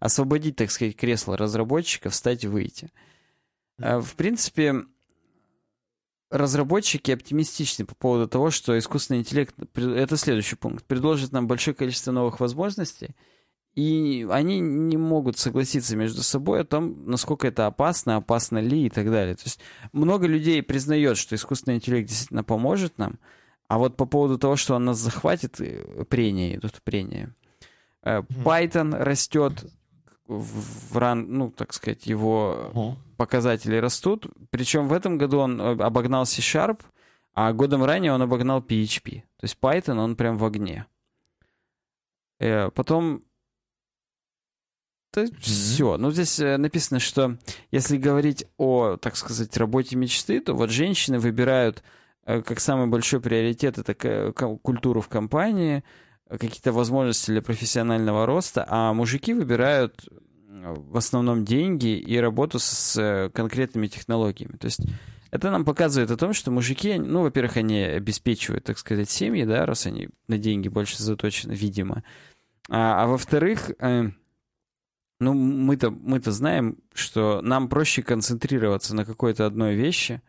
Освободить, 0.00 0.56
так 0.56 0.70
сказать, 0.70 0.96
кресло 0.96 1.36
разработчика, 1.36 2.10
встать 2.10 2.44
и 2.44 2.48
выйти. 2.48 2.92
Э, 3.78 3.98
в 3.98 4.14
принципе, 4.14 4.84
разработчики 6.30 7.10
оптимистичны 7.10 7.84
по 7.84 7.94
поводу 7.94 8.28
того, 8.28 8.50
что 8.50 8.76
искусственный 8.78 9.20
интеллект, 9.20 9.54
это 9.74 10.16
следующий 10.16 10.56
пункт, 10.56 10.84
предложит 10.84 11.32
нам 11.32 11.46
большое 11.46 11.74
количество 11.74 12.12
новых 12.12 12.40
возможностей, 12.40 13.14
и 13.74 14.26
они 14.30 14.60
не 14.60 14.96
могут 14.96 15.38
согласиться 15.38 15.96
между 15.96 16.22
собой 16.22 16.60
о 16.60 16.64
том, 16.64 17.06
насколько 17.06 17.46
это 17.46 17.66
опасно, 17.66 18.16
опасно 18.16 18.58
ли 18.58 18.86
и 18.86 18.90
так 18.90 19.10
далее. 19.10 19.34
То 19.34 19.44
есть 19.44 19.60
много 19.92 20.26
людей 20.26 20.62
признает, 20.62 21.16
что 21.16 21.34
искусственный 21.34 21.76
интеллект 21.76 22.08
действительно 22.08 22.44
поможет 22.44 22.98
нам, 22.98 23.18
а 23.68 23.78
вот 23.78 23.96
по 23.96 24.06
поводу 24.06 24.38
того, 24.38 24.56
что 24.56 24.74
он 24.74 24.84
нас 24.84 24.98
захватит, 24.98 25.60
э, 25.60 26.04
прения 26.08 26.56
идут, 26.56 26.82
прения. 26.82 27.34
Э, 28.04 28.20
Python 28.44 28.94
растет, 28.96 29.64
в 30.26 30.96
ран, 30.96 31.26
ну, 31.28 31.50
так 31.50 31.74
сказать, 31.74 32.06
его 32.06 32.70
uh-huh. 32.72 32.94
показатели 33.16 33.76
растут. 33.76 34.26
Причем 34.50 34.88
в 34.88 34.92
этом 34.92 35.18
году 35.18 35.38
он 35.38 35.60
э, 35.60 35.82
обогнал 35.82 36.26
C-Sharp, 36.26 36.80
а 37.34 37.52
годом 37.52 37.84
ранее 37.84 38.12
он 38.12 38.22
обогнал 38.22 38.60
PHP. 38.60 39.22
То 39.38 39.44
есть 39.44 39.58
Python, 39.60 39.98
он 39.98 40.16
прям 40.16 40.38
в 40.38 40.44
огне. 40.44 40.86
Э, 42.38 42.70
потом... 42.70 43.22
Да, 45.12 45.24
mm-hmm. 45.24 45.40
все. 45.40 45.96
Ну, 45.96 46.10
здесь 46.10 46.38
написано, 46.38 47.00
что 47.00 47.36
если 47.70 47.96
говорить 47.96 48.46
о, 48.56 48.96
так 48.96 49.16
сказать, 49.16 49.56
работе 49.56 49.94
мечты, 49.96 50.40
то 50.40 50.54
вот 50.54 50.70
женщины 50.70 51.18
выбирают 51.20 51.82
как 52.24 52.58
самый 52.58 52.86
большой 52.86 53.20
приоритет 53.20 53.78
это 53.78 54.32
культуру 54.32 55.02
в 55.02 55.08
компании, 55.08 55.84
какие-то 56.28 56.72
возможности 56.72 57.30
для 57.30 57.42
профессионального 57.42 58.26
роста, 58.26 58.64
а 58.68 58.92
мужики 58.92 59.34
выбирают 59.34 60.08
в 60.48 60.96
основном 60.96 61.44
деньги 61.44 61.98
и 61.98 62.16
работу 62.16 62.58
с 62.58 62.96
э, 62.96 63.30
конкретными 63.30 63.86
технологиями. 63.86 64.56
То 64.56 64.66
есть 64.66 64.80
это 65.30 65.50
нам 65.50 65.64
показывает 65.64 66.10
о 66.10 66.16
том, 66.16 66.32
что 66.32 66.50
мужики, 66.50 66.98
ну, 66.98 67.22
во-первых, 67.22 67.56
они 67.56 67.80
обеспечивают, 67.80 68.64
так 68.64 68.78
сказать, 68.78 69.10
семьи, 69.10 69.44
да, 69.44 69.66
раз 69.66 69.86
они 69.86 70.08
на 70.28 70.38
деньги 70.38 70.68
больше 70.68 71.02
заточены, 71.02 71.52
видимо. 71.52 72.04
А, 72.70 73.02
а 73.02 73.06
во-вторых, 73.06 73.72
э, 73.78 74.10
ну, 75.20 75.34
мы-то 75.34 75.90
мы-то 75.90 76.32
знаем, 76.32 76.78
что 76.94 77.40
нам 77.42 77.68
проще 77.68 78.02
концентрироваться 78.02 78.94
на 78.94 79.04
какой-то 79.04 79.44
одной 79.44 79.74
вещи 79.74 80.22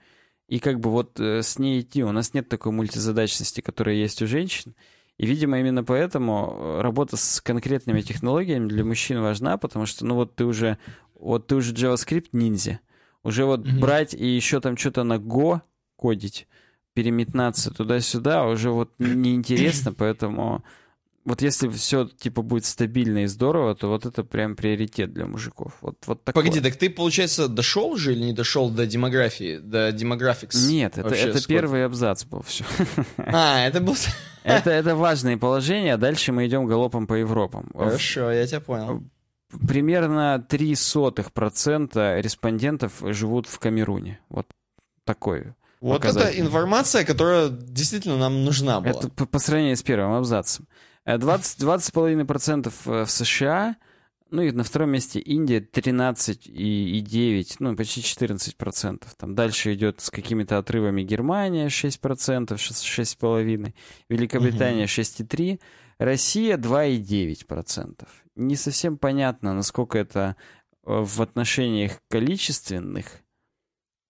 и 0.48 0.60
как 0.60 0.80
бы 0.80 0.90
вот 0.90 1.20
э, 1.20 1.44
с 1.44 1.60
ней 1.60 1.82
идти. 1.82 2.04
У 2.04 2.12
нас 2.12 2.34
нет 2.34 2.50
такой 2.50 2.72
мультизадачности, 2.72 3.62
которая 3.62 3.96
есть 3.96 4.22
у 4.22 4.28
женщин. 4.28 4.76
И, 5.18 5.26
видимо, 5.26 5.60
именно 5.60 5.84
поэтому 5.84 6.58
э, 6.58 6.82
работа 6.82 7.16
с 7.16 7.40
конкретными 7.42 8.02
технологиями 8.02 8.68
для 8.68 8.84
мужчин 8.84 9.22
важна, 9.22 9.58
потому 9.58 9.86
что, 9.86 10.06
ну 10.06 10.16
вот 10.16 10.36
ты 10.36 10.46
уже, 10.46 10.78
вот 11.14 11.48
ты 11.48 11.56
уже 11.56 11.74
JavaScript 11.74 12.30
ниндзя. 12.34 12.80
Уже 13.24 13.46
вот 13.46 13.62
mm-hmm. 13.62 13.80
брать 13.80 14.14
и 14.14 14.26
еще 14.28 14.60
там 14.60 14.76
что-то 14.78 15.04
на 15.04 15.16
Go 15.16 15.62
кодить, 15.96 16.48
переметнаться 16.94 17.74
туда-сюда 17.74 18.46
уже 18.46 18.72
вот 18.72 18.92
неинтересно, 19.00 19.94
поэтому 19.94 20.64
вот 21.26 21.42
если 21.42 21.68
все 21.70 22.06
типа 22.06 22.44
будет 22.44 22.66
стабильно 22.66 23.24
и 23.24 23.26
здорово, 23.26 23.76
то 23.76 23.90
вот 23.90 24.06
это 24.06 24.24
прям 24.24 24.56
приоритет 24.56 25.12
для 25.12 25.26
мужиков. 25.26 25.74
Вот, 25.82 25.98
вот 26.06 26.24
такое. 26.24 26.44
Погоди, 26.44 26.62
так 26.62 26.76
ты, 26.76 26.90
получается, 26.90 27.48
дошел 27.48 27.98
же 27.98 28.14
или 28.14 28.26
не 28.26 28.34
дошел 28.34 28.70
до 28.70 28.86
демографии, 28.86 29.58
до 29.58 29.92
демографикс? 29.92 30.68
Нет, 30.68 31.00
это, 31.00 31.16
это 31.16 31.46
первый 31.48 31.84
абзац 31.84 32.26
был 32.26 32.44
все. 32.44 32.64
А, 33.18 33.66
это 33.66 33.82
был... 33.82 33.96
Это, 34.44 34.70
это 34.70 34.96
важные 34.96 35.38
положения, 35.38 35.96
а 35.96 35.98
дальше 35.98 36.32
мы 36.32 36.46
идем 36.46 36.68
галопом 36.68 37.08
по 37.08 37.16
Европам. 37.16 37.72
Хорошо, 37.74 38.32
я 38.32 38.46
тебя 38.46 38.60
понял. 38.60 39.02
Примерно 39.68 40.46
0,03% 40.48 42.22
респондентов 42.22 42.94
живут 43.02 43.48
в 43.48 43.58
Камеруне. 43.58 44.20
Вот 44.30 44.46
такой 45.04 45.56
Вот 45.82 46.06
это 46.06 46.30
информация, 46.40 47.04
которая 47.06 47.50
действительно 47.50 48.18
нам 48.18 48.46
нужна 48.46 48.82
была. 48.82 48.92
Это 48.92 49.10
по, 49.10 49.26
по 49.26 49.40
сравнению 49.40 49.78
с 49.78 49.82
первым 49.82 50.14
абзацем. 50.14 50.68
20, 51.06 51.62
20,5% 51.62 52.74
в 52.84 53.10
США, 53.10 53.76
ну 54.32 54.42
и 54.42 54.52
на 54.52 54.64
втором 54.64 54.90
месте 54.90 55.20
Индия 55.20 55.60
13,9, 55.60 57.56
ну 57.60 57.76
почти 57.76 58.02
14%. 58.02 59.04
Там 59.18 59.36
дальше 59.36 59.74
идет 59.74 60.02
с 60.02 60.10
какими-то 60.10 60.58
отрывами 60.58 61.04
Германия 61.04 61.68
6%, 61.68 62.00
6,5%, 62.00 63.74
Великобритания 64.10 64.86
6,3%, 64.86 65.60
Россия 66.00 66.58
2,9%. 66.58 68.08
Не 68.36 68.56
совсем 68.56 68.98
понятно, 68.98 69.54
насколько 69.54 69.98
это 69.98 70.36
э, 70.86 70.88
в 70.88 71.22
отношениях 71.22 72.02
количественных. 72.10 73.06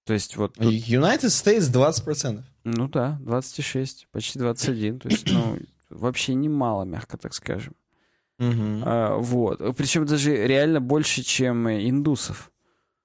То 0.05 0.13
есть 0.13 0.37
вот... 0.37 0.55
Тут... 0.55 0.73
United 0.73 1.29
States 1.29 1.71
20%. 1.71 2.41
Ну 2.63 2.87
да, 2.87 3.19
26, 3.21 4.07
почти 4.11 4.39
21. 4.39 4.99
То 4.99 5.09
есть, 5.09 5.31
ну, 5.31 5.59
вообще 5.95 6.33
немало, 6.33 6.83
мягко 6.83 7.17
так 7.17 7.33
скажем. 7.33 7.75
Угу. 8.39 8.81
А, 8.83 9.17
вот. 9.17 9.59
Причем 9.77 10.05
даже 10.05 10.35
реально 10.35 10.81
больше, 10.81 11.23
чем 11.23 11.69
индусов. 11.69 12.51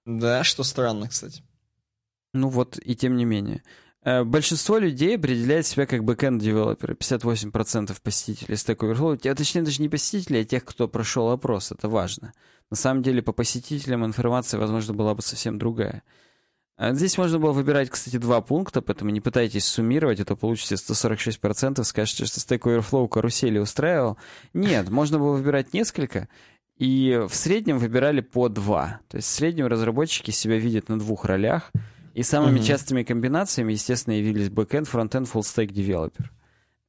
Да, 0.05 0.45
что 0.45 0.65
странно, 0.65 1.09
кстати. 1.09 1.43
Ну 2.33 2.49
вот, 2.49 2.79
и 2.83 2.95
тем 2.95 3.17
не 3.17 3.25
менее. 3.25 3.63
Э, 4.03 4.25
большинство 4.25 4.79
людей 4.79 5.17
определяет 5.17 5.67
себя 5.67 5.87
как 5.87 6.05
бэкэнд-девелоперы. 6.05 6.95
58% 6.95 7.97
посетителей 8.03 8.55
Stack 8.55 8.77
Overflow. 8.77 9.29
А 9.29 9.35
точнее, 9.35 9.63
даже 9.63 9.83
не 9.83 9.89
посетителей, 9.89 10.41
а 10.41 10.45
тех, 10.45 10.65
кто 10.65 10.89
прошел 10.89 11.31
опрос. 11.31 11.73
Это 11.73 11.89
важно. 11.89 12.33
На 12.71 12.77
самом 12.77 13.03
деле, 13.03 13.23
по 13.23 13.33
посетителям 13.33 14.05
информация, 14.05 14.59
возможно, 14.59 14.95
была 14.95 15.15
бы 15.15 15.23
совсем 15.23 15.59
другая. 15.59 16.03
А 16.81 16.95
здесь 16.95 17.19
можно 17.19 17.39
было 17.39 17.53
выбирать, 17.53 17.91
кстати, 17.91 18.17
два 18.17 18.41
пункта, 18.41 18.81
поэтому 18.81 19.11
не 19.11 19.21
пытайтесь 19.21 19.67
суммировать, 19.67 20.19
а 20.19 20.25
то 20.25 20.35
получите 20.35 20.77
146%, 20.77 21.85
скажете, 21.85 22.25
что 22.25 22.41
Stack 22.41 22.61
Overflow 22.61 23.07
карусели 23.07 23.59
устраивал. 23.59 24.17
Нет, 24.55 24.89
можно 24.89 25.19
было 25.19 25.33
выбирать 25.33 25.75
несколько, 25.75 26.29
И 26.79 27.23
в 27.29 27.35
среднем 27.35 27.77
выбирали 27.77 28.23
по 28.23 28.49
два. 28.49 29.01
То 29.09 29.19
есть 29.19 29.29
в 29.29 29.31
среднем 29.31 29.67
разработчики 29.67 30.31
себя 30.31 30.57
видят 30.57 30.89
на 30.89 30.99
двух 30.99 31.27
ролях. 31.27 31.71
И 32.15 32.23
самыми 32.23 32.61
mm-hmm. 32.61 32.65
частыми 32.65 33.03
комбинациями, 33.03 33.73
естественно, 33.73 34.15
явились 34.15 34.49
backend, 34.49 34.91
frontend, 34.91 35.31
full 35.31 35.43
stack 35.43 35.75
developer. 35.75 36.31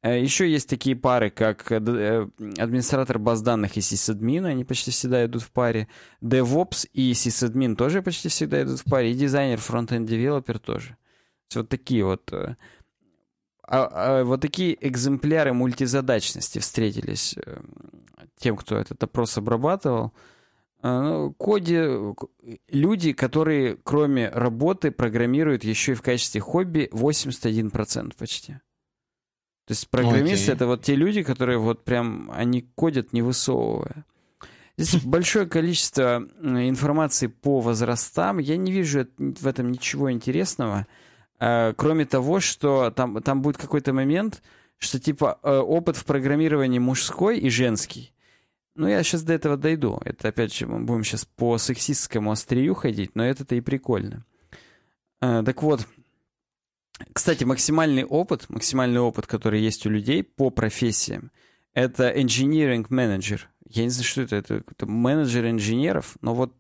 Э, 0.04 0.20
Еще 0.20 0.50
есть 0.50 0.68
такие 0.70 0.96
пары, 0.96 1.30
как 1.30 1.72
э, 1.72 1.76
э, 1.76 2.28
администратор 2.58 3.20
баз 3.20 3.42
данных 3.42 3.78
и 3.78 3.82
сисадмин, 3.82 4.46
они 4.46 4.66
почти 4.66 4.92
всегда 4.92 5.26
идут 5.26 5.44
в 5.44 5.52
паре. 5.52 5.88
DevOps 6.22 6.90
и 6.94 7.14
сисадмин 7.14 7.76
тоже 7.76 8.02
почти 8.02 8.30
всегда 8.30 8.64
идут 8.64 8.80
в 8.80 8.90
паре. 8.90 9.12
И 9.12 9.16
дизайнер, 9.16 9.60
фронтенд 9.60 10.08
девелопер 10.08 10.60
тоже. 10.60 10.98
Вот 11.54 11.70
такие 11.70 12.04
вот... 12.04 12.32
А, 12.34 12.58
а, 13.74 14.24
вот 14.24 14.42
такие 14.42 14.76
экземпляры 14.86 15.54
мультизадачности 15.54 16.60
встретились 16.60 17.36
тем, 18.38 18.58
кто 18.58 18.76
этот 18.76 19.02
опрос 19.04 19.38
обрабатывал. 19.38 20.12
Ну, 20.84 21.32
коде 21.34 22.16
люди, 22.70 23.14
которые 23.14 23.78
кроме 23.84 24.30
работы 24.30 24.90
программируют 24.90 25.64
еще 25.64 25.92
и 25.92 25.96
в 25.96 26.02
качестве 26.02 26.42
хобби 26.42 26.90
81% 26.92 28.14
почти. 28.18 28.58
То 29.66 29.74
есть 29.74 29.90
программисты 29.90 30.52
okay. 30.52 30.56
это 30.56 30.68
вот 30.68 30.84
те 30.84 30.96
люди, 30.96 31.24
которые 31.24 31.58
вот 31.58 31.84
прям, 31.84 32.32
они 32.34 32.62
кодят 32.76 33.14
не 33.14 33.22
высовывая. 33.22 34.06
Здесь 34.78 35.02
большое 35.06 35.46
количество 35.48 36.28
информации 36.42 37.28
по 37.28 37.60
возрастам. 37.60 38.40
Я 38.40 38.58
не 38.58 38.72
вижу 38.72 39.08
в 39.18 39.48
этом 39.48 39.72
ничего 39.72 40.12
интересного, 40.12 40.88
э, 41.40 41.74
кроме 41.78 42.06
того, 42.06 42.40
что 42.40 42.92
там, 42.92 43.22
там 43.22 43.42
будет 43.42 43.58
какой-то 43.58 43.94
момент, 43.94 44.42
что 44.78 45.00
типа 45.00 45.40
э, 45.44 45.58
опыт 45.58 45.96
в 45.96 46.06
программировании 46.06 46.80
мужской 46.80 47.38
и 47.38 47.50
женский. 47.50 48.14
Ну, 48.74 48.88
я 48.88 49.04
сейчас 49.04 49.24
до 49.24 49.34
этого 49.34 49.58
дойду. 49.58 50.00
Это, 50.06 50.30
опять 50.30 50.54
же, 50.56 50.66
мы 50.66 50.80
будем 50.80 51.04
сейчас 51.04 51.26
по 51.26 51.58
сексистскому 51.58 52.32
острию 52.32 52.74
ходить, 52.74 53.12
но 53.16 53.24
это-то 53.24 53.54
и 53.56 53.62
прикольно. 53.62 54.26
Э, 55.22 55.44
так 55.46 55.62
вот, 55.62 55.88
кстати, 57.14 57.44
максимальный 57.44 58.04
опыт, 58.04 58.50
максимальный 58.50 59.00
опыт, 59.00 59.28
который 59.28 59.62
есть 59.62 59.86
у 59.86 59.90
людей 59.90 60.24
по 60.24 60.50
профессиям, 60.50 61.32
это 61.74 62.10
engineering 62.10 62.88
manager. 62.90 63.42
Я 63.68 63.84
не 63.84 63.90
знаю, 63.90 64.06
что 64.06 64.22
это. 64.22 64.36
Это, 64.36 64.64
это 64.70 64.86
менеджер 64.86 65.48
инженеров, 65.50 66.18
но 66.22 66.34
вот 66.34 66.54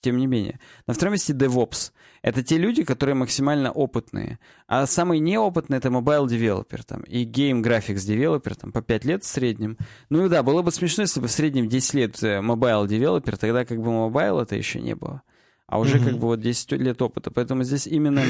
тем 0.00 0.18
не 0.18 0.26
менее. 0.26 0.60
На 0.86 0.94
втором 0.94 1.12
месте 1.12 1.32
DevOps. 1.32 1.92
Это 2.20 2.42
те 2.42 2.58
люди, 2.58 2.84
которые 2.84 3.14
максимально 3.14 3.72
опытные. 3.72 4.38
А 4.66 4.86
самый 4.86 5.18
неопытный— 5.18 5.76
это 5.78 5.88
mobile 5.88 6.26
developer 6.26 6.82
там, 6.86 7.00
и 7.02 7.24
game 7.24 7.62
graphics 7.62 8.06
developer 8.06 8.54
там, 8.54 8.70
по 8.70 8.82
5 8.82 9.04
лет 9.06 9.24
в 9.24 9.26
среднем. 9.26 9.78
Ну 10.10 10.26
и 10.26 10.28
да, 10.28 10.42
было 10.42 10.62
бы 10.62 10.70
смешно, 10.70 11.02
если 11.02 11.20
бы 11.20 11.28
в 11.28 11.32
среднем 11.32 11.68
10 11.68 11.94
лет 11.94 12.22
э, 12.22 12.40
mobile 12.40 12.86
developer, 12.86 13.36
тогда 13.36 13.64
как 13.64 13.78
бы 13.78 13.90
mobile 13.90 14.42
это 14.42 14.56
еще 14.56 14.80
не 14.80 14.94
было. 14.94 15.22
А 15.66 15.78
уже 15.78 15.96
mm-hmm. 15.96 16.04
как 16.04 16.18
бы 16.18 16.26
вот 16.28 16.40
10 16.40 16.72
лет 16.72 17.00
опыта. 17.02 17.30
Поэтому 17.30 17.64
здесь 17.64 17.86
именно 17.86 18.24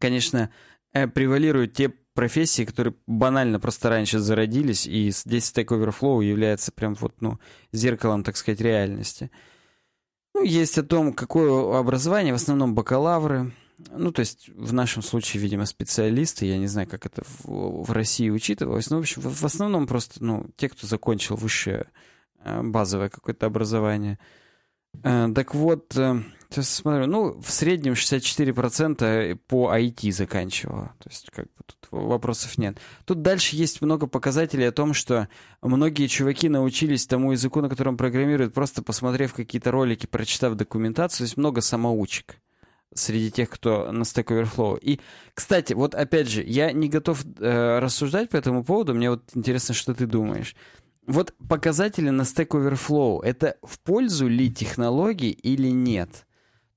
конечно, 0.00 0.50
э, 0.92 1.06
превалируют 1.06 1.74
те 1.74 1.90
профессии, 2.14 2.64
которые 2.64 2.94
банально 3.06 3.60
просто 3.60 3.88
раньше 3.88 4.18
зародились, 4.18 4.86
и 4.86 5.10
здесь 5.10 5.52
Stack 5.52 5.66
Overflow 5.66 6.24
является 6.24 6.72
прям 6.72 6.94
вот, 6.94 7.14
ну, 7.20 7.38
зеркалом, 7.72 8.24
так 8.24 8.36
сказать, 8.36 8.60
реальности. 8.60 9.30
Ну, 10.34 10.42
есть 10.42 10.78
о 10.78 10.82
том, 10.82 11.12
какое 11.12 11.78
образование, 11.78 12.32
в 12.32 12.36
основном 12.36 12.74
бакалавры, 12.74 13.52
ну, 13.90 14.12
то 14.12 14.20
есть 14.20 14.48
в 14.54 14.72
нашем 14.72 15.02
случае, 15.02 15.42
видимо, 15.42 15.64
специалисты, 15.64 16.46
я 16.46 16.58
не 16.58 16.66
знаю, 16.66 16.88
как 16.88 17.06
это 17.06 17.22
в, 17.24 17.84
в 17.84 17.92
России 17.92 18.28
учитывалось, 18.28 18.90
но, 18.90 18.96
в 18.96 19.00
общем, 19.00 19.22
в, 19.22 19.34
в 19.34 19.44
основном 19.44 19.86
просто, 19.86 20.22
ну, 20.22 20.46
те, 20.56 20.68
кто 20.68 20.86
закончил 20.86 21.36
высшее 21.36 21.86
э, 22.44 22.62
базовое 22.62 23.08
какое-то 23.08 23.46
образование. 23.46 24.18
Э, 25.02 25.28
так 25.34 25.54
вот, 25.54 25.96
Сейчас 26.50 26.68
смотрю, 26.68 27.06
ну, 27.06 27.40
в 27.40 27.50
среднем 27.52 27.92
64% 27.92 29.36
по 29.46 29.72
IT 29.72 30.10
заканчивало. 30.10 30.92
То 30.98 31.08
есть, 31.08 31.30
как 31.30 31.44
бы 31.44 31.62
тут 31.64 31.76
вопросов 31.92 32.58
нет. 32.58 32.78
Тут 33.04 33.22
дальше 33.22 33.54
есть 33.54 33.80
много 33.82 34.08
показателей 34.08 34.64
о 34.64 34.72
том, 34.72 34.92
что 34.92 35.28
многие 35.62 36.08
чуваки 36.08 36.48
научились 36.48 37.06
тому 37.06 37.32
языку, 37.32 37.60
на 37.60 37.68
котором 37.68 37.96
программируют, 37.96 38.52
просто 38.52 38.82
посмотрев 38.82 39.32
какие-то 39.32 39.70
ролики, 39.70 40.06
прочитав 40.06 40.56
документацию. 40.56 41.18
То 41.18 41.24
есть 41.24 41.36
много 41.36 41.60
самоучек 41.60 42.36
среди 42.92 43.30
тех, 43.30 43.48
кто 43.48 43.92
на 43.92 44.02
Stack 44.02 44.26
Overflow. 44.26 44.76
И, 44.80 44.98
кстати, 45.34 45.74
вот 45.74 45.94
опять 45.94 46.28
же, 46.28 46.42
я 46.42 46.72
не 46.72 46.88
готов 46.88 47.24
э, 47.38 47.78
рассуждать 47.78 48.28
по 48.28 48.36
этому 48.36 48.64
поводу. 48.64 48.92
Мне 48.92 49.10
вот 49.10 49.22
интересно, 49.34 49.72
что 49.72 49.94
ты 49.94 50.06
думаешь 50.06 50.56
вот 51.06 51.34
показатели 51.48 52.10
на 52.10 52.22
Stack 52.22 52.48
Overflow, 52.48 53.22
это 53.22 53.56
в 53.62 53.80
пользу 53.80 54.28
ли 54.28 54.52
технологий 54.52 55.30
или 55.30 55.68
нет? 55.68 56.26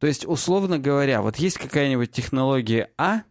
То 0.04 0.08
есть, 0.08 0.26
условно 0.26 0.80
говоря, 0.80 1.22
вот 1.22 1.38
есть 1.38 1.58
какая-нибудь 1.58 2.12
технология 2.12 2.92
А, 2.98 3.22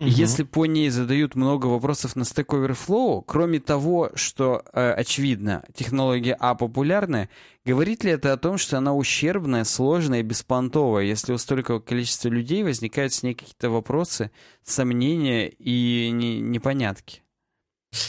Угу. 0.00 0.08
Если 0.08 0.42
по 0.42 0.66
ней 0.66 0.88
задают 0.88 1.36
много 1.36 1.66
вопросов 1.66 2.16
на 2.16 2.22
Stack 2.22 2.46
Overflow, 2.46 3.22
кроме 3.24 3.60
того, 3.60 4.10
что, 4.16 4.64
э, 4.72 4.94
очевидно, 4.94 5.64
технология 5.76 6.36
А 6.40 6.56
популярная, 6.56 7.28
говорит 7.64 8.02
ли 8.02 8.10
это 8.10 8.32
о 8.32 8.36
том, 8.36 8.58
что 8.58 8.78
она 8.78 8.96
ущербная, 8.96 9.62
сложная 9.62 10.18
и 10.18 10.24
беспонтовая, 10.24 11.04
если 11.04 11.32
у 11.32 11.38
столько 11.38 11.78
количества 11.78 12.30
людей 12.30 12.64
возникают 12.64 13.12
с 13.12 13.22
ней 13.22 13.34
какие-то 13.34 13.70
вопросы, 13.70 14.32
сомнения 14.64 15.50
и 15.50 16.10
не, 16.10 16.40
непонятки? 16.40 17.22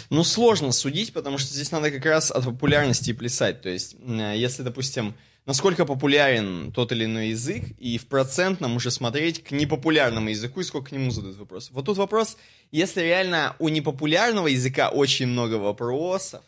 Ну, 0.09 0.23
сложно 0.23 0.71
судить, 0.71 1.13
потому 1.13 1.37
что 1.37 1.53
здесь 1.53 1.71
надо 1.71 1.91
как 1.91 2.03
раз 2.05 2.31
от 2.31 2.43
популярности 2.43 3.13
плясать. 3.13 3.61
То 3.61 3.69
есть, 3.69 3.97
э, 3.99 4.33
если, 4.35 4.63
допустим, 4.63 5.13
насколько 5.45 5.85
популярен 5.85 6.71
тот 6.71 6.91
или 6.91 7.05
иной 7.05 7.29
язык, 7.29 7.63
и 7.77 7.97
в 7.97 8.07
процентном 8.07 8.75
уже 8.75 8.91
смотреть 8.91 9.43
к 9.43 9.51
непопулярному 9.51 10.29
языку 10.29 10.61
и 10.61 10.63
сколько 10.63 10.89
к 10.89 10.91
нему 10.91 11.11
задают 11.11 11.37
вопросов. 11.37 11.71
Вот 11.73 11.85
тут 11.85 11.97
вопрос, 11.97 12.37
если 12.71 13.01
реально 13.01 13.55
у 13.59 13.69
непопулярного 13.69 14.47
языка 14.47 14.89
очень 14.89 15.27
много 15.27 15.55
вопросов, 15.55 16.41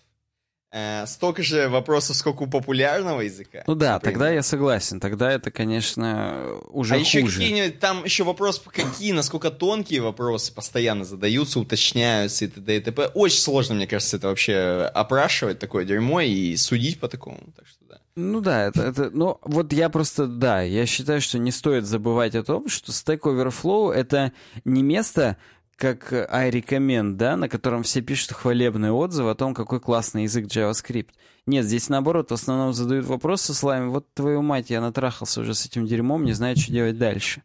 э, 0.72 1.06
столько 1.08 1.44
же 1.44 1.68
вопросов, 1.70 2.16
сколько 2.16 2.44
у 2.44 2.48
популярного 2.48 3.22
языка. 3.22 3.64
Ну 3.68 3.76
да, 3.76 3.94
например. 3.94 4.14
тогда 4.14 4.32
я 4.32 4.44
согласен. 4.44 5.00
Тогда 5.00 5.32
это, 5.32 5.52
конечно, 5.52 6.54
уже 6.70 6.96
а 6.96 6.98
хуже. 7.00 7.20
еще 7.20 7.26
какие-нибудь, 7.26 7.80
там 7.80 8.04
еще 8.06 8.24
вопрос, 8.24 8.62
какие, 8.66 9.12
насколько 9.12 9.52
тонкие 9.52 10.02
вопросы 10.02 10.54
постоянно 10.54 11.06
задаются, 11.06 11.60
уточняются 11.60 12.46
и 12.46 12.48
т.д. 12.48 12.78
и 12.78 12.80
т.п. 12.80 13.12
Очень 13.14 13.40
сложно, 13.40 13.76
мне 13.76 13.88
кажется, 13.88 14.18
это 14.18 14.28
вообще 14.28 14.90
опрашивать 14.94 15.60
такое 15.60 15.86
дерьмо 15.86 16.22
и 16.22 16.56
судить 16.56 17.00
по 17.00 17.08
такому. 17.08 17.40
Так 17.56 17.68
что. 17.68 17.85
Ну 18.16 18.40
да, 18.40 18.64
это, 18.64 18.82
это, 18.82 19.10
ну 19.12 19.40
вот 19.42 19.74
я 19.74 19.90
просто, 19.90 20.28
да, 20.28 20.62
я 20.62 20.86
считаю, 20.86 21.20
что 21.20 21.38
не 21.38 21.52
стоит 21.52 21.86
забывать 21.86 22.34
о 22.36 22.44
том, 22.44 22.70
что 22.70 22.92
Stack 22.94 23.22
Overflow 23.22 23.92
это 23.92 24.32
не 24.64 24.84
место, 24.84 25.36
как 25.76 26.14
I 26.14 26.50
recommend, 26.50 27.16
да, 27.16 27.36
на 27.36 27.50
котором 27.50 27.84
все 27.84 28.02
пишут 28.02 28.32
хвалебные 28.32 28.94
отзывы 28.94 29.32
о 29.32 29.36
том, 29.36 29.54
какой 29.54 29.82
классный 29.82 30.24
язык 30.24 30.46
JavaScript. 30.46 31.10
Нет, 31.46 31.66
здесь 31.66 31.90
наоборот, 31.90 32.32
в 32.32 32.34
основном 32.34 32.72
задают 32.74 33.06
вопросы 33.06 33.54
с 33.54 33.60
словами, 33.60 33.90
вот 33.90 34.08
твою 34.14 34.42
мать, 34.42 34.70
я 34.70 34.80
натрахался 34.80 35.42
уже 35.42 35.54
с 35.54 35.66
этим 35.66 35.86
дерьмом, 35.86 36.24
не 36.24 36.32
знаю, 36.32 36.56
что 36.56 36.72
делать 36.72 36.98
дальше. 36.98 37.44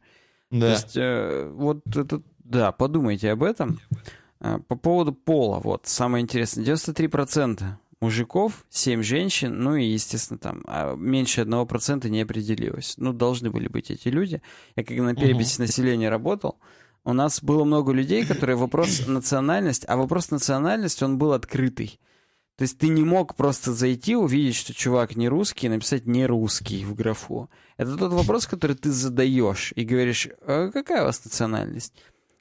Да. 0.53 0.61
То 0.61 0.67
есть, 0.73 0.97
э, 0.97 1.51
вот 1.53 1.85
это, 1.97 2.23
да, 2.39 2.71
подумайте 2.71 3.33
об 3.33 3.43
этом. 3.43 3.81
Э, 4.41 4.61
по 4.69 4.77
поводу 4.77 5.13
пола, 5.13 5.59
вот, 5.59 5.89
самое 5.89 6.23
интересное, 6.23 6.65
93% 6.65 7.65
мужиков, 8.01 8.65
7 8.71 9.03
женщин, 9.03 9.59
ну 9.63 9.77
и, 9.77 9.85
естественно, 9.85 10.39
там 10.39 10.63
а 10.67 10.95
меньше 10.97 11.43
1% 11.43 12.09
не 12.09 12.23
определилось. 12.23 12.95
Ну, 12.97 13.13
должны 13.13 13.51
были 13.51 13.69
быть 13.69 13.91
эти 13.91 14.09
люди. 14.09 14.43
Я 14.77 14.85
когда 14.85 15.03
на 15.03 15.15
переписи 15.15 15.57
угу. 15.57 15.63
населения 15.63 16.09
работал, 16.09 16.59
у 17.05 17.13
нас 17.13 17.43
было 17.43 17.65
много 17.65 17.93
людей, 17.93 18.25
которые 18.25 18.57
вопрос 18.57 19.05
национальность, 19.07 19.85
а 19.89 19.97
вопрос 19.97 20.31
национальности, 20.31 21.05
он 21.05 21.19
был 21.19 21.33
открытый. 21.33 22.01
То 22.57 22.65
есть 22.65 22.79
ты 22.79 22.89
не 22.89 23.05
мог 23.05 23.37
просто 23.37 23.73
зайти, 23.73 24.15
увидеть, 24.15 24.55
что 24.55 24.75
чувак 24.75 25.17
не 25.17 25.31
русский, 25.31 25.67
и 25.67 25.71
написать 25.71 26.07
не 26.07 26.27
русский 26.27 26.85
в 26.85 26.95
графу. 26.95 27.49
Это 27.79 27.97
тот 27.97 28.13
вопрос, 28.13 28.47
который 28.47 28.77
ты 28.77 28.91
задаешь 28.91 29.73
и 29.77 29.85
говоришь, 29.85 30.29
а 30.43 30.71
какая 30.71 31.03
у 31.03 31.05
вас 31.07 31.25
национальность? 31.25 31.95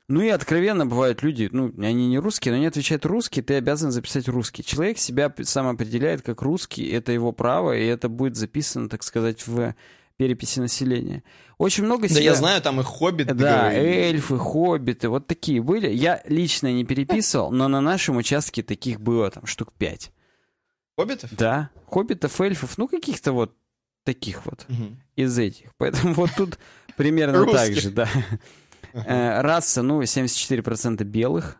Ну 0.09 0.21
и 0.21 0.29
откровенно 0.29 0.87
бывают 0.87 1.21
люди, 1.21 1.49
ну, 1.51 1.71
они 1.77 2.07
не 2.07 2.17
русские, 2.17 2.51
но 2.51 2.57
они 2.57 2.65
отвечают 2.65 3.05
русский, 3.05 3.43
ты 3.43 3.53
обязан 3.53 3.91
записать 3.91 4.27
русский. 4.27 4.63
Человек 4.63 4.97
себя 4.97 5.31
сам 5.43 5.67
определяет 5.67 6.23
как 6.23 6.41
русский, 6.41 6.89
это 6.89 7.11
его 7.11 7.31
право, 7.31 7.77
и 7.77 7.85
это 7.85 8.09
будет 8.09 8.35
записано, 8.35 8.89
так 8.89 9.03
сказать, 9.03 9.45
в 9.45 9.75
переписи 10.17 10.59
населения. 10.59 11.23
Очень 11.59 11.83
много 11.83 12.07
себя... 12.07 12.17
Да 12.17 12.23
я 12.23 12.33
знаю, 12.33 12.59
там 12.59 12.81
и 12.81 12.83
хоббиты. 12.83 13.35
Да, 13.35 13.71
эльфы, 13.71 14.39
хоббиты, 14.39 15.09
вот 15.09 15.27
такие 15.27 15.61
были. 15.61 15.87
Я 15.87 16.23
лично 16.25 16.73
не 16.73 16.85
переписывал, 16.85 17.51
но 17.51 17.67
на 17.67 17.79
нашем 17.79 18.17
участке 18.17 18.63
таких 18.63 18.99
было 18.99 19.29
там 19.29 19.45
штук 19.45 19.71
пять. 19.77 20.11
Хоббитов? 20.97 21.29
Да, 21.35 21.69
хоббитов, 21.85 22.41
эльфов, 22.41 22.79
ну 22.79 22.87
каких-то 22.87 23.31
вот 23.31 23.55
таких 24.03 24.47
вот 24.47 24.65
угу. 24.67 24.97
из 25.15 25.37
этих. 25.37 25.67
Поэтому 25.77 26.15
вот 26.15 26.31
тут 26.35 26.57
примерно 26.97 27.45
так 27.45 27.73
же, 27.73 27.91
да. 27.91 28.09
Э, 28.93 29.41
раса, 29.41 29.81
ну, 29.81 30.01
74% 30.01 31.03
белых. 31.03 31.57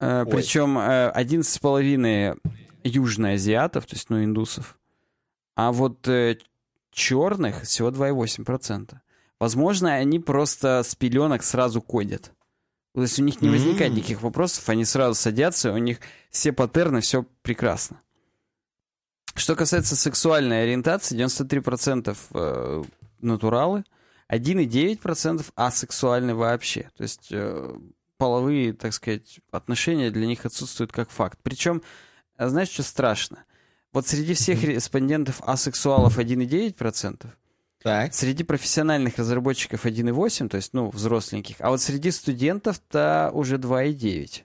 Э, 0.00 0.24
причем 0.30 0.78
11,5% 0.78 2.38
южноазиатов, 2.84 3.86
то 3.86 3.94
есть, 3.94 4.10
ну, 4.10 4.22
индусов. 4.22 4.78
А 5.54 5.72
вот 5.72 6.06
э, 6.08 6.38
черных 6.92 7.62
всего 7.62 7.90
2,8%. 7.90 8.94
Возможно, 9.38 9.94
они 9.94 10.18
просто 10.18 10.82
с 10.84 10.94
пеленок 10.94 11.42
сразу 11.42 11.80
кодят. 11.80 12.32
То 12.94 13.02
есть 13.02 13.18
у 13.20 13.22
них 13.22 13.40
не 13.40 13.48
возникает 13.48 13.92
никаких 13.92 14.22
вопросов, 14.22 14.68
они 14.68 14.84
сразу 14.84 15.14
садятся, 15.14 15.72
у 15.72 15.78
них 15.78 16.00
все 16.30 16.52
паттерны, 16.52 17.00
все 17.00 17.24
прекрасно. 17.42 18.00
Что 19.34 19.54
касается 19.54 19.94
сексуальной 19.94 20.64
ориентации, 20.64 21.16
93% 21.16 22.16
э, 22.32 22.84
натуралы, 23.20 23.84
1,9% 24.30 25.44
асексуальны 25.54 26.34
вообще. 26.34 26.90
То 26.96 27.02
есть 27.02 27.28
э, 27.30 27.76
половые, 28.16 28.72
так 28.72 28.92
сказать, 28.92 29.40
отношения 29.50 30.10
для 30.10 30.26
них 30.26 30.44
отсутствуют 30.44 30.92
как 30.92 31.10
факт. 31.10 31.38
Причем, 31.42 31.82
э, 32.36 32.48
знаешь, 32.48 32.68
что 32.68 32.82
страшно? 32.82 33.44
Вот 33.92 34.06
среди 34.06 34.34
всех 34.34 34.62
респондентов 34.62 35.40
асексуалов 35.46 36.18
1,9%, 36.18 37.26
так. 37.80 38.12
Среди 38.12 38.42
профессиональных 38.42 39.18
разработчиков 39.18 39.86
1,8, 39.86 40.48
то 40.48 40.56
есть, 40.56 40.74
ну, 40.74 40.90
взросленьких, 40.90 41.56
а 41.60 41.70
вот 41.70 41.80
среди 41.80 42.10
студентов-то 42.10 43.30
уже 43.32 43.56
2,9. 43.56 44.42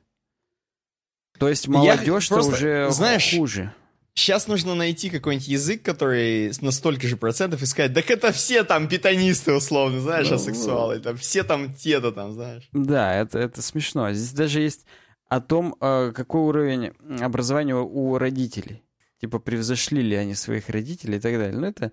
То 1.39 1.49
есть 1.49 1.67
молодежь-то 1.67 2.41
уже 2.41 2.91
знаешь, 2.91 3.36
хуже. 3.36 3.73
Сейчас 4.16 4.47
нужно 4.47 4.76
найти 4.76 5.09
какой-нибудь 5.09 5.47
язык, 5.47 5.82
который 5.82 6.51
на 6.61 6.72
столько 6.72 7.07
же 7.07 7.18
процентов 7.18 7.64
и 7.64 7.66
сказать, 7.66 7.93
так 7.95 8.11
это 8.11 8.32
все 8.32 8.64
там 8.64 8.88
питанисты, 8.88 9.53
условно, 9.53 10.01
знаешь, 10.01 10.30
ну, 10.30 10.36
асексуалы, 10.36 10.99
там 10.99 11.18
все 11.18 11.43
там 11.43 11.74
те-то 11.74 12.11
там, 12.11 12.34
знаешь. 12.34 12.70
Да, 12.74 13.16
это, 13.16 13.39
это 13.39 13.61
смешно. 13.64 14.11
Здесь 14.14 14.34
даже 14.34 14.61
есть 14.61 14.86
о 15.30 15.41
том, 15.41 15.76
э, 15.82 16.11
какой 16.14 16.41
уровень 16.41 16.91
образования 17.22 17.76
у 17.76 18.18
родителей. 18.20 18.84
Типа, 19.20 19.39
превзошли 19.39 20.01
ли 20.03 20.16
они 20.16 20.36
своих 20.36 20.70
родителей 20.70 21.18
и 21.18 21.20
так 21.20 21.34
далее. 21.34 21.57
Но 21.57 21.68
это 21.68 21.91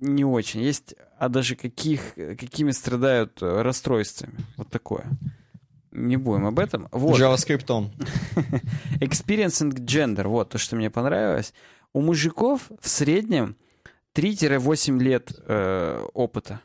не 0.00 0.24
очень. 0.24 0.60
Есть, 0.60 0.94
а 1.18 1.28
даже 1.28 1.56
каких, 1.56 2.14
какими 2.14 2.70
страдают 2.70 3.42
э, 3.42 3.62
расстройствами. 3.62 4.34
Вот 4.56 4.68
такое. 4.70 5.06
Не 5.96 6.18
будем 6.18 6.46
об 6.46 6.58
этом. 6.58 6.88
Вот. 6.92 7.18
JavaScript. 7.18 7.66
Experiencing 9.00 9.72
gender. 9.84 10.28
Вот 10.28 10.50
то, 10.50 10.58
что 10.58 10.76
мне 10.76 10.90
понравилось. 10.90 11.54
У 11.94 12.02
мужиков 12.02 12.70
в 12.80 12.88
среднем 12.88 13.56
3-8 14.14 14.98
лет 14.98 15.32
э, 15.46 16.06
опыта. 16.12 16.60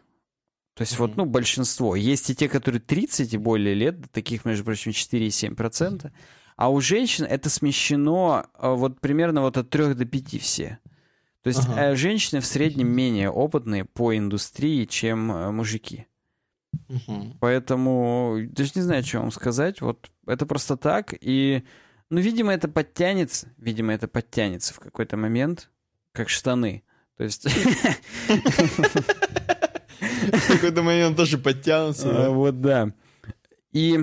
То 0.75 0.81
есть 0.81 0.93
mm-hmm. 0.93 0.97
вот, 0.97 1.15
ну, 1.15 1.25
большинство. 1.25 1.95
Есть 1.95 2.29
и 2.29 2.35
те, 2.35 2.49
которые 2.49 2.81
30 2.81 3.33
и 3.33 3.37
более 3.37 3.73
лет, 3.73 4.11
таких, 4.11 4.43
между 4.43 4.65
прочим, 4.65 4.91
4,7%. 4.91 6.11
А 6.57 6.69
у 6.69 6.81
женщин 6.81 7.23
это 7.23 7.49
смещено 7.49 8.47
э, 8.59 8.69
вот 8.69 8.99
примерно 8.99 9.41
вот 9.41 9.57
от 9.57 9.69
3 9.69 9.93
до 9.93 10.05
5 10.05 10.41
все. 10.41 10.79
То 11.41 11.47
есть 11.47 11.67
ага. 11.67 11.91
Э, 11.91 11.95
женщины 11.95 12.41
в 12.41 12.45
среднем 12.45 12.89
менее 12.89 13.29
опытные 13.29 13.85
по 13.85 14.15
индустрии, 14.15 14.83
чем 14.85 15.31
э, 15.31 15.51
мужики. 15.51 16.05
Угу. 16.91 17.37
Поэтому 17.39 18.37
даже 18.49 18.71
не 18.75 18.81
знаю, 18.81 19.03
что 19.03 19.19
вам 19.19 19.31
сказать. 19.31 19.81
Вот 19.81 20.11
это 20.27 20.45
просто 20.45 20.77
так. 20.77 21.13
И, 21.21 21.63
ну, 22.09 22.19
видимо, 22.19 22.53
это 22.53 22.67
подтянется. 22.67 23.47
Видимо, 23.57 23.93
это 23.93 24.07
подтянется 24.07 24.73
в 24.73 24.79
какой-то 24.79 25.17
момент, 25.17 25.69
как 26.11 26.29
штаны. 26.29 26.83
То 27.17 27.23
есть... 27.23 27.45
В 30.21 30.47
какой-то 30.47 30.83
момент 30.83 31.17
тоже 31.17 31.37
подтянутся. 31.37 32.29
Вот, 32.29 32.61
да. 32.61 32.93
И 33.71 33.99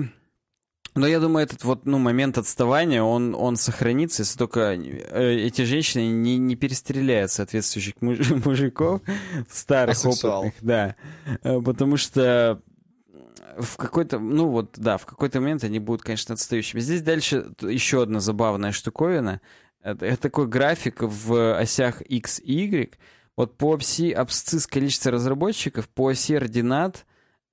но 0.95 1.07
я 1.07 1.19
думаю, 1.19 1.45
этот 1.45 1.63
вот 1.63 1.85
ну, 1.85 1.97
момент 1.97 2.37
отставания, 2.37 3.01
он, 3.01 3.35
он 3.35 3.55
сохранится, 3.55 4.23
если 4.23 4.37
только 4.37 4.73
э, 4.73 5.35
эти 5.45 5.61
женщины 5.61 6.09
не, 6.09 6.37
не 6.37 6.55
перестреляют 6.55 7.31
соответствующих 7.31 7.93
муж, 8.01 8.19
мужиков 8.45 9.01
старых, 9.49 9.95
Асексуал. 9.95 10.41
опытных. 10.41 10.61
Да. 10.61 10.95
Э, 11.43 11.61
потому 11.61 11.95
что 11.95 12.61
в 13.57 13.77
какой-то, 13.77 14.19
ну 14.19 14.47
вот, 14.47 14.75
да, 14.77 14.97
в 14.97 15.05
какой-то 15.05 15.39
момент 15.41 15.63
они 15.63 15.79
будут, 15.79 16.01
конечно, 16.01 16.33
отстающими. 16.33 16.79
Здесь 16.79 17.01
дальше 17.01 17.51
еще 17.61 18.03
одна 18.03 18.19
забавная 18.19 18.71
штуковина. 18.71 19.41
Это, 19.81 20.05
это 20.05 20.21
такой 20.21 20.47
график 20.47 21.01
в 21.01 21.57
осях 21.57 22.01
X 22.01 22.39
и 22.39 22.53
Y. 22.53 22.97
Вот 23.35 23.57
по 23.57 23.75
оси 23.75 24.11
абсцисс 24.11 24.67
количества 24.67 25.11
разработчиков, 25.11 25.87
по 25.87 26.09
оси 26.09 26.35
ординат 26.35 27.05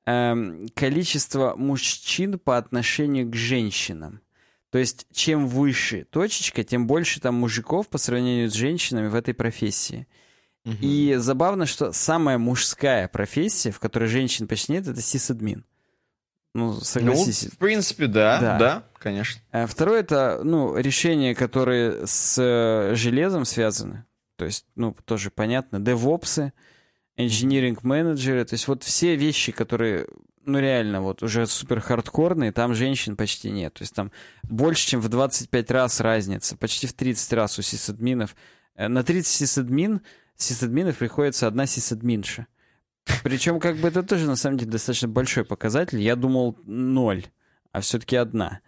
эм, 0.05 0.69
количество 0.75 1.55
мужчин 1.57 2.39
по 2.39 2.57
отношению 2.57 3.31
к 3.31 3.35
женщинам. 3.35 4.21
То 4.71 4.79
есть, 4.79 5.07
чем 5.13 5.47
выше 5.47 6.05
точечка, 6.11 6.65
тем 6.65 6.87
больше 6.87 7.21
там 7.21 7.37
мужиков 7.37 7.89
по 7.89 7.99
сравнению 7.99 8.51
с 8.51 8.55
женщинами 8.55 9.07
в 9.07 9.15
этой 9.15 9.33
профессии. 9.33 10.09
Угу. 10.67 10.79
И 10.81 11.15
забавно, 11.17 11.65
что 11.65 11.93
самая 11.93 12.39
мужская 12.39 13.07
профессия, 13.07 13.71
в 13.71 13.79
которой 13.79 14.09
женщин 14.09 14.49
почти 14.49 14.73
нет, 14.73 14.89
это 14.89 15.01
сисадмин. 15.01 15.65
Ну, 16.55 16.73
согласись. 16.81 17.45
Ну, 17.45 17.51
в 17.51 17.59
принципе, 17.59 18.07
да, 18.09 18.41
да, 18.41 18.59
да, 18.59 18.83
конечно. 18.99 19.41
А 19.53 19.67
второе 19.67 20.01
это, 20.01 20.41
ну, 20.43 20.77
решения, 20.77 21.35
которые 21.35 22.07
с 22.07 22.37
э, 22.39 22.95
железом 22.97 23.45
связаны. 23.45 24.07
То 24.37 24.45
есть, 24.45 24.67
ну, 24.75 24.97
тоже 25.05 25.31
понятно, 25.31 25.79
девопсы, 25.79 26.53
engineering 27.17 27.79
менеджеры, 27.83 28.45
то 28.45 28.55
есть 28.55 28.69
вот 28.69 28.83
все 28.83 29.17
вещи, 29.17 29.53
которые, 29.53 30.07
ну 30.45 30.59
реально, 30.59 31.01
вот 31.01 31.23
уже 31.23 31.47
супер 31.47 31.81
хардкорные, 31.81 32.53
там 32.53 32.75
женщин 32.75 33.17
почти 33.17 33.51
нет. 33.51 33.75
То 33.75 33.83
есть 33.83 33.95
там 33.95 34.11
больше, 34.43 34.87
чем 34.87 35.01
в 35.01 35.09
25 35.09 35.71
раз 35.71 36.01
разница, 36.01 36.57
почти 36.57 36.87
в 36.87 36.93
30 36.93 37.33
раз 37.35 37.59
у 37.59 37.63
сисадминов. 37.63 38.35
Э, 38.75 38.89
на 38.89 39.05
30 39.05 39.27
сисадмин, 39.27 40.01
сисадминов 40.37 40.99
приходится 40.99 41.47
одна 41.47 41.67
сисадминша. 41.67 42.47
Причем 43.23 43.61
как 43.61 43.77
бы 43.77 43.89
это 43.89 44.03
тоже 44.03 44.27
на 44.27 44.37
самом 44.37 44.59
деле 44.59 44.73
достаточно 44.73 45.09
большой 45.09 45.45
показатель. 45.45 46.01
Я 46.01 46.17
думал 46.17 46.59
ноль, 46.65 47.27
а 47.73 47.81
все-таки 47.81 48.17
одна. 48.17 48.61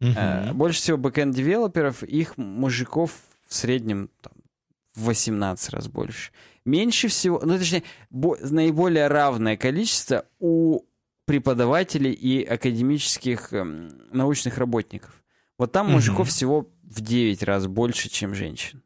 Uh-huh. 0.00 0.52
Больше 0.52 0.80
всего 0.80 0.98
бэкэнд-девелоперов, 0.98 2.02
их 2.02 2.36
мужиков 2.36 3.12
в 3.46 3.54
среднем 3.54 4.10
там, 4.20 4.32
в 4.94 5.04
18 5.04 5.70
раз 5.70 5.88
больше. 5.88 6.32
Меньше 6.64 7.08
всего, 7.08 7.40
ну 7.44 7.58
точнее, 7.58 7.84
наиболее 8.10 9.08
равное 9.08 9.56
количество 9.56 10.26
у 10.38 10.82
преподавателей 11.26 12.12
и 12.12 12.44
академических 12.44 13.52
эм, 13.52 13.88
научных 14.12 14.58
работников. 14.58 15.22
Вот 15.58 15.72
там 15.72 15.90
мужиков 15.90 16.28
всего 16.28 16.68
в 16.82 17.00
9 17.00 17.42
раз 17.42 17.66
больше, 17.66 18.08
чем 18.08 18.34
женщин. 18.34 18.82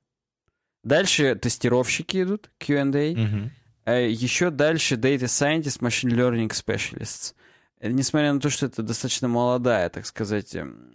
Дальше 0.83 1.35
тестировщики 1.35 2.23
идут, 2.23 2.51
Q&A. 2.59 3.13
Угу. 3.13 3.51
А 3.85 3.95
еще 3.99 4.51
дальше 4.51 4.95
Data 4.95 5.25
Scientist, 5.25 5.81
Machine 5.81 6.13
Learning 6.13 6.51
Specialists. 6.51 7.35
Несмотря 7.83 8.33
на 8.33 8.41
то, 8.41 8.51
что 8.51 8.67
это 8.67 8.83
достаточно 8.83 9.29
молодая, 9.29 9.89
так 9.89 10.07
сказать, 10.07 10.55
эм, 10.55 10.93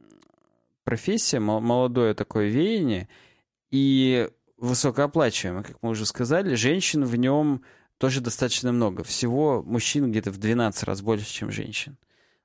профессия, 0.84 1.40
молодое 1.40 2.14
такое 2.14 2.48
веяние, 2.48 3.10
и 3.72 4.30
высокооплачиваемый, 4.58 5.64
как 5.64 5.78
мы 5.82 5.90
уже 5.90 6.06
сказали. 6.06 6.56
Женщин 6.56 7.04
в 7.04 7.16
нем 7.16 7.64
тоже 7.98 8.22
достаточно 8.22 8.72
много. 8.72 9.04
Всего 9.04 9.64
мужчин 9.64 10.12
где-то 10.12 10.32
в 10.32 10.38
12 10.38 10.84
раз 10.84 11.02
больше, 11.02 11.26
чем 11.26 11.52
женщин. 11.52 11.98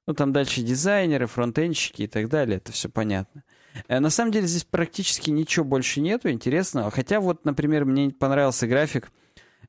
Ну, 0.07 0.15
там 0.15 0.33
дальше 0.33 0.63
дизайнеры, 0.63 1.27
фронтенщики 1.27 2.03
и 2.03 2.07
так 2.07 2.29
далее, 2.29 2.57
это 2.57 2.73
все 2.73 2.89
понятно. 2.89 3.45
Э, 3.47 3.60
на 3.89 4.11
самом 4.11 4.33
деле 4.33 4.47
здесь 4.47 4.65
практически 4.65 5.31
ничего 5.31 5.65
больше 5.65 6.01
нету 6.01 6.31
интересного. 6.31 6.91
Хотя 6.91 7.21
вот, 7.21 7.45
например, 7.45 7.85
мне 7.85 8.11
понравился 8.11 8.67
график 8.67 9.11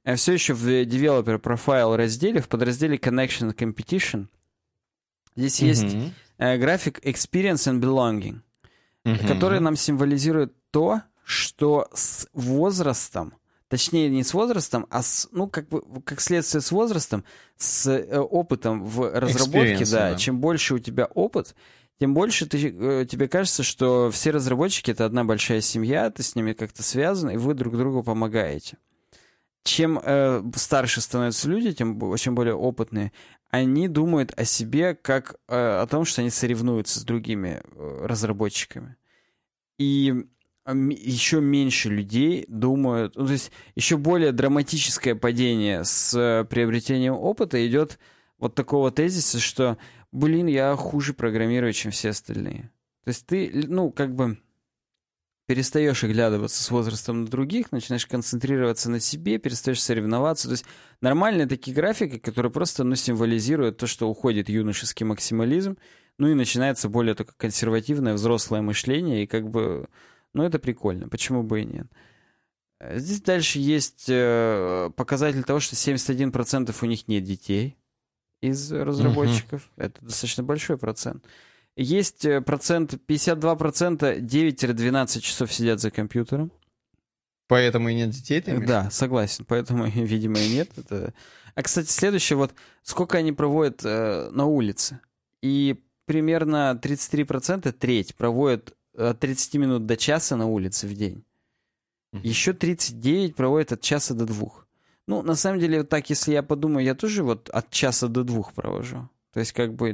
э, 0.03 0.15
все 0.15 0.33
еще 0.33 0.53
в 0.53 0.65
Developer 0.67 1.39
Profile 1.41 1.95
разделе, 1.95 2.41
в 2.41 2.47
подразделе 2.47 2.97
Connection 2.97 3.55
Competition. 3.55 4.27
Здесь 5.35 5.61
mm-hmm. 5.61 5.67
есть 5.67 6.13
э, 6.37 6.57
график 6.57 6.99
Experience 7.05 7.71
and 7.71 7.79
Belonging, 7.79 8.41
mm-hmm. 9.05 9.27
который 9.27 9.59
нам 9.59 9.75
символизирует 9.75 10.53
то, 10.71 11.01
что 11.23 11.87
с 11.93 12.27
возрастом, 12.33 13.33
точнее 13.69 14.09
не 14.09 14.23
с 14.23 14.33
возрастом, 14.33 14.85
а 14.89 15.01
с, 15.01 15.29
ну 15.31 15.47
как 15.47 15.69
бы 15.69 15.81
как 16.01 16.19
следствие 16.19 16.61
с 16.61 16.71
возрастом, 16.71 17.23
с 17.57 17.87
э, 17.87 18.19
опытом 18.19 18.83
в 18.83 19.09
разработке, 19.17 19.85
да, 19.85 20.11
да, 20.11 20.15
чем 20.15 20.39
больше 20.39 20.75
у 20.75 20.79
тебя 20.79 21.05
опыт, 21.05 21.55
тем 22.01 22.15
больше 22.15 22.47
ты, 22.47 22.57
э, 22.57 23.05
тебе 23.05 23.27
кажется, 23.27 23.61
что 23.61 24.09
все 24.09 24.31
разработчики 24.31 24.89
это 24.89 25.05
одна 25.05 25.23
большая 25.23 25.61
семья, 25.61 26.09
ты 26.09 26.23
с 26.23 26.35
ними 26.35 26.53
как-то 26.53 26.81
связан, 26.81 27.29
и 27.29 27.37
вы 27.37 27.53
друг 27.53 27.77
другу 27.77 28.01
помогаете. 28.01 28.79
Чем 29.63 30.01
э, 30.03 30.41
старше 30.55 30.99
становятся 30.99 31.47
люди, 31.47 31.73
тем 31.73 32.17
чем 32.17 32.33
более 32.33 32.55
опытные, 32.55 33.11
они 33.51 33.87
думают 33.87 34.33
о 34.35 34.45
себе 34.45 34.95
как 34.95 35.35
э, 35.47 35.55
о 35.55 35.85
том, 35.85 36.03
что 36.05 36.21
они 36.21 36.31
соревнуются 36.31 37.01
с 37.01 37.03
другими 37.03 37.61
э, 37.63 38.05
разработчиками. 38.07 38.95
И 39.77 40.25
еще 40.65 41.39
меньше 41.39 41.89
людей 41.89 42.45
думают, 42.47 43.15
ну, 43.15 43.27
то 43.27 43.31
есть 43.31 43.51
еще 43.75 43.97
более 43.97 44.31
драматическое 44.31 45.13
падение 45.13 45.83
с 45.83 46.17
э, 46.17 46.45
приобретением 46.45 47.13
опыта 47.13 47.63
идет 47.67 47.99
вот 48.39 48.55
такого 48.55 48.89
тезиса, 48.89 49.39
что, 49.39 49.77
блин, 50.11 50.47
я 50.47 50.75
хуже 50.75 51.13
программирую, 51.13 51.73
чем 51.73 51.91
все 51.91 52.09
остальные. 52.09 52.71
То 53.03 53.09
есть 53.09 53.25
ты, 53.25 53.51
ну, 53.67 53.91
как 53.91 54.13
бы 54.13 54.37
перестаешь 55.47 56.03
оглядываться 56.03 56.63
с 56.63 56.71
возрастом 56.71 57.21
на 57.21 57.27
других, 57.27 57.71
начинаешь 57.71 58.05
концентрироваться 58.05 58.89
на 58.89 58.99
себе, 58.99 59.37
перестаешь 59.37 59.81
соревноваться. 59.81 60.47
То 60.47 60.53
есть 60.53 60.65
нормальные 61.01 61.47
такие 61.47 61.75
графики, 61.75 62.19
которые 62.19 62.51
просто 62.51 62.83
ну, 62.83 62.95
символизируют 62.95 63.77
то, 63.77 63.87
что 63.87 64.09
уходит 64.09 64.49
юношеский 64.49 65.05
максимализм, 65.05 65.77
ну 66.17 66.29
и 66.29 66.35
начинается 66.35 66.87
более 66.87 67.15
только 67.15 67.33
консервативное 67.35 68.13
взрослое 68.13 68.61
мышление, 68.61 69.23
и 69.23 69.27
как 69.27 69.49
бы, 69.49 69.89
ну 70.33 70.43
это 70.43 70.59
прикольно, 70.59 71.09
почему 71.09 71.43
бы 71.43 71.61
и 71.61 71.65
нет. 71.65 71.87
Здесь 72.95 73.21
дальше 73.21 73.59
есть 73.59 74.05
э, 74.07 74.89
показатель 74.95 75.43
того, 75.43 75.59
что 75.59 75.75
71% 75.75 76.73
у 76.81 76.85
них 76.85 77.07
нет 77.07 77.23
детей 77.23 77.77
из 78.41 78.71
разработчиков. 78.71 79.69
Uh-huh. 79.77 79.85
Это 79.85 80.05
достаточно 80.05 80.43
большой 80.43 80.77
процент. 80.77 81.23
Есть 81.75 82.25
э, 82.25 82.41
процент, 82.41 82.93
52% 82.93 84.19
9-12 84.19 85.19
часов 85.21 85.53
сидят 85.53 85.79
за 85.79 85.91
компьютером. 85.91 86.51
Поэтому 87.47 87.89
и 87.89 87.95
нет 87.95 88.11
детей, 88.11 88.41
ты 88.41 88.65
Да, 88.65 88.89
согласен. 88.91 89.45
Поэтому, 89.45 89.85
видимо, 89.89 90.39
и 90.39 90.49
нет. 90.49 90.69
Это... 90.77 91.13
А, 91.53 91.63
кстати, 91.63 91.89
следующее, 91.89 92.37
вот 92.37 92.53
сколько 92.81 93.17
они 93.17 93.31
проводят 93.31 93.81
э, 93.83 94.29
на 94.31 94.45
улице. 94.45 94.99
И 95.41 95.81
примерно 96.05 96.79
33%, 96.81 97.71
треть, 97.71 98.15
проводят 98.15 98.75
от 98.95 99.19
30 99.19 99.55
минут 99.55 99.85
до 99.85 99.97
часа 99.97 100.35
на 100.35 100.47
улице 100.47 100.87
в 100.87 100.93
день. 100.93 101.23
Еще 102.23 102.51
39 102.51 103.35
проводят 103.35 103.71
от 103.71 103.81
часа 103.81 104.13
до 104.13 104.25
двух. 104.25 104.60
Ну, 105.11 105.21
на 105.23 105.35
самом 105.35 105.59
деле, 105.59 105.79
вот 105.79 105.89
так, 105.89 106.09
если 106.09 106.31
я 106.31 106.41
подумаю, 106.41 106.85
я 106.85 106.95
тоже 106.95 107.21
вот 107.21 107.49
от 107.49 107.69
часа 107.69 108.07
до 108.07 108.23
двух 108.23 108.53
провожу. 108.53 109.09
То 109.33 109.41
есть, 109.41 109.51
как 109.51 109.73
бы, 109.73 109.91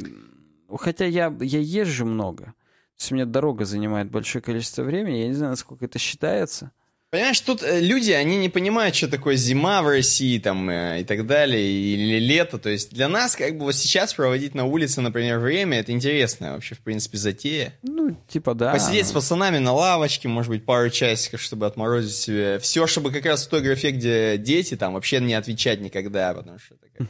хотя 0.78 1.06
я, 1.06 1.36
я 1.40 1.60
езжу 1.60 2.06
много. 2.06 2.44
То 2.44 3.00
есть, 3.00 3.12
у 3.12 3.16
меня 3.16 3.26
дорога 3.26 3.66
занимает 3.66 4.12
большое 4.12 4.44
количество 4.44 4.84
времени. 4.84 5.18
Я 5.18 5.28
не 5.30 5.34
знаю, 5.34 5.54
насколько 5.54 5.86
это 5.86 5.98
считается. 5.98 6.72
Понимаешь, 7.10 7.40
тут 7.40 7.64
э, 7.64 7.80
люди, 7.80 8.12
они 8.12 8.36
не 8.36 8.50
понимают, 8.50 8.94
что 8.94 9.08
такое 9.08 9.38
зима 9.38 9.82
в 9.82 9.88
России 9.88 10.40
там 10.40 10.70
э, 10.70 11.02
и 11.02 11.04
так 11.06 11.26
далее, 11.26 11.64
или 11.66 12.20
лето. 12.20 12.58
То 12.58 12.70
есть 12.70 12.92
для 12.92 13.08
нас, 13.08 13.38
как 13.38 13.58
бы 13.58 13.64
вот 13.64 13.76
сейчас 13.76 14.14
проводить 14.14 14.54
на 14.54 14.66
улице, 14.66 15.00
например, 15.00 15.40
время, 15.40 15.80
это 15.80 15.94
интересно 15.94 16.52
вообще, 16.52 16.76
в 16.76 16.80
принципе, 16.80 17.18
затея. 17.18 17.74
Ну, 17.82 18.18
типа 18.28 18.56
да. 18.56 18.74
Посидеть 18.74 19.08
с 19.08 19.14
пацанами 19.14 19.58
на 19.58 19.72
лавочке, 19.72 20.28
может 20.28 20.50
быть, 20.50 20.66
пару 20.66 20.90
часиков, 20.90 21.42
чтобы 21.42 21.66
отморозить 21.66 22.14
себе. 22.14 22.60
Все, 22.60 22.88
чтобы 22.88 23.12
как 23.12 23.26
раз 23.26 23.46
в 23.46 23.50
той 23.50 23.62
графе, 23.62 23.92
где 23.92 24.38
дети, 24.38 24.76
там 24.76 24.94
вообще 24.94 25.22
не 25.22 25.34
отвечать 25.34 25.80
никогда, 25.80 26.34
потому 26.34 26.60
что 26.60 26.76
это 26.76 26.88
как... 26.98 27.08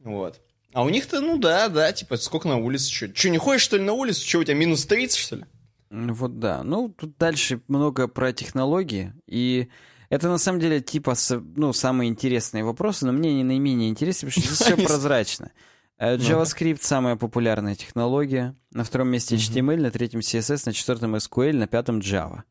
Вот. 0.00 0.40
А 0.72 0.82
у 0.82 0.88
них-то, 0.88 1.20
ну 1.20 1.36
да, 1.36 1.68
да, 1.68 1.92
типа, 1.92 2.16
сколько 2.16 2.48
на 2.48 2.56
улице, 2.56 2.90
что? 2.90 3.14
Что, 3.14 3.28
не 3.28 3.38
ходишь, 3.38 3.62
что 3.62 3.76
ли, 3.76 3.82
на 3.82 3.92
улицу? 3.92 4.26
Что, 4.26 4.38
у 4.38 4.44
тебя 4.44 4.54
минус 4.54 4.86
30, 4.86 5.18
что 5.18 5.36
ли? 5.36 5.44
Вот 5.90 6.38
да. 6.38 6.62
Ну, 6.62 6.88
тут 6.88 7.16
дальше 7.18 7.60
много 7.68 8.08
про 8.08 8.32
технологии. 8.32 9.14
И 9.26 9.68
это 10.08 10.28
на 10.28 10.38
самом 10.38 10.60
деле 10.60 10.80
типа 10.80 11.14
ну, 11.56 11.72
самые 11.72 12.10
интересные 12.10 12.64
вопросы, 12.64 13.06
но 13.06 13.12
мне 13.12 13.34
не 13.34 13.44
наименее 13.44 13.90
интересны, 13.90 14.28
потому 14.28 14.42
что 14.46 14.54
здесь 14.54 14.66
все 14.66 14.76
прозрачно. 14.86 15.52
Э, 15.98 16.16
JavaScript 16.16 16.82
самая 16.82 17.16
популярная 17.16 17.74
технология. 17.74 18.56
На 18.72 18.84
втором 18.84 19.08
месте 19.08 19.36
HTML, 19.36 19.80
на 19.80 19.90
третьем 19.90 20.20
CSS, 20.20 20.62
на 20.66 20.72
четвертом 20.72 21.14
SQL, 21.16 21.52
на 21.54 21.66
пятом 21.66 22.00
Java. 22.00 22.42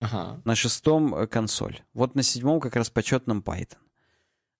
Ага. 0.00 0.40
На 0.44 0.54
шестом 0.54 1.14
э, 1.14 1.26
консоль. 1.26 1.82
Вот 1.92 2.14
на 2.14 2.22
седьмом 2.22 2.60
как 2.60 2.76
раз 2.76 2.90
почетном 2.90 3.40
Python. 3.40 3.78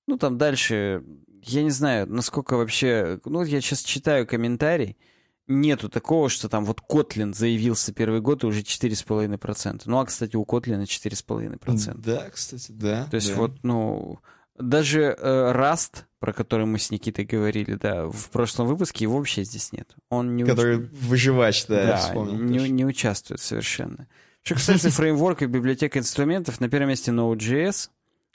Ну, 0.06 0.18
там 0.18 0.38
дальше, 0.38 1.04
я 1.42 1.62
не 1.62 1.70
знаю, 1.70 2.06
насколько 2.08 2.56
вообще... 2.56 3.20
Ну, 3.24 3.42
я 3.42 3.60
сейчас 3.60 3.82
читаю 3.82 4.26
комментарий, 4.26 4.96
нету 5.50 5.88
такого, 5.88 6.28
что 6.28 6.48
там 6.48 6.64
вот 6.64 6.80
Kotlin 6.88 7.34
заявился 7.34 7.92
первый 7.92 8.20
год 8.20 8.44
и 8.44 8.46
уже 8.46 8.60
4,5%. 8.60 9.82
Ну, 9.84 9.98
а, 9.98 10.06
кстати, 10.06 10.36
у 10.36 10.44
Kotlin 10.44 10.82
4,5%. 10.84 11.94
Да, 11.98 12.30
кстати, 12.30 12.72
да. 12.72 13.06
То 13.10 13.16
есть 13.16 13.30
да. 13.30 13.36
вот, 13.36 13.62
ну, 13.62 14.20
даже 14.58 15.16
э, 15.18 15.74
про 16.20 16.32
который 16.32 16.66
мы 16.66 16.78
с 16.78 16.90
Никитой 16.90 17.24
говорили, 17.24 17.74
да, 17.74 18.06
в 18.06 18.30
прошлом 18.30 18.68
выпуске, 18.68 19.04
его 19.04 19.16
вообще 19.16 19.42
здесь 19.42 19.72
нет. 19.72 19.94
Он 20.10 20.36
не 20.36 20.44
Который 20.44 20.78
уч... 20.78 20.90
выживач, 20.92 21.66
да, 21.66 21.86
да 21.86 21.96
вспомнил, 21.96 22.38
не, 22.38 22.68
не 22.68 22.84
участвует 22.84 23.40
совершенно. 23.40 24.06
Что 24.42 24.54
кстати 24.54 24.88
фреймворк 24.88 25.42
и 25.42 25.46
библиотека 25.46 25.98
инструментов, 25.98 26.60
на 26.60 26.68
первом 26.68 26.90
месте 26.90 27.10
Node.js, 27.10 27.88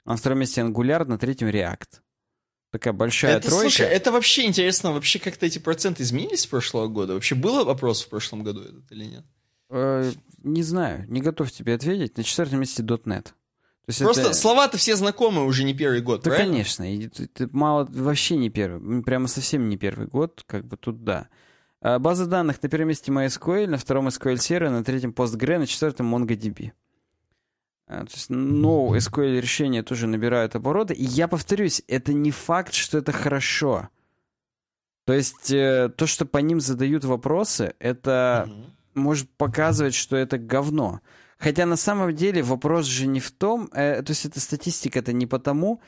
на 0.04 0.16
втором 0.16 0.40
месте 0.40 0.60
Angular, 0.60 1.04
на 1.04 1.18
третьем 1.18 1.48
React. 1.48 2.00
Такая 2.76 2.92
большая 2.92 3.38
это, 3.38 3.48
тройка. 3.48 3.70
Слушай, 3.70 3.86
это 3.86 4.12
вообще 4.12 4.44
интересно, 4.44 4.92
вообще 4.92 5.18
как-то 5.18 5.46
эти 5.46 5.58
проценты 5.58 6.02
изменились 6.02 6.42
с 6.42 6.46
прошлого 6.46 6.88
года? 6.88 7.14
Вообще 7.14 7.34
было 7.34 7.64
вопрос 7.64 8.04
в 8.04 8.08
прошлом 8.10 8.42
году 8.42 8.60
этот 8.60 8.92
или 8.92 9.06
нет? 9.06 9.24
Э, 9.70 10.12
не 10.42 10.62
знаю, 10.62 11.06
не 11.08 11.22
готов 11.22 11.50
тебе 11.50 11.72
ответить. 11.72 12.18
На 12.18 12.22
четвертом 12.22 12.60
месте 12.60 12.82
.NET. 12.82 13.22
То 13.22 13.32
есть 13.86 14.00
Просто 14.00 14.20
это... 14.20 14.34
слова-то 14.34 14.76
все 14.76 14.94
знакомые 14.94 15.46
уже 15.46 15.64
не 15.64 15.72
первый 15.72 16.02
год, 16.02 16.22
Да, 16.22 16.28
правильно? 16.28 16.52
конечно. 16.52 16.82
И, 16.92 17.06
это 17.06 17.48
мало, 17.52 17.88
вообще 17.90 18.36
не 18.36 18.50
первый. 18.50 19.02
Прямо 19.02 19.26
совсем 19.26 19.70
не 19.70 19.78
первый 19.78 20.06
год, 20.06 20.42
как 20.46 20.66
бы 20.66 20.76
тут 20.76 21.02
да. 21.02 21.28
А 21.80 21.98
база 21.98 22.26
данных 22.26 22.62
на 22.62 22.68
первом 22.68 22.88
месте 22.88 23.10
MySQL, 23.10 23.68
на 23.68 23.78
втором 23.78 24.08
SQL 24.08 24.34
Server, 24.34 24.68
на 24.68 24.84
третьем 24.84 25.12
PostgreSQL, 25.12 25.58
на 25.60 25.66
четвертом 25.66 26.14
MongoDB. 26.14 26.72
А, 27.88 28.04
то 28.04 28.12
есть, 28.12 28.30
но 28.30 28.96
SQL 28.96 29.40
решения 29.40 29.82
тоже 29.82 30.06
набирают 30.06 30.56
обороты. 30.56 30.94
И 30.94 31.04
я 31.04 31.28
повторюсь, 31.28 31.82
это 31.86 32.12
не 32.12 32.32
факт, 32.32 32.74
что 32.74 32.98
это 32.98 33.12
хорошо. 33.12 33.88
То 35.04 35.12
есть 35.12 35.52
э, 35.52 35.88
то, 35.96 36.06
что 36.06 36.26
по 36.26 36.38
ним 36.38 36.60
задают 36.60 37.04
вопросы, 37.04 37.74
это 37.78 38.48
угу. 38.48 39.00
может 39.00 39.30
показывать, 39.30 39.94
что 39.94 40.16
это 40.16 40.36
говно. 40.36 41.00
Хотя 41.38 41.64
на 41.64 41.76
самом 41.76 42.14
деле 42.14 42.42
вопрос 42.42 42.86
же 42.86 43.06
не 43.06 43.20
в 43.20 43.30
том, 43.30 43.70
э, 43.72 44.02
то 44.02 44.10
есть 44.10 44.26
эта 44.26 44.40
статистика 44.40 44.98
это 44.98 45.12
не 45.12 45.26
потому, 45.26 45.80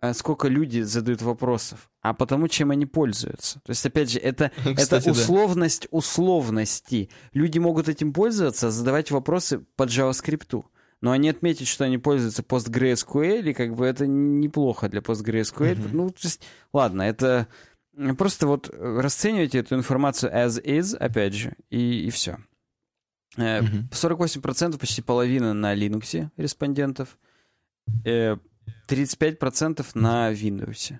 э, 0.00 0.14
сколько 0.14 0.48
люди 0.48 0.80
задают 0.80 1.20
вопросов, 1.20 1.90
а 2.00 2.14
потому, 2.14 2.48
чем 2.48 2.70
они 2.70 2.86
пользуются. 2.86 3.60
То 3.60 3.70
есть, 3.70 3.84
опять 3.84 4.10
же, 4.10 4.18
это, 4.18 4.52
Кстати, 4.74 5.02
это 5.02 5.10
условность 5.10 5.82
да. 5.82 5.98
условности. 5.98 7.10
Люди 7.34 7.58
могут 7.58 7.90
этим 7.90 8.14
пользоваться, 8.14 8.70
задавать 8.70 9.10
вопросы 9.10 9.58
по 9.76 9.82
JavaScript 9.82 10.64
но 11.02 11.10
они 11.10 11.28
отметят, 11.28 11.68
что 11.68 11.84
они 11.84 11.98
пользуются 11.98 12.42
PostgreSQL, 12.42 13.50
и 13.50 13.52
как 13.52 13.74
бы 13.74 13.84
это 13.84 14.06
неплохо 14.06 14.88
для 14.88 15.00
PostgreSQL. 15.00 15.74
Mm-hmm. 15.74 15.90
Ну, 15.92 16.10
то 16.10 16.20
есть, 16.22 16.42
ладно, 16.72 17.02
это 17.02 17.48
просто 18.16 18.46
вот 18.46 18.70
расценивайте 18.72 19.58
эту 19.58 19.74
информацию 19.74 20.32
as 20.32 20.62
is, 20.64 20.96
опять 20.96 21.34
же, 21.34 21.54
и, 21.70 22.06
и 22.06 22.10
все. 22.10 22.38
Mm-hmm. 23.36 23.90
48%, 23.90 24.78
почти 24.78 25.02
половина 25.02 25.52
на 25.52 25.74
Linux 25.74 26.30
респондентов, 26.36 27.18
35% 28.04 28.46
э, 28.84 29.84
на 29.94 30.32
Windows. 30.32 30.94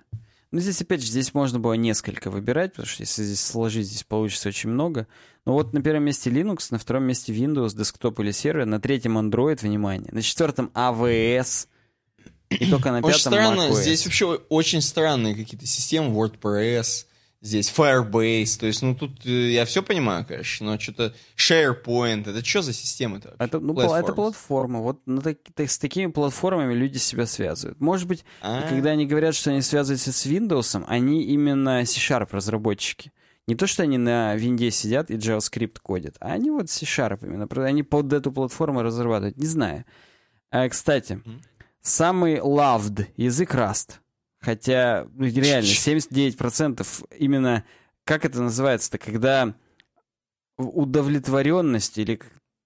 Ну, 0.53 0.59
здесь, 0.59 0.79
опять 0.83 1.01
же, 1.01 1.07
здесь 1.07 1.33
можно 1.33 1.59
было 1.59 1.73
несколько 1.73 2.29
выбирать, 2.29 2.73
потому 2.73 2.85
что 2.87 3.01
если 3.01 3.23
здесь 3.23 3.41
сложить, 3.43 3.87
здесь 3.87 4.03
получится 4.03 4.49
очень 4.49 4.69
много. 4.69 5.07
Но 5.45 5.53
вот 5.53 5.73
на 5.73 5.81
первом 5.81 6.03
месте 6.03 6.29
Linux, 6.29 6.67
на 6.69 6.77
втором 6.77 7.05
месте 7.05 7.33
Windows, 7.33 7.75
десктоп 7.75 8.19
или 8.19 8.29
сервер, 8.29 8.67
на 8.67 8.79
третьем 8.79 9.17
Android, 9.17 9.59
внимание, 9.63 10.09
на 10.11 10.21
четвертом 10.21 10.69
AWS, 10.75 11.67
и 12.51 12.69
только 12.69 12.91
на 12.91 12.97
пятом 12.97 13.09
Очень 13.09 13.19
странно, 13.19 13.73
здесь 13.73 14.05
вообще 14.05 14.27
очень 14.49 14.81
странные 14.83 15.33
какие-то 15.33 15.65
системы, 15.65 16.15
WordPress, 16.15 17.07
здесь 17.43 17.71
Firebase, 17.75 18.57
то 18.57 18.65
есть, 18.65 18.81
ну, 18.81 18.95
тут 18.95 19.25
э, 19.25 19.51
я 19.51 19.65
все 19.65 19.83
понимаю, 19.83 20.25
конечно, 20.25 20.65
но 20.65 20.79
что-то 20.79 21.13
SharePoint, 21.37 22.29
это 22.29 22.43
что 22.43 22.61
за 22.61 22.73
система 22.73 23.17
это 23.17 23.59
ну, 23.59 23.77
это 23.77 24.13
платформа, 24.13 24.79
вот 24.79 25.05
на 25.05 25.21
так, 25.21 25.37
с 25.57 25.77
такими 25.77 26.09
платформами 26.09 26.73
люди 26.73 26.97
себя 26.97 27.25
связывают. 27.25 27.81
Может 27.81 28.07
быть, 28.07 28.23
А-а-а. 28.41 28.69
когда 28.69 28.91
они 28.91 29.05
говорят, 29.05 29.35
что 29.35 29.51
они 29.51 29.61
связываются 29.61 30.13
с 30.13 30.25
Windows, 30.25 30.83
они 30.87 31.23
именно 31.23 31.85
C-Sharp 31.85 32.29
разработчики. 32.31 33.11
Не 33.45 33.55
то, 33.55 33.67
что 33.67 33.83
они 33.83 33.97
на 33.97 34.35
винде 34.35 34.71
сидят 34.71 35.11
и 35.11 35.15
JavaScript 35.15 35.79
кодят, 35.83 36.15
а 36.21 36.31
они 36.31 36.49
вот 36.49 36.69
C-Sharp 36.69 37.25
именно. 37.25 37.45
Они 37.65 37.83
под 37.83 38.13
эту 38.13 38.31
платформу 38.31 38.81
разрабатывают. 38.81 39.37
Не 39.37 39.47
знаю. 39.47 39.83
А, 40.49 40.69
кстати, 40.69 41.13
mm-hmm. 41.13 41.41
самый 41.81 42.35
loved 42.37 43.07
язык 43.17 43.53
Rust. 43.53 43.95
Хотя, 44.43 45.07
ну, 45.13 45.25
реально, 45.25 45.67
79% 45.67 47.07
именно, 47.17 47.63
как 48.03 48.25
это 48.25 48.41
называется-то, 48.41 48.97
когда 48.97 49.55
удовлетворенность 50.57 51.97
или 51.97 52.19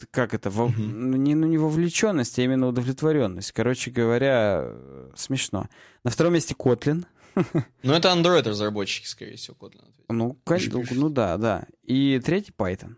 как 0.09 0.33
это, 0.33 0.49
во, 0.49 0.67
mm-hmm. 0.67 1.17
не, 1.17 1.35
ну, 1.35 1.45
не 1.45 1.59
вовлеченность, 1.59 2.39
а 2.39 2.41
именно 2.41 2.67
удовлетворенность. 2.67 3.51
Короче 3.51 3.91
говоря, 3.91 4.73
смешно. 5.15 5.69
На 6.03 6.09
втором 6.09 6.33
месте 6.33 6.55
Kotlin. 6.57 7.05
Ну, 7.83 7.93
это 7.93 8.09
Android 8.09 8.49
разработчики, 8.49 9.05
скорее 9.05 9.35
всего, 9.35 9.55
Kotlin. 9.59 9.85
Ну, 10.09 10.35
конечно, 10.45 10.83
ну 10.91 11.09
да, 11.09 11.37
да. 11.37 11.67
И 11.83 12.19
третий 12.25 12.53
Python. 12.57 12.95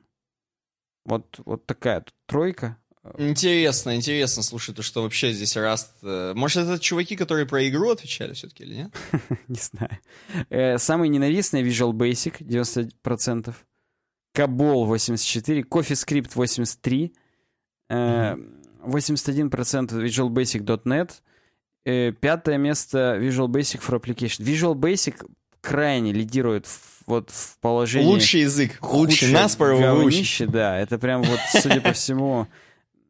Вот, 1.04 1.40
вот 1.44 1.66
такая 1.66 2.02
тут 2.02 2.14
тройка. 2.28 2.78
Интересно, 3.18 3.96
интересно, 3.96 4.44
слушай, 4.44 4.74
то 4.74 4.82
что 4.82 5.04
вообще 5.04 5.32
здесь 5.32 5.56
Раст... 5.58 5.92
Э, 6.04 6.34
может, 6.36 6.64
это 6.68 6.80
чуваки, 6.80 7.16
которые 7.16 7.46
про 7.46 7.68
игру 7.68 7.90
отвечали 7.90 8.34
все-таки 8.34 8.64
или 8.64 8.76
нет? 8.76 8.96
Не 9.48 9.60
знаю. 9.60 10.00
Э, 10.50 10.78
самый 10.78 11.10
ненавистный 11.10 11.64
Visual 11.64 11.92
Basic 11.92 12.40
90%. 12.40 13.54
Cabol 14.36 14.86
84, 14.86 15.62
CoffeeScript 15.62 16.32
83, 16.36 17.14
Э, 17.90 18.36
81% 18.84 19.50
Visual 19.92 20.30
Basic.net. 20.30 21.12
Э, 21.86 22.12
Пятое 22.12 22.58
место 22.58 23.18
Visual 23.20 23.48
Basic 23.48 23.82
for 23.82 24.00
Application. 24.00 24.44
Visual 24.44 24.76
Basic 24.76 25.16
крайне 25.62 26.14
лидирует 26.14 26.66
в, 26.68 27.08
вот 27.08 27.32
в 27.32 27.58
положении... 27.60 28.06
Лучший 28.06 28.42
язык, 28.42 28.78
лучший, 28.82 29.34
выучить. 29.34 29.58
говнище, 29.82 30.46
да. 30.46 30.78
Это 30.78 30.98
прям 30.98 31.24
вот, 31.24 31.40
судя 31.52 31.82
по 31.82 31.92
всему, 31.94 32.44
э, 32.44 32.48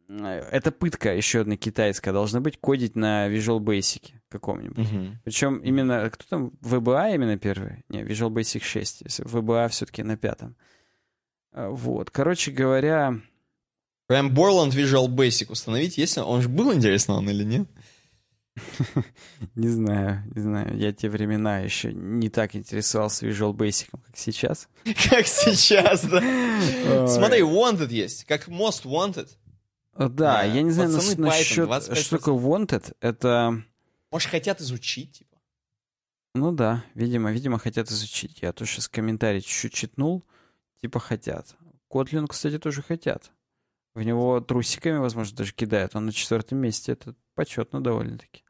это 0.10 0.72
пытка 0.72 1.16
еще 1.16 1.42
одна 1.42 1.56
китайская. 1.56 2.12
Должна 2.12 2.40
быть 2.40 2.60
кодить 2.60 2.96
на 2.96 3.28
Visual 3.30 3.60
Basic 3.60 4.12
каком-нибудь. 4.30 4.92
Мгм. 4.92 5.20
Причем 5.24 5.58
именно, 5.60 6.10
кто 6.10 6.26
там, 6.30 6.52
VBA 6.62 7.16
именно 7.16 7.38
первый? 7.38 7.84
Не, 7.90 8.02
Visual 8.04 8.30
Basic 8.30 8.62
6. 8.62 9.02
Если 9.02 9.26
VBA 9.26 9.70
все-таки 9.70 10.04
на 10.04 10.18
пятом. 10.18 10.56
Вот. 11.52 12.12
Короче 12.12 12.52
говоря, 12.52 13.20
Прям 14.10 14.32
Borland 14.34 14.72
Visual 14.72 15.08
Basic 15.08 15.52
установить, 15.52 16.00
если 16.00 16.22
он 16.22 16.42
же 16.42 16.50
был 16.50 16.74
интересно 16.74 17.14
он 17.14 17.30
или 17.30 17.44
нет? 17.44 17.68
не 19.56 19.68
знаю, 19.68 20.24
не 20.34 20.42
знаю, 20.42 20.76
я 20.80 20.92
те 20.92 21.10
времена 21.10 21.60
еще 21.60 21.94
не 21.94 22.30
так 22.30 22.56
интересовался 22.56 23.28
Visual 23.28 23.54
Basic, 23.54 23.86
как 23.92 24.18
сейчас. 24.18 24.68
Как 24.84 25.28
сейчас, 25.28 26.04
да. 26.06 26.22
Смотри, 27.08 27.42
Wanted 27.42 27.92
есть, 27.92 28.24
как 28.24 28.48
Most 28.48 28.86
Wanted. 28.86 29.30
О, 30.00 30.08
Да, 30.10 30.44
я 30.44 30.62
не 30.62 30.72
знаю 30.72 30.94
пацаны, 30.94 31.14
Python, 31.14 31.22
насчет, 31.26 31.70
25%. 31.70 31.96
что 31.96 32.18
такое 32.18 32.34
Wanted. 32.36 32.96
Это, 33.02 33.62
Может, 34.12 34.30
хотят 34.32 34.62
изучить, 34.62 35.20
типа. 35.20 35.38
ну 36.34 36.52
да, 36.54 36.86
видимо, 36.96 37.32
видимо, 37.32 37.60
хотят 37.60 37.92
изучить. 37.92 38.42
Я 38.42 38.54
тут 38.54 38.68
сейчас 38.70 38.88
комментарий 38.88 39.42
чуть-чуть 39.42 39.74
читнул, 39.74 40.24
типа 40.82 41.00
хотят. 41.00 41.56
Kotlin, 41.92 42.28
кстати, 42.28 42.58
тоже 42.58 42.82
хотят. 42.82 43.32
В 43.94 44.02
него 44.04 44.40
трусиками, 44.40 44.98
возможно, 45.00 45.36
даже 45.36 45.52
кидают. 45.54 45.96
Он 45.96 46.06
на 46.06 46.14
четвертом 46.14 46.60
месте. 46.60 46.94
Это 46.94 47.16
почетно 47.36 47.82
довольно-таки. 47.84 48.44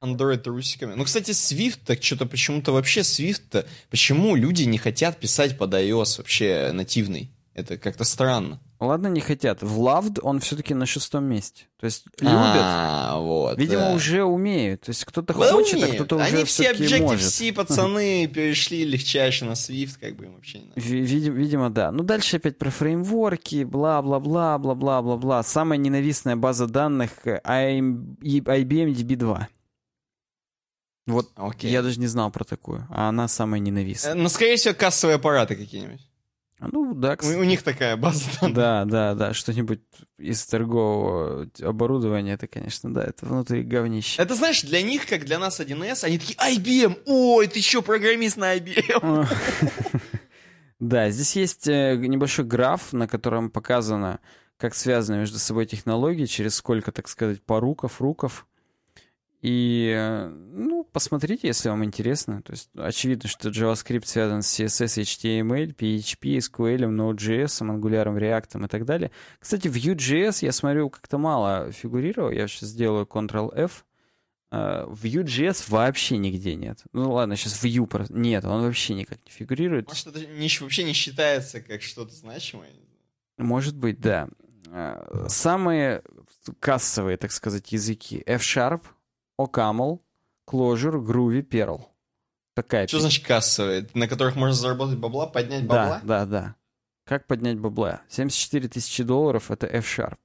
Android 0.00 0.36
трусиками. 0.38 0.94
Ну, 0.94 1.04
кстати, 1.04 1.30
Swift, 1.30 1.80
так 1.84 2.02
что-то 2.02 2.26
почему-то 2.26 2.72
вообще 2.72 3.00
Swift, 3.00 3.66
почему 3.90 4.36
люди 4.36 4.64
не 4.64 4.78
хотят 4.78 5.18
писать 5.18 5.56
под 5.58 5.74
iOS 5.74 6.18
вообще 6.18 6.70
нативный? 6.72 7.34
Это 7.54 7.78
как-то 7.78 8.04
странно. 8.04 8.60
Ладно, 8.84 9.06
не 9.06 9.20
хотят. 9.20 9.62
В 9.62 9.78
Loved 9.80 10.18
он 10.22 10.40
все-таки 10.40 10.74
на 10.74 10.86
шестом 10.86 11.24
месте. 11.24 11.66
То 11.78 11.84
есть 11.86 12.04
любят. 12.18 12.34
А, 12.34 13.18
вот. 13.20 13.56
Видимо, 13.56 13.82
да. 13.82 13.94
уже 13.94 14.24
умеют. 14.24 14.80
То 14.82 14.90
есть 14.90 15.04
кто-то 15.04 15.32
Да 15.34 15.52
хочет, 15.52 15.74
умеют. 15.74 15.92
а 15.92 15.94
кто-то 15.94 16.16
уже 16.16 16.24
Они 16.34 16.44
все. 16.44 16.72
Objective-C 16.72 17.52
пацаны 17.52 18.26
перешли 18.34 18.84
легчайше 18.84 19.44
на 19.44 19.52
Swift, 19.52 19.98
как 20.00 20.16
бы 20.16 20.24
им 20.24 20.34
вообще 20.34 20.58
не 20.58 20.66
надо. 20.66 20.80
Ви- 20.80 21.00
видим- 21.00 21.34
видимо, 21.34 21.70
да. 21.70 21.92
Ну, 21.92 22.02
дальше 22.02 22.38
опять 22.38 22.58
про 22.58 22.70
фреймворки, 22.70 23.62
бла-бла-бла, 23.64 24.58
бла-бла-бла-бла. 24.58 25.42
Самая 25.44 25.78
ненавистная 25.78 26.34
база 26.36 26.66
данных 26.66 27.10
э, 27.26 27.40
IBM 27.44 28.94
DB2. 28.94 29.46
Вот 31.06 31.30
Окей. 31.36 31.70
я 31.70 31.82
даже 31.82 31.98
не 31.98 32.06
знал 32.06 32.30
про 32.30 32.44
такую, 32.44 32.86
а 32.90 33.08
она 33.08 33.26
самая 33.28 33.60
Э, 33.60 33.64
ненавистная. 33.64 34.14
Ну, 34.14 34.28
скорее 34.28 34.56
всего, 34.56 34.74
кассовые 34.74 35.16
аппараты 35.16 35.56
какие-нибудь. 35.56 36.00
Ну, 36.70 36.94
да, 36.94 37.14
У, 37.14 37.16
кстати. 37.16 37.36
у 37.36 37.44
них 37.44 37.62
такая 37.62 37.96
база 37.96 38.24
данных. 38.40 38.56
Да, 38.56 38.84
да, 38.84 39.14
да, 39.14 39.34
что-нибудь 39.34 39.80
из 40.18 40.44
торгового 40.46 41.48
оборудования, 41.60 42.34
это, 42.34 42.46
конечно, 42.46 42.92
да, 42.92 43.02
это 43.04 43.26
внутри 43.26 43.62
говнище. 43.62 44.20
Это, 44.22 44.34
знаешь, 44.34 44.62
для 44.62 44.82
них, 44.82 45.06
как 45.06 45.24
для 45.24 45.38
нас 45.38 45.58
1С, 45.60 46.04
они 46.04 46.18
такие, 46.18 46.36
IBM, 46.38 46.98
ой, 47.06 47.46
ты 47.48 47.60
что, 47.60 47.82
программист 47.82 48.36
на 48.36 48.56
IBM? 48.56 49.26
Да, 50.80 51.10
здесь 51.10 51.36
есть 51.36 51.68
э, 51.68 51.94
небольшой 51.96 52.44
граф, 52.44 52.92
на 52.92 53.06
котором 53.06 53.50
показано, 53.50 54.18
как 54.56 54.74
связаны 54.74 55.18
между 55.18 55.38
собой 55.38 55.64
технологии, 55.66 56.26
через 56.26 56.56
сколько, 56.56 56.90
так 56.90 57.06
сказать, 57.08 57.40
поруков, 57.40 58.00
руков. 58.00 58.48
И, 59.42 59.92
э, 59.92 60.28
ну, 60.28 60.84
посмотрите, 60.84 61.48
если 61.48 61.68
вам 61.68 61.84
интересно. 61.84 62.42
То 62.42 62.52
есть, 62.52 62.70
очевидно, 62.76 63.28
что 63.28 63.48
JavaScript 63.48 64.06
связан 64.06 64.42
с 64.42 64.60
CSS, 64.60 65.02
HTML, 65.02 65.74
PHP, 65.74 66.36
SQL, 66.38 66.88
Node.js, 66.88 67.60
Angular, 67.60 68.06
React 68.16 68.64
и 68.64 68.68
так 68.68 68.84
далее. 68.84 69.10
Кстати, 69.40 69.66
Vue.js, 69.66 70.44
я 70.44 70.52
смотрю, 70.52 70.90
как-то 70.90 71.18
мало 71.18 71.72
фигурировал. 71.72 72.30
Я 72.30 72.46
сейчас 72.46 72.68
сделаю 72.68 73.04
Ctrl-F. 73.04 73.84
Э, 74.52 74.84
Vue.js 74.86 75.64
вообще 75.70 76.18
нигде 76.18 76.54
нет. 76.54 76.84
Ну 76.92 77.10
ладно, 77.12 77.34
сейчас 77.34 77.64
Vue 77.64 77.86
просто... 77.88 78.14
Нет, 78.14 78.44
он 78.44 78.62
вообще 78.62 78.94
никак 78.94 79.18
не 79.26 79.32
фигурирует. 79.32 79.88
Может, 79.88 80.06
это 80.06 80.20
не- 80.20 80.60
вообще 80.60 80.84
не 80.84 80.92
считается 80.92 81.60
как 81.60 81.82
что-то 81.82 82.14
значимое? 82.14 82.70
Может 83.38 83.76
быть, 83.76 83.98
да. 83.98 84.28
Э, 84.68 85.26
Самые 85.28 86.04
кассовые, 86.60 87.16
так 87.16 87.32
сказать, 87.32 87.72
языки. 87.72 88.22
F-Sharp, 88.24 88.82
OCaml, 89.40 90.00
Clojure, 90.48 91.00
Groovy, 91.04 91.42
Perl. 91.42 91.80
Такая 92.54 92.86
Что 92.86 93.00
значит 93.00 93.24
кассовые? 93.26 93.88
На 93.94 94.06
которых 94.08 94.36
можно 94.36 94.54
заработать 94.54 94.98
бабла, 94.98 95.26
поднять 95.26 95.66
Да, 95.66 95.68
бабла? 95.68 96.00
да, 96.04 96.26
да. 96.26 96.54
Как 97.04 97.26
поднять 97.26 97.58
бабла? 97.58 98.02
74 98.08 98.68
тысячи 98.68 99.02
долларов— 99.02 99.50
это 99.50 99.66
F-Sharp. 99.66 100.18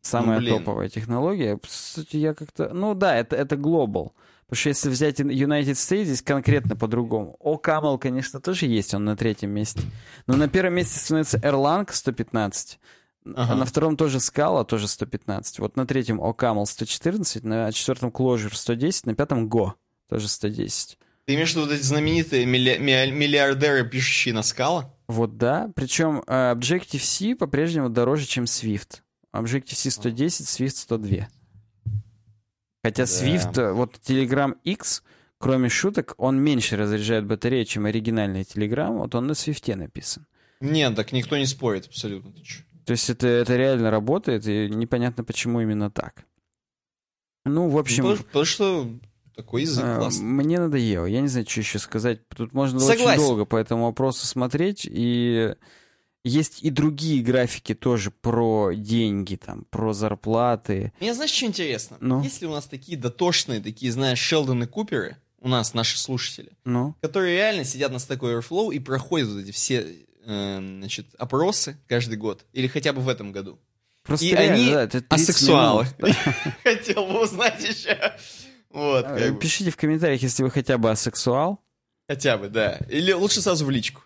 Самая 0.00 0.38
Ну, 0.38 0.44
блин. 0.46 0.58
топовая 0.58 0.88
технология. 0.88 1.58
Кстати, 1.58 2.16
я 2.16 2.34
как-то... 2.34 2.68
Ну 2.74 2.94
да, 2.94 3.16
это, 3.16 3.36
это 3.36 3.56
Global. 3.56 4.12
Потому 4.46 4.60
что 4.60 4.68
если 4.68 4.90
взять 4.90 5.18
United 5.20 5.72
States, 5.72 6.04
здесь 6.04 6.22
конкретно 6.22 6.76
по-другому. 6.76 7.36
OCaml, 7.40 7.98
конечно, 7.98 8.40
тоже 8.40 8.66
есть, 8.66 8.92
он 8.94 9.04
на 9.06 9.16
третьем 9.16 9.50
месте. 9.50 9.80
Но 10.26 10.36
на 10.36 10.48
первом 10.48 10.74
месте 10.74 10.98
становится 10.98 11.38
Erlang 11.38 11.88
115. 11.90 12.78
Ага. 13.34 13.54
На 13.54 13.64
втором 13.64 13.96
тоже 13.96 14.18
Scala, 14.18 14.64
тоже 14.64 14.86
115. 14.88 15.58
Вот 15.58 15.76
на 15.76 15.86
третьем 15.86 16.20
OCaml 16.20 16.66
114, 16.66 17.42
на 17.44 17.72
четвертом 17.72 18.10
Clojure 18.10 18.54
110, 18.54 19.06
на 19.06 19.14
пятом 19.14 19.48
Go 19.48 19.72
тоже 20.08 20.28
110. 20.28 20.98
Ты 21.24 21.34
имеешь 21.34 21.52
в 21.52 21.56
виду 21.56 21.62
вот 21.66 21.72
эти 21.72 21.82
знаменитые 21.82 22.44
милли- 22.44 22.76
ми- 22.78 23.10
миллиардеры, 23.10 23.88
пишущие 23.88 24.34
на 24.34 24.42
скала? 24.42 24.94
Вот 25.08 25.38
да. 25.38 25.70
Причем 25.74 26.22
э, 26.26 26.52
Objective-C 26.54 27.34
по-прежнему 27.36 27.88
дороже, 27.88 28.26
чем 28.26 28.44
Swift. 28.44 29.00
Objective-C 29.34 29.90
110, 29.90 30.46
Swift 30.46 30.76
102. 30.76 31.28
Хотя 32.82 33.04
Да. 33.04 33.10
Swift, 33.10 33.58
э, 33.58 33.72
вот 33.72 33.98
Telegram 34.06 34.54
X, 34.64 35.02
кроме 35.38 35.70
шуток, 35.70 36.14
он 36.18 36.38
меньше 36.42 36.76
разряжает 36.76 37.24
батарею, 37.26 37.64
чем 37.64 37.86
оригинальный 37.86 38.42
Telegram. 38.42 38.90
Вот 38.98 39.14
он 39.14 39.26
на 39.26 39.32
Swift 39.32 39.74
написан. 39.74 40.26
Нет, 40.60 40.94
так 40.94 41.12
никто 41.12 41.36
не 41.38 41.46
спорит 41.46 41.86
абсолютно. 41.86 42.32
Ты? 42.32 42.42
То 42.84 42.92
есть 42.92 43.08
это, 43.10 43.26
это 43.26 43.56
реально 43.56 43.90
работает, 43.90 44.46
и 44.46 44.68
непонятно, 44.68 45.24
почему 45.24 45.60
именно 45.60 45.90
так. 45.90 46.24
Ну, 47.44 47.68
в 47.68 47.78
общем... 47.78 48.04
Ну, 48.04 48.10
потому, 48.10 48.24
потому 48.26 48.44
что 48.44 48.88
такой 49.34 49.62
язык 49.62 49.84
классный. 49.84 50.24
Мне 50.24 50.58
надоело. 50.58 51.06
Я 51.06 51.20
не 51.20 51.28
знаю, 51.28 51.46
что 51.48 51.60
еще 51.60 51.78
сказать. 51.78 52.26
Тут 52.28 52.52
можно 52.52 52.78
очень 52.78 52.98
Согласен. 52.98 53.20
долго 53.22 53.44
по 53.44 53.56
этому 53.56 53.86
вопросу 53.86 54.26
смотреть. 54.26 54.86
И 54.90 55.54
есть 56.24 56.62
и 56.62 56.70
другие 56.70 57.22
графики 57.22 57.74
тоже 57.74 58.10
про 58.10 58.72
деньги, 58.72 59.36
там, 59.36 59.66
про 59.70 59.92
зарплаты. 59.92 60.92
Мне 61.00 61.14
знаешь, 61.14 61.32
что 61.32 61.46
интересно? 61.46 61.96
Ну? 62.00 62.22
Если 62.22 62.46
у 62.46 62.52
нас 62.52 62.66
такие 62.66 62.96
дотошные, 62.96 63.60
такие, 63.60 63.92
знаешь, 63.92 64.18
Шелдоны 64.18 64.66
Куперы, 64.66 65.16
у 65.40 65.48
нас 65.48 65.74
наши 65.74 65.98
слушатели, 65.98 66.52
Ну, 66.64 66.94
которые 67.02 67.36
реально 67.36 67.64
сидят 67.64 67.92
на 67.92 67.96
Stack 67.96 68.20
Overflow 68.20 68.72
и 68.72 68.78
проходят 68.78 69.28
вот 69.28 69.40
эти 69.40 69.50
все 69.50 69.86
значит, 70.24 71.06
опросы 71.18 71.76
каждый 71.88 72.16
год, 72.16 72.44
или 72.52 72.66
хотя 72.66 72.92
бы 72.92 73.00
в 73.00 73.08
этом 73.08 73.32
году. 73.32 73.58
просто 74.02 74.26
И 74.26 74.30
реально, 74.30 74.54
они 74.54 74.72
да, 74.72 74.82
это 74.82 75.00
30 75.00 75.28
Асексуалы. 75.28 75.86
минут. 75.98 76.16
Хотел 76.62 77.06
бы 77.06 77.22
узнать 77.22 77.62
еще. 77.62 77.98
Вот, 78.70 79.06
бы. 79.06 79.38
Пишите 79.40 79.70
в 79.70 79.76
комментариях, 79.76 80.22
если 80.22 80.42
вы 80.42 80.50
хотя 80.50 80.78
бы 80.78 80.90
асексуал. 80.90 81.60
Хотя 82.08 82.36
бы, 82.36 82.48
да. 82.48 82.78
Или 82.88 83.12
лучше 83.12 83.40
сразу 83.40 83.64
в 83.64 83.70
личку. 83.70 84.02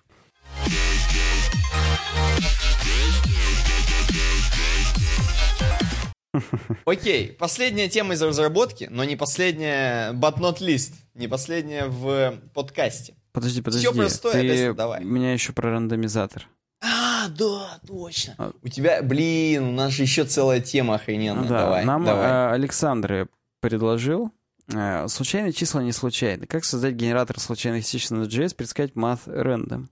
Окей, 6.85 7.33
последняя 7.33 7.89
тема 7.89 8.14
из 8.14 8.23
разработки, 8.23 8.89
но 8.91 9.05
не 9.05 9.16
последняя, 9.16 10.12
but 10.12 10.39
not 10.39 10.59
least, 10.59 10.93
не 11.14 11.29
последняя 11.29 11.87
в 11.87 12.39
подкасте. 12.55 13.14
Подожди, 13.33 13.62
подожди. 13.62 13.87
Всё 13.87 13.95
простое, 13.95 14.33
Ты... 14.33 14.39
Одесса, 14.41 14.74
давай. 14.74 15.05
У 15.05 15.09
меня 15.09 15.33
еще 15.33 15.53
про 15.53 15.70
рандомизатор. 15.70 16.49
А, 16.81 17.29
да, 17.29 17.79
точно. 17.87 18.35
А. 18.39 18.53
У 18.62 18.68
тебя, 18.68 19.03
блин, 19.03 19.64
у 19.64 19.72
нас 19.72 19.93
же 19.93 20.03
еще 20.03 20.24
целая 20.24 20.61
тема 20.61 20.95
охрененная. 20.95 21.49
Да, 21.49 21.61
давай, 21.62 21.85
нам 21.85 22.05
давай. 22.05 22.26
э, 22.26 22.51
Александр 22.53 23.29
предложил 23.61 24.31
э, 24.72 25.09
случайные 25.09 25.53
числа 25.53 25.83
не 25.83 25.93
случайны. 25.93 26.47
Как 26.47 26.64
создать 26.64 26.95
генератор 26.95 27.39
случайных 27.41 27.85
чисел 27.87 28.16
на 28.16 28.24
JS, 28.24 28.55
предсказать 28.55 28.93
math 28.93 29.26
random. 29.26 29.87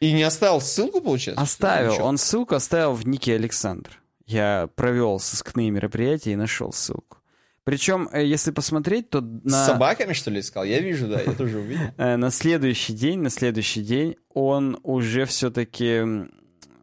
И 0.00 0.12
не 0.12 0.22
оставил 0.22 0.60
ссылку, 0.60 1.00
получается? 1.00 1.42
Оставил. 1.42 2.02
Он 2.04 2.18
ссылку 2.18 2.54
оставил 2.54 2.92
в 2.94 3.06
нике 3.06 3.34
Александр. 3.34 4.00
Я 4.26 4.68
провел 4.74 5.20
сыскные 5.20 5.70
мероприятия 5.70 6.32
и 6.32 6.36
нашел 6.36 6.72
ссылку. 6.72 7.18
Причем, 7.64 8.08
э, 8.12 8.24
если 8.24 8.50
посмотреть, 8.50 9.10
то 9.10 9.20
С 9.20 9.44
на, 9.44 9.66
собаками, 9.66 10.12
что 10.12 10.30
ли, 10.30 10.40
искал? 10.40 10.64
Я 10.64 10.80
вижу, 10.80 11.08
да, 11.08 11.20
я 11.20 11.32
тоже 11.32 11.58
увидел. 11.58 11.86
э, 11.96 12.16
на 12.16 12.30
следующий 12.30 12.92
день, 12.92 13.20
на 13.20 13.30
следующий 13.30 13.82
день 13.82 14.16
он 14.28 14.78
уже 14.82 15.24
все-таки 15.24 16.02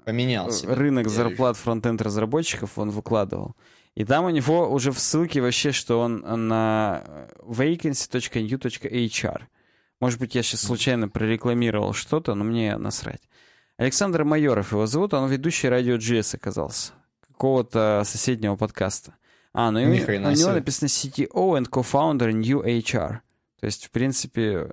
Поменялся. 0.06 0.74
рынок 0.74 1.08
зарплат 1.08 1.58
фронтенд 1.58 2.02
разработчиков 2.02 2.80
он 2.80 2.90
выкладывал. 2.90 3.56
И 3.94 4.06
там 4.06 4.26
у 4.26 4.30
него 4.30 4.72
уже 4.72 4.92
в 4.92 5.00
ссылке 5.00 5.42
вообще, 5.42 5.72
что 5.72 6.00
он 6.00 6.22
на 6.48 7.28
vacancy.new.hr. 7.40 9.42
Может 10.00 10.20
быть, 10.20 10.34
я 10.34 10.42
сейчас 10.42 10.62
случайно 10.62 11.10
прорекламировал 11.10 11.94
что-то, 11.94 12.34
но 12.34 12.44
мне 12.44 12.78
насрать. 12.78 13.22
Александр 13.78 14.24
Майоров 14.24 14.72
его 14.72 14.88
зовут, 14.88 15.14
он 15.14 15.30
ведущий 15.30 15.70
радио 15.70 15.96
GS 15.96 16.36
оказался. 16.36 16.94
Какого-то 17.28 18.02
соседнего 18.06 18.56
подкаста. 18.56 19.14
А, 19.54 19.72
ну 19.72 19.80
и 19.80 19.86
у, 19.86 19.90
него 19.90 20.52
написано 20.52 20.88
CTO 20.88 21.60
and 21.60 21.70
co-founder 21.70 22.32
New 22.32 22.62
HR. 22.62 23.20
То 23.60 23.66
есть, 23.66 23.86
в 23.86 23.92
принципе, 23.92 24.72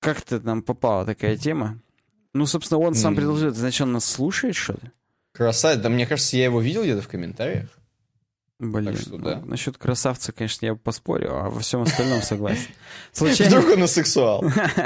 как-то 0.00 0.40
нам 0.40 0.62
попала 0.62 1.06
такая 1.06 1.36
тема. 1.36 1.78
Ну, 2.32 2.46
собственно, 2.46 2.80
он 2.80 2.94
сам 2.94 3.14
предложил, 3.14 3.54
значит, 3.54 3.82
он 3.82 3.92
нас 3.92 4.04
слушает, 4.04 4.56
что 4.56 4.72
ли? 4.72 4.90
Красавец. 5.32 5.80
Да 5.80 5.88
мне 5.88 6.06
кажется, 6.06 6.36
я 6.36 6.44
его 6.44 6.60
видел 6.60 6.82
где-то 6.82 7.02
в 7.02 7.08
комментариях. 7.08 7.68
Блин, 8.60 8.92
так 8.92 8.96
что, 9.02 9.18
да. 9.18 9.40
ну, 9.40 9.46
насчет 9.46 9.76
красавца, 9.76 10.32
конечно, 10.32 10.64
я 10.64 10.74
поспорю, 10.76 11.34
а 11.34 11.50
во 11.50 11.58
всем 11.58 11.82
остальном 11.82 12.22
согласен. 12.22 12.68
Случайно... 13.12 13.58
Вдруг 13.58 13.76
он 13.76 13.88
сексуал. 13.88 14.44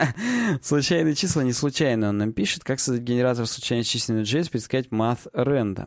Случайные 0.63 1.15
числа 1.15 1.43
не 1.43 1.53
случайно 1.53 2.09
он 2.09 2.19
нам 2.19 2.33
пишет, 2.33 2.65
как 2.65 2.81
создать 2.81 3.05
генератор 3.05 3.47
случайных 3.47 3.87
численных 3.87 4.27
JS, 4.27 4.51
предсказать 4.51 4.89
math 4.89 5.29
ренда. 5.35 5.87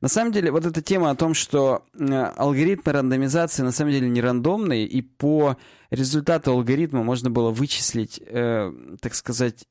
На 0.00 0.06
самом 0.06 0.30
деле, 0.30 0.52
вот 0.52 0.64
эта 0.64 0.80
тема 0.80 1.10
о 1.10 1.16
том, 1.16 1.34
что 1.34 1.84
э, 1.98 2.04
алгоритмы 2.36 2.92
рандомизации 2.92 3.62
на 3.64 3.72
самом 3.72 3.90
деле 3.90 4.08
не 4.08 4.20
рандомные, 4.20 4.86
и 4.86 5.02
по 5.02 5.56
результату 5.90 6.52
алгоритма 6.52 7.02
можно 7.02 7.30
было 7.30 7.50
вычислить, 7.50 8.20
э, 8.24 8.72
так 9.00 9.14
сказать, 9.16 9.66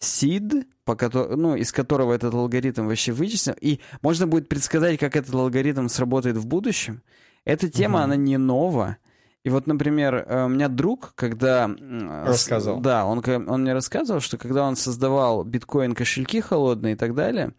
seed, 0.00 0.66
по 0.84 0.94
котор... 0.94 1.36
ну, 1.36 1.56
из 1.56 1.72
которого 1.72 2.12
этот 2.12 2.34
алгоритм 2.34 2.86
вообще 2.86 3.12
вычислен, 3.12 3.54
и 3.60 3.80
можно 4.02 4.26
будет 4.26 4.48
предсказать, 4.48 4.98
как 4.98 5.16
этот 5.16 5.34
алгоритм 5.34 5.88
сработает 5.88 6.36
в 6.36 6.46
будущем. 6.46 7.02
Эта 7.44 7.68
тема, 7.68 8.00
угу. 8.00 8.04
она 8.04 8.16
не 8.16 8.36
нова. 8.38 8.96
И 9.44 9.48
вот, 9.48 9.68
например, 9.68 10.26
э, 10.26 10.44
у 10.46 10.48
меня 10.48 10.68
друг, 10.68 11.12
когда... 11.14 11.70
Рассказывал. 12.24 12.80
Да, 12.80 13.06
он, 13.06 13.22
он 13.26 13.62
мне 13.62 13.72
рассказывал, 13.72 14.20
что 14.20 14.38
когда 14.38 14.66
он 14.66 14.74
создавал 14.74 15.44
биткоин-кошельки 15.44 16.40
холодные 16.40 16.94
и 16.94 16.96
так 16.96 17.14
далее, 17.14 17.52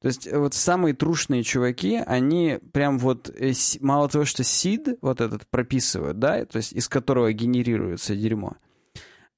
то 0.00 0.08
есть 0.08 0.30
вот 0.30 0.52
самые 0.52 0.94
трушные 0.94 1.42
чуваки, 1.42 1.96
они 1.96 2.58
прям 2.72 2.98
вот 2.98 3.30
э, 3.30 3.52
мало 3.80 4.08
того, 4.08 4.26
что 4.26 4.42
seed 4.42 4.98
вот 5.00 5.22
этот 5.22 5.46
прописывают, 5.46 6.18
да, 6.18 6.44
то 6.44 6.58
есть 6.58 6.74
из 6.74 6.88
которого 6.88 7.32
генерируется 7.32 8.14
дерьмо, 8.14 8.56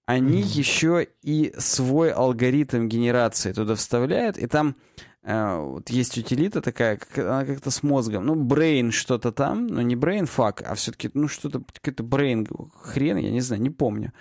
они 0.06 0.40
mm-hmm. 0.40 0.58
еще 0.58 1.08
и 1.22 1.52
свой 1.58 2.12
алгоритм 2.12 2.88
генерации 2.88 3.52
туда 3.52 3.74
вставляют, 3.74 4.38
и 4.38 4.46
там 4.46 4.76
э, 5.22 5.56
вот 5.58 5.90
есть 5.90 6.16
утилита 6.16 6.62
такая, 6.62 6.96
как, 6.96 7.18
она 7.18 7.44
как-то 7.44 7.70
с 7.70 7.82
мозгом, 7.82 8.24
ну, 8.24 8.36
brain 8.36 8.92
что-то 8.92 9.32
там, 9.32 9.66
но 9.66 9.82
не 9.82 9.96
brain 9.96 10.30
fuck, 10.34 10.62
а 10.64 10.76
все-таки, 10.76 11.10
ну, 11.12 11.26
что-то, 11.26 11.62
какой-то 11.72 12.04
brain 12.04 12.48
хрен, 12.80 13.16
я 13.16 13.30
не 13.30 13.40
знаю, 13.40 13.60
не 13.60 13.70
помню. 13.70 14.12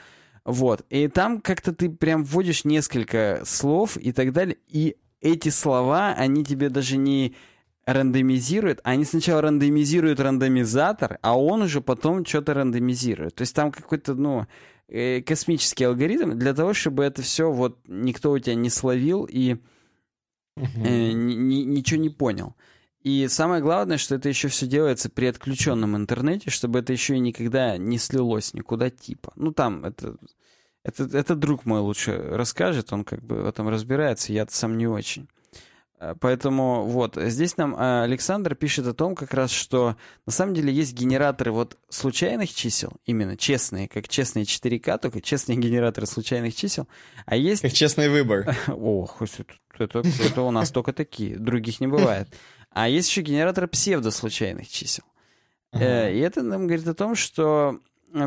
Вот, 0.43 0.83
и 0.89 1.07
там 1.07 1.39
как-то 1.39 1.73
ты 1.73 1.89
прям 1.89 2.23
вводишь 2.23 2.65
несколько 2.65 3.41
слов 3.45 3.97
и 3.97 4.11
так 4.11 4.33
далее, 4.33 4.57
и 4.67 4.97
эти 5.21 5.49
слова, 5.49 6.13
они 6.13 6.43
тебе 6.43 6.69
даже 6.69 6.97
не 6.97 7.35
рандомизируют, 7.85 8.79
они 8.83 9.05
сначала 9.05 9.41
рандомизируют 9.41 10.19
рандомизатор, 10.19 11.19
а 11.21 11.37
он 11.39 11.61
уже 11.61 11.81
потом 11.81 12.25
что-то 12.25 12.55
рандомизирует. 12.55 13.35
То 13.35 13.41
есть 13.41 13.55
там 13.55 13.71
какой-то, 13.71 14.15
ну, 14.15 14.47
космический 14.87 15.85
алгоритм 15.85 16.37
для 16.37 16.53
того, 16.53 16.73
чтобы 16.73 17.03
это 17.03 17.21
все 17.21 17.51
вот 17.51 17.79
никто 17.87 18.31
у 18.31 18.39
тебя 18.39 18.55
не 18.55 18.69
словил 18.69 19.27
и 19.29 19.57
э, 20.57 21.11
ни, 21.11 21.63
ничего 21.63 21.99
не 21.99 22.09
понял. 22.09 22.55
И 23.01 23.27
самое 23.27 23.61
главное, 23.61 23.97
что 23.97 24.15
это 24.15 24.29
еще 24.29 24.47
все 24.47 24.65
делается 24.65 25.09
при 25.09 25.27
отключенном 25.27 25.95
интернете, 25.95 26.49
чтобы 26.49 26.79
это 26.79 26.91
еще 26.91 27.15
и 27.15 27.19
никогда 27.19 27.77
не 27.77 27.97
слилось 27.97 28.53
никуда 28.53 28.89
типа. 28.89 29.31
Ну 29.35 29.51
там 29.51 29.85
это 29.85 30.17
это, 30.85 31.03
это 31.17 31.35
друг 31.35 31.65
мой 31.65 31.79
лучше 31.79 32.15
расскажет, 32.15 32.93
он 32.93 33.03
как 33.03 33.23
бы 33.23 33.37
в 33.37 33.47
этом 33.47 33.69
разбирается, 33.69 34.31
я 34.31 34.45
сам 34.47 34.77
не 34.77 34.87
очень. 34.87 35.27
Э, 35.99 36.15
поэтому 36.19 36.85
вот, 36.85 37.15
здесь 37.15 37.57
нам 37.57 37.75
э, 37.75 38.03
Александр 38.03 38.55
пишет 38.55 38.87
о 38.87 38.93
том 38.93 39.15
как 39.15 39.33
раз, 39.33 39.51
что 39.51 39.95
на 40.25 40.31
самом 40.31 40.53
деле 40.53 40.73
есть 40.73 40.93
генераторы 40.93 41.51
вот 41.51 41.77
случайных 41.89 42.53
чисел, 42.53 42.93
именно 43.05 43.37
честные, 43.37 43.87
как 43.87 44.07
честные 44.07 44.45
4К, 44.45 44.99
только 44.99 45.21
честные 45.21 45.57
генераторы 45.57 46.07
случайных 46.07 46.55
чисел, 46.55 46.87
а 47.25 47.35
есть... 47.35 47.61
Как 47.61 47.73
честный 47.73 48.09
выбор. 48.09 48.55
Ох, 48.67 49.21
это, 49.77 49.99
это, 49.99 50.41
у 50.41 50.51
нас 50.51 50.71
только 50.71 50.93
такие, 50.93 51.37
других 51.37 51.79
не 51.79 51.87
бывает. 51.87 52.27
А 52.71 52.89
есть 52.89 53.09
еще 53.09 53.21
генератор 53.21 53.67
псевдослучайных 53.67 54.67
чисел. 54.67 55.05
Э, 55.71 56.13
и 56.13 56.19
это 56.19 56.41
нам 56.41 56.67
говорит 56.67 56.87
о 56.87 56.93
том, 56.93 57.15
что 57.15 57.79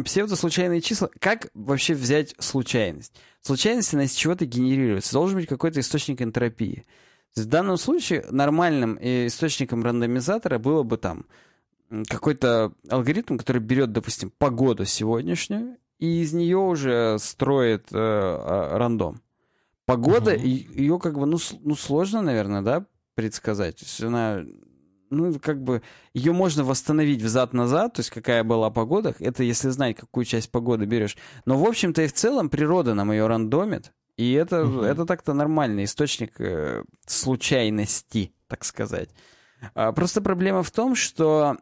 псевдослучайные 0.05 0.81
числа. 0.81 1.11
Как 1.19 1.49
вообще 1.55 1.95
взять 1.95 2.35
случайность? 2.39 3.15
Случайность, 3.41 3.95
она 3.95 4.05
из 4.05 4.13
чего-то 4.13 4.47
генерируется. 4.47 5.13
Должен 5.13 5.39
быть 5.39 5.49
какой-то 5.49 5.81
источник 5.81 6.21
энтропии. 6.21 6.85
В 7.35 7.45
данном 7.45 7.77
случае 7.77 8.25
нормальным 8.31 8.99
э, 9.01 9.27
источником 9.27 9.85
рандомизатора 9.85 10.59
было 10.59 10.83
бы 10.83 10.97
там 10.97 11.27
какой-то 12.09 12.73
алгоритм, 12.89 13.37
который 13.37 13.63
берет, 13.63 13.93
допустим, 13.93 14.31
погоду 14.37 14.85
сегодняшнюю, 14.85 15.79
и 15.99 16.23
из 16.23 16.33
нее 16.33 16.59
уже 16.59 17.19
строит 17.19 17.89
э, 17.93 17.97
э, 17.99 18.77
рандом. 18.77 19.23
Погода, 19.87 20.35
угу. 20.35 20.43
ее 20.43 20.99
как 20.99 21.19
бы, 21.19 21.27
ну, 21.27 21.39
ну, 21.63 21.75
сложно, 21.75 22.21
наверное, 22.23 22.63
да, 22.63 22.85
предсказать. 23.15 23.77
То 23.77 23.85
есть 23.85 24.03
она 24.03 24.45
ну, 25.11 25.39
как 25.41 25.63
бы, 25.63 25.83
ее 26.13 26.33
можно 26.33 26.65
восстановить 26.65 27.23
взад-назад, 27.23 27.95
то 27.95 28.01
есть 28.01 28.11
какая 28.11 28.45
была 28.45 28.71
погода, 28.71 29.15
это 29.19 29.43
если 29.43 29.71
знать, 29.71 29.97
какую 29.97 30.25
часть 30.25 30.51
погоды 30.51 30.85
берешь. 30.85 31.17
Но, 31.47 31.59
в 31.59 31.67
общем-то, 31.67 32.03
и 32.03 32.07
в 32.07 32.13
целом 32.13 32.51
природа 32.51 32.95
нам 32.95 33.11
ее 33.11 33.27
рандомит, 33.27 33.93
и 34.19 34.33
это, 34.33 34.65
угу. 34.65 34.81
это 34.81 35.07
так-то 35.07 35.33
нормальный 35.33 35.85
источник 35.85 36.41
э, 36.41 36.83
случайности, 37.07 38.33
так 38.49 38.65
сказать. 38.65 39.11
А, 39.75 39.93
просто 39.93 40.21
проблема 40.21 40.65
в 40.65 40.73
том, 40.73 40.97
что, 40.97 41.57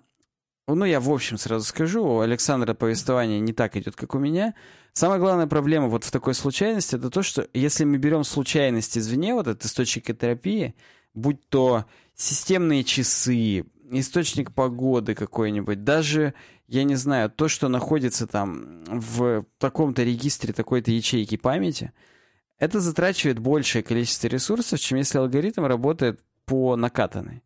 ну, 0.67 0.87
я 0.87 0.99
в 0.99 1.11
общем 1.11 1.37
сразу 1.37 1.67
скажу, 1.67 2.03
у 2.03 2.21
Александра 2.21 2.73
повествование 2.73 3.41
не 3.41 3.53
так 3.53 3.77
идет, 3.77 3.95
как 3.95 4.15
у 4.15 4.19
меня. 4.19 4.55
Самая 4.95 5.19
главная 5.19 5.47
проблема 5.47 5.89
вот 5.89 6.05
в 6.05 6.11
такой 6.11 6.33
случайности, 6.33 6.97
это 6.97 7.11
то, 7.11 7.23
что 7.23 7.47
если 7.53 7.85
мы 7.85 7.99
берем 7.99 8.25
случайность 8.25 8.97
извне, 8.97 9.35
вот 9.35 9.47
этот 9.47 9.67
источник 9.67 10.07
терапии, 10.19 10.75
будь 11.13 11.47
то 11.51 11.85
системные 12.15 12.85
часы, 12.85 13.67
источник 13.91 14.55
погоды 14.55 15.15
какой-нибудь, 15.15 15.85
даже, 15.85 16.33
я 16.69 16.85
не 16.85 16.95
знаю, 16.95 17.29
то, 17.29 17.49
что 17.49 17.69
находится 17.69 18.27
там 18.27 18.83
в 18.87 19.45
таком-то 19.59 20.03
регистре 20.03 20.55
такой-то 20.55 20.91
ячейки 20.91 21.37
памяти, 21.37 21.93
это 22.59 22.81
затрачивает 22.81 23.39
большее 23.39 23.83
количество 23.83 24.29
ресурсов, 24.29 24.81
чем 24.81 24.99
если 24.99 25.19
алгоритм 25.19 25.65
работает 25.65 26.21
по 26.45 26.77
накатанной. 26.77 27.43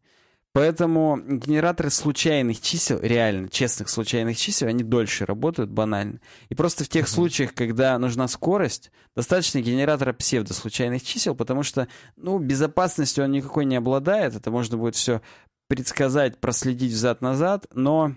Поэтому 0.53 1.17
генераторы 1.17 1.91
случайных 1.91 2.61
чисел, 2.61 2.99
реально 3.01 3.49
честных 3.49 3.89
случайных 3.89 4.37
чисел, 4.37 4.67
они 4.67 4.83
дольше 4.83 5.25
работают 5.25 5.71
банально. 5.71 6.21
И 6.49 6.57
просто 6.57 6.83
в 6.83 6.89
тех 6.89 7.07
uh-huh. 7.07 7.09
случаях, 7.09 7.55
когда 7.55 7.97
нужна 7.99 8.27
скорость, 8.27 8.91
достаточно 9.15 9.61
генератора 9.61 10.13
псевдослучайных 10.13 11.05
чисел, 11.05 11.37
потому 11.37 11.63
что, 11.63 11.87
ну, 12.17 12.39
безопасностью 12.41 13.25
он 13.25 13.31
никакой 13.31 13.65
не 13.65 13.77
обладает, 13.77 14.35
это 14.35 14.51
можно 14.51 14.77
будет 14.77 14.97
все 14.97 15.23
предсказать, 15.69 16.39
проследить 16.39 16.93
взад-назад, 16.93 17.67
но 17.73 18.17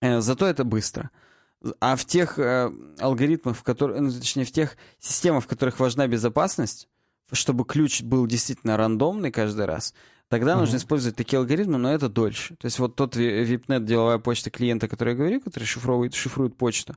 э, 0.00 0.20
зато 0.20 0.46
это 0.46 0.62
быстро. 0.62 1.10
А 1.80 1.96
в 1.96 2.04
тех 2.04 2.38
э, 2.38 2.72
алгоритмах, 2.98 3.56
в 3.56 3.62
которых, 3.62 4.00
ну, 4.00 4.10
точнее, 4.10 4.44
в 4.44 4.52
тех 4.52 4.76
системах, 4.98 5.44
в 5.44 5.46
которых 5.46 5.78
важна 5.78 6.06
безопасность, 6.08 6.88
чтобы 7.30 7.64
ключ 7.64 8.02
был 8.02 8.26
действительно 8.26 8.76
рандомный 8.76 9.30
каждый 9.30 9.66
раз, 9.66 9.94
Тогда 10.32 10.54
uh-huh. 10.54 10.60
нужно 10.60 10.78
использовать 10.78 11.14
такие 11.14 11.38
алгоритмы, 11.38 11.76
но 11.76 11.92
это 11.92 12.08
дольше. 12.08 12.56
То 12.56 12.64
есть 12.64 12.78
вот 12.78 12.96
тот 12.96 13.16
VIPNet, 13.16 13.84
деловая 13.84 14.16
почта 14.16 14.48
клиента, 14.48 14.88
который 14.88 15.10
я 15.10 15.14
говорю, 15.14 15.42
который 15.42 15.64
шифрует, 15.64 16.14
шифрует 16.14 16.56
почту, 16.56 16.94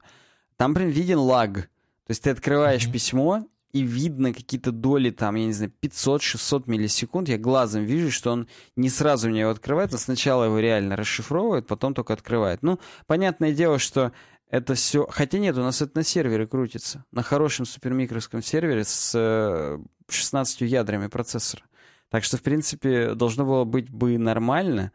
там 0.55 0.73
прям 0.73 0.87
виден 0.87 1.17
лаг. 1.17 1.53
То 1.53 2.11
есть 2.11 2.23
ты 2.23 2.29
открываешь 2.29 2.87
uh-huh. 2.87 2.93
письмо, 2.93 3.45
и 3.75 3.81
видно 3.81 4.33
какие-то 4.33 4.71
доли, 4.71 5.09
там, 5.09 5.35
я 5.35 5.47
не 5.47 5.51
знаю, 5.51 5.69
500-600 5.81 6.63
миллисекунд. 6.67 7.27
Я 7.27 7.37
глазом 7.37 7.83
вижу, 7.83 8.09
что 8.09 8.31
он 8.31 8.47
не 8.77 8.87
сразу 8.87 9.29
мне 9.29 9.41
его 9.41 9.51
открывает, 9.51 9.93
а 9.93 9.97
сначала 9.97 10.45
его 10.45 10.59
реально 10.59 10.95
расшифровывает, 10.95 11.67
потом 11.67 11.93
только 11.93 12.13
открывает. 12.13 12.63
Ну, 12.63 12.79
понятное 13.05 13.53
дело, 13.53 13.77
что 13.77 14.13
это 14.49 14.75
все... 14.75 15.07
Хотя 15.09 15.39
нет, 15.39 15.57
у 15.57 15.61
нас 15.61 15.81
это 15.81 15.97
на 15.97 16.03
сервере 16.03 16.47
крутится. 16.47 17.03
На 17.11 17.23
хорошем 17.23 17.65
супермикровском 17.65 18.41
сервере 18.41 18.83
с 18.83 19.79
16 20.07 20.61
э, 20.61 20.65
ядрами 20.65 21.07
процессора. 21.07 21.63
Так 22.09 22.23
что, 22.23 22.37
в 22.37 22.41
принципе, 22.41 23.15
должно 23.15 23.45
было 23.45 23.63
быть 23.63 23.89
бы 23.89 24.17
нормально, 24.17 24.91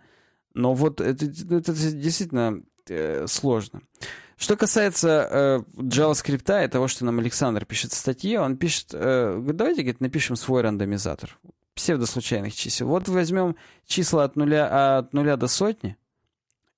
но 0.55 0.75
вот 0.75 1.01
это, 1.01 1.27
это 1.27 1.73
действительно 1.73 2.63
э, 2.89 3.27
сложно. 3.27 3.83
Что 4.37 4.57
касается 4.57 5.29
э, 5.31 5.61
JavaScript 5.77 6.65
и 6.65 6.69
того, 6.69 6.89
что 6.89 7.05
нам 7.05 7.19
Александр 7.19 7.67
пишет 7.67 7.93
в 7.93 7.97
статье, 7.97 8.41
он 8.41 8.57
пишет, 8.57 8.89
э, 8.93 9.39
давайте, 9.53 9.83
говорит, 9.83 10.01
напишем 10.01 10.37
свой 10.37 10.63
рандомизатор. 10.63 11.39
псевдослучайных 11.75 12.55
чисел. 12.55 12.89
Вот 12.89 13.09
возьмем 13.09 13.57
числа 13.87 14.25
от 14.25 14.37
нуля, 14.37 14.99
от 14.99 15.13
нуля 15.13 15.37
до 15.37 15.47
сотни 15.47 15.97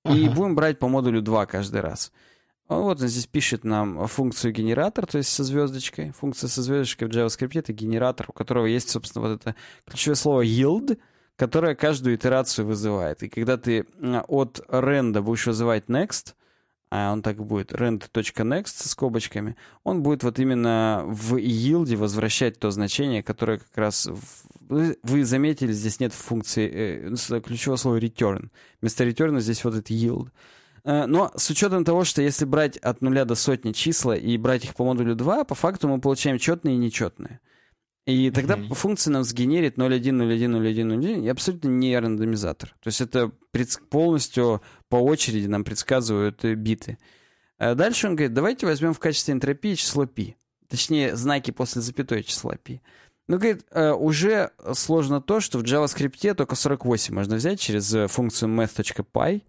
и 0.05 0.25
ага. 0.25 0.35
будем 0.35 0.55
брать 0.55 0.79
по 0.79 0.89
модулю 0.89 1.21
2 1.21 1.45
каждый 1.45 1.79
раз. 1.79 2.11
Вот 2.69 3.01
он 3.01 3.07
здесь 3.07 3.27
пишет 3.27 3.63
нам 3.63 4.07
функцию 4.07 4.53
генератор, 4.53 5.05
то 5.05 5.17
есть 5.17 5.29
со 5.29 5.43
звездочкой. 5.43 6.11
Функция 6.11 6.47
со 6.47 6.61
звездочкой 6.61 7.07
в 7.07 7.11
JavaScript— 7.11 7.51
это 7.59 7.73
генератор, 7.73 8.27
у 8.29 8.33
которого 8.33 8.65
есть, 8.65 8.89
собственно, 8.89 9.27
вот 9.27 9.41
это 9.41 9.55
ключевое 9.85 10.15
слово 10.15 10.45
yield, 10.45 10.97
которое 11.35 11.75
каждую 11.75 12.15
итерацию 12.15 12.65
вызывает. 12.65 13.21
И 13.23 13.29
когда 13.29 13.57
ты 13.57 13.85
от 14.27 14.61
rend 14.69 15.19
будешь 15.21 15.45
вызывать 15.45 15.85
next, 15.85 16.35
а 16.89 17.11
он 17.11 17.23
так 17.23 17.43
будет, 17.43 17.71
rend.next 17.71 18.67
со 18.67 18.87
скобочками, 18.87 19.57
он 19.83 20.03
будет 20.03 20.23
вот 20.23 20.37
именно 20.37 21.03
в 21.07 21.37
yield 21.37 21.95
возвращать 21.97 22.59
то 22.59 22.69
значение, 22.69 23.23
которое 23.23 23.57
как 23.57 23.75
раз... 23.75 24.05
В... 24.05 24.95
Вы 25.03 25.25
заметили, 25.25 25.71
здесь 25.71 25.99
нет 25.99 26.13
функции 26.13 26.69
э, 26.71 27.41
ключевого 27.41 27.77
слова 27.77 27.97
return. 27.99 28.49
Вместо 28.79 29.05
return 29.05 29.39
здесь 29.39 29.63
вот 29.63 29.73
этот 29.73 29.89
yield. 29.89 30.29
Э, 30.85 31.05
но 31.05 31.31
с 31.35 31.49
учетом 31.49 31.85
того, 31.85 32.03
что 32.03 32.21
если 32.21 32.45
брать 32.45 32.77
от 32.77 33.01
нуля 33.01 33.25
до 33.25 33.35
сотни 33.35 33.71
числа 33.71 34.15
и 34.15 34.37
брать 34.37 34.65
их 34.65 34.75
по 34.75 34.83
модулю 34.83 35.15
2, 35.15 35.43
по 35.45 35.55
факту 35.55 35.87
мы 35.87 35.99
получаем 35.99 36.37
четные 36.37 36.75
и 36.75 36.77
нечетные. 36.77 37.39
И 38.05 38.31
тогда 38.31 38.55
mm-hmm. 38.55 38.73
функция 38.73 39.11
нам 39.11 39.23
сгенерит 39.23 39.77
0.1, 39.77 40.01
0.1, 40.01 40.61
0.1, 40.61 40.99
0.1, 40.99 41.25
и 41.25 41.29
абсолютно 41.29 41.69
не 41.69 41.97
рандомизатор. 41.97 42.75
То 42.81 42.87
есть 42.89 42.99
это 42.99 43.31
полностью 43.89 44.61
по 44.89 44.97
очереди 44.97 45.47
нам 45.47 45.63
предсказывают 45.63 46.43
э, 46.43 46.53
биты. 46.55 46.97
А 47.57 47.75
дальше 47.75 48.07
он 48.07 48.15
говорит, 48.15 48.33
давайте 48.33 48.65
возьмем 48.65 48.93
в 48.93 48.99
качестве 48.99 49.33
энтропии 49.33 49.75
число 49.75 50.05
π. 50.05 50.35
Точнее, 50.67 51.15
знаки 51.15 51.51
после 51.51 51.81
запятой 51.81 52.23
числа 52.23 52.57
π. 52.61 52.81
Ну, 53.29 53.37
говорит, 53.37 53.65
э, 53.71 53.91
уже 53.91 54.51
сложно 54.73 55.21
то, 55.21 55.39
что 55.39 55.59
в 55.59 55.63
JavaScript 55.63 56.33
только 56.33 56.55
48 56.55 57.15
можно 57.15 57.37
взять 57.37 57.61
через 57.61 58.11
функцию 58.11 58.49
math.py, 58.49 59.43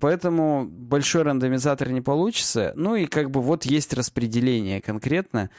Поэтому 0.00 0.66
большой 0.66 1.22
рандомизатор 1.22 1.90
не 1.90 2.00
получится. 2.00 2.72
Ну 2.76 2.94
и 2.94 3.06
как 3.06 3.30
бы 3.30 3.42
вот 3.42 3.64
есть 3.64 3.92
распределение 3.94 4.80
конкретно. 4.80 5.50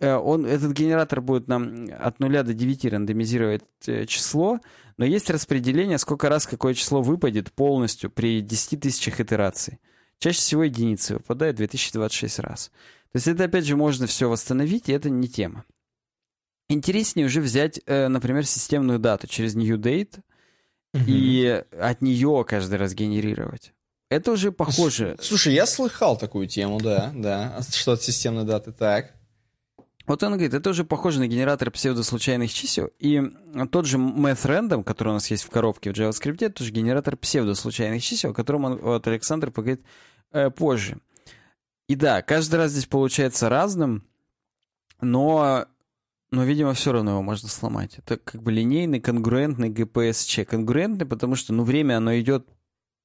Э, 0.00 0.16
он, 0.16 0.44
этот 0.44 0.72
генератор 0.72 1.20
будет 1.20 1.46
нам 1.46 1.86
от 1.98 2.18
0 2.18 2.42
до 2.42 2.52
9 2.52 2.84
рандомизировать 2.86 3.62
э, 3.86 4.06
число, 4.06 4.58
но 4.96 5.04
есть 5.04 5.30
распределение, 5.30 5.98
сколько 5.98 6.28
раз 6.28 6.46
какое 6.46 6.74
число 6.74 7.00
выпадет 7.00 7.52
полностью 7.52 8.10
при 8.10 8.40
10 8.40 8.80
тысячах 8.80 9.20
итераций. 9.20 9.78
Чаще 10.18 10.38
всего 10.38 10.64
единицы 10.64 11.14
выпадает 11.14 11.56
2026 11.56 12.40
раз. 12.40 12.70
То 13.12 13.16
есть 13.16 13.28
это 13.28 13.44
опять 13.44 13.64
же 13.64 13.76
можно 13.76 14.06
все 14.06 14.28
восстановить, 14.28 14.88
и 14.88 14.92
это 14.92 15.10
не 15.10 15.28
тема. 15.28 15.64
Интереснее 16.68 17.26
уже 17.26 17.40
взять, 17.40 17.80
э, 17.86 18.08
например, 18.08 18.46
системную 18.46 18.98
дату 18.98 19.26
через 19.26 19.54
new 19.54 19.76
date, 19.76 20.20
и 20.94 21.62
от 21.78 22.02
нее 22.02 22.44
каждый 22.46 22.78
раз 22.78 22.94
генерировать. 22.94 23.72
Это 24.08 24.32
уже 24.32 24.50
похоже. 24.50 25.16
Слушай, 25.20 25.54
я 25.54 25.66
слыхал 25.66 26.16
такую 26.16 26.48
тему, 26.48 26.80
да, 26.80 27.12
да, 27.14 27.60
что 27.70 27.92
от 27.92 28.02
системной 28.02 28.44
даты. 28.44 28.72
Так. 28.72 29.14
Вот 30.06 30.24
он 30.24 30.32
говорит, 30.32 30.54
это 30.54 30.70
уже 30.70 30.84
похоже 30.84 31.20
на 31.20 31.28
генератор 31.28 31.70
псевдослучайных 31.70 32.52
чисел. 32.52 32.90
И 32.98 33.22
тот 33.70 33.86
же 33.86 33.98
math 33.98 34.82
который 34.82 35.10
у 35.10 35.12
нас 35.12 35.30
есть 35.30 35.44
в 35.44 35.50
коробке 35.50 35.92
в 35.92 35.96
JavaScript, 35.96 36.44
это 36.44 36.50
тоже 36.50 36.72
генератор 36.72 37.16
псевдослучайных 37.16 38.02
чисел, 38.02 38.32
о 38.32 38.34
котором 38.34 38.64
он, 38.64 38.78
вот 38.78 39.06
Александр 39.06 39.52
поговорит 39.52 39.84
э, 40.32 40.50
позже. 40.50 40.98
И 41.86 41.94
да, 41.94 42.22
каждый 42.22 42.56
раз 42.56 42.72
здесь 42.72 42.86
получается 42.86 43.48
разным, 43.48 44.04
но 45.00 45.66
но, 46.30 46.44
видимо, 46.44 46.74
все 46.74 46.92
равно 46.92 47.12
его 47.12 47.22
можно 47.22 47.48
сломать. 47.48 47.98
Это 47.98 48.16
как 48.16 48.42
бы 48.42 48.52
линейный, 48.52 49.00
конгруентный 49.00 49.68
GPSC. 49.70 50.44
Конгруентный, 50.44 51.06
потому 51.06 51.34
что, 51.34 51.52
ну, 51.52 51.64
время, 51.64 51.96
оно 51.96 52.18
идет 52.18 52.46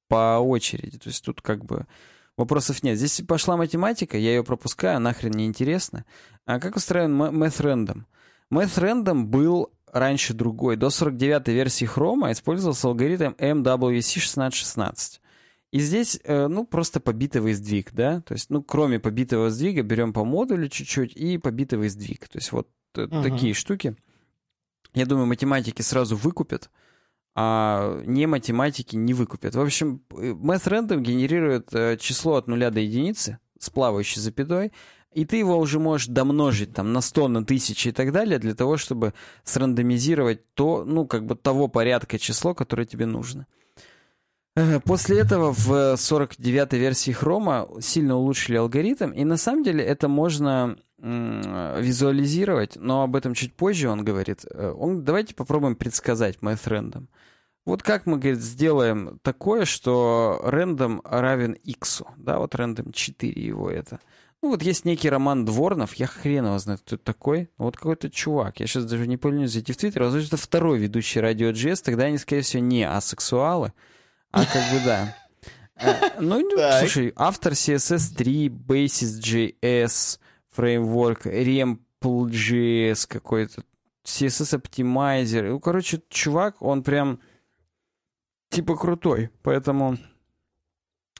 по 0.08 0.38
очереди. 0.38 0.98
То 0.98 1.08
есть 1.08 1.24
тут 1.24 1.42
как 1.42 1.64
бы 1.64 1.86
вопросов 2.36 2.82
нет. 2.82 2.98
Здесь 2.98 3.22
пошла 3.26 3.56
математика, 3.56 4.16
я 4.16 4.30
ее 4.30 4.44
пропускаю, 4.44 5.00
нахрен 5.00 5.32
не 5.32 5.46
интересно. 5.46 6.04
А 6.44 6.60
как 6.60 6.76
устроен 6.76 7.20
Math 7.20 7.60
Random? 7.60 8.02
Math 8.52 8.78
Random 8.78 9.24
был 9.24 9.72
раньше 9.92 10.32
другой. 10.32 10.76
До 10.76 10.86
49-й 10.86 11.52
версии 11.52 11.88
Chrome 11.88 12.30
использовался 12.30 12.86
алгоритм 12.86 13.32
MWC1616. 13.38 15.20
И 15.72 15.80
здесь, 15.80 16.20
э, 16.22 16.46
ну, 16.46 16.64
просто 16.64 17.00
побитовый 17.00 17.54
сдвиг, 17.54 17.92
да? 17.92 18.20
То 18.20 18.34
есть, 18.34 18.50
ну, 18.50 18.62
кроме 18.62 19.00
побитого 19.00 19.50
сдвига, 19.50 19.82
берем 19.82 20.12
по 20.12 20.24
модулю 20.24 20.68
чуть-чуть 20.68 21.16
и 21.16 21.38
побитовый 21.38 21.88
сдвиг. 21.88 22.28
То 22.28 22.38
есть 22.38 22.52
вот 22.52 22.68
uh-huh. 23.02 23.22
такие 23.22 23.54
штуки. 23.54 23.96
Я 24.94 25.06
думаю, 25.06 25.26
математики 25.26 25.82
сразу 25.82 26.16
выкупят, 26.16 26.70
а 27.34 28.00
не 28.06 28.26
математики 28.26 28.96
не 28.96 29.12
выкупят. 29.12 29.54
В 29.54 29.60
общем, 29.60 30.00
Math 30.10 30.64
Random 30.64 31.00
генерирует 31.00 31.68
э, 31.74 31.98
число 31.98 32.36
от 32.36 32.48
нуля 32.48 32.70
до 32.70 32.80
единицы 32.80 33.38
с 33.58 33.68
плавающей 33.68 34.20
запятой, 34.20 34.72
и 35.12 35.24
ты 35.24 35.36
его 35.36 35.58
уже 35.58 35.78
можешь 35.78 36.08
домножить 36.08 36.74
там 36.74 36.92
на 36.92 37.00
100, 37.00 37.28
на 37.28 37.40
1000 37.40 37.88
и 37.88 37.92
так 37.92 38.12
далее 38.12 38.38
для 38.38 38.54
того, 38.54 38.76
чтобы 38.76 39.12
срандомизировать 39.44 40.54
то, 40.54 40.84
ну, 40.84 41.06
как 41.06 41.26
бы 41.26 41.36
того 41.36 41.68
порядка 41.68 42.18
число, 42.18 42.54
которое 42.54 42.86
тебе 42.86 43.06
нужно. 43.06 43.46
Э, 44.56 44.80
после 44.80 45.18
этого 45.18 45.52
в 45.52 45.94
49-й 45.94 46.78
версии 46.78 47.14
Chrome 47.14 47.80
сильно 47.82 48.16
улучшили 48.16 48.56
алгоритм, 48.56 49.10
и 49.10 49.24
на 49.24 49.36
самом 49.36 49.62
деле 49.62 49.84
это 49.84 50.08
можно 50.08 50.76
визуализировать, 50.98 52.76
но 52.76 53.02
об 53.02 53.16
этом 53.16 53.34
чуть 53.34 53.54
позже 53.54 53.88
он 53.88 54.04
говорит. 54.04 54.44
Э, 54.50 54.72
он, 54.76 55.04
давайте 55.04 55.34
попробуем 55.34 55.76
предсказать 55.76 56.38
math 56.40 57.06
Вот 57.64 57.82
как 57.82 58.06
мы, 58.06 58.18
говорит, 58.18 58.40
сделаем 58.40 59.18
такое, 59.22 59.66
что 59.66 60.40
random 60.44 61.00
равен 61.04 61.52
x, 61.52 62.02
да, 62.16 62.38
вот 62.38 62.54
random 62.54 62.92
4 62.92 63.42
его 63.42 63.70
это. 63.70 64.00
Ну 64.42 64.50
вот 64.50 64.62
есть 64.62 64.84
некий 64.84 65.10
Роман 65.10 65.44
Дворнов, 65.44 65.94
я 65.94 66.06
хрен 66.06 66.46
его 66.46 66.58
знаю, 66.58 66.78
кто 66.78 66.96
это 66.96 67.04
такой. 67.04 67.50
Вот 67.58 67.76
какой-то 67.76 68.10
чувак, 68.10 68.60
я 68.60 68.66
сейчас 68.66 68.84
даже 68.84 69.06
не 69.06 69.16
помню, 69.16 69.48
зайти 69.48 69.72
в 69.72 69.76
Твиттер, 69.76 70.02
возможно, 70.02 70.26
это 70.26 70.36
второй 70.36 70.78
ведущий 70.78 71.20
радио 71.20 71.50
GS, 71.50 71.82
тогда 71.82 72.04
они, 72.04 72.18
скорее 72.18 72.42
всего, 72.42 72.62
не 72.62 72.84
асексуалы, 72.84 73.72
а 74.30 74.44
как 74.44 74.62
бы 74.72 74.84
да. 74.84 75.16
Э, 75.78 76.20
ну, 76.20 76.42
слушай, 76.78 77.12
автор 77.16 77.52
CSS3, 77.52 78.48
Basis.js, 78.48 80.18
фреймворк, 80.56 81.26
REMPL.js 81.26 83.06
какой-то, 83.06 83.62
CSS 84.04 84.60
Optimizer. 84.60 85.50
Ну, 85.50 85.60
короче, 85.60 86.02
чувак, 86.08 86.62
он 86.62 86.82
прям 86.82 87.20
типа 88.48 88.76
крутой, 88.76 89.30
поэтому 89.42 89.98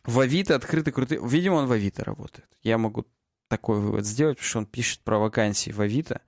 в 0.05 0.21
Авито 0.21 0.55
открытый 0.55 0.93
крутый... 0.93 1.19
Видимо, 1.23 1.55
он 1.55 1.67
в 1.67 1.73
Авито 1.73 2.05
работает. 2.05 2.49
Я 2.63 2.79
могу 2.79 3.05
такой 3.49 3.81
вывод 3.81 4.07
сделать, 4.07 4.39
потому 4.39 4.49
что 4.49 4.59
он 4.59 4.67
пишет 4.67 5.01
про 5.03 5.19
вакансии 5.19 5.71
в 5.71 5.81
Авито. 5.81 6.23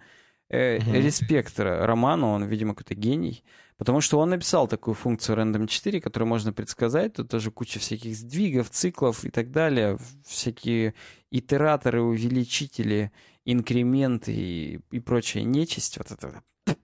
Э, 0.51 0.79
угу. 0.79 0.93
Респект 0.93 1.59
Роману, 1.59 2.29
он, 2.29 2.45
видимо, 2.45 2.75
какой-то 2.75 2.95
гений. 2.95 3.45
Потому 3.79 4.01
что 4.01 4.19
он 4.19 4.31
написал 4.31 4.67
такую 4.67 4.95
функцию 4.95 5.39
Random 5.39 5.69
4, 5.69 6.01
которую 6.01 6.29
можно 6.29 6.53
предсказать. 6.53 7.15
Тут 7.15 7.31
тоже 7.31 7.53
куча 7.53 7.79
всяких 7.79 8.17
сдвигов, 8.17 8.71
циклов 8.71 9.25
и 9.25 9.31
так 9.31 9.53
далее. 9.53 9.99
Всякие 10.27 10.95
итераторы, 11.31 12.03
увеличители, 12.03 13.13
инкременты 13.45 14.33
и, 14.35 14.81
и 14.91 14.99
прочая 14.99 15.45
нечисть. 15.45 15.97
Вот 15.97 16.11
это 16.11 16.43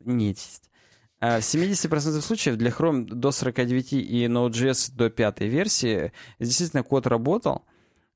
нечисть. 0.00 0.70
А 1.18 1.40
в 1.40 1.42
70% 1.42 2.20
случаев 2.20 2.56
для 2.56 2.70
Chrome 2.70 3.06
до 3.06 3.32
49 3.32 3.92
и 3.92 4.24
Node.js 4.26 4.92
до 4.94 5.10
пятой 5.10 5.48
версии 5.48 6.12
действительно 6.38 6.84
код 6.84 7.08
работал. 7.08 7.64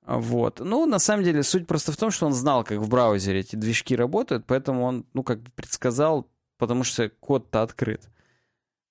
Вот. 0.07 0.61
Ну, 0.61 0.87
на 0.87 1.01
самом 1.01 1.25
деле, 1.25 1.43
суть 1.43 1.67
просто 1.67 1.91
в 1.91 1.97
том, 1.97 2.13
что 2.13 2.27
он 2.27 2.33
знал, 2.33 2.63
как 2.63 2.79
в 2.79 2.89
браузере 2.89 3.41
эти 3.41 3.57
движки 3.57 3.97
работают, 3.97 4.45
поэтому 4.47 4.85
он, 4.85 5.05
ну, 5.15 5.23
как 5.23 5.43
бы 5.43 5.51
предсказал 5.55 6.29
потому 6.59 6.85
что 6.85 7.09
код-то 7.09 7.63
открыт. 7.63 8.09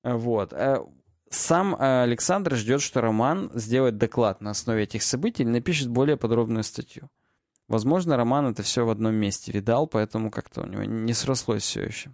Вот. 0.04 0.54
Э, 0.54 0.80
сам 1.30 1.76
э, 1.76 2.04
Александр 2.04 2.56
ждет, 2.56 2.82
что 2.82 3.02
Роман 3.02 3.52
сделает 3.54 3.98
доклад 3.98 4.42
на 4.42 4.52
основе 4.52 4.84
этих 4.84 5.04
событий 5.04 5.44
и 5.44 5.48
напишет 5.48 5.90
более 5.90 6.18
подробную 6.18 6.64
статью. 6.64 7.10
Возможно, 7.68 8.18
Роман 8.18 8.48
это 8.48 8.62
все 8.62 8.86
в 8.86 8.90
одном 8.90 9.16
месте 9.16 9.52
видал, 9.52 9.88
поэтому 9.88 10.30
как-то 10.30 10.62
у 10.62 10.66
него 10.66 10.84
не 10.84 11.14
срослось 11.14 11.64
все 11.64 11.84
еще. 11.84 12.12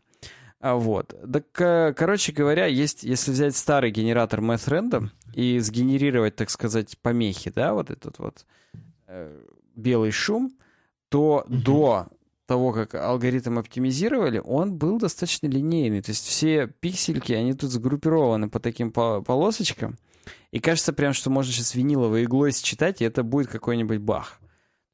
А 0.62 0.76
вот. 0.76 1.16
Так, 1.32 1.46
э, 1.60 1.94
короче 1.94 2.32
говоря, 2.32 2.66
есть, 2.66 3.04
если 3.04 3.32
взять 3.32 3.56
старый 3.56 3.92
генератор 3.92 4.42
MathRandom 4.42 5.10
и 5.34 5.60
сгенерировать, 5.60 6.36
так 6.36 6.50
сказать, 6.50 6.98
помехи, 7.00 7.50
да, 7.50 7.74
вот 7.74 7.90
этот 7.90 8.20
вот 8.20 8.46
э, 9.08 9.42
белый 9.76 10.12
шум, 10.12 10.52
то 11.10 11.46
mm-hmm. 11.48 11.58
до 11.64 12.08
того, 12.50 12.74
как 12.74 12.96
алгоритм 12.96 13.60
оптимизировали, 13.60 14.42
он 14.44 14.74
был 14.74 14.98
достаточно 14.98 15.46
линейный. 15.46 16.02
То 16.02 16.10
есть 16.10 16.26
все 16.26 16.66
пиксельки, 16.66 17.32
они 17.32 17.54
тут 17.54 17.70
сгруппированы 17.70 18.50
по 18.50 18.60
таким 18.60 18.92
полосочкам. 18.92 20.00
И 20.50 20.60
кажется 20.60 20.92
прям, 20.92 21.14
что 21.14 21.30
можно 21.30 21.54
сейчас 21.54 21.76
виниловой 21.76 22.24
иглой 22.24 22.52
считать, 22.52 23.02
и 23.02 23.06
это 23.06 23.22
будет 23.22 23.50
какой-нибудь 23.50 24.00
бах. 24.00 24.40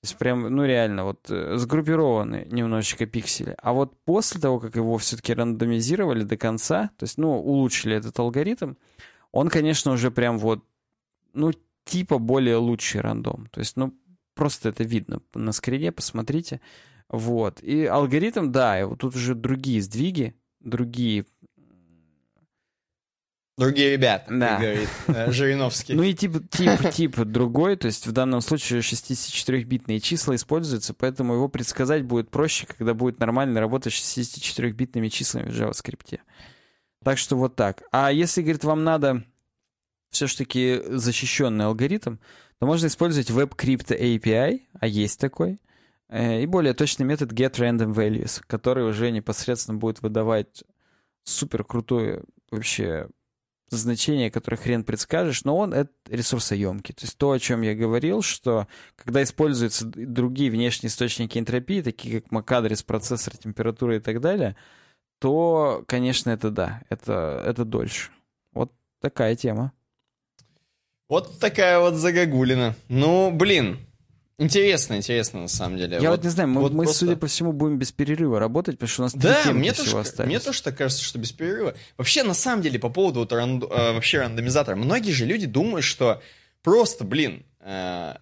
То 0.02 0.08
есть 0.08 0.18
прям, 0.18 0.54
ну 0.54 0.66
реально, 0.66 1.06
вот 1.06 1.32
э, 1.32 1.56
сгруппированы 1.56 2.46
немножечко 2.52 3.06
пиксели. 3.06 3.56
А 3.62 3.72
вот 3.72 3.94
после 4.04 4.42
того, 4.42 4.60
как 4.60 4.76
его 4.76 4.98
все-таки 4.98 5.34
рандомизировали 5.34 6.24
до 6.24 6.36
конца, 6.36 6.90
то 6.98 7.06
есть, 7.06 7.18
ну, 7.18 7.40
улучшили 7.40 7.96
этот 7.96 8.20
алгоритм, 8.20 8.74
он, 9.32 9.48
конечно, 9.48 9.94
уже 9.94 10.12
прям 10.12 10.40
вот, 10.40 10.66
ну, 11.34 11.54
типа 11.86 12.18
более 12.20 12.58
лучший 12.58 13.00
рандом. 13.00 13.48
То 13.52 13.62
есть, 13.62 13.78
ну, 13.78 13.94
просто 14.34 14.70
это 14.70 14.84
видно 14.84 15.22
на 15.34 15.54
скрине, 15.54 15.94
посмотрите. 15.94 16.60
Вот. 17.10 17.62
И 17.62 17.86
алгоритм, 17.86 18.52
да, 18.52 18.80
и 18.80 18.84
вот 18.84 19.00
тут 19.00 19.16
уже 19.16 19.36
другие 19.36 19.82
сдвиги, 19.82 20.36
другие 20.60 21.26
Другие 23.58 23.92
ребята, 23.94 24.26
Да. 24.38 24.60
говорит 24.60 24.90
э, 25.08 25.32
Жириновский. 25.32 25.94
Ну 25.94 26.04
и 26.04 26.14
тип, 26.14 26.50
тип, 26.50 26.92
тип 26.92 27.16
другой, 27.20 27.78
то 27.78 27.86
есть 27.86 28.06
в 28.06 28.12
данном 28.12 28.42
случае 28.42 28.82
64-битные 28.82 30.02
числа 30.02 30.36
используются, 30.36 30.94
поэтому 30.94 31.36
его 31.36 31.48
предсказать 31.48 32.04
будет 32.04 32.30
проще, 32.30 32.68
когда 32.68 32.94
будет 32.94 33.22
нормально 33.22 33.62
работать 33.62 33.94
с 33.94 34.18
64-битными 34.18 35.08
числами 35.08 35.50
в 35.50 35.54
JavaScript. 35.54 36.20
Так 37.02 37.18
что 37.18 37.38
вот 37.38 37.56
так. 37.56 37.84
А 37.94 38.12
если, 38.12 38.42
говорит, 38.42 38.66
вам 38.66 38.84
надо 38.84 39.24
все-таки 40.10 40.82
защищенный 40.88 41.66
алгоритм, 41.66 42.18
то 42.60 42.66
можно 42.66 42.88
использовать 42.88 43.30
WebCrypto 43.30 43.98
API, 43.98 44.64
а 44.78 44.88
есть 44.88 45.18
такой, 45.20 45.62
и 46.12 46.46
более 46.46 46.74
точный 46.74 47.06
метод 47.06 47.32
getRandomValues, 47.32 48.44
который 48.46 48.88
уже 48.88 49.12
непосредственно 49.12 49.78
будет 49.78 50.02
выдавать 50.02 50.64
супер 51.24 51.64
крутое 51.64 52.24
вообще 52.52 53.08
значение, 53.70 54.32
которое 54.32 54.58
хрен 54.58 54.84
предскажешь, 54.84 55.44
но 55.44 55.58
он 55.58 55.74
это 55.74 55.92
ресурсоемкий. 56.08 56.94
То 56.94 57.06
есть 57.06 57.18
то, 57.18 57.32
о 57.32 57.40
чем 57.40 57.62
я 57.62 57.74
говорил, 57.74 58.22
что 58.22 58.68
когда 58.96 59.24
используются 59.24 59.86
другие 59.86 60.52
внешние 60.52 60.90
источники 60.90 61.38
энтропии, 61.38 61.82
такие 61.82 62.22
как 62.22 62.32
MAC-адрес, 62.32 62.84
процессор, 62.84 63.36
температура 63.36 63.98
и 63.98 64.00
так 64.00 64.22
далее, 64.22 64.56
то, 65.20 65.84
конечно, 65.88 66.30
это 66.30 66.52
да, 66.52 66.84
это, 66.90 67.44
это 67.46 67.66
дольше. 67.66 68.12
Вот 68.54 68.72
такая 69.02 69.36
тема. 69.36 69.72
Вот 71.08 71.40
такая 71.40 71.80
вот 71.80 71.96
загогулина. 71.96 72.76
Ну, 72.90 73.32
блин, 73.32 73.80
интересно, 74.38 74.96
интересно 74.96 75.42
на 75.42 75.48
самом 75.48 75.78
деле. 75.78 75.98
Я 76.02 76.12
вот, 76.12 76.24
не 76.24 76.30
знаю, 76.30 76.50
мы, 76.50 76.62
вот 76.62 76.72
мы, 76.74 76.84
просто- 76.84 77.06
судя 77.06 77.16
по 77.16 77.28
всему, 77.28 77.52
будем 77.54 77.78
без 77.78 77.92
перерыва 77.92 78.40
работать, 78.40 78.76
потому 78.76 78.90
что 78.90 79.02
у 79.02 79.06
нас 79.06 79.12
три 79.14 79.22
Да, 79.22 79.44
темки 79.44 79.58
мне 79.58 79.74
тоже, 79.74 79.98
остались. 80.00 80.28
мне 80.28 80.40
тоже 80.40 80.62
так 80.64 80.78
кажется, 80.78 81.04
что 81.04 81.20
без 81.20 81.32
перерыва. 81.32 81.76
Вообще, 81.98 82.24
на 82.24 82.34
самом 82.34 82.62
деле, 82.62 82.80
по 82.80 82.90
поводу 82.90 83.20
вот 83.22 83.32
ранд- 83.32 83.64
э, 83.70 83.94
вообще 83.94 84.20
рандомизатора, 84.20 84.76
многие 84.76 85.12
же 85.12 85.26
люди 85.26 85.46
думают, 85.48 85.84
что 85.86 86.22
просто, 86.64 87.04
блин, 87.04 87.46
э, 87.62 88.16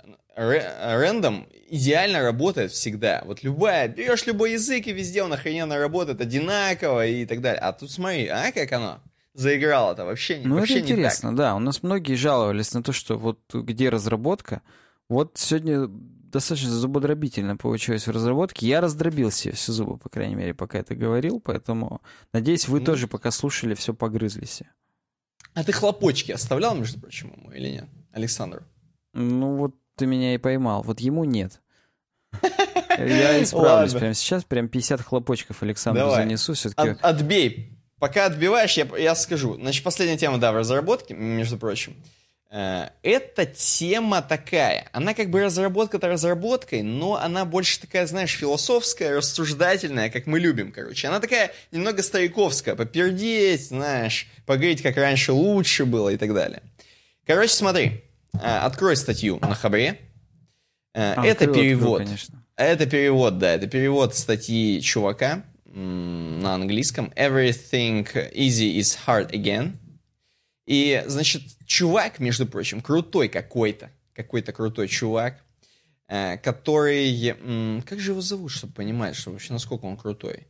идеально 1.69 2.21
работает 2.21 2.71
всегда. 2.71 3.23
Вот 3.25 3.43
любая, 3.43 3.87
берешь 3.87 4.25
любой 4.25 4.53
язык, 4.53 4.87
и 4.87 4.93
везде 4.93 5.23
он 5.23 5.33
охрененно 5.33 5.77
работает 5.77 6.21
одинаково 6.21 7.05
и 7.07 7.25
так 7.25 7.41
далее. 7.41 7.59
А 7.59 7.73
тут 7.73 7.91
смотри, 7.91 8.27
а 8.27 8.51
как 8.51 8.71
оно 8.71 8.99
заиграло-то? 9.33 10.05
Вообще, 10.05 10.39
Ну, 10.43 10.55
вообще 10.55 10.75
это 10.75 10.81
не 10.83 10.87
так. 10.89 10.97
интересно, 10.99 11.35
да. 11.35 11.55
У 11.55 11.59
нас 11.59 11.83
многие 11.83 12.15
жаловались 12.15 12.73
на 12.73 12.83
то, 12.83 12.93
что 12.93 13.17
вот 13.17 13.39
где 13.53 13.89
разработка. 13.89 14.61
Вот 15.13 15.33
сегодня 15.35 15.85
достаточно 15.87 16.71
зубодробительно 16.71 17.55
получилось 17.55 18.07
в 18.07 18.11
разработке. 18.11 18.67
Я 18.67 18.81
раздробил 18.81 19.29
себе 19.29 19.53
все 19.53 19.71
зубы, 19.71 19.97
по 19.97 20.09
крайней 20.09 20.33
мере, 20.33 20.55
пока 20.55 20.79
это 20.79 20.95
говорил, 20.95 21.39
поэтому 21.39 22.01
надеюсь, 22.33 22.67
вы 22.67 22.79
тоже, 22.81 23.07
пока 23.07 23.29
слушали, 23.29 23.75
все 23.75 23.93
погрызли 23.93 24.45
себе. 24.45 24.71
А 25.53 25.63
ты 25.63 25.71
хлопочки 25.71 26.31
оставлял, 26.31 26.73
между 26.75 26.99
прочим, 26.99 27.31
ему 27.37 27.51
или 27.51 27.69
нет, 27.69 27.85
Александр? 28.11 28.63
Ну, 29.13 29.55
вот 29.55 29.75
ты 29.95 30.07
меня 30.07 30.33
и 30.33 30.39
поймал. 30.39 30.81
Вот 30.81 30.99
ему 30.99 31.25
нет. 31.25 31.61
Я 32.97 33.43
исправлюсь 33.43 33.91
Ладно. 33.91 33.99
прямо 33.99 34.13
сейчас. 34.15 34.43
Прям 34.43 34.67
50 34.67 34.99
хлопочков 35.01 35.61
Александру 35.61 36.05
Давай. 36.05 36.23
занесу. 36.23 36.55
Все-таки 36.55 36.89
От- 36.89 37.01
отбей. 37.03 37.77
Пока 37.99 38.25
отбиваешь, 38.25 38.75
я, 38.77 38.87
я 38.97 39.13
скажу. 39.13 39.53
Значит, 39.53 39.83
последняя 39.83 40.17
тема, 40.17 40.39
да, 40.39 40.51
в 40.51 40.55
разработке, 40.55 41.13
между 41.13 41.57
прочим. 41.59 41.95
Э, 42.55 42.89
Эта 43.01 43.47
тема 43.47 44.21
такая. 44.21 44.87
Она 44.91 45.15
как 45.15 45.31
бы 45.31 45.41
разработка-то 45.41 46.07
разработкой, 46.07 46.83
но 46.83 47.15
она 47.15 47.45
больше 47.45 47.79
такая, 47.81 48.05
знаешь, 48.05 48.31
философская, 48.31 49.17
рассуждательная, 49.17 50.11
как 50.11 50.27
мы 50.27 50.39
любим, 50.39 50.71
короче. 50.71 51.07
Она 51.07 51.19
такая 51.19 51.51
немного 51.71 52.03
стариковская. 52.03 52.75
Попердеть, 52.75 53.67
знаешь, 53.69 54.27
поговорить, 54.45 54.83
как 54.83 54.97
раньше 54.97 55.33
лучше 55.33 55.85
было 55.85 56.09
и 56.09 56.17
так 56.17 56.31
далее. 56.33 56.61
Короче, 57.25 57.53
смотри. 57.53 58.03
э, 58.33 58.37
Открой 58.39 58.95
статью 58.97 59.39
на 59.41 59.55
Хабре. 59.55 59.97
Э, 60.93 61.13
А, 61.15 61.25
Это 61.25 61.45
открыл, 61.45 61.49
открыл, 61.49 61.63
перевод. 61.63 62.03
конечно. 62.03 62.43
Это 62.55 62.85
перевод, 62.85 63.39
да, 63.39 63.53
это 63.55 63.65
перевод 63.65 64.15
статьи 64.15 64.79
чувака 64.79 65.43
на 65.65 66.53
английском. 66.53 67.11
Everything 67.15 68.05
easy 68.31 68.77
is 68.77 68.95
hard 69.07 69.31
again. 69.31 69.71
И, 70.65 71.03
значит, 71.07 71.41
чувак, 71.65 72.19
между 72.19 72.45
прочим, 72.45 72.81
крутой 72.81 73.27
какой-то, 73.29 73.89
какой-то 74.13 74.53
крутой 74.53 74.87
чувак, 74.87 75.43
э, 76.07 76.37
который... 76.37 77.81
Как 77.85 77.99
же 77.99 78.11
его 78.11 78.21
зовут, 78.21 78.51
чтобы 78.51 78.73
понимать, 78.73 79.15
что 79.15 79.31
вообще 79.31 79.53
насколько 79.53 79.85
он 79.85 79.97
крутой? 79.97 80.47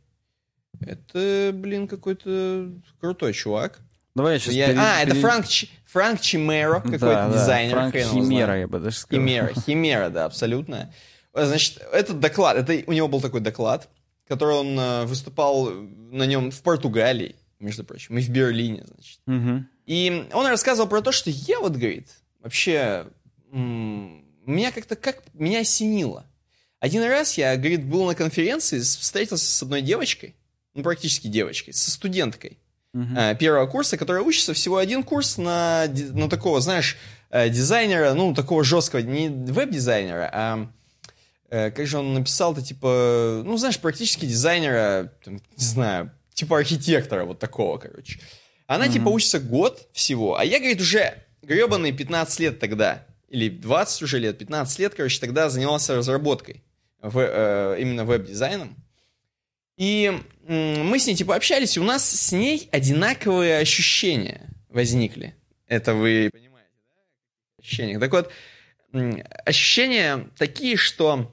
Это, 0.80 1.50
блин, 1.54 1.88
какой-то 1.88 2.70
крутой 3.00 3.32
чувак. 3.32 3.80
Давай 4.14 4.34
я 4.34 4.38
сейчас... 4.38 4.54
Я- 4.54 4.74
А, 4.98 5.02
это 5.02 5.14
Франк, 5.16 5.48
Чи- 5.48 5.70
Франк 5.86 6.20
Чимеро, 6.20 6.80
какой-то 6.80 7.30
дизайнер. 7.32 7.72
Франк 7.72 7.92
хрен 7.92 8.06
его 8.08 8.20
Химера, 8.24 8.58
я 8.60 8.68
бы 8.68 8.78
даже 8.80 8.96
сказал. 8.96 9.24
Химера, 9.24 9.52
Химера, 9.66 10.08
да, 10.10 10.24
абсолютно. 10.26 10.92
Значит, 11.32 11.80
этот 11.92 12.20
доклад, 12.20 12.56
это 12.56 12.84
у 12.88 12.92
него 12.92 13.08
был 13.08 13.20
такой 13.20 13.40
доклад, 13.40 13.88
который 14.28 14.54
он 14.54 14.78
э, 14.78 15.04
выступал 15.06 15.68
на 15.70 16.24
нем 16.26 16.52
в 16.52 16.62
Португалии, 16.62 17.34
между 17.58 17.82
прочим, 17.84 18.16
и 18.18 18.22
в 18.22 18.28
Берлине, 18.28 18.84
значит. 18.86 19.18
Мгм. 19.26 19.68
И 19.86 20.28
он 20.32 20.46
рассказывал 20.46 20.88
про 20.88 21.02
то, 21.02 21.12
что 21.12 21.30
я 21.30 21.60
вот, 21.60 21.72
говорит, 21.72 22.08
вообще, 22.40 23.06
меня 23.50 24.72
как-то, 24.72 24.96
как, 24.96 25.22
меня 25.34 25.60
осенило. 25.60 26.26
Один 26.80 27.02
раз 27.02 27.38
я, 27.38 27.56
говорит, 27.56 27.84
был 27.84 28.04
на 28.04 28.14
конференции, 28.14 28.80
встретился 28.80 29.46
с 29.46 29.62
одной 29.62 29.80
девочкой, 29.80 30.34
ну, 30.74 30.82
практически 30.82 31.28
девочкой, 31.28 31.72
со 31.72 31.90
студенткой 31.90 32.58
э, 32.92 33.36
первого 33.36 33.66
курса, 33.66 33.96
которая 33.96 34.22
учится 34.22 34.54
всего 34.54 34.76
один 34.76 35.02
курс 35.02 35.38
на, 35.38 35.86
на 35.86 36.28
такого, 36.28 36.60
знаешь, 36.60 36.96
э, 37.30 37.48
дизайнера, 37.48 38.14
ну, 38.14 38.34
такого 38.34 38.64
жесткого, 38.64 39.00
не 39.00 39.28
веб-дизайнера, 39.28 40.30
а 40.32 40.70
э, 41.48 41.70
как 41.70 41.86
же 41.86 41.98
он 41.98 42.14
написал-то, 42.14 42.60
типа, 42.60 43.42
ну, 43.44 43.56
знаешь, 43.56 43.78
практически 43.78 44.26
дизайнера, 44.26 45.12
там, 45.24 45.34
не 45.34 45.64
знаю, 45.64 46.10
типа 46.34 46.58
архитектора 46.58 47.24
вот 47.24 47.38
такого, 47.38 47.78
короче. 47.78 48.20
Она, 48.66 48.88
типа, 48.88 49.08
учится 49.08 49.40
год 49.40 49.88
всего, 49.92 50.38
а 50.38 50.44
я, 50.44 50.58
говорит, 50.58 50.80
уже 50.80 51.22
гребаные 51.42 51.92
15 51.92 52.40
лет 52.40 52.58
тогда, 52.58 53.06
или 53.28 53.48
20 53.48 54.02
уже 54.02 54.18
лет, 54.18 54.38
15 54.38 54.78
лет, 54.78 54.94
короче, 54.94 55.20
тогда 55.20 55.50
занимался 55.50 55.96
разработкой, 55.96 56.62
в, 57.02 57.18
э, 57.18 57.76
именно 57.80 58.04
веб-дизайном. 58.04 58.76
И 59.76 60.20
м, 60.46 60.86
мы 60.86 60.98
с 60.98 61.06
ней, 61.06 61.14
типа, 61.14 61.34
общались, 61.34 61.76
и 61.76 61.80
у 61.80 61.84
нас 61.84 62.08
с 62.08 62.32
ней 62.32 62.68
одинаковые 62.72 63.58
ощущения 63.58 64.48
возникли. 64.68 65.34
Это 65.66 65.94
вы 65.94 66.30
понимаете, 66.32 66.70
да? 66.94 67.02
Ощущения. 67.58 67.98
Так 67.98 68.12
вот, 68.12 68.30
м, 68.92 69.22
ощущения 69.44 70.28
такие, 70.38 70.76
что 70.76 71.30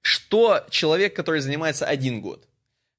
что 0.00 0.64
человек, 0.70 1.16
который 1.16 1.40
занимается 1.40 1.84
один 1.84 2.20
год, 2.20 2.48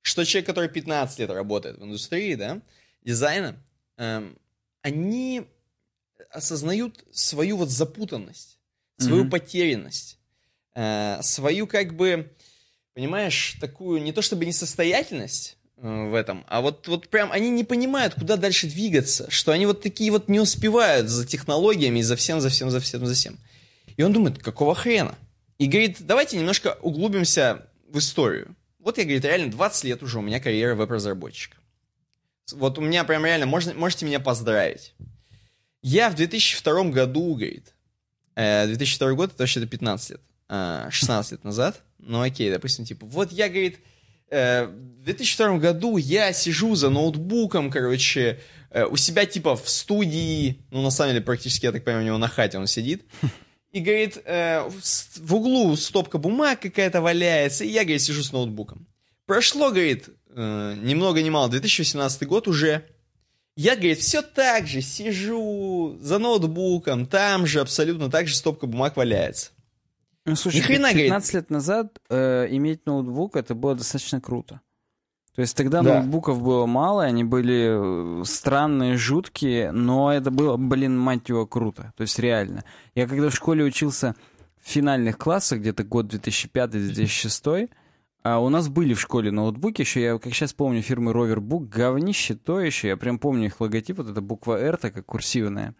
что 0.02 0.26
человек, 0.26 0.45
который 0.45 0.68
15 0.68 1.20
лет 1.20 1.30
работает 1.30 1.78
в 1.78 1.84
индустрии, 1.84 2.36
да, 2.36 2.62
дизайна, 3.08 3.56
эм, 3.98 4.38
они 4.82 5.44
осознают 6.30 7.06
свою 7.12 7.56
вот 7.58 7.70
запутанность, 7.70 8.60
свою 8.98 9.22
Мгм. 9.24 9.32
потерянность, 9.32 10.20
э, 10.76 11.20
свою 11.22 11.68
как 11.68 11.96
бы, 11.96 12.30
понимаешь, 12.94 13.56
такую 13.62 14.04
не 14.04 14.12
то 14.12 14.22
чтобы 14.22 14.46
несостоятельность 14.46 15.58
э, 15.78 16.10
в 16.10 16.16
этом, 16.16 16.44
а 16.50 16.60
вот, 16.62 16.88
вот 16.88 17.08
прям 17.08 17.32
они 17.32 17.50
не 17.50 17.64
понимают, 17.64 18.16
куда 18.16 18.36
дальше 18.36 18.68
двигаться, 18.68 19.32
что 19.32 19.52
они 19.54 19.66
вот 19.66 19.82
такие 19.82 20.12
вот 20.12 20.28
не 20.28 20.40
успевают 20.40 21.08
за 21.08 21.26
технологиями 21.26 22.02
за 22.02 22.16
всем, 22.16 22.42
за 22.42 22.50
всем, 22.50 22.70
за 22.72 22.80
всем, 22.80 23.06
за 23.06 23.14
всем. 23.14 23.38
И 23.96 24.04
он 24.04 24.12
думает, 24.12 24.40
какого 24.40 24.76
хрена? 24.76 25.16
И 25.60 25.68
говорит, 25.68 25.98
давайте 26.02 26.38
немножко 26.38 26.78
углубимся 26.82 27.68
в 27.88 27.98
историю. 28.00 28.56
Вот 28.80 28.98
я, 28.98 29.04
говорит, 29.06 29.24
реально 29.24 29.52
20 29.52 29.84
лет 29.86 30.04
уже 30.04 30.20
у 30.20 30.22
меня 30.22 30.40
карьера 30.40 30.76
веб-разработчика. 30.76 31.58
Вот 32.53 32.78
у 32.78 32.82
меня 32.82 33.03
прям 33.03 33.26
реально, 33.26 33.45
можно, 33.45 33.74
можете 33.74 34.06
меня 34.06 34.19
поздравить. 34.19 34.94
Я 35.82 36.10
в 36.10 36.15
2002 36.15 36.84
году, 36.86 37.36
говорит, 37.36 37.74
э, 38.36 38.68
2002 38.68 39.14
год, 39.14 39.32
это 39.34 39.44
вообще-то 39.44 39.68
15 39.68 40.10
лет, 40.11 40.22
э, 40.49 40.88
16 40.90 41.32
лет 41.34 41.44
назад, 41.44 41.82
ну 41.99 42.22
окей, 42.22 42.52
допустим, 42.52 42.86
типа, 42.86 43.06
вот 43.06 43.32
я, 43.32 43.49
говорит, 43.49 43.80
э, 44.30 44.65
в 44.65 45.03
2002 45.03 45.60
году 45.60 45.98
я 45.98 46.34
сижу 46.34 46.76
за 46.76 46.90
ноутбуком, 46.90 47.69
короче, 47.69 48.40
э, 48.72 48.86
у 48.86 48.98
себя 48.98 49.26
типа 49.26 49.56
в 49.56 49.69
студии, 49.69 50.65
ну 50.72 50.82
на 50.82 50.91
самом 50.91 51.14
деле 51.14 51.24
практически, 51.24 51.65
я 51.65 51.72
так 51.72 51.84
понимаю, 51.84 52.03
у 52.03 52.07
него 52.07 52.18
на 52.18 52.28
хате 52.28 52.57
он 52.57 52.68
сидит, 52.68 53.06
и 53.72 53.80
говорит, 53.80 54.18
э, 54.26 54.68
в 55.18 55.36
углу 55.36 55.76
стопка 55.76 56.18
бумаг 56.18 56.61
какая-то 56.61 57.02
валяется, 57.02 57.64
и 57.64 57.69
я, 57.69 57.84
говорит, 57.84 58.02
сижу 58.02 58.24
с 58.24 58.32
ноутбуком. 58.32 58.88
Прошло, 59.26 59.69
говорит, 59.69 60.10
э, 60.38 60.76
ни 60.82 60.94
много 60.94 61.22
ни 61.22 61.30
мало, 61.30 61.50
2018 61.50 62.28
год 62.28 62.48
уже. 62.48 62.86
Я, 63.56 63.76
говорит, 63.76 64.00
все 64.00 64.22
так 64.22 64.68
же 64.68 64.82
сижу 64.82 65.98
за 66.00 66.20
ноутбуком, 66.20 67.08
там 67.08 67.48
же 67.48 67.60
абсолютно 67.60 68.10
так 68.10 68.28
же 68.28 68.36
стопка 68.36 68.68
бумаг 68.68 68.96
валяется. 68.96 69.52
Ну, 70.26 70.36
слушай, 70.36 70.58
Ни 70.58 70.62
хрена, 70.62 70.94
15 70.94 71.10
говорит. 71.10 71.34
лет 71.34 71.50
назад 71.50 72.00
э, 72.10 72.48
иметь 72.52 72.86
ноутбук, 72.86 73.36
это 73.36 73.56
было 73.56 73.76
достаточно 73.76 74.22
круто. 74.22 74.62
То 75.38 75.42
есть 75.42 75.56
тогда 75.56 75.82
да. 75.84 75.96
ноутбуков 75.96 76.42
было 76.42 76.66
мало, 76.66 77.04
они 77.04 77.24
были 77.24 78.22
э, 78.22 78.24
странные, 78.26 78.98
жуткие, 78.98 79.72
но 79.72 80.12
это 80.12 80.32
было, 80.32 80.58
блин, 80.58 80.98
мать 80.98 81.30
его, 81.30 81.46
круто. 81.46 81.94
То 81.96 82.02
есть 82.02 82.18
реально. 82.20 82.64
Я 82.96 83.08
когда 83.08 83.30
в 83.30 83.36
школе 83.36 83.64
учился 83.64 84.16
в 84.60 84.70
финальных 84.70 85.18
классах, 85.18 85.60
где-то 85.60 85.84
год 85.84 86.14
2005-2006, 86.14 87.70
а 88.28 88.40
у 88.40 88.49
нас 88.49 88.68
были 88.68 88.94
в 88.94 88.99
школе 88.99 89.32
ноутбуки, 89.32 89.82
еще 89.82 90.02
я, 90.02 90.18
как 90.18 90.34
сейчас 90.34 90.52
помню, 90.52 90.82
фирмы 90.82 91.14
Roverbook, 91.14 91.68
говнище 91.68 92.36
то 92.36 92.60
еще, 92.60 92.90
я 92.90 92.98
прям 92.98 93.20
помню 93.20 93.45
их 93.45 93.62
логотип, 93.62 93.98
вот 93.98 94.10
эта 94.10 94.22
буква 94.22 94.60
R 94.60 94.76
такая 94.76 95.04
курсивная. 95.04 95.76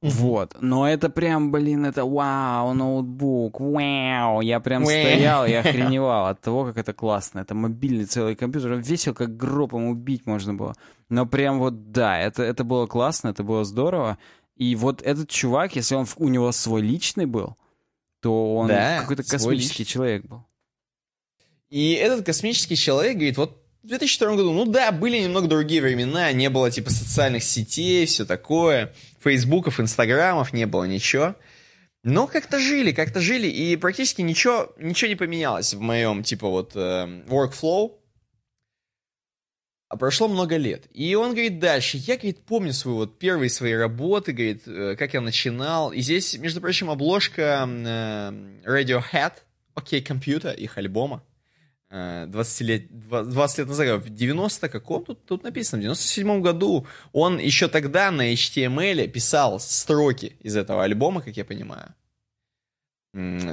Вот. 0.00 0.56
Но 0.60 0.86
это 0.88 1.08
прям, 1.08 1.50
блин, 1.50 1.86
это 1.86 2.04
вау, 2.04 2.74
ноутбук, 2.74 3.58
вау. 3.60 4.40
Я 4.42 4.60
прям 4.60 4.84
стоял, 4.84 5.46
я 5.46 5.60
охреневал 5.60 6.26
от 6.26 6.40
того, 6.42 6.66
как 6.66 6.76
это 6.76 6.92
классно. 6.92 7.40
Это 7.40 7.54
мобильный 7.54 8.04
целый 8.04 8.34
компьютер. 8.34 8.74
Весил, 8.74 9.14
как 9.14 9.36
гробом 9.36 9.86
убить 9.86 10.26
можно 10.26 10.52
было. 10.52 10.74
Но 11.08 11.24
прям 11.24 11.58
вот, 11.58 11.90
да, 11.92 12.18
это, 12.18 12.42
это 12.42 12.64
было 12.64 12.86
классно, 12.86 13.28
это 13.28 13.44
было 13.44 13.64
здорово. 13.64 14.18
И 14.56 14.76
вот 14.76 15.00
этот 15.00 15.30
чувак, 15.30 15.74
если 15.74 15.94
он 15.94 16.06
у 16.18 16.28
него 16.28 16.52
свой 16.52 16.82
личный 16.82 17.24
был, 17.24 17.56
то 18.20 18.56
он 18.56 18.68
да, 18.68 19.00
какой-то 19.00 19.22
космический 19.22 19.86
человек 19.86 20.26
был. 20.26 20.44
И 21.70 21.92
этот 21.92 22.24
космический 22.24 22.76
человек 22.76 23.14
говорит, 23.14 23.36
вот 23.36 23.64
в 23.82 23.88
2002 23.88 24.36
году, 24.36 24.52
ну 24.52 24.64
да, 24.64 24.92
были 24.92 25.18
немного 25.18 25.46
другие 25.46 25.82
времена, 25.82 26.32
не 26.32 26.48
было 26.48 26.70
типа 26.70 26.90
социальных 26.90 27.42
сетей, 27.42 28.06
все 28.06 28.24
такое, 28.24 28.94
фейсбуков, 29.20 29.78
инстаграмов, 29.78 30.52
не 30.52 30.66
было 30.66 30.84
ничего. 30.84 31.36
Но 32.02 32.26
как-то 32.26 32.58
жили, 32.58 32.92
как-то 32.92 33.20
жили, 33.20 33.46
и 33.46 33.76
практически 33.76 34.20
ничего, 34.20 34.72
ничего 34.78 35.08
не 35.08 35.16
поменялось 35.16 35.72
в 35.72 35.80
моем, 35.80 36.22
типа, 36.22 36.48
вот, 36.48 36.72
э, 36.76 37.24
workflow. 37.26 37.98
А 39.88 39.96
прошло 39.96 40.28
много 40.28 40.56
лет. 40.56 40.86
И 40.92 41.14
он 41.14 41.30
говорит 41.30 41.60
дальше, 41.60 41.96
я, 41.98 42.16
говорит, 42.16 42.40
помню 42.44 42.72
свои 42.72 42.94
вот 42.94 43.18
первые 43.18 43.48
свои 43.48 43.72
работы, 43.72 44.32
говорит, 44.32 44.62
э, 44.66 44.96
как 44.98 45.14
я 45.14 45.22
начинал. 45.22 45.92
И 45.92 46.00
здесь, 46.00 46.36
между 46.36 46.60
прочим, 46.60 46.90
обложка 46.90 47.66
э, 47.66 48.30
Radiohead, 48.66 49.32
окей, 49.74 50.00
okay, 50.00 50.04
компьютер, 50.04 50.54
их 50.54 50.76
альбома. 50.76 51.22
20 51.94 52.60
э, 52.60 52.64
лет, 52.64 53.08
20 53.08 53.58
лет 53.58 53.68
назад, 53.68 54.02
в 54.02 54.10
90 54.10 54.68
каком, 54.68 55.04
тут, 55.04 55.24
тут 55.26 55.44
написано, 55.44 55.78
в 55.78 55.82
97 55.82 56.40
году 56.40 56.86
он 57.12 57.38
еще 57.38 57.68
тогда 57.68 58.10
на 58.10 58.32
HTML 58.32 59.06
писал 59.06 59.60
строки 59.60 60.36
из 60.40 60.56
этого 60.56 60.82
альбома, 60.82 61.22
как 61.22 61.36
я 61.36 61.44
понимаю, 61.44 61.94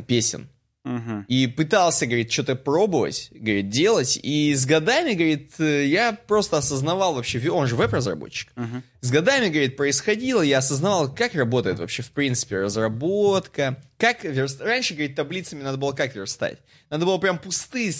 песен. 0.07 0.49
Uh-huh. 0.83 1.23
И 1.27 1.45
пытался, 1.45 2.07
говорит, 2.07 2.31
что-то 2.31 2.55
пробовать, 2.55 3.27
говорит, 3.29 3.69
делать. 3.69 4.19
И 4.23 4.55
с 4.55 4.65
годами, 4.65 5.13
говорит, 5.13 5.51
э, 5.59 5.85
я 5.85 6.11
просто 6.11 6.57
осознавал 6.57 7.13
вообще, 7.13 7.51
он 7.51 7.67
же 7.67 7.75
веб-разработчик. 7.75 8.51
Uh-huh. 8.55 8.81
С 9.01 9.11
годами, 9.11 9.49
говорит, 9.49 9.77
происходило, 9.77 10.41
я 10.41 10.57
осознавал, 10.57 11.13
как 11.13 11.35
работает 11.35 11.77
вообще, 11.77 12.01
в 12.01 12.09
принципе, 12.09 12.61
разработка. 12.61 13.77
Как 13.97 14.23
верст... 14.23 14.59
Раньше, 14.59 14.95
говорит, 14.95 15.15
таблицами 15.15 15.61
надо 15.61 15.77
было 15.77 15.91
как 15.91 16.15
верстать? 16.15 16.57
Надо 16.89 17.05
было 17.05 17.19
прям 17.19 17.37
пустые 17.37 17.93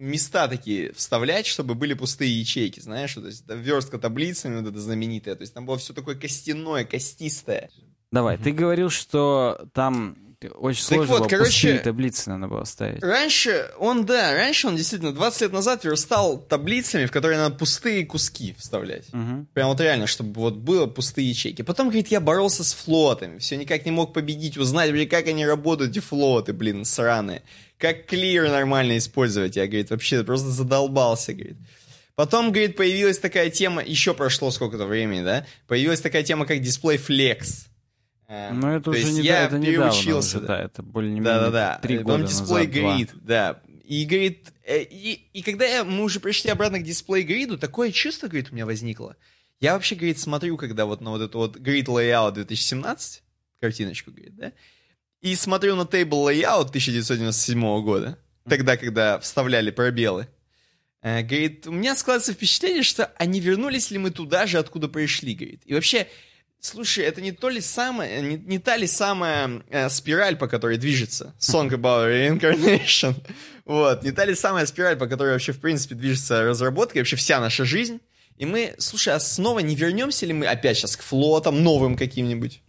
места 0.00 0.48
такие 0.48 0.92
вставлять, 0.94 1.46
чтобы 1.46 1.74
были 1.74 1.94
пустые 1.94 2.40
ячейки, 2.40 2.80
знаешь, 2.80 3.14
то 3.14 3.26
есть 3.26 3.44
верстка 3.48 3.98
таблицами, 3.98 4.60
вот 4.60 4.70
это 4.70 4.80
знаменитая, 4.80 5.34
то 5.34 5.42
есть 5.42 5.54
там 5.54 5.66
было 5.66 5.78
все 5.78 5.92
такое 5.92 6.14
костяное, 6.14 6.84
костистое. 6.84 7.70
Давай, 8.10 8.38
ты 8.38 8.50
говорил, 8.50 8.90
что 8.90 9.68
там 9.72 10.16
очень 10.54 10.80
так 10.80 10.96
сложно 10.96 11.12
вот, 11.12 11.18
было 11.20 11.28
короче, 11.28 11.78
таблицы 11.78 12.30
надо 12.30 12.48
было 12.48 12.64
ставить. 12.64 13.02
Раньше 13.02 13.70
он, 13.78 14.06
да, 14.06 14.32
раньше 14.32 14.68
он 14.68 14.76
действительно 14.76 15.12
20 15.12 15.42
лет 15.42 15.52
назад 15.52 15.84
верстал 15.84 16.38
таблицами, 16.38 17.04
в 17.04 17.12
которые 17.12 17.38
надо 17.38 17.56
пустые 17.56 18.06
куски 18.06 18.54
вставлять. 18.58 19.08
Угу. 19.12 19.46
Прям 19.52 19.68
вот 19.68 19.80
реально, 19.80 20.06
чтобы 20.06 20.40
вот 20.40 20.56
было 20.56 20.86
пустые 20.86 21.28
ячейки. 21.28 21.62
Потом, 21.62 21.88
говорит, 21.88 22.08
я 22.08 22.20
боролся 22.20 22.64
с 22.64 22.72
флотами, 22.72 23.38
все 23.38 23.56
никак 23.56 23.84
не 23.84 23.90
мог 23.90 24.14
победить, 24.14 24.56
узнать, 24.56 24.90
блин, 24.90 25.08
как 25.08 25.26
они 25.26 25.44
работают, 25.44 25.90
эти 25.90 26.00
флоты, 26.00 26.54
блин, 26.54 26.84
сраные. 26.86 27.42
Как 27.80 28.04
клир 28.04 28.48
нормально 28.50 28.98
использовать. 28.98 29.56
Я, 29.56 29.66
говорит, 29.66 29.90
вообще 29.90 30.22
просто 30.22 30.50
задолбался, 30.50 31.32
говорит. 31.32 31.56
Потом, 32.14 32.52
говорит, 32.52 32.76
появилась 32.76 33.18
такая 33.18 33.48
тема, 33.48 33.82
еще 33.82 34.12
прошло 34.12 34.50
сколько-то 34.50 34.84
времени, 34.84 35.22
да? 35.22 35.46
Появилась 35.66 36.02
такая 36.02 36.22
тема, 36.22 36.44
как 36.44 36.60
дисплей 36.60 36.98
Flex. 36.98 37.68
Э, 38.28 38.52
ну, 38.52 38.68
это 38.68 38.84
То 38.84 38.90
уже 38.90 39.10
не, 39.12 39.22
я 39.22 39.44
это 39.44 39.58
переучился. 39.58 40.36
Уже, 40.36 40.46
да, 40.46 40.62
это 40.62 40.82
более-менее 40.82 41.24
да, 41.24 41.40
да, 41.40 41.50
да. 41.50 41.78
три 41.82 41.98
года 41.98 42.24
дисплей 42.24 42.66
два. 42.66 42.98
да. 43.22 43.62
И 43.84 44.04
говорит, 44.04 44.52
э, 44.66 44.82
и, 44.82 45.28
и 45.32 45.42
когда 45.42 45.64
я, 45.64 45.82
мы 45.82 46.04
уже 46.04 46.20
пришли 46.20 46.50
обратно 46.50 46.78
к 46.80 46.84
дисплей 46.84 47.22
гриду, 47.22 47.56
такое 47.56 47.90
чувство, 47.90 48.28
говорит, 48.28 48.50
у 48.50 48.54
меня 48.54 48.66
возникло. 48.66 49.16
Я 49.58 49.72
вообще, 49.72 49.94
говорит, 49.94 50.18
смотрю, 50.18 50.58
когда 50.58 50.84
вот 50.84 51.00
на 51.00 51.10
вот 51.10 51.22
эту 51.22 51.38
вот 51.38 51.56
grid 51.56 51.86
layout 51.86 52.32
2017, 52.32 53.22
картиночку, 53.58 54.10
говорит, 54.10 54.36
да, 54.36 54.52
и 55.20 55.34
смотрю 55.36 55.76
на 55.76 55.82
table 55.82 56.26
layout 56.26 56.68
1997 56.68 57.60
года, 57.82 58.18
тогда, 58.48 58.76
когда 58.76 59.18
вставляли 59.18 59.70
пробелы. 59.70 60.28
Э, 61.02 61.22
говорит, 61.22 61.66
у 61.66 61.72
меня 61.72 61.96
складывается 61.96 62.32
впечатление, 62.32 62.82
что 62.82 63.06
они 63.16 63.40
вернулись 63.40 63.90
ли 63.90 63.98
мы 63.98 64.10
туда 64.10 64.46
же, 64.46 64.58
откуда 64.58 64.88
пришли, 64.88 65.34
говорит. 65.34 65.62
И 65.64 65.74
вообще, 65.74 66.08
Слушай, 66.62 67.06
это 67.06 67.22
не 67.22 67.32
то 67.32 67.48
ли 67.48 67.62
самое, 67.62 68.20
не, 68.20 68.36
не 68.36 68.58
та 68.58 68.76
ли 68.76 68.86
самая 68.86 69.62
э, 69.70 69.88
спираль, 69.88 70.36
по 70.36 70.46
которой 70.46 70.76
движется 70.76 71.34
Song 71.38 71.70
About 71.70 72.10
Reincarnation? 72.10 73.14
вот, 73.64 74.02
не 74.02 74.12
та 74.12 74.26
ли 74.26 74.34
самая 74.34 74.66
спираль, 74.66 74.96
по 74.96 75.06
которой 75.06 75.32
вообще, 75.32 75.52
в 75.52 75.60
принципе, 75.60 75.94
движется 75.94 76.42
разработка 76.42 76.98
и 76.98 77.00
вообще 77.00 77.16
вся 77.16 77.40
наша 77.40 77.64
жизнь? 77.64 78.00
И 78.36 78.44
мы, 78.44 78.74
слушай, 78.76 79.14
а 79.14 79.20
снова 79.20 79.60
не 79.60 79.74
вернемся 79.74 80.26
ли 80.26 80.34
мы 80.34 80.46
опять 80.46 80.76
сейчас 80.76 80.98
к 80.98 81.02
флотам 81.02 81.62
новым 81.62 81.96
каким-нибудь? 81.96 82.60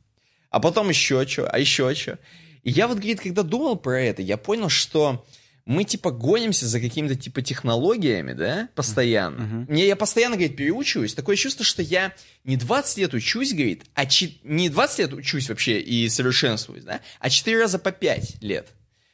А 0.51 0.59
потом 0.59 0.89
еще 0.89 1.25
что, 1.25 1.49
а 1.49 1.57
еще 1.57 1.95
что? 1.95 2.19
И 2.61 2.69
я 2.69 2.87
вот, 2.87 2.97
говорит, 2.97 3.21
когда 3.21 3.41
думал 3.41 3.77
про 3.77 3.99
это, 3.99 4.21
я 4.21 4.37
понял, 4.37 4.69
что 4.69 5.25
мы 5.65 5.85
типа 5.85 6.11
гонимся 6.11 6.67
за 6.67 6.79
какими-то 6.79 7.15
типа 7.15 7.41
технологиями, 7.41 8.33
да, 8.33 8.69
постоянно. 8.75 9.41
Uh-huh. 9.41 9.71
Мне 9.71 9.87
я 9.87 9.95
постоянно, 9.95 10.35
говорит, 10.35 10.57
переучиваюсь. 10.57 11.13
Такое 11.13 11.37
чувство, 11.37 11.63
что 11.63 11.81
я 11.81 12.13
не 12.43 12.57
20 12.57 12.97
лет 12.97 13.13
учусь, 13.13 13.53
говорит, 13.53 13.85
а 13.93 14.05
чи... 14.05 14.39
не 14.43 14.69
20 14.69 14.99
лет 14.99 15.13
учусь 15.13 15.49
вообще 15.49 15.79
и 15.79 16.09
совершенствуюсь, 16.09 16.83
да, 16.83 16.99
а 17.19 17.29
4 17.29 17.57
раза 17.57 17.79
по 17.79 17.91
5 17.91 18.43
лет. 18.43 18.67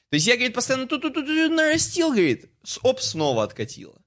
То 0.09 0.15
есть 0.15 0.25
я, 0.25 0.35
говорит, 0.35 0.55
постоянно 0.55 0.87
тут-тут-тут 0.87 1.27
нарастил, 1.51 2.09
говорит, 2.09 2.45
оп, 2.81 3.01
снова 3.01 3.43
откатило. 3.43 4.01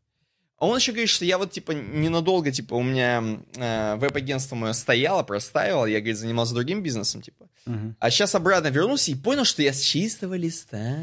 А 0.60 0.66
он 0.66 0.76
еще 0.76 0.92
говорит, 0.92 1.08
что 1.08 1.24
я 1.24 1.38
вот, 1.38 1.52
типа, 1.52 1.72
ненадолго, 1.72 2.52
типа, 2.52 2.74
у 2.74 2.82
меня 2.82 3.40
э, 3.56 3.96
веб-агентство 3.96 4.54
мое 4.56 4.74
стояло, 4.74 5.22
простаивало, 5.22 5.86
я, 5.86 6.00
говорит, 6.00 6.18
занимался 6.18 6.52
другим 6.52 6.82
бизнесом, 6.82 7.22
типа. 7.22 7.48
Uh-huh. 7.64 7.94
А 7.98 8.10
сейчас 8.10 8.34
обратно 8.34 8.68
вернулся 8.68 9.10
и 9.10 9.14
понял, 9.14 9.44
что 9.44 9.62
я 9.62 9.72
с 9.72 9.80
чистого 9.80 10.34
листа. 10.34 10.98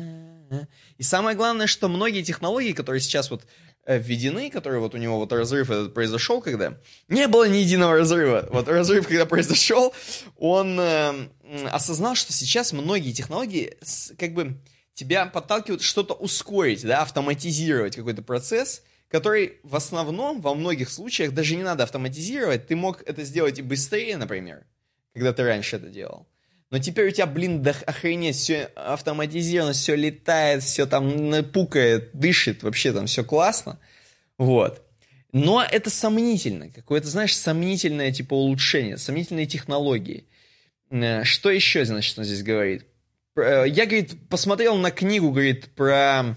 И 1.00 1.04
самое 1.04 1.36
главное, 1.36 1.66
что 1.66 1.88
многие 1.90 2.22
технологии, 2.22 2.72
которые 2.72 3.02
сейчас 3.02 3.32
вот 3.32 3.48
э, 3.86 3.98
введены, 3.98 4.52
которые 4.52 4.80
вот 4.80 4.94
у 4.94 4.98
него 5.00 5.18
вот 5.18 5.34
разрыв 5.34 5.72
этот 5.72 5.92
произошел, 5.92 6.40
когда 6.40 6.78
не 7.08 7.28
было 7.28 7.50
ни 7.50 7.58
единого 7.58 7.98
разрыва. 7.98 8.48
Вот 8.52 8.68
разрыв, 8.68 9.08
когда 9.08 9.26
произошел, 9.26 9.92
он 10.38 10.80
э, 10.80 11.14
осознал, 11.72 12.14
что 12.14 12.32
сейчас 12.32 12.74
многие 12.74 13.12
технологии 13.12 13.76
как 14.20 14.36
бы 14.36 14.62
тебя 14.94 15.26
подталкивают 15.26 15.82
что-то 15.82 16.14
ускорить, 16.14 16.84
да, 16.84 17.02
автоматизировать 17.02 17.96
какой-то 17.96 18.22
процесс, 18.22 18.84
который 19.10 19.60
в 19.64 19.76
основном, 19.76 20.42
во 20.42 20.54
многих 20.54 20.90
случаях, 20.90 21.34
даже 21.34 21.56
не 21.56 21.64
надо 21.64 21.84
автоматизировать, 21.84 22.68
ты 22.68 22.76
мог 22.76 23.04
это 23.06 23.24
сделать 23.24 23.60
и 23.60 23.62
быстрее, 23.62 24.18
например, 24.18 24.66
когда 25.14 25.34
ты 25.34 25.44
раньше 25.44 25.78
это 25.78 25.90
делал. 25.90 26.28
Но 26.70 26.80
теперь 26.80 27.08
у 27.08 27.12
тебя, 27.12 27.28
блин, 27.28 27.62
да 27.62 27.74
охренеть, 27.86 28.36
все 28.36 28.66
автоматизировано, 28.76 29.74
все 29.74 29.96
летает, 29.96 30.64
все 30.64 30.86
там 30.86 31.46
пукает, 31.46 32.12
дышит, 32.14 32.64
вообще 32.64 32.92
там 32.92 33.06
все 33.06 33.24
классно. 33.24 33.80
Вот. 34.38 34.84
Но 35.32 35.64
это 35.64 35.90
сомнительно, 35.90 36.70
какое-то, 36.70 37.08
знаешь, 37.08 37.36
сомнительное 37.36 38.12
типа 38.12 38.34
улучшение, 38.34 38.98
сомнительные 38.98 39.46
технологии. 39.46 40.28
Э, 40.90 41.24
что 41.24 41.50
еще, 41.50 41.86
значит, 41.86 42.18
он 42.18 42.26
здесь 42.26 42.44
говорит? 42.44 42.86
Э, 43.38 43.66
я, 43.68 43.86
говорит, 43.86 44.16
посмотрел 44.30 44.76
на 44.76 44.92
книгу, 44.92 45.32
говорит, 45.32 45.68
про 45.76 46.36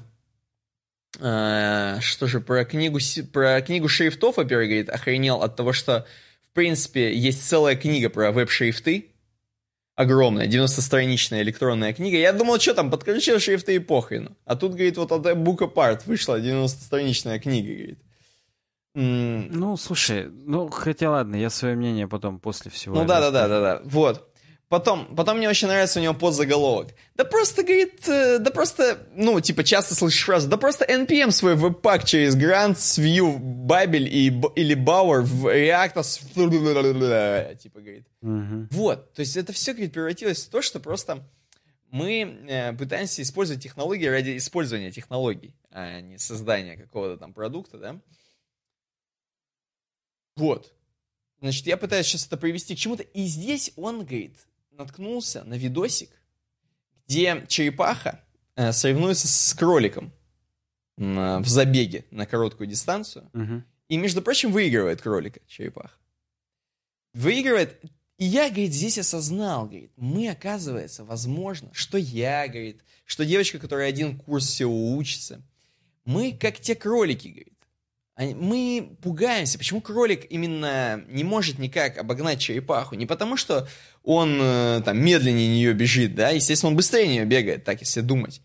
что 1.20 2.26
же, 2.26 2.40
про 2.40 2.64
книгу, 2.64 2.98
про 3.32 3.60
книгу 3.60 3.88
шрифтов, 3.88 4.38
во-первых, 4.38 4.68
говорит, 4.68 4.88
охренел 4.88 5.42
от 5.42 5.54
того, 5.56 5.72
что, 5.72 6.06
в 6.42 6.54
принципе, 6.54 7.14
есть 7.14 7.46
целая 7.46 7.76
книга 7.76 8.08
про 8.10 8.32
веб-шрифты, 8.32 9.06
огромная, 9.96 10.48
90-страничная 10.48 11.42
электронная 11.42 11.92
книга. 11.92 12.16
Я 12.16 12.32
думал, 12.32 12.58
что 12.58 12.74
там, 12.74 12.90
подключил 12.90 13.38
шрифты 13.38 13.74
и 13.74 13.78
похрен. 13.78 14.34
А 14.46 14.56
тут, 14.56 14.72
говорит, 14.72 14.96
вот 14.96 15.12
от 15.12 15.26
Book 15.26 15.58
Apart 15.58 16.02
вышла 16.06 16.40
90-страничная 16.40 17.38
книга, 17.38 17.74
говорит. 17.74 17.98
Ну, 18.94 19.76
слушай, 19.76 20.26
ну, 20.28 20.68
хотя 20.68 21.10
ладно, 21.10 21.36
я 21.36 21.50
свое 21.50 21.76
мнение 21.76 22.08
потом 22.08 22.40
после 22.40 22.70
всего. 22.70 22.96
Ну 22.96 23.04
да, 23.04 23.20
да, 23.20 23.30
да, 23.30 23.46
да, 23.46 23.60
да. 23.60 23.82
Вот. 23.84 24.29
Потом, 24.70 25.14
потом 25.16 25.38
мне 25.38 25.48
очень 25.48 25.66
нравится 25.66 25.98
у 25.98 26.02
него 26.02 26.14
подзаголовок. 26.14 26.94
Да 27.16 27.24
просто, 27.24 27.64
говорит, 27.64 28.08
э, 28.08 28.38
да 28.38 28.52
просто, 28.52 29.04
ну, 29.16 29.40
типа, 29.40 29.64
часто 29.64 29.96
слышишь 29.96 30.24
фразу, 30.24 30.48
да 30.48 30.56
просто 30.56 30.84
NPM 30.84 31.32
свой 31.32 31.56
веб-пак 31.56 32.04
через 32.04 32.36
Grant, 32.36 32.76
Vue, 32.76 33.36
Babel 33.36 34.04
и, 34.04 34.28
или 34.54 34.76
Bower 34.76 35.22
в 35.22 35.48
React, 35.48 37.56
типа, 37.60 37.80
говорит. 37.80 38.06
Угу. 38.22 38.68
Вот, 38.70 39.12
то 39.12 39.20
есть 39.20 39.36
это 39.36 39.52
все, 39.52 39.72
говорит, 39.72 39.92
превратилось 39.92 40.46
в 40.46 40.50
то, 40.50 40.62
что 40.62 40.78
просто 40.78 41.28
мы 41.90 42.44
э, 42.48 42.72
пытаемся 42.74 43.22
использовать 43.22 43.60
технологии 43.60 44.06
ради 44.06 44.36
использования 44.36 44.92
технологий, 44.92 45.56
а 45.72 46.00
не 46.00 46.16
создания 46.16 46.76
какого-то 46.76 47.16
там 47.16 47.32
продукта, 47.32 47.76
да. 47.76 48.00
Вот. 50.36 50.72
Значит, 51.40 51.66
я 51.66 51.76
пытаюсь 51.76 52.06
сейчас 52.06 52.28
это 52.28 52.36
привести 52.36 52.76
к 52.76 52.78
чему-то. 52.78 53.02
И 53.02 53.24
здесь 53.24 53.72
он, 53.74 54.04
говорит, 54.04 54.36
наткнулся 54.80 55.44
на 55.44 55.54
видосик, 55.54 56.10
где 57.06 57.44
черепаха 57.48 58.24
э, 58.56 58.72
соревнуется 58.72 59.28
с 59.28 59.54
кроликом 59.54 60.12
э, 60.96 61.38
в 61.38 61.48
забеге 61.48 62.04
на 62.10 62.26
короткую 62.26 62.66
дистанцию. 62.66 63.30
Угу. 63.34 63.62
И, 63.88 63.96
между 63.96 64.22
прочим, 64.22 64.52
выигрывает 64.52 65.02
кролика 65.02 65.40
черепаха. 65.46 65.96
Выигрывает. 67.12 67.80
И 68.18 68.24
я, 68.24 68.48
говорит, 68.48 68.72
здесь 68.72 68.98
осознал, 68.98 69.66
говорит, 69.66 69.92
мы, 69.96 70.28
оказывается, 70.28 71.04
возможно, 71.04 71.70
что 71.72 71.98
я, 71.98 72.46
говорит, 72.48 72.82
что 73.04 73.24
девочка, 73.24 73.58
которая 73.58 73.88
один 73.88 74.18
курс 74.18 74.46
всего 74.46 74.94
учится, 74.94 75.42
мы 76.04 76.32
как 76.32 76.60
те 76.60 76.74
кролики, 76.74 77.28
говорит, 77.28 77.60
мы 78.36 78.96
пугаемся, 79.02 79.58
почему 79.58 79.80
кролик 79.80 80.30
именно 80.30 81.02
не 81.08 81.24
может 81.24 81.58
никак 81.58 81.96
обогнать 81.96 82.38
черепаху. 82.38 82.94
Не 82.94 83.06
потому, 83.06 83.36
что 83.36 83.66
он 84.04 84.38
э, 84.40 84.82
там 84.84 84.98
медленнее 84.98 85.48
нее 85.48 85.72
бежит, 85.74 86.14
да, 86.14 86.30
естественно, 86.30 86.70
он 86.70 86.76
быстрее 86.76 87.08
нее 87.08 87.24
бегает, 87.24 87.64
так 87.64 87.80
если 87.80 88.00
думать. 88.00 88.40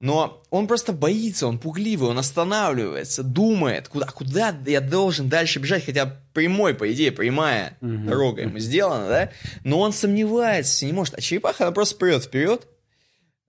Но 0.00 0.44
он 0.50 0.68
просто 0.68 0.92
боится, 0.92 1.48
он 1.48 1.58
пугливый, 1.58 2.10
он 2.10 2.18
останавливается, 2.18 3.24
думает, 3.24 3.88
куда, 3.88 4.06
куда 4.06 4.54
я 4.66 4.80
должен 4.80 5.28
дальше 5.28 5.58
бежать, 5.58 5.84
хотя 5.84 6.20
прямой, 6.34 6.74
по 6.74 6.92
идее, 6.92 7.10
прямая 7.10 7.76
Мгм. 7.80 8.06
дорога 8.06 8.42
ему 8.42 8.58
сделана, 8.60 9.08
да, 9.08 9.30
но 9.64 9.80
он 9.80 9.92
сомневается, 9.92 10.86
не 10.86 10.92
может. 10.92 11.14
А 11.14 11.20
черепаха, 11.20 11.64
она 11.64 11.72
просто 11.72 11.96
прет 11.96 12.22
вперед, 12.22 12.68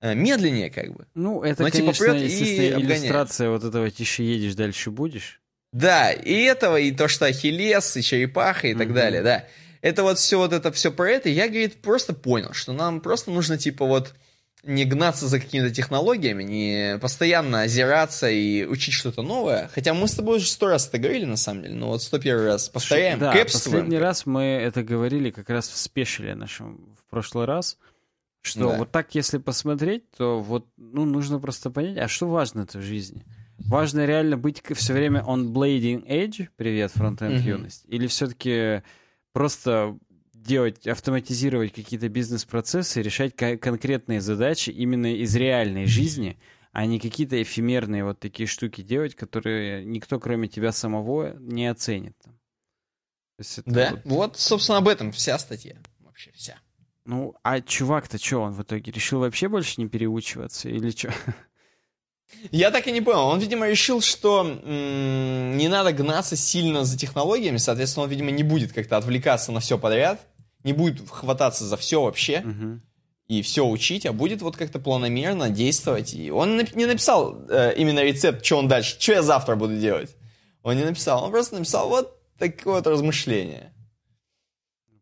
э, 0.02 0.16
медленнее 0.16 0.72
как 0.72 0.92
бы. 0.92 1.06
Ну, 1.14 1.44
это, 1.44 1.62
Ну, 1.62 1.70
типа, 1.70 1.94
конечно, 1.94 2.18
и 2.18 2.24
естественно, 2.26 2.78
обгоняет. 2.78 3.04
иллюстрация 3.04 3.50
вот 3.52 3.64
этого 3.64 3.92
«тише 3.92 4.24
едешь, 4.24 4.56
дальше 4.56 4.90
будешь». 4.90 5.42
Да, 5.72 6.12
и 6.12 6.34
этого, 6.46 6.78
и 6.80 6.92
то, 6.92 7.08
что 7.08 7.28
Ахиллес, 7.28 7.96
и 7.96 8.02
черепаха, 8.02 8.70
и 8.70 8.74
так 8.74 8.88
Мгм. 8.88 8.96
далее, 8.96 9.22
да. 9.22 9.46
Это 9.82 10.04
вот 10.04 10.18
все 10.20 10.38
вот 10.38 10.54
это 10.54 10.72
все 10.72 10.92
про 10.92 11.10
это. 11.10 11.30
Я, 11.30 11.48
говорит, 11.48 11.82
просто 11.82 12.14
понял, 12.14 12.54
что 12.54 12.74
нам 12.74 13.00
просто 13.02 13.32
нужно, 13.32 13.58
типа, 13.58 13.86
вот 13.86 14.14
не 14.64 14.84
гнаться 14.84 15.28
за 15.28 15.40
какими-то 15.40 15.74
технологиями, 15.74 16.44
не 16.44 16.98
постоянно 17.00 17.62
озираться 17.62 18.30
и 18.30 18.66
учить 18.66 18.94
что-то 18.94 19.22
новое. 19.22 19.70
Хотя 19.74 19.94
мы 19.94 20.08
с 20.08 20.16
тобой 20.16 20.38
уже 20.38 20.48
сто 20.48 20.68
раз 20.68 20.88
это 20.90 20.98
говорили, 20.98 21.24
на 21.24 21.38
самом 21.38 21.64
деле, 21.64 21.76
но 21.76 21.88
вот 21.88 22.04
сто 22.04 22.20
первый 22.20 22.46
раз 22.48 22.68
повторяем, 22.68 23.20
Да, 23.20 23.32
кэпствуем. 23.32 23.78
последний 23.78 23.98
раз 23.98 24.26
мы 24.26 24.44
это 24.44 24.84
говорили 24.84 25.30
как 25.32 25.50
раз 25.50 25.70
в 25.70 25.78
спешиле 25.78 26.36
нашем 26.36 26.94
в 27.00 27.10
прошлый 27.10 27.46
раз, 27.46 27.78
что 28.42 28.72
Да. 28.72 28.78
вот 28.80 28.92
так, 28.92 29.16
если 29.16 29.38
посмотреть, 29.38 30.12
то 30.12 30.42
вот, 30.42 30.66
ну, 30.76 31.06
нужно 31.06 31.40
просто 31.40 31.70
понять, 31.72 31.98
а 31.98 32.10
что 32.10 32.28
важно-то 32.28 32.80
в 32.80 32.82
жизни? 32.82 33.24
Важно 33.60 34.06
реально 34.06 34.36
быть 34.36 34.62
все 34.74 34.92
время 34.94 35.22
on 35.26 35.54
bleeding 35.54 36.06
edge, 36.06 36.50
привет, 36.58 36.92
фронтенд 36.92 37.40
Мгм. 37.40 37.48
юность, 37.48 37.86
или 37.88 38.08
все-таки 38.08 38.84
просто 39.34 39.98
делать, 40.34 40.88
автоматизировать 40.88 41.74
какие-то 41.74 42.08
бизнес-процессы, 42.10 43.02
решать 43.02 43.36
ко- 43.36 43.58
конкретные 43.58 44.22
задачи 44.22 44.70
именно 44.70 45.14
из 45.16 45.36
реальной 45.36 45.86
жизни, 45.86 46.40
а 46.72 46.86
не 46.86 47.00
какие-то 47.00 47.42
эфемерные 47.42 48.04
вот 48.06 48.20
такие 48.20 48.48
штуки 48.48 48.82
делать, 48.82 49.16
которые 49.16 49.84
никто, 49.86 50.20
кроме 50.20 50.48
тебя 50.48 50.72
самого, 50.72 51.36
не 51.40 51.68
оценит. 51.68 52.16
Да, 53.66 53.92
вот- 53.92 54.02
вот, 54.06 54.38
собственно, 54.40 54.78
об 54.80 54.88
этом 54.88 55.12
вся 55.12 55.38
статья. 55.40 55.78
Вообще 56.00 56.32
вся. 56.34 56.60
Ну, 57.06 57.36
а 57.44 57.62
чувак-то 57.62 58.18
что 58.18 58.42
он 58.42 58.54
в 58.54 58.62
итоге? 58.62 58.92
Решил 58.92 59.20
вообще 59.22 59.48
больше 59.48 59.82
не 59.82 59.88
переучиваться 59.88 60.70
или 60.70 60.90
что? 60.92 61.12
Я 62.52 62.72
так 62.72 62.88
и 62.88 62.92
не 62.92 63.02
понял. 63.02 63.26
Он, 63.28 63.40
видимо, 63.40 63.68
решил, 63.68 64.02
что 64.02 64.42
м, 64.42 65.58
не 65.58 65.68
надо 65.68 65.92
гнаться 65.92 66.36
сильно 66.36 66.86
за 66.86 66.98
технологиями, 66.98 67.58
соответственно, 67.58 68.06
он, 68.06 68.10
видимо, 68.10 68.32
не 68.32 68.44
будет 68.44 68.72
как-то 68.72 68.98
отвлекаться 68.98 69.52
на 69.52 69.60
все 69.60 69.78
подряд, 69.78 70.20
не 70.64 70.74
будет 70.74 71.10
хвататься 71.10 71.66
за 71.66 71.78
все 71.78 72.02
вообще 72.02 72.44
и 73.28 73.42
все 73.44 73.66
учить, 73.68 74.06
а 74.06 74.14
будет 74.14 74.42
вот 74.42 74.58
как-то 74.58 74.80
планомерно 74.80 75.50
действовать. 75.50 76.14
И 76.16 76.32
он 76.32 76.58
не 76.58 76.86
написал 76.86 77.46
э, 77.48 77.76
именно 77.76 78.04
рецепт, 78.04 78.44
что 78.44 78.58
он 78.58 78.68
дальше, 78.68 79.00
что 79.00 79.14
я 79.14 79.22
завтра 79.22 79.56
буду 79.56 79.78
делать. 79.78 80.16
Он 80.64 80.76
не 80.76 80.84
написал, 80.84 81.24
он 81.24 81.32
просто 81.32 81.56
написал 81.56 81.90
вот 81.90 82.20
такое 82.40 82.76
вот 82.76 82.88
размышление. 82.88 83.72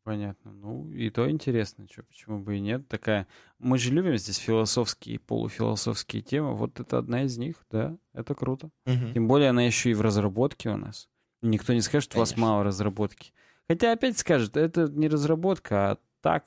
Понятно. 0.03 0.51
Ну, 0.51 0.91
и 0.91 1.09
то 1.09 1.29
интересно, 1.29 1.85
что, 1.91 2.03
почему 2.03 2.39
бы 2.39 2.57
и 2.57 2.59
нет. 2.59 2.87
Такая... 2.87 3.27
Мы 3.59 3.79
же 3.79 3.91
любим 3.91 4.15
здесь 4.17 4.37
философские 4.37 5.15
и 5.15 5.17
полуфилософские 5.17 6.21
темы. 6.21 6.55
Вот 6.55 6.79
это 6.79 6.99
одна 6.99 7.23
из 7.23 7.37
них, 7.37 7.55
да, 7.71 7.97
это 8.13 8.35
круто. 8.35 8.69
Мгм. 8.85 9.13
Тем 9.13 9.27
более 9.27 9.49
она 9.49 9.63
еще 9.63 9.89
и 9.89 9.95
в 9.95 10.01
разработке 10.01 10.69
у 10.69 10.77
нас. 10.77 11.09
Никто 11.41 11.73
не 11.73 11.81
скажет, 11.81 12.11
что 12.11 12.17
у 12.17 12.19
вас 12.19 12.37
мало 12.37 12.63
разработки. 12.63 13.33
Хотя 13.67 13.91
опять 13.91 14.17
скажет, 14.17 14.57
это 14.57 14.87
не 14.87 15.07
разработка, 15.07 15.91
а 15.91 15.97
так, 16.21 16.45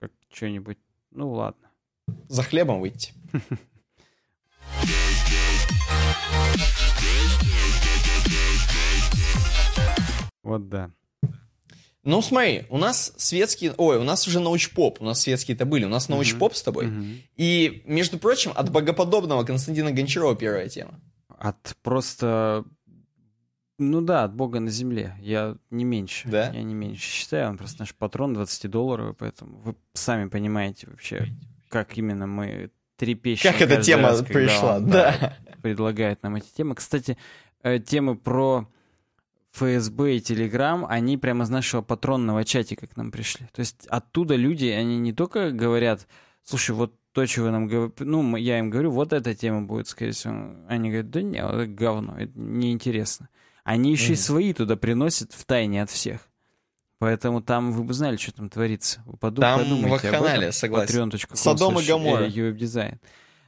как 0.00 0.10
что-нибудь. 0.30 0.78
Ну, 1.10 1.32
ладно. 1.32 1.70
За 2.28 2.42
хлебом 2.42 2.80
выйти. 2.80 3.12
Вот 10.42 10.70
да. 10.70 10.90
Ну, 12.08 12.22
смотри, 12.22 12.64
у 12.70 12.78
нас 12.78 13.12
светские... 13.18 13.74
Ой, 13.76 13.98
у 13.98 14.02
нас 14.02 14.26
уже 14.26 14.40
научпоп. 14.40 15.02
У 15.02 15.04
нас 15.04 15.20
светские-то 15.20 15.66
были. 15.66 15.84
У 15.84 15.90
нас 15.90 16.08
научпоп 16.08 16.54
с 16.54 16.62
тобой. 16.62 16.90
И, 17.36 17.82
между 17.84 18.18
прочим, 18.18 18.50
от 18.54 18.70
богоподобного 18.70 19.44
Константина 19.44 19.92
Гончарова 19.92 20.34
первая 20.34 20.70
тема. 20.70 20.98
От 21.28 21.76
просто... 21.82 22.64
Ну 23.78 24.00
да, 24.00 24.24
от 24.24 24.34
Бога 24.34 24.58
на 24.58 24.70
земле. 24.70 25.16
Я 25.20 25.56
не 25.70 25.84
меньше. 25.84 26.26
Да? 26.28 26.50
Я 26.50 26.62
не 26.62 26.72
меньше 26.72 27.02
считаю. 27.02 27.50
Он 27.50 27.58
просто 27.58 27.80
наш 27.80 27.94
патрон 27.94 28.34
20-долларовый, 28.34 29.12
поэтому 29.12 29.58
вы 29.58 29.76
сами 29.92 30.30
понимаете 30.30 30.88
вообще, 30.90 31.28
как 31.68 31.98
именно 31.98 32.26
мы 32.26 32.70
трепещем. 32.96 33.52
Как 33.52 33.60
эта 33.60 33.82
тема 33.82 34.08
раз, 34.08 34.22
пришла, 34.22 34.76
он, 34.76 34.88
да. 34.88 35.36
предлагает 35.62 36.22
нам 36.22 36.36
эти 36.36 36.48
темы. 36.56 36.74
Кстати, 36.74 37.18
э, 37.62 37.78
темы 37.78 38.16
про 38.16 38.66
ФСБ 39.52 40.16
и 40.16 40.20
Телеграм, 40.20 40.84
они 40.88 41.16
прямо 41.16 41.44
из 41.44 41.50
нашего 41.50 41.82
патронного 41.82 42.44
чатика 42.44 42.86
к 42.86 42.96
нам 42.96 43.10
пришли. 43.10 43.46
То 43.52 43.60
есть 43.60 43.86
оттуда 43.88 44.36
люди, 44.36 44.66
они 44.66 44.98
не 44.98 45.12
только 45.12 45.50
говорят, 45.50 46.06
слушай, 46.44 46.72
вот 46.74 46.94
то, 47.12 47.26
что 47.26 47.42
вы 47.42 47.50
нам 47.50 47.66
говорите, 47.66 48.04
ну, 48.04 48.36
я 48.36 48.58
им 48.58 48.70
говорю, 48.70 48.90
вот 48.90 49.12
эта 49.12 49.34
тема 49.34 49.62
будет, 49.62 49.88
скорее 49.88 50.12
всего. 50.12 50.54
Они 50.68 50.90
говорят, 50.90 51.10
да 51.10 51.22
не, 51.22 51.38
это 51.38 51.66
говно, 51.66 52.16
это 52.18 52.32
неинтересно. 52.38 53.28
Они 53.64 53.90
еще 53.90 54.08
и 54.08 54.16
Мгм. 54.16 54.16
свои 54.22 54.52
туда 54.52 54.76
приносят 54.76 55.32
в 55.32 55.44
тайне 55.44 55.82
от 55.82 55.90
всех. 55.90 56.20
Поэтому 57.00 57.40
там 57.42 57.72
вы 57.72 57.84
бы 57.84 57.94
знали, 57.94 58.16
что 58.16 58.32
там 58.32 58.48
творится. 58.50 59.02
Вы 59.06 59.16
поду- 59.16 59.40
Там 59.40 59.60
подумайте 59.60 60.08
об 60.08 60.14
этом. 60.14 60.52
согласен. 60.52 60.86
Содом 61.36 61.74
и 62.26 62.30
UWebDesign. 62.30 62.98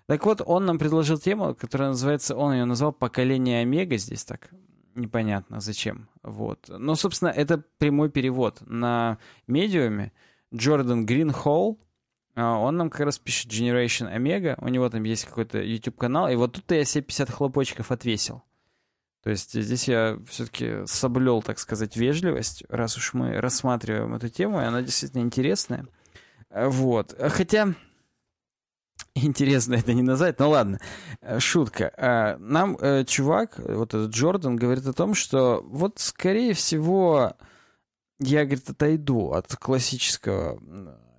Так 0.06 0.24
вот, 0.26 0.40
он 0.44 0.66
нам 0.66 0.78
предложил 0.78 1.18
тему, 1.18 1.54
которая 1.54 1.90
называется, 1.90 2.36
он 2.36 2.52
ее 2.54 2.64
назвал 2.64 2.92
«Поколение 2.92 3.62
Омега» 3.62 3.96
здесь 3.96 4.24
так. 4.24 4.50
Непонятно 4.94 5.60
зачем. 5.60 6.08
Вот. 6.22 6.68
Но, 6.68 6.94
собственно, 6.94 7.28
это 7.28 7.62
прямой 7.78 8.10
перевод. 8.10 8.60
На 8.66 9.18
медиуме 9.46 10.12
Джордан 10.54 11.06
Гринхолл, 11.06 11.78
а, 12.34 12.58
он 12.58 12.76
нам 12.76 12.90
как 12.90 13.00
раз 13.00 13.18
пишет 13.18 13.52
Generation 13.52 14.14
Omega, 14.14 14.56
у 14.60 14.68
него 14.68 14.88
там 14.88 15.02
есть 15.04 15.24
какой-то 15.24 15.62
YouTube-канал, 15.62 16.28
и 16.28 16.36
вот 16.36 16.54
тут 16.54 16.70
я 16.70 16.84
себе 16.84 17.04
50 17.04 17.30
хлопочков 17.30 17.92
отвесил. 17.92 18.42
То 19.22 19.30
есть 19.30 19.52
здесь 19.52 19.86
я 19.86 20.18
все-таки 20.26 20.86
соблел, 20.86 21.42
так 21.42 21.58
сказать, 21.58 21.96
вежливость, 21.96 22.64
раз 22.68 22.96
уж 22.96 23.12
мы 23.12 23.40
рассматриваем 23.40 24.14
эту 24.14 24.28
тему, 24.28 24.60
и 24.60 24.64
она 24.64 24.80
действительно 24.82 25.20
интересная. 25.20 25.86
Вот. 26.50 27.14
Хотя 27.18 27.74
интересно 29.14 29.74
это 29.74 29.94
не 29.94 30.02
назвать, 30.02 30.38
ну 30.38 30.50
ладно, 30.50 30.78
Э, 31.30 31.38
шутка. 31.38 31.92
Э, 31.96 32.36
Нам 32.38 32.76
э, 32.80 33.04
чувак, 33.04 33.58
вот 33.58 33.94
этот 33.94 34.10
Джордан, 34.10 34.56
говорит 34.56 34.86
о 34.86 34.92
том, 34.92 35.14
что 35.14 35.62
вот 35.68 35.98
скорее 35.98 36.54
всего 36.54 37.34
я, 38.18 38.44
говорит, 38.44 38.68
отойду 38.68 39.32
от 39.32 39.54
классического 39.56 40.58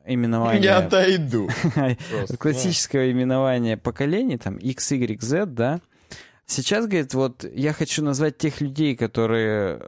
именования... 0.06 0.62
Я 0.62 0.78
отойду. 0.80 1.50
От 1.76 2.38
классического 2.38 3.12
именования 3.12 3.78
поколений, 3.78 4.38
там, 4.38 4.58
X, 4.58 4.92
Y, 4.92 5.22
Z, 5.22 5.46
да. 5.48 5.82
Сейчас, 6.46 6.86
говорит, 6.86 7.14
вот 7.14 7.44
я 7.44 7.74
хочу 7.74 8.04
назвать 8.04 8.38
тех 8.38 8.62
людей, 8.62 8.96
которые 8.96 9.82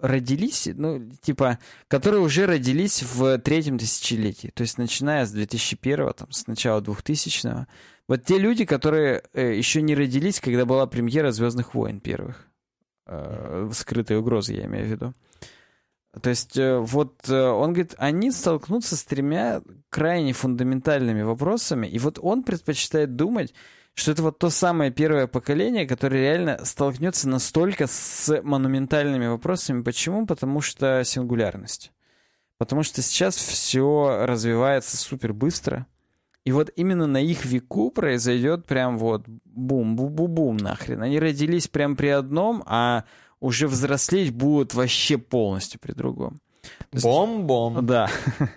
родились, 0.00 0.68
ну, 0.74 1.10
типа, 1.22 1.58
которые 1.88 2.20
уже 2.20 2.46
родились 2.46 3.02
в 3.02 3.38
третьем 3.38 3.78
тысячелетии, 3.78 4.52
то 4.54 4.62
есть 4.62 4.78
начиная 4.78 5.26
с 5.26 5.32
2001, 5.32 6.12
там, 6.14 6.30
с 6.30 6.46
начала 6.46 6.80
2000-го. 6.80 7.66
Вот 8.08 8.24
те 8.24 8.38
люди, 8.38 8.64
которые 8.64 9.22
э, 9.34 9.54
еще 9.54 9.82
не 9.82 9.94
родились, 9.94 10.40
когда 10.40 10.64
была 10.64 10.86
премьера 10.86 11.30
«Звездных 11.30 11.74
войн» 11.74 12.00
первых. 12.00 12.46
Э, 13.06 13.70
«Скрытые 13.72 14.18
угрозы», 14.18 14.54
я 14.54 14.64
имею 14.64 14.86
в 14.86 14.88
виду. 14.88 15.14
То 16.22 16.30
есть 16.30 16.56
э, 16.56 16.78
вот 16.78 17.28
э, 17.28 17.38
он 17.38 17.72
говорит, 17.72 17.94
они 17.98 18.30
столкнутся 18.30 18.96
с 18.96 19.04
тремя 19.04 19.62
крайне 19.90 20.32
фундаментальными 20.32 21.22
вопросами, 21.22 21.86
и 21.86 21.98
вот 21.98 22.18
он 22.20 22.42
предпочитает 22.42 23.14
думать, 23.14 23.52
что 23.98 24.12
это 24.12 24.22
вот 24.22 24.38
то 24.38 24.48
самое 24.48 24.92
первое 24.92 25.26
поколение, 25.26 25.84
которое 25.84 26.20
реально 26.20 26.64
столкнется 26.64 27.28
настолько 27.28 27.88
с 27.88 28.40
монументальными 28.44 29.26
вопросами. 29.26 29.82
Почему? 29.82 30.24
Потому 30.24 30.60
что 30.60 31.02
сингулярность. 31.02 31.90
Потому 32.58 32.84
что 32.84 33.02
сейчас 33.02 33.34
все 33.34 34.24
развивается 34.24 34.96
супер 34.96 35.32
быстро. 35.32 35.84
И 36.44 36.52
вот 36.52 36.70
именно 36.76 37.08
на 37.08 37.20
их 37.20 37.44
веку 37.44 37.90
произойдет 37.90 38.66
прям 38.66 38.98
вот 38.98 39.24
бум-бу-бу-бум 39.44 40.58
нахрен. 40.58 41.02
Они 41.02 41.18
родились 41.18 41.66
прям 41.66 41.96
при 41.96 42.08
одном, 42.08 42.62
а 42.66 43.02
уже 43.40 43.66
взрослеть 43.66 44.32
будут 44.32 44.74
вообще 44.74 45.18
полностью 45.18 45.80
при 45.80 45.90
другом. 45.90 46.40
Бом-бом. 46.92 47.84
Да. 47.84 48.08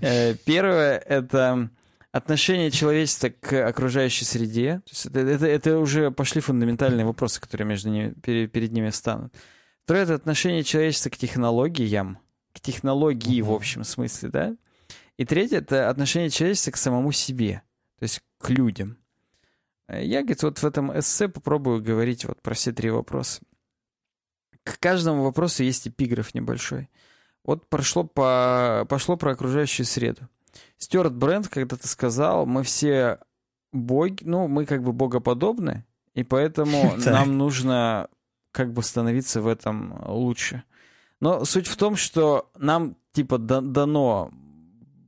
Э, 0.00 0.34
первое— 0.44 0.96
это 1.08 1.68
отношение 2.12 2.70
человечества 2.70 3.30
к 3.30 3.66
окружающей 3.66 4.24
среде. 4.24 4.82
Это, 5.06 5.20
это, 5.20 5.46
это 5.46 5.78
уже 5.78 6.10
пошли 6.10 6.40
фундаментальные 6.40 7.04
вопросы, 7.04 7.40
которые 7.40 7.66
между 7.66 7.90
ними, 7.90 8.14
перед, 8.22 8.52
перед 8.52 8.72
ними 8.72 8.90
встанут. 8.90 9.34
Второе— 9.84 10.02
это 10.04 10.14
отношение 10.14 10.62
человечества 10.62 11.10
к 11.10 11.16
технологиям, 11.16 12.18
к 12.54 12.60
технологии 12.60 13.40
uh-huh. 13.40 13.44
в 13.46 13.52
общем 13.52 13.84
смысле, 13.84 14.28
да. 14.28 14.56
И 15.16 15.24
третье— 15.24 15.58
это 15.58 15.88
отношение 15.88 16.30
человечества 16.30 16.70
к 16.70 16.76
самому 16.76 17.10
себе, 17.10 17.62
то 17.98 18.04
есть 18.04 18.20
к 18.38 18.50
людям. 18.50 18.98
Я, 19.88 20.20
говорит, 20.20 20.42
вот 20.42 20.58
в 20.58 20.64
этом 20.64 20.96
эссе 20.96 21.28
попробую 21.28 21.82
говорить 21.82 22.24
вот 22.24 22.40
про 22.40 22.54
все 22.54 22.72
три 22.72 22.90
вопроса 22.90 23.42
к 24.64 24.78
каждому 24.78 25.24
вопросу 25.24 25.62
есть 25.62 25.88
эпиграф 25.88 26.34
небольшой. 26.34 26.88
Вот 27.44 27.68
прошло 27.68 28.04
по, 28.04 28.86
пошло 28.88 29.16
про 29.16 29.32
окружающую 29.32 29.86
среду. 29.86 30.28
Стюарт 30.82 31.14
Брент 31.14 31.46
когда-то 31.46 31.86
сказал, 31.86 32.44
мы 32.44 32.64
все 32.64 33.20
боги, 33.72 34.24
ну, 34.24 34.48
мы 34.48 34.66
как 34.66 34.82
бы 34.82 34.92
богоподобны, 34.92 35.84
и 36.12 36.24
поэтому 36.24 36.96
нам 37.06 37.38
нужно 37.38 38.08
как 38.50 38.72
бы 38.72 38.82
становиться 38.82 39.40
в 39.40 39.46
этом 39.46 40.02
лучше. 40.06 40.64
Но 41.20 41.44
суть 41.44 41.68
в 41.68 41.76
том, 41.76 41.94
что 41.94 42.50
нам 42.58 42.96
типа 43.12 43.38
дано. 43.38 44.32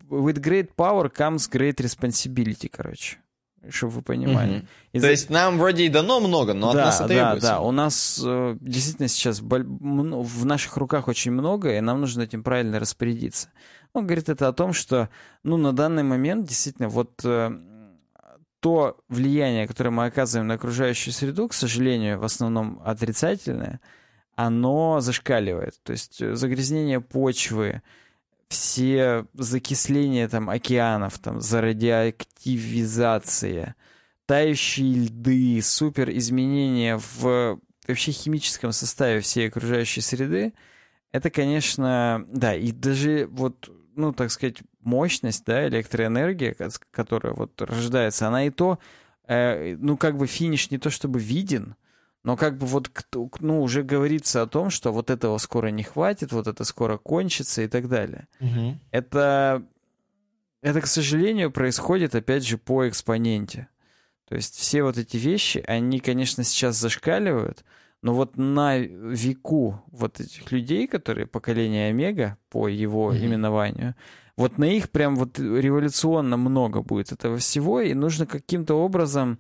With 0.09 0.39
great 0.39 0.77
power 0.77 1.13
comes 1.13 1.51
great 1.51 1.77
responsibility, 1.77 2.69
короче 2.71 3.24
чтобы 3.71 3.95
вы 3.95 4.03
понимали. 4.03 4.59
Угу. 4.59 4.67
Из... 4.93 5.03
То 5.03 5.11
есть 5.11 5.31
нам 5.31 5.59
вроде 5.59 5.85
и 5.85 5.89
дано 5.89 6.21
много, 6.21 6.55
но 6.55 6.73
да, 6.73 6.81
от 6.81 6.85
нас 6.87 6.99
требуется. 6.99 7.49
Да, 7.49 7.55
да, 7.57 7.61
у 7.61 7.71
нас 7.71 8.23
э, 8.25 8.57
действительно 8.61 9.09
сейчас 9.09 9.41
в 9.41 10.45
наших 10.45 10.77
руках 10.77 11.09
очень 11.09 11.33
много, 11.33 11.77
и 11.77 11.81
нам 11.81 12.01
нужно 12.01 12.23
этим 12.23 12.43
правильно 12.43 12.79
распорядиться. 12.79 13.49
Он 13.93 14.07
говорит 14.07 14.29
это 14.29 14.49
о 14.49 14.53
том, 14.53 14.73
что 14.73 15.09
ну, 15.43 15.57
на 15.57 15.73
данный 15.73 16.03
момент 16.03 16.49
действительно 16.49 16.89
вот 16.89 17.21
э, 17.25 17.53
то 18.61 18.97
влияние, 19.09 19.67
которое 19.69 19.91
мы 19.91 20.07
оказываем 20.07 20.49
на 20.49 20.55
окружающую 20.55 21.13
среду, 21.13 21.49
к 21.49 21.53
сожалению, 21.53 22.19
в 22.19 22.25
основном 22.25 22.81
отрицательное, 22.85 23.81
оно 24.37 25.01
зашкаливает. 25.01 25.75
То 25.83 25.93
есть 25.93 26.21
э, 26.23 26.35
загрязнение 26.35 27.01
почвы, 27.01 27.83
все 28.49 29.27
закисления 29.35 30.29
там 30.29 30.51
океанов, 30.51 31.19
там 31.19 31.41
зарадиоактивизация, 31.41 33.75
тающие 34.27 35.07
льды, 35.07 35.61
супер 35.63 36.11
изменения 36.11 36.99
в 36.99 37.59
вообще 37.87 38.13
химическом 38.13 38.73
составе 38.73 39.21
всей 39.21 39.49
окружающей 39.49 40.01
среды, 40.01 40.55
это, 41.13 41.31
конечно, 41.31 42.25
да, 42.29 42.55
и 42.55 42.73
даже 42.73 43.29
вот, 43.31 43.71
ну, 43.95 44.13
так 44.13 44.31
сказать, 44.31 44.59
мощность, 44.81 45.45
да, 45.45 45.69
электроэнергия, 45.69 46.57
которая 46.91 47.35
вот 47.35 47.61
рождается, 47.63 48.27
она 48.27 48.47
и 48.47 48.51
то, 48.51 48.79
э, 49.27 49.77
ну, 49.77 49.97
как 49.97 50.17
бы 50.17 50.27
финиш 50.27 50.71
не 50.71 50.79
то 50.79 50.91
чтобы 50.91 51.21
виден, 51.21 51.77
но 52.25 52.37
как 52.37 52.57
бы 52.57 52.67
вот, 52.67 52.91
ну, 53.41 53.63
уже 53.63 53.83
говорится 53.83 54.43
о 54.43 54.47
том, 54.47 54.71
что 54.71 54.93
вот 54.93 55.11
этого 55.11 55.37
скоро 55.39 55.69
не 55.69 55.83
хватит, 55.83 56.33
вот 56.33 56.49
это 56.49 56.65
скоро 56.65 56.97
кончится 56.97 57.63
и 57.63 57.69
так 57.69 57.87
далее. 57.89 58.27
Угу. 58.41 58.79
Это, 58.91 59.63
это, 60.63 60.81
к 60.81 60.87
сожалению, 60.87 61.53
происходит, 61.53 62.15
опять 62.15 62.45
же, 62.47 62.57
по 62.57 62.89
экспоненте. 62.89 63.69
То 64.27 64.37
есть 64.37 64.57
все 64.57 64.83
вот 64.83 64.97
эти 64.97 65.19
вещи, 65.19 65.63
они, 65.67 66.01
конечно, 66.01 66.45
сейчас 66.45 66.77
зашкаливают, 66.77 67.63
но 68.01 68.15
вот 68.15 68.39
на 68.39 68.79
веку 68.79 69.83
вот 69.89 70.19
этих 70.19 70.51
людей, 70.51 70.87
которые 70.87 71.27
поколение 71.27 71.91
Омега, 71.91 72.39
по 72.49 72.69
его 72.69 73.13
mm 73.13 73.25
именованию, 73.25 73.95
вот 74.37 74.57
на 74.57 74.65
их 74.65 74.91
прям 74.91 75.17
вот 75.17 75.39
революционно 75.39 76.39
много 76.39 76.81
будет 76.81 77.13
этого 77.13 77.37
всего, 77.37 77.83
и 77.83 77.93
нужно 77.93 78.27
каким-то 78.27 78.75
образом 78.75 79.39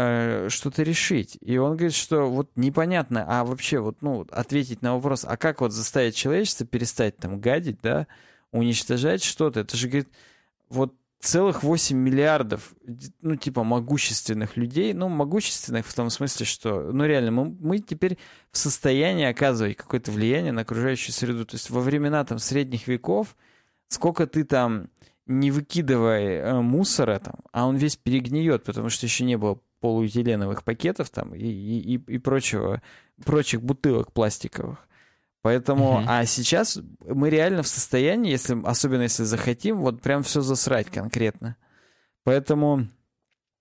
Э, 0.00 0.48
что-то 0.48 0.84
решить. 0.84 1.38
И 1.40 1.58
он 1.58 1.72
говорит, 1.72 1.92
что 1.92 2.30
вот 2.30 2.52
непонятно, 2.54 3.24
а 3.26 3.44
вообще 3.44 3.80
вот, 3.80 4.00
ну, 4.00 4.24
ответить 4.30 4.80
на 4.80 4.94
вопрос, 4.94 5.24
а 5.26 5.36
как 5.36 5.60
вот 5.60 5.72
заставить 5.72 6.14
человечество 6.14 6.64
перестать 6.64 7.16
там 7.16 7.40
гадить, 7.40 7.80
да, 7.82 8.06
уничтожать 8.52 9.24
что-то? 9.24 9.58
Это 9.58 9.76
же, 9.76 9.88
говорит, 9.88 10.08
вот 10.68 10.94
целых 11.18 11.64
8 11.64 11.96
миллиардов, 11.96 12.76
ну, 13.22 13.34
типа, 13.34 13.64
могущественных 13.64 14.56
людей, 14.56 14.92
ну, 14.92 15.08
могущественных 15.08 15.84
в 15.84 15.92
том 15.92 16.10
смысле, 16.10 16.46
что, 16.46 16.92
ну, 16.92 17.04
реально, 17.04 17.32
мы, 17.32 17.56
мы 17.58 17.78
теперь 17.80 18.18
в 18.52 18.58
состоянии 18.58 19.26
оказывать 19.26 19.78
какое-то 19.78 20.12
влияние 20.12 20.52
на 20.52 20.60
окружающую 20.60 21.12
среду. 21.12 21.44
То 21.44 21.56
есть 21.56 21.70
во 21.70 21.80
времена 21.80 22.24
там 22.24 22.38
средних 22.38 22.86
веков, 22.86 23.34
сколько 23.88 24.28
ты 24.28 24.44
там 24.44 24.90
не 25.28 25.50
выкидывай 25.50 26.24
э, 26.36 26.60
мусора 26.60 27.18
там, 27.18 27.36
а 27.52 27.66
он 27.66 27.76
весь 27.76 27.96
перегниет, 27.96 28.64
потому 28.64 28.88
что 28.88 29.06
еще 29.06 29.24
не 29.24 29.36
было 29.36 29.60
полуэтиленовых 29.80 30.64
пакетов 30.64 31.10
там 31.10 31.34
и, 31.34 31.46
и, 31.46 31.94
и 31.94 32.18
прочего, 32.18 32.82
прочих 33.24 33.62
бутылок 33.62 34.12
пластиковых. 34.12 34.88
Поэтому, 35.42 36.00
uh-huh. 36.00 36.04
а 36.08 36.26
сейчас 36.26 36.80
мы 37.00 37.30
реально 37.30 37.62
в 37.62 37.68
состоянии, 37.68 38.32
если, 38.32 38.60
особенно 38.64 39.02
если 39.02 39.22
захотим, 39.22 39.78
вот 39.78 40.02
прям 40.02 40.22
все 40.24 40.40
засрать 40.40 40.90
конкретно. 40.90 41.56
Поэтому 42.24 42.88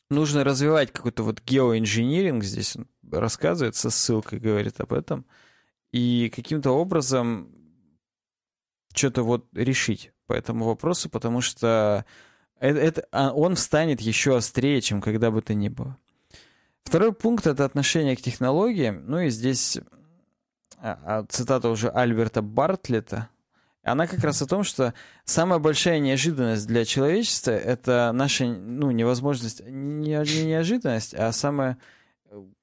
нужно 0.09 0.43
развивать 0.43 0.91
какой-то 0.91 1.23
вот 1.23 1.41
геоинжиниринг, 1.45 2.43
здесь 2.43 2.77
он 2.77 2.87
рассказывает 3.11 3.75
со 3.75 3.89
ссылкой, 3.89 4.39
говорит 4.39 4.79
об 4.79 4.93
этом, 4.93 5.25
и 5.91 6.31
каким-то 6.35 6.71
образом 6.71 7.53
что-то 8.93 9.23
вот 9.23 9.47
решить 9.53 10.11
по 10.27 10.33
этому 10.33 10.65
вопросу, 10.65 11.09
потому 11.09 11.41
что 11.41 12.05
это, 12.59 12.79
это, 12.79 13.07
а 13.11 13.31
он 13.31 13.55
встанет 13.55 14.01
еще 14.01 14.35
острее, 14.35 14.81
чем 14.81 15.01
когда 15.01 15.31
бы 15.31 15.41
то 15.41 15.53
ни 15.53 15.69
было. 15.69 15.97
Второй 16.83 17.11
пункт— 17.11 17.45
это 17.47 17.65
отношение 17.65 18.15
к 18.15 18.21
технологиям. 18.21 19.03
Ну 19.07 19.19
и 19.19 19.29
здесь 19.29 19.77
а, 20.77 20.99
а, 21.03 21.25
цитата 21.27 21.69
уже 21.69 21.89
Альберта 21.89 22.41
Бартлета. 22.41 23.29
Она 23.83 24.07
как 24.07 24.23
раз 24.23 24.41
о 24.41 24.47
том, 24.47 24.63
что 24.63 24.93
самая 25.25 25.59
большая 25.59 25.99
неожиданность 25.99 26.67
для 26.67 26.85
человечества— 26.85 27.51
это 27.51 28.11
наша 28.13 28.45
ну, 28.45 28.91
невозможность, 28.91 29.61
не, 29.65 30.15
не 30.15 30.45
неожиданность, 30.45 31.13
а 31.13 31.31
самая 31.31 31.77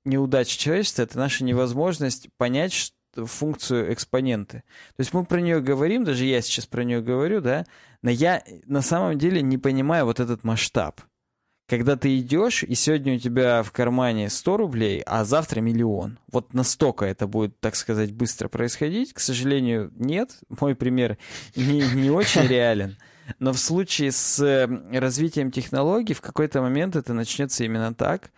неудача 0.04 0.58
человечества— 0.58 1.02
это 1.04 1.18
наша 1.18 1.44
невозможность 1.44 2.28
понять 2.36 2.93
функцию 3.16 3.92
экспоненты. 3.92 4.58
То 4.96 5.00
есть 5.00 5.12
мы 5.12 5.24
про 5.24 5.40
нее 5.40 5.60
говорим, 5.60 6.04
даже 6.04 6.24
я 6.24 6.40
сейчас 6.42 6.66
про 6.66 6.84
нее 6.84 7.00
говорю, 7.02 7.40
да, 7.40 7.66
но 8.02 8.10
я 8.10 8.42
на 8.66 8.82
самом 8.82 9.18
деле 9.18 9.42
не 9.42 9.58
понимаю 9.58 10.04
вот 10.04 10.20
этот 10.20 10.44
масштаб 10.44 11.00
когда 11.66 11.96
ты 11.96 12.18
идешь, 12.18 12.62
и 12.62 12.74
сегодня 12.74 13.14
у 13.14 13.18
тебя 13.18 13.62
в 13.62 13.72
кармане 13.72 14.28
100 14.28 14.56
рублей, 14.56 15.02
а 15.06 15.24
завтра 15.24 15.60
миллион. 15.60 16.18
Вот 16.30 16.52
настолько 16.52 17.06
это 17.06 17.26
будет, 17.26 17.58
так 17.60 17.74
сказать, 17.76 18.12
быстро 18.12 18.48
происходить. 18.48 19.14
К 19.14 19.20
сожалению, 19.20 19.90
нет. 19.96 20.38
Мой 20.60 20.74
пример 20.74 21.16
не, 21.56 21.80
не 21.94 22.10
очень 22.10 22.42
реален. 22.42 22.96
Но 23.38 23.54
в 23.54 23.58
случае 23.58 24.12
с 24.12 24.38
э, 24.40 24.68
развитием 24.98 25.50
технологий 25.50 26.12
в 26.12 26.20
какой-то 26.20 26.60
момент 26.60 26.96
это 26.96 27.14
начнется 27.14 27.64
именно 27.64 27.94
так. 27.94 28.30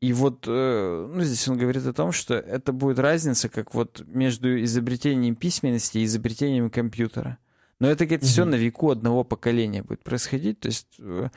И 0.00 0.14
вот, 0.14 0.44
э, 0.46 1.08
ну, 1.12 1.22
здесь 1.22 1.46
он 1.46 1.58
говорит 1.58 1.84
о 1.84 1.92
том, 1.92 2.10
что 2.10 2.34
это 2.34 2.72
будет 2.72 2.98
разница, 2.98 3.50
как 3.50 3.74
вот 3.74 4.02
между 4.06 4.62
изобретением 4.62 5.36
письменности 5.36 5.98
и 5.98 6.04
изобретением 6.04 6.70
компьютера. 6.70 7.36
Но 7.80 7.88
это, 7.88 8.06
говорит, 8.06 8.24
все 8.24 8.44
на 8.44 8.54
веку 8.54 8.90
одного 8.90 9.24
поколения 9.24 9.82
будет 9.82 10.02
происходить. 10.02 10.60
То 10.60 10.68
есть 10.68 10.88
э, 10.98 11.28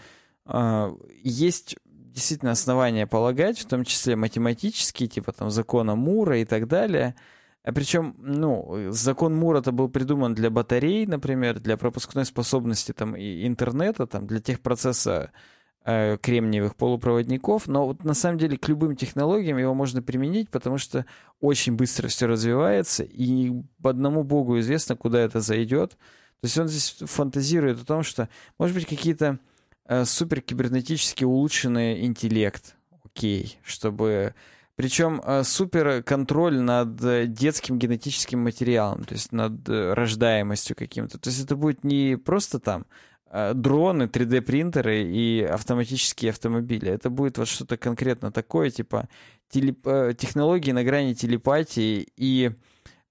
э, 0.45 0.95
есть 1.23 1.77
действительно 1.85 2.51
основания 2.51 3.05
полагать, 3.05 3.59
в 3.59 3.65
том 3.65 3.83
числе 3.83 4.15
математические, 4.15 5.09
типа 5.09 5.33
там 5.33 5.49
закона 5.49 5.95
Мура 5.95 6.39
и 6.39 6.45
так 6.45 6.67
далее. 6.67 7.15
А 7.63 7.71
причем, 7.73 8.15
ну, 8.19 8.91
закон 8.91 9.35
Мура 9.35 9.59
это 9.59 9.71
был 9.71 9.89
придуман 9.89 10.35
для 10.35 10.49
батарей, 10.49 11.05
например, 11.05 11.59
для 11.59 11.75
пропускной 11.77 12.25
способности 12.25 12.93
там 12.93 13.15
и 13.15 13.47
интернета, 13.47 14.05
там 14.05 14.27
для 14.27 14.39
тех 14.39 14.61
процесса 14.61 15.31
кремниевых 15.83 16.75
полупроводников, 16.75 17.67
но 17.67 17.85
вот 17.87 18.03
на 18.05 18.13
самом 18.13 18.37
деле 18.37 18.57
к 18.57 18.67
любым 18.69 18.95
технологиям 18.95 19.57
его 19.57 19.73
можно 19.73 20.01
применить, 20.01 20.49
потому 20.49 20.77
что 20.77 21.05
очень 21.41 21.75
быстро 21.75 22.07
все 22.07 22.25
развивается, 22.25 23.03
и 23.03 23.51
по 23.81 23.89
одному 23.89 24.23
богу 24.23 24.59
известно, 24.59 24.95
куда 24.95 25.19
это 25.19 25.41
зайдет. 25.41 25.91
То 25.91 26.45
есть 26.45 26.57
он 26.57 26.67
здесь 26.67 26.97
фантазирует 27.09 27.81
о 27.81 27.85
том, 27.85 28.03
что, 28.03 28.29
может 28.57 28.75
быть, 28.75 28.85
какие-то 28.85 29.39
э, 29.85 30.05
супер 30.05 30.41
кибернетически 30.41 31.23
улучшенный 31.23 32.05
интеллект, 32.05 32.75
окей, 33.03 33.57
чтобы... 33.63 34.33
Причем 34.75 35.21
э, 35.23 35.43
супер 35.43 36.03
над 36.51 37.33
детским 37.33 37.77
генетическим 37.77 38.39
материалом, 38.39 39.03
то 39.03 39.13
есть 39.13 39.31
над 39.31 39.69
э, 39.69 39.93
рождаемостью 39.93 40.75
каким-то. 40.75 41.19
То 41.19 41.29
есть 41.29 41.43
это 41.43 41.55
будет 41.55 41.83
не 41.83 42.17
просто 42.17 42.59
там 42.59 42.81
э, 42.81 43.12
дроны, 43.53 44.03
3D-принтеры 44.03 45.03
и 45.03 45.41
автоматические 45.41 46.31
автомобили. 46.31 46.89
Это 46.89 47.09
будет 47.09 47.37
вот 47.37 47.47
что-то 47.47 47.77
конкретно 47.77 48.31
такое, 48.31 48.69
типа 48.69 49.09
телеп... 49.49 49.87
Э, 49.87 50.13
технологии 50.15 50.71
на 50.71 50.83
грани 50.83 51.13
телепатии 51.13 52.07
и 52.15 52.51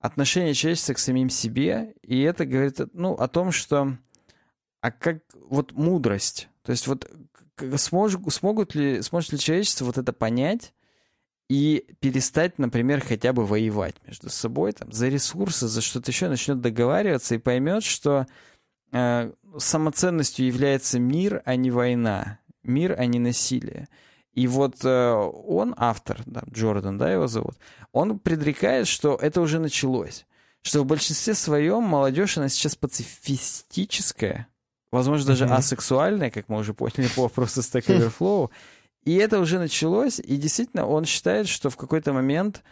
отношение 0.00 0.54
человечества 0.54 0.94
к 0.94 0.98
самим 0.98 1.30
себе, 1.30 1.94
и 2.02 2.20
это 2.20 2.44
говорит, 2.44 2.80
ну, 2.92 3.14
о 3.14 3.28
том, 3.28 3.52
что, 3.52 3.96
а 4.80 4.90
как, 4.90 5.22
вот 5.34 5.72
мудрость, 5.72 6.48
то 6.62 6.72
есть 6.72 6.86
вот 6.86 7.10
смож, 7.76 8.16
смогут 8.28 8.74
ли, 8.74 9.00
сможет 9.02 9.32
ли 9.32 9.38
человечество 9.38 9.86
вот 9.86 9.98
это 9.98 10.12
понять 10.12 10.74
и 11.48 11.86
перестать, 12.00 12.58
например, 12.58 13.00
хотя 13.00 13.32
бы 13.32 13.46
воевать 13.46 13.94
между 14.06 14.28
собой, 14.28 14.72
там, 14.72 14.92
за 14.92 15.08
ресурсы, 15.08 15.68
за 15.68 15.80
что-то 15.80 16.10
еще, 16.10 16.28
начнет 16.28 16.60
договариваться 16.60 17.36
и 17.36 17.38
поймет, 17.38 17.82
что 17.84 18.26
э, 18.92 19.32
самоценностью 19.56 20.46
является 20.46 20.98
мир, 20.98 21.42
а 21.44 21.56
не 21.56 21.70
война, 21.70 22.40
мир, 22.66 22.94
а 22.98 23.06
не 23.06 23.18
насилие. 23.18 23.88
И 24.36 24.46
вот 24.46 24.84
э, 24.84 25.12
он, 25.12 25.74
автор, 25.78 26.20
да, 26.26 26.42
Джордан, 26.52 26.98
да, 26.98 27.10
его 27.10 27.26
зовут, 27.26 27.56
он 27.92 28.18
предрекает, 28.18 28.86
что 28.86 29.16
это 29.16 29.40
уже 29.40 29.58
началось. 29.58 30.26
Что 30.62 30.82
в 30.82 30.86
большинстве 30.86 31.34
своем 31.34 31.84
молодежь, 31.84 32.36
она 32.36 32.48
сейчас 32.50 32.76
пацифистическая, 32.76 34.48
возможно, 34.92 35.28
даже 35.28 35.46
mm-hmm. 35.46 35.54
асексуальная, 35.54 36.30
как 36.30 36.48
мы 36.48 36.58
уже 36.58 36.74
поняли 36.74 37.08
по 37.14 37.22
вопросу 37.22 37.60
Stack 37.60 37.86
Overflow. 37.86 38.50
И 39.04 39.14
это 39.14 39.38
уже 39.38 39.58
началось, 39.58 40.18
и 40.18 40.36
действительно 40.36 40.86
он 40.86 41.06
считает, 41.06 41.48
что 41.48 41.70
в 41.70 41.76
какой-то 41.76 42.12
момент 42.12 42.62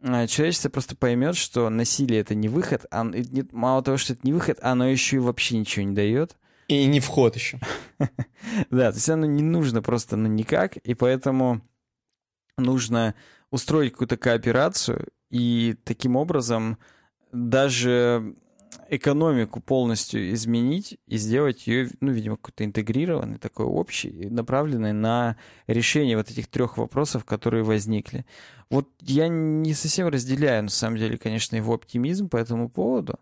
э, 0.00 0.26
человечество 0.26 0.70
просто 0.70 0.96
поймет, 0.96 1.36
что 1.36 1.68
насилие 1.68 2.20
это 2.20 2.34
не 2.34 2.48
выход, 2.48 2.86
а 2.90 3.04
мало 3.52 3.82
того, 3.82 3.98
что 3.98 4.14
это 4.14 4.22
не 4.24 4.32
выход, 4.32 4.58
оно 4.62 4.88
еще 4.88 5.16
и 5.16 5.18
вообще 5.18 5.58
ничего 5.58 5.84
не 5.84 5.94
дает. 5.94 6.36
И 6.68 6.86
не 6.86 7.00
вход 7.00 7.34
еще. 7.34 7.58
Да, 8.70 8.90
то 8.90 8.96
есть 8.96 9.08
оно 9.08 9.26
не 9.26 9.42
нужно 9.42 9.82
просто 9.82 10.16
ну 10.16 10.28
никак, 10.28 10.76
и 10.76 10.94
поэтому 10.94 11.62
нужно 12.56 13.14
устроить 13.50 13.92
какую-то 13.92 14.16
кооперацию 14.16 15.08
и 15.30 15.76
таким 15.84 16.16
образом 16.16 16.78
даже 17.32 18.34
экономику 18.88 19.60
полностью 19.60 20.32
изменить 20.32 20.98
и 21.06 21.16
сделать 21.16 21.66
ее, 21.66 21.90
ну, 22.00 22.10
видимо, 22.10 22.36
какой-то 22.36 22.64
интегрированный, 22.64 23.38
такой 23.38 23.66
общий, 23.66 24.28
направленный 24.30 24.92
на 24.92 25.36
решение 25.66 26.16
вот 26.16 26.30
этих 26.30 26.48
трех 26.48 26.76
вопросов, 26.76 27.24
которые 27.24 27.62
возникли. 27.62 28.26
Вот 28.68 28.88
я 29.00 29.28
не 29.28 29.74
совсем 29.74 30.08
разделяю, 30.08 30.64
на 30.64 30.70
самом 30.70 30.98
деле, 30.98 31.18
конечно, 31.18 31.56
его 31.56 31.74
оптимизм 31.74 32.28
по 32.28 32.36
этому 32.36 32.68
поводу, 32.68 33.18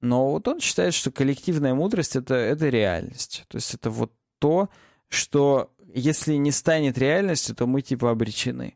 но 0.00 0.30
вот 0.30 0.48
он 0.48 0.60
считает, 0.60 0.94
что 0.94 1.10
коллективная 1.10 1.74
мудрость 1.74 2.16
это, 2.16 2.34
это 2.34 2.68
реальность. 2.68 3.44
То 3.48 3.56
есть 3.56 3.74
это 3.74 3.90
вот 3.90 4.12
то, 4.40 4.68
что 5.08 5.70
если 5.94 6.34
не 6.34 6.50
станет 6.50 6.98
реальностью, 6.98 7.54
то 7.54 7.66
мы 7.66 7.82
типа 7.82 8.10
обречены. 8.10 8.74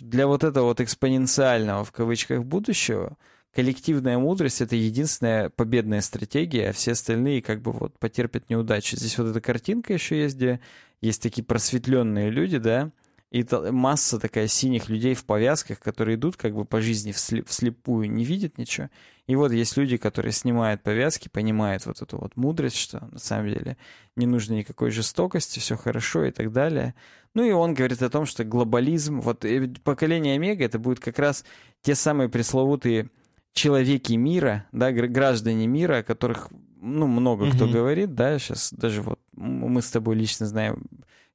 Для 0.00 0.26
вот 0.26 0.42
этого 0.42 0.66
вот 0.66 0.80
экспоненциального 0.80 1.84
в 1.84 1.92
кавычках 1.92 2.44
будущего 2.44 3.16
коллективная 3.54 4.18
мудрость 4.18 4.62
это 4.62 4.74
единственная 4.74 5.50
победная 5.50 6.00
стратегия, 6.00 6.70
а 6.70 6.72
все 6.72 6.92
остальные 6.92 7.42
как 7.42 7.60
бы 7.60 7.72
вот 7.72 7.98
потерпят 7.98 8.48
неудачу. 8.48 8.96
Здесь 8.96 9.18
вот 9.18 9.28
эта 9.28 9.40
картинка 9.40 9.92
еще 9.92 10.20
есть, 10.20 10.36
где 10.36 10.60
есть 11.00 11.22
такие 11.22 11.44
просветленные 11.44 12.30
люди, 12.30 12.58
да, 12.58 12.90
и 13.30 13.46
масса 13.70 14.18
такая 14.18 14.46
синих 14.46 14.88
людей 14.88 15.14
в 15.14 15.24
повязках, 15.24 15.80
которые 15.80 16.16
идут 16.16 16.36
как 16.36 16.54
бы 16.54 16.64
по 16.64 16.80
жизни 16.80 17.12
вслепую, 17.12 18.10
не 18.10 18.24
видят 18.24 18.58
ничего. 18.58 18.88
И 19.26 19.36
вот 19.36 19.52
есть 19.52 19.76
люди, 19.76 19.96
которые 19.96 20.32
снимают 20.32 20.82
повязки, 20.82 21.28
понимают 21.28 21.86
вот 21.86 22.02
эту 22.02 22.18
вот 22.18 22.36
мудрость, 22.36 22.76
что 22.76 23.08
на 23.12 23.18
самом 23.18 23.48
деле 23.48 23.76
не 24.16 24.26
нужно 24.26 24.54
никакой 24.54 24.90
жестокости, 24.90 25.60
все 25.60 25.76
хорошо 25.76 26.24
и 26.24 26.32
так 26.32 26.52
далее. 26.52 26.94
Ну 27.34 27.44
и 27.44 27.52
он 27.52 27.74
говорит 27.74 28.02
о 28.02 28.10
том, 28.10 28.26
что 28.26 28.44
глобализм, 28.44 29.20
вот 29.20 29.46
поколение 29.84 30.34
Омега, 30.34 30.64
это 30.64 30.78
будет 30.78 31.00
как 31.00 31.18
раз 31.18 31.44
те 31.82 31.94
самые 31.94 32.28
пресловутые 32.28 33.10
человеки 33.52 34.14
мира, 34.14 34.66
да, 34.72 34.92
граждане 34.92 35.66
мира, 35.66 35.98
о 35.98 36.02
которых, 36.02 36.48
ну, 36.80 37.06
много 37.06 37.50
кто 37.50 37.66
говорит, 37.68 38.14
да, 38.14 38.38
сейчас 38.38 38.72
даже 38.72 39.02
вот 39.02 39.20
мы 39.34 39.82
с 39.82 39.90
тобой 39.90 40.16
лично 40.16 40.46
знаем 40.46 40.84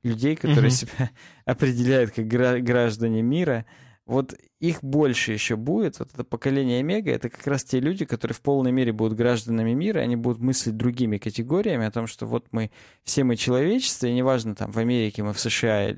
людей, 0.04 0.36
которые 0.36 0.70
mm-hmm. 0.70 0.70
себя 0.72 1.12
определяют 1.46 2.12
как 2.12 2.28
граждане 2.28 3.22
мира, 3.22 3.66
вот 4.06 4.36
их 4.60 4.84
больше 4.84 5.34
еще 5.34 5.56
будет. 5.56 6.00
Вот 6.00 6.10
это 6.14 6.24
поколение 6.24 6.80
Омега, 6.80 7.12
это 7.12 7.30
как 7.30 7.46
раз 7.46 7.64
те 7.64 7.80
люди, 7.80 8.06
которые 8.06 8.34
в 8.34 8.42
полной 8.42 8.72
мере 8.72 8.92
будут 8.92 9.16
гражданами 9.16 9.74
мира, 9.74 10.00
они 10.00 10.16
будут 10.16 10.42
мыслить 10.42 10.76
другими 10.76 11.18
категориями 11.18 11.86
о 11.86 11.92
том, 11.92 12.08
что 12.08 12.26
вот 12.26 12.48
мы, 12.52 12.72
все 13.04 13.24
мы 13.24 13.36
человечество, 13.36 14.08
и 14.08 14.14
неважно, 14.14 14.56
там, 14.56 14.72
в 14.72 14.78
Америке 14.80 15.22
мы 15.22 15.34
в 15.34 15.40
США, 15.40 15.94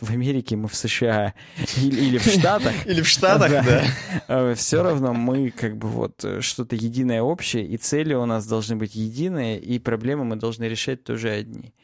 в 0.00 0.10
Америке 0.10 0.56
мы 0.56 0.68
в 0.68 0.74
США 0.74 1.32
или, 1.78 2.00
или 2.00 2.18
в 2.18 2.26
Штатах. 2.26 2.72
Или 2.86 3.00
в 3.00 3.08
Штатах, 3.08 3.50
да. 3.50 3.84
А, 4.28 4.54
все 4.54 4.82
равно 4.82 5.14
мы 5.14 5.50
как 5.50 5.76
бы 5.76 5.88
вот 5.88 6.24
э, 6.24 6.40
что-то 6.40 6.76
единое 6.76 7.22
общее, 7.22 7.66
и 7.66 7.76
цели 7.76 8.12
у 8.14 8.26
нас 8.26 8.46
должны 8.46 8.76
быть 8.76 8.94
единые, 8.94 9.58
и 9.58 9.78
проблемы 9.78 10.24
мы 10.24 10.36
должны 10.36 10.64
решать 10.64 11.04
тоже 11.04 11.30
одни. 11.30 11.74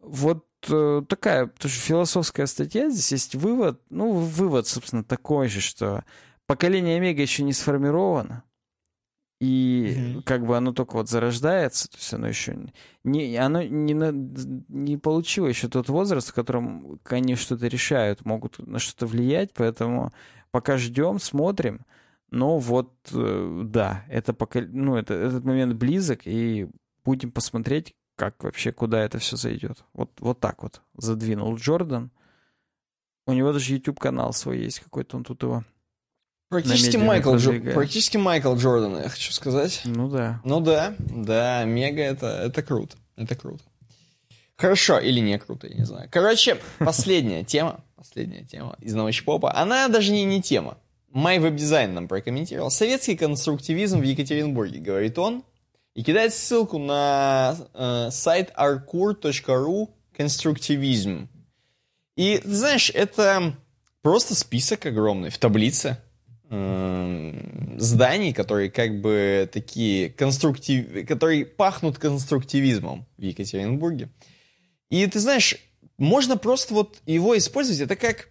Вот 0.00 0.44
э, 0.44 0.47
такая 0.60 1.46
тоже 1.46 1.78
философская 1.78 2.46
статья. 2.46 2.90
Здесь 2.90 3.12
есть 3.12 3.34
вывод. 3.34 3.80
Ну, 3.90 4.12
вывод, 4.12 4.66
собственно, 4.66 5.04
такой 5.04 5.48
же, 5.48 5.60
что 5.60 6.04
поколение 6.46 6.96
Омега 6.96 7.22
еще 7.22 7.42
не 7.42 7.52
сформировано. 7.52 8.44
И 9.40 9.94
mm-hmm. 9.96 10.22
как 10.24 10.44
бы 10.44 10.56
оно 10.56 10.72
только 10.72 10.94
вот 10.94 11.08
зарождается, 11.08 11.88
то 11.88 11.96
есть 11.96 12.12
оно 12.12 12.26
еще 12.26 12.58
не, 13.04 13.36
оно 13.36 13.62
не, 13.62 13.94
на, 13.94 14.10
не 14.10 14.96
получило 14.96 15.46
еще 15.46 15.68
тот 15.68 15.88
возраст, 15.88 16.30
в 16.30 16.34
котором 16.34 16.98
они 17.04 17.36
что-то 17.36 17.68
решают, 17.68 18.24
могут 18.24 18.58
на 18.58 18.80
что-то 18.80 19.06
влиять, 19.06 19.52
поэтому 19.54 20.12
пока 20.50 20.76
ждем, 20.76 21.20
смотрим. 21.20 21.86
Но 22.30 22.58
вот, 22.58 22.92
э, 23.12 23.62
да, 23.64 24.04
это 24.08 24.34
пока, 24.34 24.60
ну, 24.60 24.96
это, 24.96 25.14
этот 25.14 25.44
момент 25.44 25.74
близок, 25.76 26.22
и 26.24 26.68
будем 27.04 27.30
посмотреть, 27.30 27.94
как 28.18 28.42
вообще, 28.42 28.72
куда 28.72 29.04
это 29.04 29.18
все 29.18 29.36
зайдет. 29.36 29.84
Вот, 29.94 30.10
вот 30.18 30.40
так 30.40 30.62
вот 30.62 30.82
задвинул 30.96 31.54
Джордан. 31.56 32.10
У 33.26 33.32
него 33.32 33.52
даже 33.52 33.72
YouTube-канал 33.72 34.32
свой 34.32 34.58
есть 34.58 34.80
какой-то, 34.80 35.16
он 35.16 35.24
тут 35.24 35.42
его 35.42 35.64
Практически 36.48 36.96
Майкл, 36.96 37.36
Джо... 37.36 37.52
Практически 37.74 38.16
Майкл 38.16 38.54
Джордан, 38.56 39.02
я 39.02 39.08
хочу 39.08 39.32
сказать. 39.32 39.82
Ну 39.84 40.08
да. 40.08 40.40
Ну 40.44 40.60
да, 40.60 40.94
да, 40.98 41.64
мега 41.64 42.02
это, 42.02 42.26
это 42.26 42.62
круто. 42.62 42.96
Это 43.16 43.34
круто. 43.34 43.62
Хорошо, 44.56 44.98
или 44.98 45.20
не 45.20 45.38
круто, 45.38 45.68
я 45.68 45.74
не 45.74 45.84
знаю. 45.84 46.08
Короче, 46.10 46.58
последняя 46.78 47.44
тема, 47.44 47.84
последняя 47.96 48.44
тема 48.44 48.76
из 48.80 48.94
научпопа. 48.94 49.54
Она 49.54 49.88
даже 49.88 50.10
не, 50.10 50.24
не 50.24 50.42
тема. 50.42 50.78
Май 51.10 51.38
веб-дизайн 51.38 51.94
нам 51.94 52.08
прокомментировал. 52.08 52.70
Советский 52.70 53.16
конструктивизм 53.16 54.00
в 54.00 54.02
Екатеринбурге, 54.02 54.80
говорит 54.80 55.18
он 55.18 55.44
и 55.98 56.02
кидает 56.04 56.32
ссылку 56.32 56.78
на 56.78 57.56
э, 57.74 58.10
сайт 58.12 58.52
arcur.ru 58.56 59.88
конструктивизм. 60.16 61.28
И, 62.14 62.38
ты 62.38 62.54
знаешь, 62.54 62.88
это 62.94 63.56
просто 64.00 64.36
список 64.36 64.86
огромный 64.86 65.30
в 65.30 65.38
таблице 65.38 65.98
э, 66.50 67.74
зданий, 67.78 68.32
которые 68.32 68.70
как 68.70 69.00
бы 69.00 69.50
такие 69.52 70.10
конструктив... 70.10 71.04
которые 71.04 71.44
пахнут 71.44 71.98
конструктивизмом 71.98 73.04
в 73.16 73.22
Екатеринбурге. 73.22 74.08
И 74.90 75.04
ты 75.08 75.18
знаешь, 75.18 75.56
можно 75.96 76.36
просто 76.36 76.74
вот 76.74 76.98
его 77.06 77.36
использовать, 77.36 77.80
это 77.80 77.96
как 77.96 78.28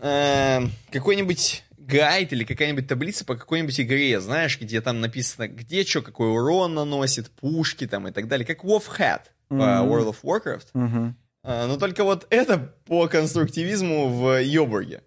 э, 0.00 0.60
какой-нибудь 0.92 1.64
гайд 1.90 2.32
или 2.32 2.44
какая-нибудь 2.44 2.86
таблица 2.86 3.24
по 3.24 3.36
какой-нибудь 3.36 3.80
игре, 3.80 4.20
знаешь, 4.20 4.58
где 4.60 4.80
там 4.80 5.00
написано, 5.00 5.48
где 5.48 5.84
что, 5.84 6.02
какой 6.02 6.30
урон 6.30 6.74
наносит, 6.74 7.30
пушки 7.30 7.86
там 7.86 8.08
и 8.08 8.12
так 8.12 8.28
далее, 8.28 8.46
как 8.46 8.64
Wolf 8.64 8.84
Hat 8.98 9.22
mm-hmm. 9.50 9.58
по 9.58 9.62
World 9.86 10.14
of 10.14 10.16
Warcraft. 10.22 10.66
Mm-hmm. 10.74 11.12
А, 11.42 11.66
но 11.66 11.76
только 11.76 12.04
вот 12.04 12.26
это 12.30 12.74
по 12.86 13.08
конструктивизму 13.08 14.08
в 14.08 14.42
Йобурге. 14.42 15.02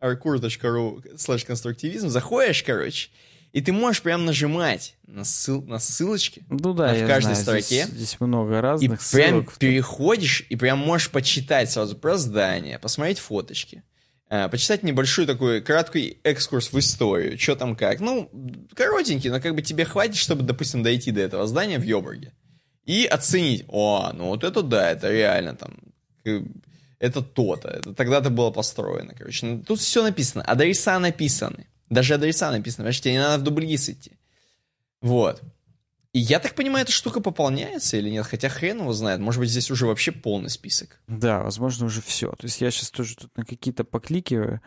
arcur.ru 0.00 1.16
slash 1.16 1.46
конструктивизм. 1.46 2.08
Заходишь, 2.08 2.62
короче, 2.62 3.10
и 3.52 3.62
ты 3.62 3.72
можешь 3.72 4.02
прям 4.02 4.24
нажимать 4.24 4.96
на, 5.06 5.24
ссыл, 5.24 5.62
на 5.62 5.78
ссылочки 5.78 6.44
ну, 6.50 6.74
да, 6.74 6.92
в 6.92 7.06
каждой 7.06 7.36
знаю, 7.36 7.62
строке. 7.62 7.84
Здесь, 7.84 7.86
здесь 7.86 8.20
много 8.20 8.60
разных 8.60 9.00
и 9.00 9.02
ссылок. 9.02 9.46
прям 9.46 9.58
переходишь 9.58 10.44
и 10.48 10.56
прям 10.56 10.78
можешь 10.78 11.10
почитать 11.10 11.70
сразу 11.70 11.96
про 11.96 12.18
здание, 12.18 12.78
посмотреть 12.78 13.18
фоточки. 13.18 13.82
Э, 14.28 14.48
почитать 14.48 14.82
небольшой 14.82 15.24
такой 15.24 15.60
краткий 15.60 16.18
экскурс 16.24 16.72
в 16.72 16.78
историю, 16.78 17.38
что 17.38 17.54
там 17.54 17.76
как. 17.76 18.00
Ну, 18.00 18.28
коротенький, 18.74 19.30
но 19.30 19.40
как 19.40 19.54
бы 19.54 19.62
тебе 19.62 19.84
хватит, 19.84 20.16
чтобы, 20.16 20.42
допустим, 20.42 20.82
дойти 20.82 21.12
до 21.12 21.20
этого 21.20 21.46
здания 21.46 21.78
в 21.78 21.84
Йобурге. 21.84 22.32
И 22.84 23.04
оценить, 23.04 23.64
о, 23.68 24.12
ну 24.12 24.26
вот 24.26 24.42
это 24.42 24.62
да, 24.62 24.90
это 24.90 25.10
реально 25.10 25.54
там, 25.54 25.76
это 26.98 27.22
то-то, 27.22 27.68
это 27.68 27.94
тогда-то 27.94 28.30
было 28.30 28.50
построено, 28.50 29.14
короче. 29.16 29.46
Ну, 29.46 29.62
тут 29.62 29.80
все 29.80 30.02
написано, 30.02 30.42
адреса 30.42 30.98
написаны. 30.98 31.66
Даже 31.88 32.14
адреса 32.14 32.50
написаны, 32.50 32.90
что 32.90 33.04
тебе 33.04 33.14
не 33.14 33.20
надо 33.20 33.38
в 33.38 33.44
Дубльгис 33.44 33.88
идти. 33.88 34.12
Вот. 35.00 35.40
И 36.16 36.18
я 36.18 36.38
так 36.38 36.54
понимаю, 36.54 36.84
эта 36.84 36.92
штука 36.92 37.20
пополняется 37.20 37.98
или 37.98 38.08
нет? 38.08 38.24
Хотя 38.24 38.48
хрен 38.48 38.78
его 38.78 38.94
знает. 38.94 39.20
Может 39.20 39.38
быть, 39.38 39.50
здесь 39.50 39.70
уже 39.70 39.86
вообще 39.86 40.12
полный 40.12 40.48
список. 40.48 40.98
Да, 41.06 41.42
возможно, 41.42 41.84
уже 41.84 42.00
все. 42.00 42.30
То 42.30 42.46
есть 42.46 42.62
я 42.62 42.70
сейчас 42.70 42.90
тоже 42.90 43.16
тут 43.16 43.36
на 43.36 43.44
какие-то 43.44 43.84
покликиваю. 43.84 44.62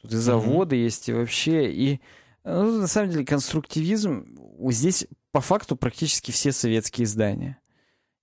Тут 0.00 0.14
и 0.14 0.16
заводы 0.16 0.76
mm-hmm. 0.76 0.82
есть, 0.82 1.08
и 1.10 1.12
вообще. 1.12 1.70
И 1.70 2.00
ну, 2.42 2.80
на 2.80 2.86
самом 2.86 3.10
деле 3.10 3.26
конструктивизм 3.26 4.34
здесь 4.70 5.06
по 5.30 5.42
факту 5.42 5.76
практически 5.76 6.30
все 6.30 6.52
советские 6.52 7.04
издания. 7.04 7.58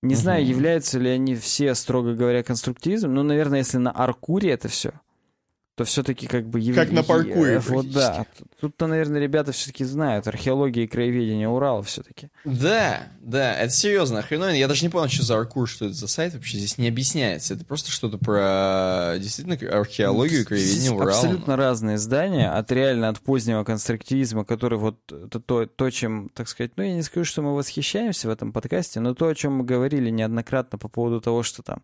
Не 0.01 0.15
угу. 0.15 0.21
знаю, 0.21 0.43
являются 0.43 0.97
ли 0.97 1.11
они 1.11 1.35
все, 1.35 1.75
строго 1.75 2.15
говоря, 2.15 2.41
конструктивизмом. 2.41 3.13
Ну, 3.13 3.21
наверное, 3.21 3.59
если 3.59 3.77
на 3.77 3.91
Аркуре 3.91 4.49
это 4.49 4.69
все, 4.69 4.93
то 5.81 5.85
все-таки 5.85 6.27
как 6.27 6.47
бы... 6.47 6.61
Как 6.73 6.91
на 6.91 7.03
паркуре 7.03 7.59
Вот 7.59 7.89
да. 7.91 8.25
Тут-то, 8.59 8.85
наверное, 8.85 9.19
ребята 9.19 9.51
все-таки 9.51 9.83
знают. 9.83 10.27
Археология 10.27 10.83
и 10.83 10.87
краеведение 10.87 11.49
Урала 11.49 11.81
все-таки. 11.81 12.29
Да, 12.45 13.07
да, 13.19 13.55
это 13.55 13.73
серьезно, 13.73 14.19
охрененно. 14.19 14.51
Я 14.51 14.67
даже 14.67 14.85
не 14.85 14.89
понял, 14.89 15.09
что 15.09 15.23
за 15.23 15.39
Аркур, 15.39 15.67
что 15.67 15.85
это 15.85 15.95
за 15.95 16.07
сайт 16.07 16.35
вообще. 16.35 16.57
Здесь 16.57 16.77
не 16.77 16.87
объясняется. 16.87 17.55
Это 17.55 17.65
просто 17.65 17.89
что-то 17.89 18.19
про 18.19 19.15
действительно 19.17 19.55
археологию 19.79 20.41
и 20.41 20.43
краеведение 20.43 20.79
Здесь 20.81 20.91
Урала. 20.91 21.11
абсолютно 21.11 21.55
разные 21.55 21.97
здания. 21.97 22.51
От 22.51 22.71
реально 22.71 23.09
от 23.09 23.19
позднего 23.19 23.63
конструктивизма, 23.63 24.45
который 24.45 24.77
вот 24.77 24.99
это 25.11 25.39
то, 25.39 25.65
то, 25.65 25.89
чем, 25.89 26.29
так 26.35 26.47
сказать, 26.47 26.73
ну 26.75 26.83
я 26.83 26.93
не 26.93 27.01
скажу, 27.01 27.25
что 27.25 27.41
мы 27.41 27.55
восхищаемся 27.55 28.27
в 28.27 28.31
этом 28.31 28.53
подкасте, 28.53 28.99
но 28.99 29.15
то, 29.15 29.27
о 29.27 29.33
чем 29.35 29.53
мы 29.53 29.63
говорили 29.63 30.11
неоднократно 30.11 30.77
по 30.77 30.87
поводу 30.87 31.21
того, 31.21 31.41
что 31.41 31.63
там 31.63 31.81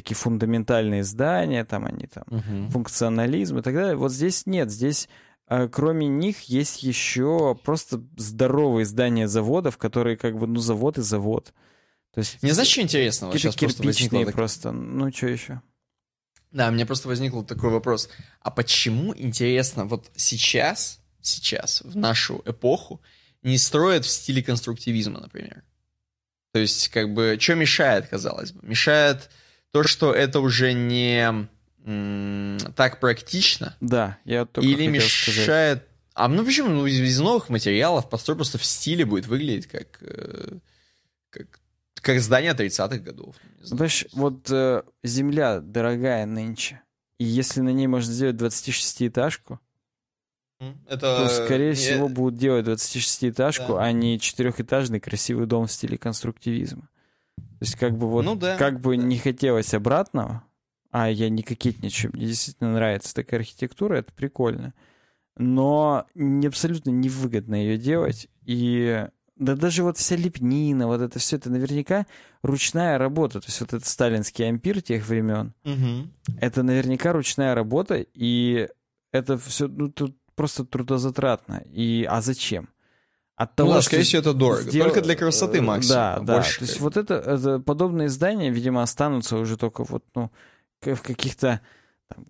такие 0.00 0.16
фундаментальные 0.16 1.04
здания, 1.04 1.64
там 1.64 1.84
они 1.84 2.06
там, 2.06 2.24
угу. 2.26 2.70
функционализм 2.70 3.58
и 3.58 3.62
так 3.62 3.74
далее. 3.74 3.96
Вот 3.96 4.12
здесь 4.12 4.46
нет, 4.46 4.70
здесь 4.70 5.08
э, 5.48 5.68
кроме 5.68 6.08
них 6.08 6.42
есть 6.42 6.82
еще 6.82 7.54
просто 7.62 8.02
здоровые 8.16 8.86
здания 8.86 9.28
заводов, 9.28 9.76
которые 9.76 10.16
как 10.16 10.38
бы, 10.38 10.46
ну, 10.46 10.58
завод 10.58 10.96
и 10.96 11.02
завод. 11.02 11.52
То 12.14 12.20
есть, 12.20 12.42
мне 12.42 12.54
знаешь, 12.54 12.70
что 12.70 12.80
интересного? 12.80 13.32
Сейчас 13.36 13.56
просто 13.56 13.82
возникло... 13.82 14.24
просто, 14.32 14.72
ну, 14.72 15.12
что 15.12 15.28
еще? 15.28 15.60
Да, 16.50 16.70
мне 16.70 16.86
просто 16.86 17.06
возникл 17.06 17.42
такой 17.42 17.70
вопрос. 17.70 18.08
А 18.40 18.50
почему, 18.50 19.14
интересно, 19.14 19.84
вот 19.84 20.10
сейчас, 20.16 21.00
сейчас, 21.20 21.82
в 21.82 21.94
нашу 21.94 22.42
эпоху, 22.46 23.02
не 23.42 23.58
строят 23.58 24.06
в 24.06 24.08
стиле 24.08 24.42
конструктивизма, 24.42 25.20
например? 25.20 25.62
То 26.52 26.58
есть, 26.58 26.88
как 26.88 27.12
бы, 27.12 27.36
что 27.38 27.54
мешает, 27.54 28.08
казалось 28.08 28.52
бы? 28.52 28.66
Мешает 28.66 29.30
то, 29.72 29.82
что 29.84 30.12
это 30.12 30.40
уже 30.40 30.72
не 30.72 31.48
так 32.76 33.00
практично. 33.00 33.76
Да, 33.80 34.18
я 34.24 34.44
только 34.44 34.68
Или 34.68 34.86
мешает... 34.86 35.44
Сказать. 35.44 35.82
А 36.14 36.28
ну 36.28 36.44
почему? 36.44 36.68
Ну, 36.68 36.86
из, 36.86 37.00
из 37.00 37.18
новых 37.20 37.48
материалов 37.48 38.10
построй 38.10 38.36
просто 38.36 38.58
в 38.58 38.64
стиле 38.64 39.04
будет 39.04 39.26
выглядеть 39.26 39.66
как, 39.66 39.98
э, 40.02 40.58
как, 41.30 41.46
как 41.94 42.20
здание 42.20 42.52
30-х 42.52 42.98
годов. 42.98 43.34
Знаешь, 43.62 44.06
вот 44.12 44.50
э, 44.50 44.82
земля 45.02 45.60
дорогая 45.60 46.26
нынче, 46.26 46.82
и 47.18 47.24
если 47.24 47.60
на 47.60 47.70
ней 47.70 47.86
можно 47.86 48.12
сделать 48.12 48.36
26-этажку, 48.36 49.60
это... 50.86 50.98
то, 50.98 51.28
скорее 51.28 51.70
не... 51.70 51.74
всего, 51.74 52.08
будут 52.08 52.38
делать 52.38 52.66
26-этажку, 52.66 53.74
да. 53.74 53.84
а 53.84 53.92
не 53.92 54.20
четырехэтажный 54.20 55.00
красивый 55.00 55.46
дом 55.46 55.66
в 55.66 55.72
стиле 55.72 55.96
конструктивизма. 55.96 56.88
То 57.58 57.64
есть 57.64 57.76
как 57.76 57.96
бы 57.96 58.08
вот, 58.08 58.24
ну, 58.24 58.36
да. 58.36 58.56
как 58.56 58.80
бы 58.80 58.96
не 58.96 59.18
хотелось 59.18 59.74
обратного, 59.74 60.44
а 60.90 61.08
я 61.08 61.28
не 61.28 61.42
кокетничаю, 61.42 62.12
мне 62.14 62.26
действительно 62.26 62.72
нравится 62.72 63.14
такая 63.14 63.40
архитектура, 63.40 63.96
это 63.96 64.12
прикольно. 64.12 64.74
Но 65.36 66.06
не, 66.14 66.46
абсолютно 66.46 66.90
невыгодно 66.90 67.54
ее 67.54 67.78
делать. 67.78 68.28
И 68.44 69.06
да 69.36 69.56
даже 69.56 69.82
вот 69.82 69.96
вся 69.96 70.16
лепнина, 70.16 70.86
вот 70.86 71.00
это 71.00 71.18
все, 71.18 71.36
это 71.36 71.50
наверняка 71.50 72.06
ручная 72.42 72.98
работа. 72.98 73.40
То 73.40 73.46
есть 73.46 73.60
вот 73.60 73.72
этот 73.72 73.86
сталинский 73.86 74.46
ампир 74.46 74.82
тех 74.82 75.08
времен, 75.08 75.54
угу. 75.64 76.08
это 76.40 76.62
наверняка 76.62 77.12
ручная 77.12 77.54
работа, 77.54 78.04
и 78.12 78.68
это 79.12 79.38
все 79.38 79.66
ну, 79.66 79.90
тут 79.90 80.16
просто 80.34 80.64
трудозатратно. 80.64 81.62
И, 81.66 82.06
а 82.08 82.20
зачем? 82.20 82.68
От 83.40 83.54
того, 83.54 83.70
ну, 83.70 83.74
да, 83.76 83.82
скорее 83.82 84.02
всего, 84.02 84.20
это 84.20 84.34
дорого. 84.34 84.62
Сдел... 84.62 84.84
Только 84.84 85.00
для 85.00 85.16
красоты 85.16 85.58
э, 85.58 85.62
максимум. 85.62 85.94
Да, 85.94 86.18
да. 86.20 86.34
Больше, 86.34 86.58
То 86.58 86.64
есть 86.66 86.78
вот 86.80 86.98
это, 86.98 87.14
это 87.14 87.58
подобные 87.58 88.10
здания, 88.10 88.50
видимо, 88.50 88.82
останутся 88.82 89.38
уже 89.38 89.56
только 89.56 89.82
вот, 89.84 90.04
ну, 90.14 90.30
в 90.82 91.00
каких-то 91.00 91.62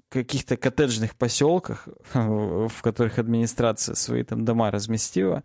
каких-то 0.09 0.57
коттеджных 0.57 1.17
поселках, 1.17 1.89
в 2.15 2.83
которых 2.83 3.19
администрация 3.19 3.97
свои 3.97 4.23
там 4.23 4.45
дома 4.45 4.71
разместила, 4.71 5.43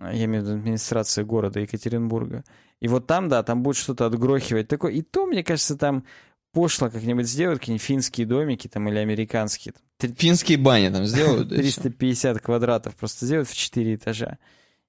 я 0.00 0.24
имею 0.24 0.42
в 0.42 0.46
виду 0.46 0.56
администрация 0.58 1.24
города 1.24 1.60
Екатеринбурга, 1.60 2.42
и 2.80 2.88
вот 2.88 3.06
там, 3.06 3.28
да, 3.28 3.42
там 3.42 3.62
будет 3.62 3.76
что-то 3.76 4.06
отгрохивать 4.06 4.68
такое, 4.68 4.92
и 4.92 5.02
то, 5.02 5.26
мне 5.26 5.44
кажется, 5.44 5.76
там 5.76 6.04
пошло 6.52 6.88
как-нибудь 6.88 7.28
сделают, 7.28 7.60
какие-нибудь 7.60 7.84
финские 7.84 8.26
домики 8.26 8.68
там 8.68 8.88
или 8.88 8.98
американские. 8.98 9.74
Финские 9.98 10.56
бани 10.56 10.88
там 10.88 11.04
сделают. 11.04 11.50
350 11.50 12.40
квадратов 12.40 12.94
просто 12.94 13.26
сделают 13.26 13.48
в 13.48 13.54
4 13.54 13.96
этажа. 13.96 14.38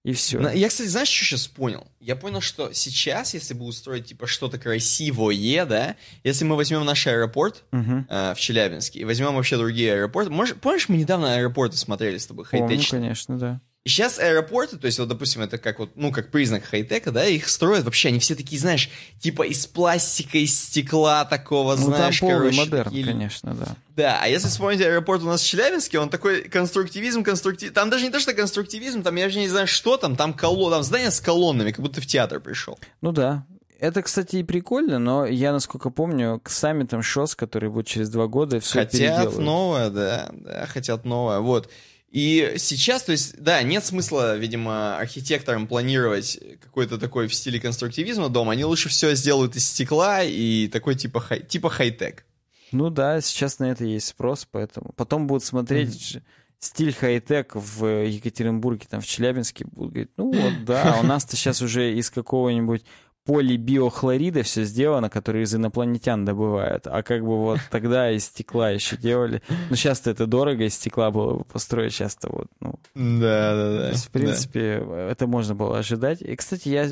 И 0.05 0.13
все. 0.13 0.39
Я, 0.51 0.69
кстати, 0.69 0.87
знаешь, 0.87 1.07
что 1.07 1.25
сейчас 1.25 1.47
понял? 1.47 1.87
Я 1.99 2.15
понял, 2.15 2.39
что 2.39 2.71
сейчас, 2.73 3.33
если 3.33 3.55
будут 3.55 3.75
строить 3.75 4.05
типа 4.05 4.27
что-то 4.27 4.59
красивое, 4.59 5.65
да, 5.65 5.95
если 6.23 6.45
мы 6.45 6.55
возьмем 6.55 6.85
наш 6.85 7.07
аэропорт 7.07 7.63
uh-huh. 7.71 8.05
э, 8.07 8.35
в 8.35 8.39
Челябинске 8.39 8.99
и 8.99 9.03
возьмем 9.03 9.33
вообще 9.33 9.57
другие 9.57 9.93
аэропорты, 9.93 10.29
можешь, 10.29 10.55
помнишь, 10.57 10.89
мы 10.89 10.97
недавно 10.97 11.33
аэропорты 11.33 11.75
смотрели 11.77 12.19
с 12.19 12.27
тобой, 12.27 12.45
Помню, 12.45 12.79
конечно, 12.87 13.39
да. 13.39 13.61
И 13.85 13.89
сейчас 13.89 14.17
аэропорты, 14.17 14.77
то 14.77 14.87
есть 14.87 14.97
вот, 14.97 15.07
допустим, 15.07 15.43
это 15.43 15.59
как 15.59 15.77
вот, 15.77 15.91
ну, 15.95 16.11
как 16.11 16.31
признак 16.31 16.63
хай-тека, 16.63 17.11
да, 17.11 17.23
их 17.25 17.47
строят 17.47 17.85
вообще, 17.85 18.07
они 18.07 18.17
все 18.17 18.33
такие, 18.33 18.59
знаешь, 18.59 18.89
типа 19.19 19.43
из 19.43 19.67
пластика, 19.67 20.39
из 20.39 20.59
стекла 20.59 21.23
такого, 21.23 21.75
ну, 21.75 21.83
знаешь, 21.83 22.19
там 22.19 22.29
короче. 22.29 22.57
модерн, 22.57 22.83
такие... 22.85 23.05
конечно, 23.05 23.53
да. 23.53 23.75
Да, 23.95 24.19
а 24.23 24.27
если 24.27 24.47
вспомнить 24.47 24.81
аэропорт 24.81 25.21
у 25.21 25.27
нас 25.27 25.41
в 25.41 25.47
Челябинске, 25.47 25.99
он 25.99 26.09
такой 26.09 26.49
конструктивизм, 26.49 27.23
конструктив... 27.23 27.73
Там 27.73 27.91
даже 27.91 28.05
не 28.05 28.09
то, 28.09 28.19
что 28.19 28.33
конструктивизм, 28.33 29.03
там 29.03 29.15
я 29.17 29.25
даже 29.25 29.37
не 29.37 29.47
знаю, 29.47 29.67
что 29.67 29.97
там, 29.97 30.15
там 30.15 30.33
колонн, 30.33 30.73
там 30.73 30.81
здание 30.81 31.11
с 31.11 31.21
колоннами, 31.21 31.69
как 31.71 31.85
будто 31.85 32.01
в 32.01 32.07
театр 32.07 32.39
пришел. 32.39 32.79
Ну 33.01 33.11
да, 33.11 33.45
это, 33.79 34.01
кстати, 34.01 34.37
и 34.37 34.43
прикольно, 34.43 34.97
но 34.97 35.27
я, 35.27 35.51
насколько 35.51 35.91
помню, 35.91 36.41
к 36.43 36.49
саммитам 36.49 37.03
ШОС, 37.03 37.35
которые 37.35 37.69
будут 37.69 37.85
через 37.85 38.09
два 38.09 38.25
года, 38.25 38.59
все 38.59 38.79
Хотят 38.79 38.99
переделают. 38.99 39.37
новое, 39.37 39.89
да, 39.91 40.29
да, 40.31 40.65
хотят 40.65 41.05
новое, 41.05 41.39
вот. 41.39 41.69
И 42.15 42.53
сейчас, 42.59 43.03
то 43.03 43.11
есть, 43.11 43.35
да, 43.41 43.61
нет 43.61 43.83
смысла, 43.83 44.37
видимо, 44.37 44.97
архитекторам 44.97 45.67
планировать 45.67 46.39
какой-то 46.61 46.97
такой 46.97 47.27
в 47.27 47.35
стиле 47.35 47.59
конструктивизма 47.59 48.29
дом. 48.29 48.49
Они 48.49 48.63
лучше 48.63 48.87
все 48.87 49.15
сделают 49.15 49.57
из 49.57 49.67
стекла 49.67 50.23
и 50.23 50.69
такой 50.69 50.95
типа, 50.95 51.19
хай, 51.19 51.41
типа 51.41 51.69
хай-тек. 51.69 52.25
Ну 52.71 52.89
да, 52.89 53.19
сейчас 53.19 53.59
на 53.59 53.65
это 53.65 53.83
есть 53.83 54.07
спрос, 54.07 54.47
поэтому 54.49 54.93
потом 54.95 55.27
будут 55.27 55.43
смотреть 55.43 55.89
mm-hmm. 55.89 56.21
стиль 56.59 56.93
хай-тек 56.93 57.51
в 57.53 58.05
Екатеринбурге, 58.05 58.87
там 58.89 59.01
в 59.01 59.05
Челябинске, 59.05 59.65
будут 59.65 59.91
говорить, 59.91 60.11
ну 60.15 60.31
вот 60.31 60.63
да, 60.63 60.97
у 61.01 61.03
нас-то 61.05 61.35
сейчас 61.35 61.61
уже 61.61 61.95
из 61.95 62.09
какого-нибудь 62.11 62.85
полибиохлорида 63.25 64.43
все 64.43 64.63
сделано, 64.63 65.09
которые 65.09 65.43
из 65.43 65.55
инопланетян 65.55 66.25
добывают. 66.25 66.87
А 66.87 67.01
как 67.03 67.21
бы 67.21 67.37
вот 67.37 67.59
тогда 67.71 68.11
из 68.11 68.25
стекла 68.25 68.69
еще 68.69 68.97
делали. 68.97 69.41
Ну, 69.69 69.75
сейчас-то 69.75 70.11
это 70.11 70.27
дорого, 70.27 70.63
из 70.63 70.75
стекла 70.75 71.11
было 71.11 71.39
бы 71.39 71.43
построить 71.43 71.93
часто 71.93 72.29
вот, 72.29 72.47
ну. 72.59 72.75
Да, 72.93 73.55
да, 73.55 73.91
да. 73.91 73.97
в 73.97 74.09
принципе, 74.09 74.83
да. 74.87 75.09
это 75.09 75.27
можно 75.27 75.55
было 75.55 75.79
ожидать. 75.79 76.21
И, 76.21 76.35
кстати, 76.35 76.69
я 76.69 76.89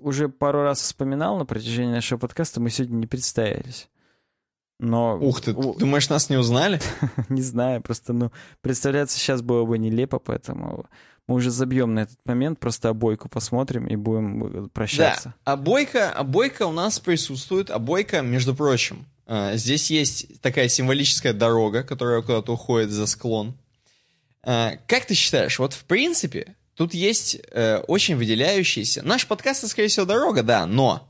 уже 0.00 0.28
пару 0.28 0.62
раз 0.62 0.80
вспоминал 0.80 1.38
на 1.38 1.46
протяжении 1.46 1.94
нашего 1.94 2.18
подкаста, 2.18 2.60
мы 2.60 2.70
сегодня 2.70 2.96
не 2.96 3.06
представились. 3.06 3.88
Но... 4.80 5.16
Ух 5.18 5.40
ты, 5.40 5.54
думаешь, 5.54 6.08
нас 6.08 6.28
не 6.28 6.36
узнали? 6.36 6.80
не 7.28 7.42
знаю, 7.42 7.80
просто, 7.80 8.12
ну, 8.12 8.32
представляться 8.60 9.18
сейчас 9.18 9.40
было 9.40 9.64
бы 9.64 9.78
нелепо, 9.78 10.18
поэтому 10.18 10.86
мы 11.26 11.36
уже 11.36 11.50
забьем 11.50 11.94
на 11.94 12.00
этот 12.00 12.18
момент, 12.24 12.58
просто 12.58 12.90
обойку 12.90 13.28
посмотрим 13.28 13.86
и 13.86 13.96
будем 13.96 14.66
э, 14.66 14.68
прощаться. 14.68 15.34
Да, 15.44 15.52
обойка, 15.52 16.10
обойка 16.10 16.66
у 16.66 16.72
нас 16.72 16.98
присутствует. 16.98 17.70
Обойка, 17.70 18.20
между 18.20 18.54
прочим, 18.54 19.06
э, 19.26 19.56
здесь 19.56 19.90
есть 19.90 20.40
такая 20.42 20.68
символическая 20.68 21.32
дорога, 21.32 21.82
которая 21.82 22.20
куда-то 22.20 22.52
уходит 22.52 22.90
за 22.90 23.06
склон. 23.06 23.56
Э, 24.44 24.72
как 24.86 25.06
ты 25.06 25.14
считаешь, 25.14 25.58
вот 25.58 25.72
в 25.72 25.84
принципе, 25.84 26.56
тут 26.74 26.92
есть 26.92 27.40
очень 27.86 28.16
выделяющиеся... 28.16 29.02
Наш 29.02 29.26
подкаст, 29.26 29.60
это, 29.60 29.68
скорее 29.68 29.88
всего, 29.88 30.04
дорога, 30.04 30.42
да, 30.42 30.66
но 30.66 31.08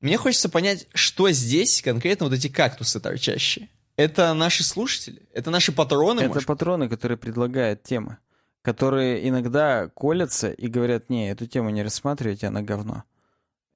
мне 0.00 0.16
хочется 0.16 0.48
понять, 0.48 0.86
что 0.94 1.30
здесь 1.30 1.82
конкретно 1.82 2.26
вот 2.26 2.34
эти 2.34 2.48
кактусы 2.48 3.00
торчащие. 3.00 3.68
Это 3.96 4.32
наши 4.32 4.62
слушатели? 4.62 5.22
Это 5.34 5.50
наши 5.50 5.72
патроны? 5.72 6.20
Это 6.20 6.28
может? 6.28 6.46
патроны, 6.46 6.88
которые 6.88 7.18
предлагают 7.18 7.82
темы 7.82 8.18
которые 8.62 9.28
иногда 9.28 9.88
колятся 9.88 10.50
и 10.50 10.68
говорят, 10.68 11.10
не, 11.10 11.30
эту 11.30 11.46
тему 11.46 11.70
не 11.70 11.82
рассматривайте, 11.82 12.46
она 12.46 12.62
говно. 12.62 13.04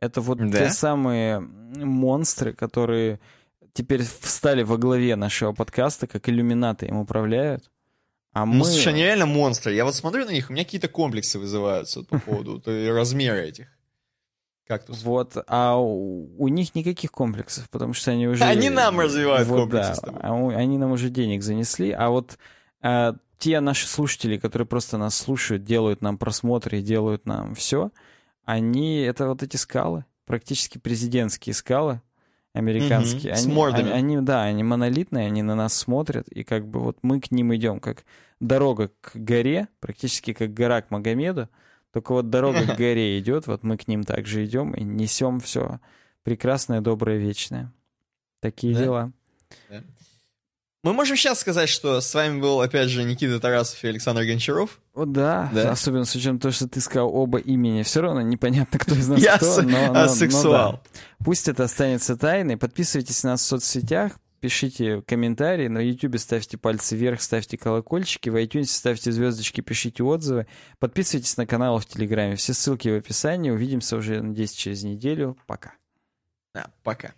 Это 0.00 0.20
вот 0.20 0.38
да? 0.38 0.58
те 0.58 0.70
самые 0.70 1.40
монстры, 1.40 2.52
которые 2.52 3.20
теперь 3.72 4.02
встали 4.02 4.62
во 4.62 4.76
главе 4.76 5.16
нашего 5.16 5.52
подкаста, 5.52 6.06
как 6.06 6.28
иллюминаты 6.28 6.86
им 6.86 6.98
управляют. 6.98 7.70
А 8.32 8.44
ну, 8.44 8.54
мы... 8.54 8.64
слушай, 8.64 8.88
они 8.88 9.02
реально 9.02 9.26
монстры. 9.26 9.74
Я 9.74 9.84
вот 9.84 9.94
смотрю 9.94 10.26
на 10.26 10.30
них, 10.30 10.50
у 10.50 10.52
меня 10.52 10.64
какие-то 10.64 10.88
комплексы 10.88 11.38
вызываются 11.38 12.02
по 12.02 12.18
поводу 12.18 12.62
размера 12.66 13.36
этих 13.36 13.68
кактусов. 14.66 15.04
Вот, 15.04 15.36
а 15.46 15.76
у, 15.76 16.34
у 16.36 16.48
них 16.48 16.74
никаких 16.74 17.12
комплексов, 17.12 17.68
потому 17.70 17.94
что 17.94 18.10
они 18.10 18.26
уже... 18.26 18.42
Они 18.44 18.70
нам 18.70 18.98
развивают 18.98 19.46
вот, 19.48 19.60
комплексы. 19.60 20.02
Да, 20.02 20.18
а 20.20 20.48
они 20.50 20.78
нам 20.78 20.92
уже 20.92 21.10
денег 21.10 21.42
занесли, 21.42 21.90
а 21.92 22.08
вот 22.10 22.38
а, 22.80 23.14
те 23.44 23.60
наши 23.60 23.86
слушатели, 23.86 24.38
которые 24.38 24.66
просто 24.66 24.96
нас 24.96 25.14
слушают, 25.14 25.64
делают 25.64 26.00
нам 26.00 26.16
просмотры 26.16 26.80
делают 26.80 27.26
нам 27.26 27.54
все, 27.54 27.90
они, 28.46 29.00
это 29.00 29.28
вот 29.28 29.42
эти 29.42 29.58
скалы, 29.58 30.06
практически 30.24 30.78
президентские 30.78 31.52
скалы, 31.52 32.00
американские. 32.54 33.34
Угу, 33.34 33.38
они, 33.38 33.42
с 33.42 33.46
мордами. 33.54 33.90
Они, 33.90 34.16
они, 34.16 34.24
да, 34.24 34.44
они 34.44 34.62
монолитные, 34.62 35.26
они 35.26 35.42
на 35.42 35.54
нас 35.54 35.74
смотрят, 35.74 36.26
и 36.28 36.42
как 36.42 36.66
бы 36.66 36.80
вот 36.80 36.96
мы 37.02 37.20
к 37.20 37.30
ним 37.30 37.54
идем, 37.54 37.80
как 37.80 38.06
дорога 38.40 38.90
к 39.02 39.14
горе, 39.14 39.68
практически 39.78 40.32
как 40.32 40.54
гора 40.54 40.80
к 40.80 40.90
Магомеду, 40.90 41.50
только 41.92 42.12
вот 42.12 42.30
дорога 42.30 42.62
к 42.62 42.76
горе 42.78 43.18
идет, 43.18 43.46
вот 43.46 43.62
мы 43.62 43.76
к 43.76 43.86
ним 43.86 44.04
также 44.04 44.46
идем 44.46 44.72
и 44.72 44.82
несем 44.82 45.40
все 45.40 45.80
прекрасное, 46.22 46.80
доброе, 46.80 47.18
вечное. 47.18 47.70
Такие 48.40 48.72
да? 48.72 48.82
дела. 48.82 49.12
Да. 49.68 49.84
Мы 50.84 50.92
можем 50.92 51.16
сейчас 51.16 51.40
сказать, 51.40 51.70
что 51.70 52.02
с 52.02 52.12
вами 52.12 52.38
был, 52.38 52.60
опять 52.60 52.90
же, 52.90 53.04
Никита 53.04 53.40
Тарасов 53.40 53.82
и 53.84 53.88
Александр 53.88 54.24
Гончаров. 54.24 54.78
О, 54.92 55.06
да, 55.06 55.50
да. 55.54 55.70
особенно 55.70 56.04
с 56.04 56.14
учетом 56.14 56.38
того, 56.38 56.52
что 56.52 56.68
ты 56.68 56.82
сказал 56.82 57.08
оба 57.08 57.38
имени. 57.38 57.82
Все 57.82 58.02
равно 58.02 58.20
непонятно, 58.20 58.78
кто 58.78 58.94
из 58.94 59.08
нас 59.08 59.18
Я 59.18 59.38
кто. 59.38 59.62
Но, 59.62 59.98
асексуал. 59.98 60.72
Но, 60.72 60.82
да. 60.82 61.00
Пусть 61.24 61.48
это 61.48 61.64
останется 61.64 62.18
тайной. 62.18 62.58
Подписывайтесь 62.58 63.24
на 63.24 63.30
нас 63.30 63.40
в 63.40 63.46
соцсетях, 63.46 64.12
пишите 64.40 65.00
комментарии. 65.06 65.68
На 65.68 65.78
YouTube 65.78 66.18
ставьте 66.18 66.58
пальцы 66.58 66.96
вверх, 66.96 67.22
ставьте 67.22 67.56
колокольчики. 67.56 68.28
В 68.28 68.36
iTunes 68.36 68.66
ставьте 68.66 69.10
звездочки, 69.10 69.62
пишите 69.62 70.02
отзывы. 70.02 70.46
Подписывайтесь 70.80 71.38
на 71.38 71.46
канал 71.46 71.78
в 71.78 71.86
Телеграме. 71.86 72.36
Все 72.36 72.52
ссылки 72.52 72.88
в 72.90 72.96
описании. 72.98 73.50
Увидимся 73.50 73.96
уже, 73.96 74.20
надеюсь, 74.20 74.52
через 74.52 74.82
неделю. 74.82 75.38
Пока. 75.46 75.72
Да, 76.54 76.66
пока. 76.82 77.14